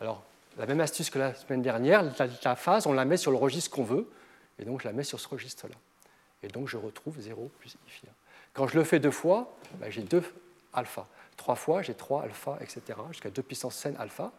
Alors, 0.00 0.22
la 0.56 0.66
même 0.66 0.80
astuce 0.80 1.10
que 1.10 1.18
la 1.18 1.34
semaine 1.34 1.62
dernière, 1.62 2.04
la, 2.44 2.56
phase, 2.56 2.86
on 2.86 2.92
la 2.92 3.04
met 3.04 3.16
sur 3.16 3.30
le 3.30 3.36
registre 3.36 3.70
qu'on 3.70 3.84
veut, 3.84 4.08
et 4.58 4.64
donc 4.64 4.80
je 4.80 4.86
la 4.86 4.92
mets 4.92 5.04
sur 5.04 5.20
ce 5.20 5.28
registre-là. 5.28 5.74
Et 6.42 6.48
donc 6.48 6.68
je 6.68 6.76
retrouve 6.76 7.18
0 7.18 7.50
plus 7.58 7.74
i 7.74 8.06
1. 8.06 8.10
Quand 8.54 8.66
je 8.66 8.78
le 8.78 8.84
fais 8.84 8.98
deux 8.98 9.10
fois, 9.10 9.54
ben, 9.74 9.90
j'ai 9.90 10.02
2 10.02 10.22
alpha. 10.72 11.06
Trois 11.36 11.56
fois, 11.56 11.82
j'ai 11.82 11.94
3 11.94 12.22
alpha, 12.22 12.58
etc., 12.60 12.82
jusqu'à 13.10 13.30
2 13.30 13.42
puissance 13.42 13.84
n 13.84 13.96
alpha. 13.98 14.32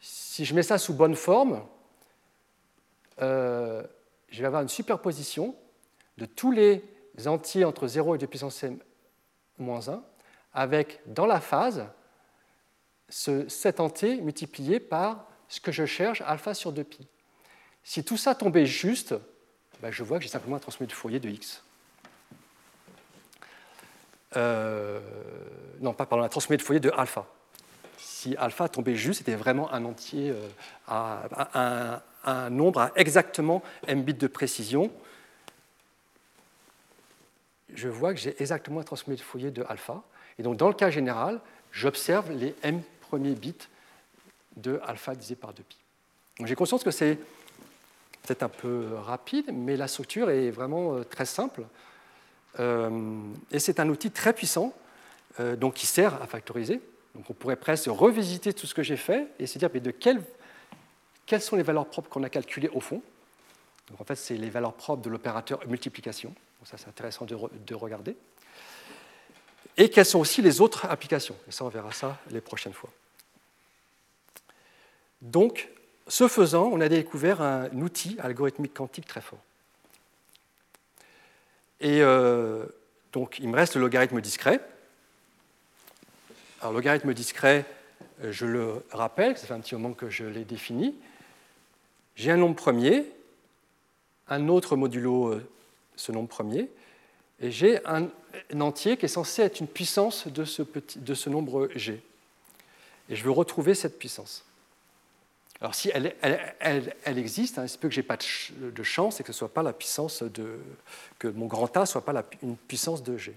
Si 0.00 0.44
je 0.44 0.54
mets 0.54 0.62
ça 0.62 0.78
sous 0.78 0.94
bonne 0.94 1.14
forme, 1.14 1.62
euh, 3.22 3.82
je 4.28 4.40
vais 4.40 4.46
avoir 4.46 4.62
une 4.62 4.68
superposition 4.68 5.54
de 6.18 6.26
tous 6.26 6.52
les 6.52 6.82
entiers 7.26 7.64
entre 7.64 7.86
0 7.86 8.16
et 8.16 8.18
2 8.18 8.26
puissance 8.26 8.62
n 8.64 8.78
moins 9.60 9.88
1, 9.88 10.02
avec 10.54 11.00
dans 11.06 11.26
la 11.26 11.40
phase 11.40 11.86
ce, 13.08 13.48
cet 13.48 13.80
entier 13.80 14.20
multiplié 14.20 14.80
par 14.80 15.26
ce 15.48 15.60
que 15.60 15.72
je 15.72 15.84
cherche, 15.84 16.22
alpha 16.22 16.54
sur 16.54 16.72
2pi. 16.72 17.06
Si 17.82 18.04
tout 18.04 18.16
ça 18.16 18.34
tombait 18.34 18.66
juste, 18.66 19.14
ben 19.82 19.90
je 19.90 20.02
vois 20.02 20.18
que 20.18 20.24
j'ai 20.24 20.30
simplement 20.30 20.56
un 20.56 20.60
transformé 20.60 20.86
de 20.86 20.92
Fourier 20.92 21.20
de 21.20 21.28
x. 21.28 21.62
Euh, 24.36 25.00
non, 25.80 25.92
pas 25.92 26.06
pardon, 26.06 26.24
un 26.24 26.28
transformé 26.28 26.56
de 26.56 26.62
Fourier 26.62 26.80
de 26.80 26.90
alpha. 26.96 27.26
Si 27.98 28.36
alpha 28.36 28.68
tombait 28.68 28.96
juste, 28.96 29.18
c'était 29.18 29.34
vraiment 29.34 29.72
un 29.72 29.84
entier, 29.84 30.30
euh, 30.30 31.98
un, 32.24 32.50
nombre 32.50 32.80
à 32.80 32.92
exactement 32.96 33.62
m 33.86 34.02
bits 34.02 34.14
de 34.14 34.26
précision. 34.26 34.92
Je 37.74 37.88
vois 37.88 38.14
que 38.14 38.20
j'ai 38.20 38.40
exactement 38.40 38.82
transformé 38.82 39.16
de 39.16 39.22
Fourier 39.22 39.50
de 39.50 39.64
alpha. 39.68 40.02
Et 40.38 40.42
donc, 40.42 40.56
dans 40.56 40.68
le 40.68 40.74
cas 40.74 40.90
général, 40.90 41.40
j'observe 41.72 42.32
les 42.32 42.54
m 42.62 42.82
premier 43.00 43.34
bit 43.34 43.68
de 44.56 44.80
alpha 44.84 45.14
divisé 45.14 45.36
par 45.36 45.52
2pi. 45.52 46.44
J'ai 46.44 46.54
conscience 46.54 46.82
que 46.82 46.90
c'est 46.90 47.18
peut-être 48.22 48.42
un 48.42 48.48
peu 48.48 48.94
rapide, 48.94 49.46
mais 49.52 49.76
la 49.76 49.88
structure 49.88 50.30
est 50.30 50.50
vraiment 50.50 51.02
très 51.04 51.26
simple. 51.26 51.64
et 52.58 53.58
c'est 53.58 53.80
un 53.80 53.88
outil 53.88 54.10
très 54.10 54.32
puissant, 54.32 54.74
donc 55.58 55.74
qui 55.74 55.86
sert 55.86 56.20
à 56.22 56.26
factoriser. 56.26 56.80
Donc 57.14 57.28
on 57.28 57.32
pourrait 57.32 57.56
presque 57.56 57.86
revisiter 57.88 58.52
tout 58.52 58.66
ce 58.66 58.74
que 58.74 58.82
j'ai 58.82 58.96
fait 58.96 59.28
et 59.38 59.46
se 59.46 59.58
dire 59.58 59.68
mais 59.72 59.80
de 59.80 59.90
quelles 59.90 60.22
sont 61.40 61.56
les 61.56 61.62
valeurs 61.62 61.86
propres 61.86 62.08
qu'on 62.08 62.22
a 62.22 62.28
calculées 62.28 62.70
au 62.70 62.80
fond? 62.80 63.02
Donc 63.88 64.00
en 64.00 64.04
fait, 64.04 64.16
c'est 64.16 64.36
les 64.36 64.50
valeurs 64.50 64.74
propres 64.74 65.02
de 65.02 65.10
l'opérateur 65.10 65.60
multiplication. 65.66 66.34
Ça, 66.64 66.76
c'est 66.76 66.88
intéressant 66.88 67.24
de, 67.24 67.74
regarder. 67.74 68.16
Et 69.76 69.88
quelles 69.88 70.06
sont 70.06 70.18
aussi 70.18 70.42
les 70.42 70.60
autres 70.60 70.86
applications. 70.86 71.36
Et 71.48 71.52
ça, 71.52 71.64
on 71.64 71.68
verra 71.68 71.92
ça 71.92 72.18
les 72.30 72.40
prochaines 72.40 72.72
fois. 72.72 72.90
Donc, 75.22 75.68
ce 76.06 76.28
faisant, 76.28 76.64
on 76.72 76.80
a 76.80 76.88
découvert 76.88 77.40
un 77.40 77.70
outil 77.72 78.16
algorithmique 78.20 78.74
quantique 78.74 79.06
très 79.06 79.20
fort. 79.20 79.38
Et 81.80 82.02
euh, 82.02 82.66
donc, 83.12 83.38
il 83.38 83.48
me 83.48 83.56
reste 83.56 83.74
le 83.74 83.80
logarithme 83.80 84.20
discret. 84.20 84.60
Alors, 86.60 86.74
logarithme 86.74 87.14
discret, 87.14 87.64
je 88.22 88.44
le 88.44 88.84
rappelle, 88.90 89.38
ça 89.38 89.46
fait 89.46 89.54
un 89.54 89.60
petit 89.60 89.74
moment 89.74 89.94
que 89.94 90.10
je 90.10 90.24
l'ai 90.24 90.44
défini. 90.44 90.94
J'ai 92.16 92.30
un 92.30 92.36
nombre 92.36 92.56
premier, 92.56 93.06
un 94.28 94.48
autre 94.48 94.76
modulo 94.76 95.28
euh, 95.28 95.50
ce 95.96 96.12
nombre 96.12 96.28
premier, 96.28 96.68
et 97.40 97.50
j'ai 97.50 97.84
un, 97.86 98.08
entier 98.58 98.96
qui 98.96 99.06
est 99.06 99.08
censé 99.08 99.42
être 99.42 99.60
une 99.60 99.68
puissance 99.68 100.26
de 100.28 100.44
ce, 100.44 100.62
petit, 100.62 100.98
de 100.98 101.14
ce 101.14 101.30
nombre 101.30 101.68
g. 101.74 102.02
Et 103.08 103.16
je 103.16 103.24
veux 103.24 103.30
retrouver 103.30 103.74
cette 103.74 103.98
puissance. 103.98 104.44
Alors 105.60 105.74
si 105.74 105.90
elle, 105.92 106.14
elle, 106.60 107.18
existe, 107.18 107.58
hein, 107.58 107.64
il 107.64 107.68
se 107.68 107.76
peut 107.76 107.88
que 107.88 107.94
je 107.94 108.00
n'ai 108.00 108.06
pas 108.06 108.16
de 108.16 108.82
chance 108.82 109.20
et 109.20 109.24
que 109.24 109.32
ce 109.32 109.38
soit 109.38 109.52
pas 109.52 109.62
la 109.62 109.72
puissance 109.72 110.22
de, 110.22 110.58
que 111.18 111.28
mon 111.28 111.46
grand 111.46 111.74
A 111.76 111.86
soit 111.86 112.04
pas 112.04 112.12
la, 112.12 112.24
une 112.42 112.56
puissance 112.56 113.02
de 113.02 113.16
g. 113.16 113.36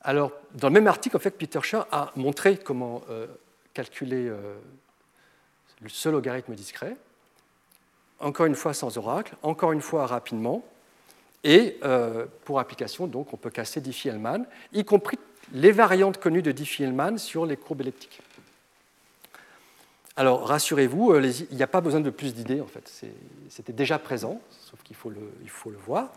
Alors, 0.00 0.32
dans 0.54 0.68
le 0.68 0.74
même 0.74 0.86
article, 0.86 1.16
en 1.16 1.20
fait, 1.20 1.32
Peter 1.32 1.58
Shah 1.62 1.88
a 1.90 2.12
montré 2.14 2.56
comment 2.56 3.02
euh, 3.10 3.26
calculer 3.74 4.28
euh, 4.28 4.56
ce 5.88 6.08
logarithme 6.08 6.54
discret 6.54 6.96
encore 8.20 8.46
une 8.46 8.54
fois 8.54 8.74
sans 8.74 8.96
oracle, 8.98 9.34
encore 9.42 9.72
une 9.72 9.80
fois 9.80 10.06
rapidement, 10.06 10.64
et 11.46 11.78
euh, 11.84 12.26
pour 12.44 12.58
application, 12.58 13.06
donc, 13.06 13.32
on 13.32 13.36
peut 13.36 13.50
casser 13.50 13.80
Diffie-Hellman, 13.80 14.44
y 14.72 14.84
compris 14.84 15.16
les 15.52 15.70
variantes 15.70 16.18
connues 16.18 16.42
de 16.42 16.50
Diffie-Hellman 16.50 17.18
sur 17.18 17.46
les 17.46 17.56
courbes 17.56 17.82
elliptiques. 17.82 18.20
Alors, 20.16 20.48
rassurez-vous, 20.48 21.12
euh, 21.12 21.32
il 21.52 21.56
n'y 21.56 21.62
a 21.62 21.68
pas 21.68 21.80
besoin 21.80 22.00
de 22.00 22.10
plus 22.10 22.34
d'idées, 22.34 22.60
en 22.60 22.66
fait. 22.66 22.90
C'était 23.48 23.72
déjà 23.72 24.00
présent, 24.00 24.40
sauf 24.50 24.82
qu'il 24.82 24.96
faut, 24.96 25.12
faut, 25.46 25.70
le 25.70 25.76
voir. 25.76 26.10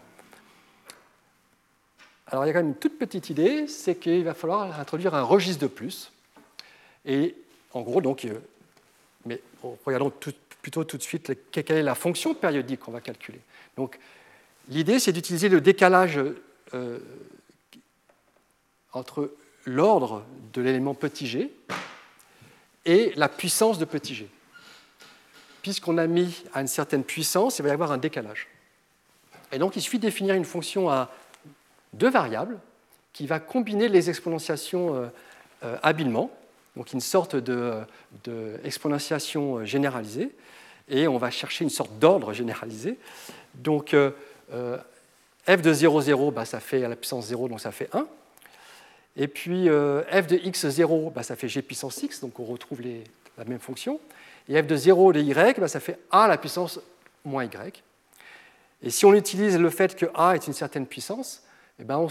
Alors, 2.26 2.46
il 2.46 2.48
y 2.48 2.50
a 2.50 2.54
quand 2.54 2.62
même 2.62 2.70
une 2.70 2.76
toute 2.76 2.98
petite 2.98 3.30
idée, 3.30 3.68
c'est 3.68 3.98
qu'il 3.98 4.24
va 4.24 4.34
falloir 4.34 4.80
introduire 4.80 5.14
un 5.14 5.22
registre 5.22 5.62
de 5.62 5.68
plus. 5.68 6.12
Et 7.06 7.36
en 7.74 7.82
gros, 7.82 8.02
donc, 8.02 8.26
euh, 8.26 8.40
mais 9.28 9.40
regardons 9.86 10.12
plutôt 10.64 10.84
tout 10.86 10.98
de 10.98 11.04
suite 11.04 11.52
quelle 11.52 11.78
est 11.78 11.84
la 11.84 11.94
fonction 11.94 12.34
périodique 12.34 12.80
qu'on 12.80 12.92
va 12.92 13.02
calculer. 13.02 13.42
Donc, 13.78 14.00
l'idée, 14.70 15.00
c'est 15.00 15.12
d'utiliser 15.12 15.50
le 15.50 15.62
décalage 15.62 16.20
euh, 16.74 17.00
entre 18.94 19.34
l'ordre 19.66 20.24
de 20.54 20.62
l'élément 20.62 20.94
petit 20.94 21.28
g 21.28 21.52
et 22.86 23.12
la 23.16 23.28
puissance 23.28 23.78
de 23.78 23.86
petit 23.86 24.16
g. 24.16 24.30
Puisqu'on 25.62 25.98
a 25.98 26.08
mis 26.08 26.44
à 26.54 26.62
une 26.62 26.68
certaine 26.68 27.04
puissance, 27.04 27.60
il 27.60 27.64
va 27.64 27.70
y 27.70 27.72
avoir 27.72 27.91
un 27.91 27.98
décalage. 27.98 28.48
Et 29.52 29.60
donc, 29.60 29.76
il 29.76 29.82
suffit 29.82 29.98
de 29.98 30.04
définir 30.04 30.36
une 30.36 30.46
fonction 30.46 30.90
à 30.90 31.12
deux 31.94 32.10
variables 32.10 32.58
qui 33.12 33.28
va 33.28 33.40
combiner 33.40 33.90
les 33.90 34.10
exponentiations 34.10 34.96
euh, 34.96 35.08
euh, 35.64 35.78
habilement 35.84 36.32
donc 36.76 36.94
une 36.94 37.02
sorte 37.02 37.36
d'exponentiation 37.36 39.58
de, 39.58 39.66
généralisée, 39.66 40.30
et 40.88 41.10
on 41.10 41.18
va 41.18 41.30
chercher 41.30 41.66
une 41.66 41.70
sorte 41.70 42.00
d'ordre 42.00 42.32
généralisé. 42.32 42.98
Donc 43.56 43.94
f 44.52 45.62
de 45.62 45.74
0, 45.74 46.02
0, 46.02 46.32
bah, 46.32 46.46
ça 46.46 46.60
fait 46.60 46.84
à 46.84 46.90
la 46.90 46.96
puissance 46.96 47.28
0, 47.28 47.50
donc 47.50 47.60
ça 47.60 47.72
fait 47.72 47.90
1. 47.94 48.08
Et 49.16 49.28
puis 49.28 49.68
euh, 49.70 50.04
f 50.04 50.28
de 50.28 50.38
x0, 50.38 51.12
bah, 51.12 51.24
ça 51.24 51.36
fait 51.36 51.48
g 51.48 51.62
puissance 51.62 52.02
x, 52.02 52.22
donc 52.22 52.40
on 52.40 52.46
retrouve 52.46 52.82
la 52.82 53.46
même 53.46 53.60
fonction. 53.60 54.00
Et 54.48 54.62
f 54.62 54.66
de 54.66 54.76
0 54.76 55.14
de 55.14 55.20
y, 55.22 55.60
bah, 55.60 55.68
ça 55.68 55.80
fait 55.80 56.00
a 56.12 56.24
à 56.24 56.28
la 56.28 56.38
puissance 56.38 56.80
moins 57.26 57.44
y. 57.44 57.50
Et 58.82 58.90
si 58.90 59.06
on 59.06 59.14
utilise 59.14 59.58
le 59.58 59.70
fait 59.70 59.96
que 59.96 60.06
a 60.14 60.36
est 60.36 60.48
une 60.48 60.54
certaine 60.54 60.86
puissance, 60.86 61.44
eh 61.80 61.84
ben 61.84 61.98
on, 61.98 62.10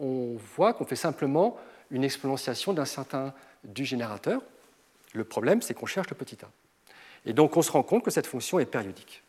on 0.00 0.36
voit 0.56 0.74
qu'on 0.74 0.84
fait 0.84 0.96
simplement 0.96 1.58
une 1.90 2.04
exponentiation 2.04 2.72
d'un 2.72 2.84
certain 2.84 3.32
du 3.64 3.84
générateur. 3.84 4.42
Le 5.14 5.24
problème, 5.24 5.62
c'est 5.62 5.74
qu'on 5.74 5.86
cherche 5.86 6.10
le 6.10 6.16
petit 6.16 6.38
a. 6.42 6.48
Et 7.24 7.32
donc 7.32 7.56
on 7.56 7.62
se 7.62 7.70
rend 7.70 7.82
compte 7.82 8.04
que 8.04 8.10
cette 8.10 8.26
fonction 8.26 8.58
est 8.58 8.66
périodique. 8.66 9.21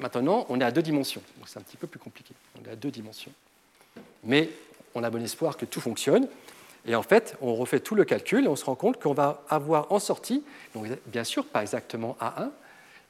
Maintenant, 0.00 0.46
on 0.48 0.60
est 0.60 0.64
à 0.64 0.70
deux 0.70 0.82
dimensions, 0.82 1.22
c'est 1.46 1.58
un 1.58 1.62
petit 1.62 1.76
peu 1.76 1.86
plus 1.86 2.00
compliqué. 2.00 2.34
On 2.60 2.68
est 2.68 2.72
à 2.72 2.76
deux 2.76 2.90
dimensions. 2.90 3.32
Mais 4.24 4.48
on 4.94 5.02
a 5.02 5.10
bon 5.10 5.22
espoir 5.22 5.56
que 5.56 5.64
tout 5.64 5.80
fonctionne. 5.80 6.26
Et 6.86 6.94
en 6.94 7.02
fait, 7.02 7.36
on 7.40 7.54
refait 7.54 7.80
tout 7.80 7.94
le 7.94 8.04
calcul 8.04 8.44
et 8.44 8.48
on 8.48 8.56
se 8.56 8.64
rend 8.64 8.74
compte 8.74 9.00
qu'on 9.00 9.12
va 9.12 9.42
avoir 9.48 9.92
en 9.92 9.98
sortie, 9.98 10.42
donc 10.74 10.86
bien 11.06 11.24
sûr 11.24 11.46
pas 11.46 11.62
exactement 11.62 12.16
A1, 12.20 12.50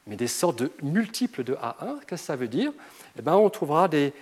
mais 0.06 0.16
des 0.16 0.26
sortes 0.26 0.59
de 0.59 0.70
multiples 0.82 1.42
de 1.42 1.54
A1. 1.54 2.00
Qu'est-ce 2.06 2.22
que 2.22 2.26
ça 2.26 2.36
veut 2.36 2.48
dire? 2.48 2.72
Eh 3.18 3.22
bien, 3.22 3.34
On 3.34 3.48
trouvera 3.48 3.88
des, 3.88 4.12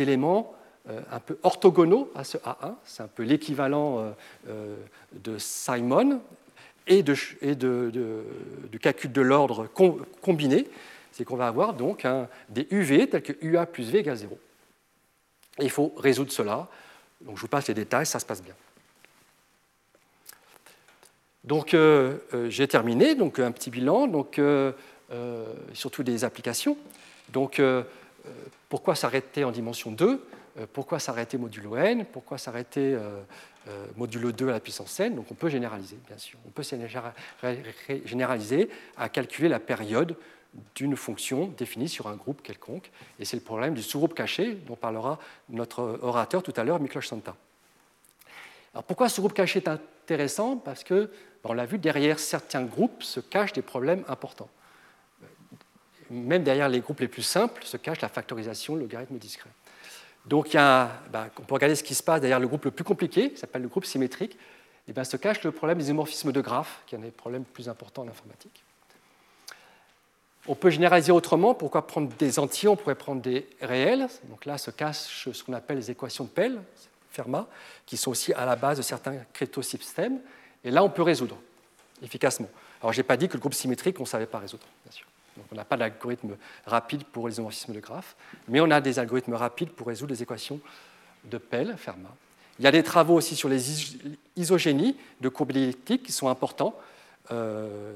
éléments 0.00 0.54
euh, 0.88 1.00
un 1.10 1.18
peu 1.18 1.38
orthogonaux 1.42 2.10
à 2.14 2.24
ce 2.24 2.38
A1. 2.38 2.74
C'est 2.84 3.02
un 3.02 3.08
peu 3.08 3.24
l'équivalent 3.24 3.98
euh, 3.98 4.10
euh, 4.48 4.76
de 5.12 5.38
Simon 5.38 6.20
et 6.86 7.02
de, 7.02 7.16
du 8.70 8.78
calcul 8.78 9.12
de 9.12 9.20
l'ordre 9.20 9.68
combiné. 10.20 10.66
C'est 11.20 11.26
qu'on 11.26 11.36
va 11.36 11.48
avoir 11.48 11.74
donc 11.74 12.06
des 12.48 12.66
UV 12.70 13.10
tels 13.10 13.22
que 13.22 13.34
UA 13.42 13.66
plus 13.66 13.90
V 13.90 13.98
égale 13.98 14.16
0. 14.16 14.38
Et 15.58 15.64
il 15.64 15.70
faut 15.70 15.92
résoudre 15.98 16.32
cela. 16.32 16.66
Donc 17.20 17.36
je 17.36 17.42
vous 17.42 17.48
passe 17.48 17.68
les 17.68 17.74
détails, 17.74 18.06
ça 18.06 18.18
se 18.18 18.24
passe 18.24 18.42
bien. 18.42 18.54
Donc 21.44 21.76
j'ai 22.48 22.68
terminé, 22.68 23.14
donc 23.16 23.38
un 23.38 23.52
petit 23.52 23.68
bilan, 23.68 24.06
donc 24.06 24.40
surtout 25.74 26.02
des 26.02 26.24
applications. 26.24 26.78
Donc 27.28 27.60
pourquoi 28.70 28.94
s'arrêter 28.94 29.44
en 29.44 29.50
dimension 29.50 29.92
2 29.92 30.26
euh, 30.58 30.66
pourquoi 30.72 30.98
s'arrêter 30.98 31.38
modulo 31.38 31.76
n, 31.76 32.04
pourquoi 32.04 32.38
s'arrêter 32.38 32.94
euh, 32.94 33.20
euh, 33.68 33.86
modulo 33.96 34.32
2 34.32 34.48
à 34.48 34.52
la 34.52 34.60
puissance 34.60 34.98
n? 35.00 35.14
Donc 35.14 35.26
on 35.30 35.34
peut 35.34 35.48
généraliser, 35.48 35.98
bien 36.06 36.18
sûr. 36.18 36.38
On 36.46 36.50
peut 36.50 36.64
généraliser 38.04 38.68
à 38.96 39.08
calculer 39.08 39.48
la 39.48 39.60
période 39.60 40.16
d'une 40.74 40.96
fonction 40.96 41.46
définie 41.56 41.88
sur 41.88 42.08
un 42.08 42.16
groupe 42.16 42.42
quelconque. 42.42 42.90
Et 43.18 43.24
c'est 43.24 43.36
le 43.36 43.42
problème 43.42 43.74
du 43.74 43.82
sous-groupe 43.82 44.14
caché 44.14 44.54
dont 44.66 44.76
parlera 44.76 45.18
notre 45.48 45.98
orateur 46.02 46.42
tout 46.42 46.54
à 46.56 46.64
l'heure, 46.64 46.80
Miklos 46.80 47.02
Santa. 47.02 47.36
Alors 48.72 48.84
pourquoi 48.84 49.08
ce 49.08 49.20
groupe 49.20 49.32
caché 49.32 49.58
est 49.58 49.68
intéressant? 49.68 50.56
Parce 50.56 50.84
que, 50.84 51.10
on 51.44 51.52
l'a 51.52 51.66
vu, 51.66 51.78
derrière 51.78 52.18
certains 52.18 52.62
groupes 52.62 53.02
se 53.02 53.20
cachent 53.20 53.52
des 53.52 53.62
problèmes 53.62 54.04
importants. 54.08 54.50
Même 56.10 56.42
derrière 56.42 56.68
les 56.68 56.80
groupes 56.80 57.00
les 57.00 57.08
plus 57.08 57.22
simples 57.22 57.64
se 57.64 57.76
cache 57.76 58.00
la 58.00 58.08
factorisation, 58.08 58.74
le 58.74 58.82
logarithme 58.82 59.16
discret. 59.16 59.50
Donc, 60.26 60.52
bah, 60.52 61.30
on 61.38 61.42
peut 61.42 61.54
regarder 61.54 61.74
ce 61.74 61.82
qui 61.82 61.94
se 61.94 62.02
passe 62.02 62.20
derrière 62.20 62.40
le 62.40 62.48
groupe 62.48 62.64
le 62.64 62.70
plus 62.70 62.84
compliqué, 62.84 63.32
qui 63.32 63.38
s'appelle 63.38 63.62
le 63.62 63.68
groupe 63.68 63.84
symétrique. 63.84 64.36
Et 64.86 64.92
bien, 64.92 65.04
se 65.04 65.16
cache 65.16 65.42
le 65.44 65.52
problème 65.52 65.78
des 65.78 65.84
isomorphismes 65.84 66.32
de 66.32 66.40
graphes, 66.40 66.82
qui 66.86 66.94
est 66.94 66.98
un 66.98 67.02
des 67.02 67.10
problèmes 67.10 67.44
plus 67.44 67.68
importants 67.68 68.02
en 68.02 68.08
informatique. 68.08 68.64
On 70.48 70.54
peut 70.54 70.70
généraliser 70.70 71.12
autrement. 71.12 71.54
Pourquoi 71.54 71.86
prendre 71.86 72.08
des 72.18 72.38
entiers 72.38 72.68
On 72.68 72.76
pourrait 72.76 72.94
prendre 72.94 73.20
des 73.20 73.46
réels. 73.60 74.08
Donc 74.24 74.44
là 74.46 74.58
se 74.58 74.70
cache 74.70 75.28
ce 75.32 75.44
qu'on 75.44 75.52
appelle 75.52 75.76
les 75.76 75.90
équations 75.90 76.24
de 76.24 76.30
Pell, 76.30 76.60
Fermat, 77.10 77.46
qui 77.86 77.96
sont 77.96 78.10
aussi 78.10 78.32
à 78.32 78.46
la 78.46 78.56
base 78.56 78.78
de 78.78 78.82
certains 78.82 79.16
cryptosystèmes. 79.32 80.20
Et 80.64 80.70
là, 80.70 80.84
on 80.84 80.90
peut 80.90 81.02
résoudre 81.02 81.36
efficacement. 82.02 82.48
Alors, 82.82 82.92
je 82.92 82.98
n'ai 82.98 83.04
pas 83.04 83.16
dit 83.16 83.28
que 83.28 83.34
le 83.34 83.40
groupe 83.40 83.54
symétrique, 83.54 83.98
on 83.98 84.04
ne 84.04 84.08
savait 84.08 84.26
pas 84.26 84.38
résoudre, 84.38 84.64
bien 84.84 84.92
sûr 84.92 85.06
on 85.50 85.54
n'a 85.54 85.64
pas 85.64 85.76
d'algorithme 85.76 86.36
rapide 86.66 87.04
pour 87.04 87.28
les 87.28 87.36
de 87.36 87.80
graphes, 87.80 88.16
mais 88.48 88.60
on 88.60 88.70
a 88.70 88.80
des 88.80 88.98
algorithmes 88.98 89.34
rapides 89.34 89.70
pour 89.70 89.88
résoudre 89.88 90.12
les 90.12 90.22
équations 90.22 90.60
de 91.24 91.38
Pell, 91.38 91.74
Fermat. 91.76 92.14
Il 92.58 92.64
y 92.64 92.68
a 92.68 92.72
des 92.72 92.82
travaux 92.82 93.14
aussi 93.14 93.36
sur 93.36 93.48
les 93.48 93.96
isogénies 94.36 94.96
de 95.20 95.28
courbes 95.28 95.52
elliptiques 95.52 96.02
qui 96.02 96.12
sont 96.12 96.28
importants, 96.28 96.74
euh, 97.30 97.94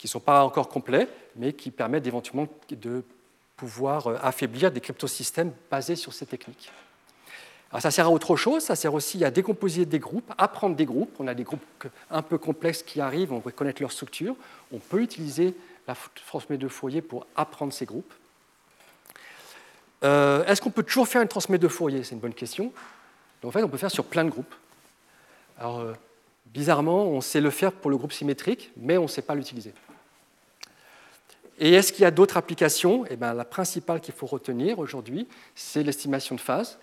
qui 0.00 0.06
ne 0.06 0.10
sont 0.12 0.20
pas 0.20 0.44
encore 0.44 0.70
complets, 0.70 1.08
mais 1.36 1.52
qui 1.52 1.70
permettent 1.70 2.06
éventuellement 2.06 2.48
de 2.70 3.04
pouvoir 3.54 4.06
euh, 4.06 4.16
affaiblir 4.22 4.72
des 4.72 4.80
cryptosystèmes 4.80 5.52
basés 5.70 5.94
sur 5.94 6.14
ces 6.14 6.24
techniques. 6.24 6.72
Alors 7.70 7.82
ça 7.82 7.90
sert 7.90 8.06
à 8.06 8.10
autre 8.10 8.34
chose, 8.34 8.62
ça 8.62 8.76
sert 8.76 8.94
aussi 8.94 9.22
à 9.26 9.30
décomposer 9.30 9.84
des 9.84 9.98
groupes, 9.98 10.32
à 10.38 10.48
prendre 10.48 10.74
des 10.74 10.86
groupes. 10.86 11.14
On 11.18 11.26
a 11.26 11.34
des 11.34 11.42
groupes 11.42 11.60
un 12.10 12.22
peu 12.22 12.38
complexes 12.38 12.82
qui 12.82 13.02
arrivent, 13.02 13.30
on 13.30 13.40
veut 13.40 13.50
connaître 13.50 13.82
leur 13.82 13.92
structure. 13.92 14.34
On 14.72 14.78
peut 14.78 15.02
utiliser 15.02 15.54
la 15.86 15.94
transméthode 16.26 16.62
de 16.62 16.68
Fourier 16.68 17.02
pour 17.02 17.26
apprendre 17.36 17.74
ces 17.74 17.84
groupes. 17.84 18.14
Euh, 20.02 20.46
est-ce 20.46 20.62
qu'on 20.62 20.70
peut 20.70 20.82
toujours 20.82 21.08
faire 21.08 21.20
une 21.20 21.28
transméthode 21.28 21.60
de 21.60 21.68
Fourier? 21.68 22.04
C'est 22.04 22.14
une 22.14 22.22
bonne 22.22 22.32
question. 22.32 22.72
en 23.44 23.50
fait, 23.50 23.62
on 23.62 23.68
peut 23.68 23.76
faire 23.76 23.90
sur 23.90 24.04
plein 24.04 24.24
de 24.24 24.30
groupes. 24.30 24.54
Alors, 25.58 25.80
euh, 25.80 25.92
bizarrement, 26.46 27.04
on 27.04 27.20
sait 27.20 27.42
le 27.42 27.50
faire 27.50 27.70
pour 27.70 27.90
le 27.90 27.98
groupe 27.98 28.14
symétrique, 28.14 28.72
mais 28.78 28.96
on 28.96 29.02
ne 29.02 29.08
sait 29.08 29.20
pas 29.20 29.34
l'utiliser. 29.34 29.74
Et 31.60 31.74
est-ce 31.74 31.92
qu'il 31.92 32.02
y 32.02 32.06
a 32.06 32.10
d'autres 32.10 32.38
applications? 32.38 33.04
Eh 33.10 33.16
bien, 33.16 33.34
La 33.34 33.44
principale 33.44 34.00
qu'il 34.00 34.14
faut 34.14 34.26
retenir 34.26 34.78
aujourd'hui, 34.78 35.28
c'est 35.54 35.82
l'estimation 35.82 36.34
de 36.34 36.40
phase, 36.40 36.78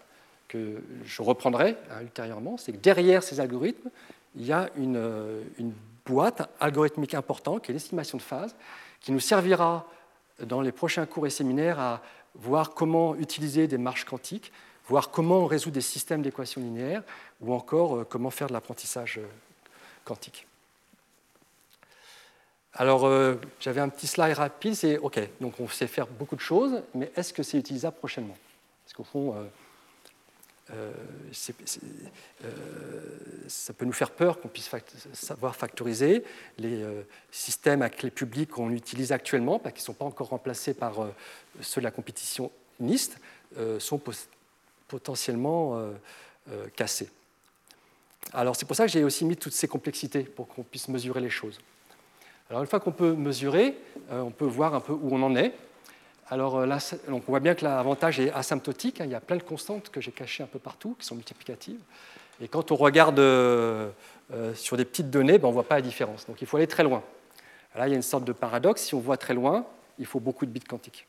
que 0.47 0.81
je 1.03 1.21
reprendrai 1.21 1.75
hein, 1.91 2.01
ultérieurement. 2.03 2.57
C'est 2.57 2.71
que 2.71 2.77
derrière 2.77 3.23
ces 3.23 3.39
algorithmes, 3.39 3.89
il 4.35 4.45
y 4.45 4.53
a 4.53 4.69
une, 4.77 4.95
euh, 4.95 5.41
une 5.57 5.73
boîte 6.05 6.47
algorithmique 6.59 7.15
importante, 7.15 7.63
qui 7.63 7.71
est 7.71 7.73
l'estimation 7.73 8.17
de 8.17 8.23
phase, 8.23 8.55
qui 9.01 9.11
nous 9.11 9.19
servira 9.19 9.87
dans 10.45 10.61
les 10.61 10.71
prochains 10.71 11.07
cours 11.07 11.25
et 11.25 11.31
séminaires 11.31 11.79
à 11.79 12.01
voir 12.35 12.75
comment 12.75 13.15
utiliser 13.15 13.67
des 13.67 13.79
marches 13.79 14.05
quantiques, 14.05 14.51
voir 14.87 15.09
comment 15.09 15.39
on 15.39 15.45
résout 15.47 15.71
des 15.71 15.81
systèmes 15.81 16.21
d'équations 16.21 16.61
linéaires, 16.61 17.03
ou 17.41 17.51
encore 17.51 17.97
euh, 17.97 18.03
comment 18.07 18.29
faire 18.29 18.47
de 18.47 18.53
l'apprentissage 18.53 19.17
euh, 19.17 19.25
quantique. 20.05 20.47
Alors, 22.79 23.07
euh, 23.07 23.35
j'avais 23.59 23.81
un 23.81 23.89
petit 23.89 24.05
slide 24.05 24.35
rapide, 24.35 24.75
c'est 24.75 24.99
OK, 24.99 25.19
donc 25.41 25.59
on 25.59 25.67
sait 25.67 25.87
faire 25.87 26.05
beaucoup 26.05 26.35
de 26.35 26.41
choses, 26.41 26.83
mais 26.93 27.11
est-ce 27.15 27.33
que 27.33 27.41
c'est 27.41 27.57
utilisable 27.57 27.97
prochainement? 27.97 28.37
Parce 28.85 28.93
qu'au 28.93 29.03
fond, 29.03 29.35
ça 33.47 33.73
peut 33.73 33.85
nous 33.85 33.93
faire 33.93 34.11
peur 34.11 34.39
qu'on 34.39 34.47
puisse 34.47 34.69
savoir 35.13 35.55
factoriser. 35.55 36.23
Les 36.59 36.85
systèmes 37.31 37.81
à 37.81 37.89
clé 37.89 38.11
publique 38.11 38.51
qu'on 38.51 38.71
utilise 38.71 39.11
actuellement, 39.11 39.59
qui 39.59 39.73
ne 39.73 39.79
sont 39.79 39.93
pas 39.93 40.05
encore 40.05 40.29
remplacés 40.29 40.73
par 40.73 41.07
ceux 41.61 41.81
de 41.81 41.85
la 41.85 41.91
compétition 41.91 42.51
NIST, 42.79 43.17
sont 43.79 43.99
potentiellement 44.87 45.81
cassés. 46.75 47.09
Alors 48.33 48.55
c'est 48.55 48.65
pour 48.65 48.75
ça 48.75 48.85
que 48.85 48.91
j'ai 48.91 49.03
aussi 49.03 49.25
mis 49.25 49.35
toutes 49.35 49.53
ces 49.53 49.67
complexités 49.67 50.23
pour 50.23 50.47
qu'on 50.47 50.63
puisse 50.63 50.87
mesurer 50.87 51.21
les 51.21 51.29
choses. 51.29 51.59
Alors 52.49 52.61
une 52.61 52.67
fois 52.67 52.79
qu'on 52.79 52.91
peut 52.91 53.13
mesurer, 53.13 53.77
euh, 54.11 54.21
on 54.21 54.31
peut 54.31 54.45
voir 54.45 54.73
un 54.73 54.79
peu 54.79 54.93
où 54.93 55.09
on 55.11 55.21
en 55.21 55.35
est. 55.35 55.53
Alors 56.29 56.57
euh, 56.57 56.65
là, 56.65 56.77
on 57.09 57.19
voit 57.19 57.41
bien 57.41 57.55
que 57.55 57.65
l'avantage 57.65 58.19
est 58.19 58.31
asymptotique. 58.31 59.01
Hein. 59.01 59.05
il 59.05 59.11
y 59.11 59.15
a 59.15 59.19
plein 59.19 59.35
de 59.35 59.43
constantes 59.43 59.89
que 59.89 59.99
j'ai 59.99 60.11
cachées 60.11 60.43
un 60.43 60.47
peu 60.47 60.59
partout, 60.59 60.95
qui 60.97 61.05
sont 61.05 61.15
multiplicatives. 61.15 61.79
Et 62.39 62.47
quand 62.47 62.71
on 62.71 62.75
regarde 62.75 63.19
euh, 63.19 63.89
sur 64.53 64.77
des 64.77 64.85
petites 64.85 65.09
données, 65.09 65.39
ben, 65.39 65.47
on 65.47 65.51
ne 65.51 65.55
voit 65.55 65.67
pas 65.67 65.75
la 65.75 65.81
différence. 65.81 66.25
Donc 66.25 66.41
il 66.41 66.47
faut 66.47 66.57
aller 66.57 66.67
très 66.67 66.83
loin. 66.83 67.03
Là, 67.75 67.87
il 67.87 67.91
y 67.91 67.93
a 67.93 67.97
une 67.97 68.01
sorte 68.01 68.23
de 68.23 68.31
paradoxe. 68.31 68.83
Si 68.83 68.95
on 68.95 68.99
voit 68.99 69.17
très 69.17 69.33
loin, 69.33 69.65
il 69.99 70.05
faut 70.05 70.19
beaucoup 70.19 70.45
de 70.45 70.51
bits 70.51 70.61
quantiques. 70.61 71.05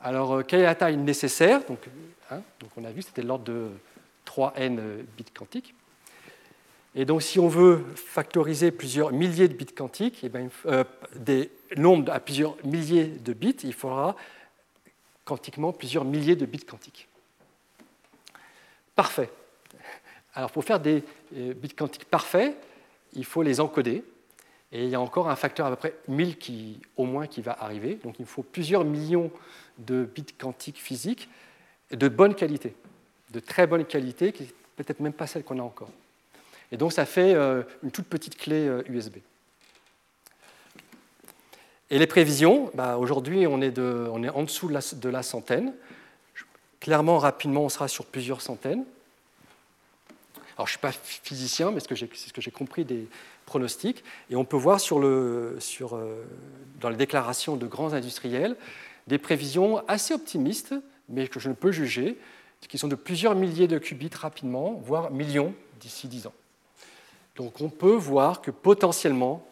Alors, 0.00 0.46
quelle 0.46 0.60
est 0.60 0.64
la 0.64 0.74
taille 0.74 0.96
nécessaire? 0.96 1.64
Donc, 1.66 1.80
hein, 2.30 2.40
donc, 2.60 2.70
on 2.76 2.84
a 2.84 2.90
vu, 2.90 3.02
c'était 3.02 3.22
l'ordre 3.22 3.44
de 3.44 3.68
3n 4.26 5.02
bits 5.16 5.24
quantiques. 5.34 5.74
Et 6.94 7.04
donc, 7.04 7.22
si 7.22 7.38
on 7.38 7.48
veut 7.48 7.84
factoriser 7.94 8.72
plusieurs 8.72 9.12
milliers 9.12 9.48
de 9.48 9.54
bits 9.54 9.66
quantiques, 9.66 10.20
eh 10.24 10.28
bien, 10.28 10.48
euh, 10.66 10.84
des 11.14 11.50
nombres 11.76 12.12
à 12.12 12.18
plusieurs 12.18 12.56
milliers 12.64 13.06
de 13.06 13.32
bits, 13.32 13.56
il 13.62 13.72
faudra 13.72 14.16
quantiquement 15.24 15.72
plusieurs 15.72 16.04
milliers 16.04 16.34
de 16.34 16.46
bits 16.46 16.64
quantiques. 16.64 17.08
Parfait. 18.96 19.30
Alors, 20.34 20.50
pour 20.50 20.64
faire 20.64 20.80
des 20.80 21.04
euh, 21.36 21.54
bits 21.54 21.68
quantiques 21.68 22.06
parfaits, 22.06 22.56
il 23.12 23.24
faut 23.24 23.42
les 23.42 23.60
encoder. 23.60 24.02
Et 24.72 24.84
il 24.84 24.90
y 24.90 24.94
a 24.94 25.00
encore 25.00 25.28
un 25.28 25.36
facteur 25.36 25.66
à 25.66 25.70
peu 25.70 25.76
près 25.76 25.94
1000 26.08 26.38
qui, 26.38 26.80
au 26.96 27.04
moins 27.04 27.26
qui 27.26 27.40
va 27.40 27.56
arriver. 27.60 27.98
Donc, 28.02 28.16
il 28.18 28.26
faut 28.26 28.42
plusieurs 28.42 28.84
millions 28.84 29.30
de 29.78 30.04
bits 30.04 30.26
quantiques 30.38 30.78
physiques 30.78 31.28
de 31.90 32.08
bonne 32.08 32.34
qualité, 32.34 32.74
de 33.30 33.40
très 33.40 33.66
bonne 33.66 33.84
qualité, 33.84 34.32
qui 34.32 34.52
peut-être 34.76 35.00
même 35.00 35.12
pas 35.12 35.26
celle 35.26 35.44
qu'on 35.44 35.58
a 35.58 35.62
encore. 35.62 35.90
Et 36.72 36.76
donc 36.76 36.92
ça 36.92 37.04
fait 37.04 37.34
euh, 37.34 37.62
une 37.82 37.90
toute 37.90 38.06
petite 38.06 38.36
clé 38.36 38.70
USB. 38.88 39.16
Euh, 39.16 39.20
Et 41.90 41.98
les 41.98 42.06
prévisions, 42.06 42.70
bah, 42.74 42.96
aujourd'hui 42.96 43.46
on, 43.46 43.60
est 43.60 43.78
en 43.78 44.42
dessous 44.42 44.68
de 44.68 45.08
la, 45.08 45.22
centaine. 45.22 45.74
Clairement, 46.78 47.18
rapidement, 47.18 47.64
on 47.64 47.68
sera 47.68 47.88
sur 47.88 48.06
plusieurs 48.06 48.40
centaines. 48.40 48.84
Alors 50.56 50.66
je 50.66 50.72
ne 50.72 50.76
suis 50.76 50.78
pas 50.78 50.92
physicien, 50.92 51.70
mais 51.70 51.80
c'est 51.80 51.94
ce 51.94 52.32
que 52.32 52.40
j'ai 52.40 52.50
compris 52.50 52.84
des 52.84 53.08
pronostics. 53.46 54.04
Et 54.30 54.36
on 54.36 54.44
peut 54.44 54.56
voir 54.56 54.80
euh, 54.92 55.58
dans 56.80 56.88
les 56.88 56.96
déclarations 56.96 57.56
de 57.56 57.66
grands 57.66 57.94
industriels 57.94 58.56
des 59.06 59.18
prévisions 59.18 59.82
assez 59.88 60.14
optimistes, 60.14 60.74
mais 61.08 61.26
que 61.26 61.40
je 61.40 61.48
ne 61.48 61.54
peux 61.54 61.72
juger, 61.72 62.16
qui 62.68 62.78
sont 62.78 62.88
de 62.88 62.94
plusieurs 62.94 63.34
milliers 63.34 63.66
de 63.66 63.78
qubits 63.78 64.10
rapidement, 64.14 64.80
voire 64.84 65.10
millions 65.10 65.54
d'ici 65.80 66.06
10 66.06 66.28
ans. 66.28 66.34
Donc 67.40 67.62
on 67.62 67.70
peut 67.70 67.94
voir 67.94 68.42
que 68.42 68.50
potentiellement, 68.50 69.42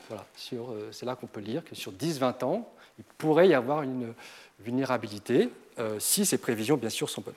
euh, 0.52 0.89
c'est 0.93 1.06
là 1.06 1.16
qu'on 1.16 1.27
peut 1.27 1.40
lire 1.40 1.65
que 1.65 1.74
sur 1.74 1.90
10-20 1.90 2.44
ans, 2.44 2.70
il 2.98 3.05
pourrait 3.16 3.48
y 3.48 3.55
avoir 3.55 3.82
une 3.82 4.12
vulnérabilité, 4.60 5.48
euh, 5.78 5.98
si 5.98 6.27
ces 6.27 6.36
prévisions, 6.36 6.77
bien 6.77 6.90
sûr, 6.90 7.09
sont 7.09 7.23
bonnes. 7.23 7.32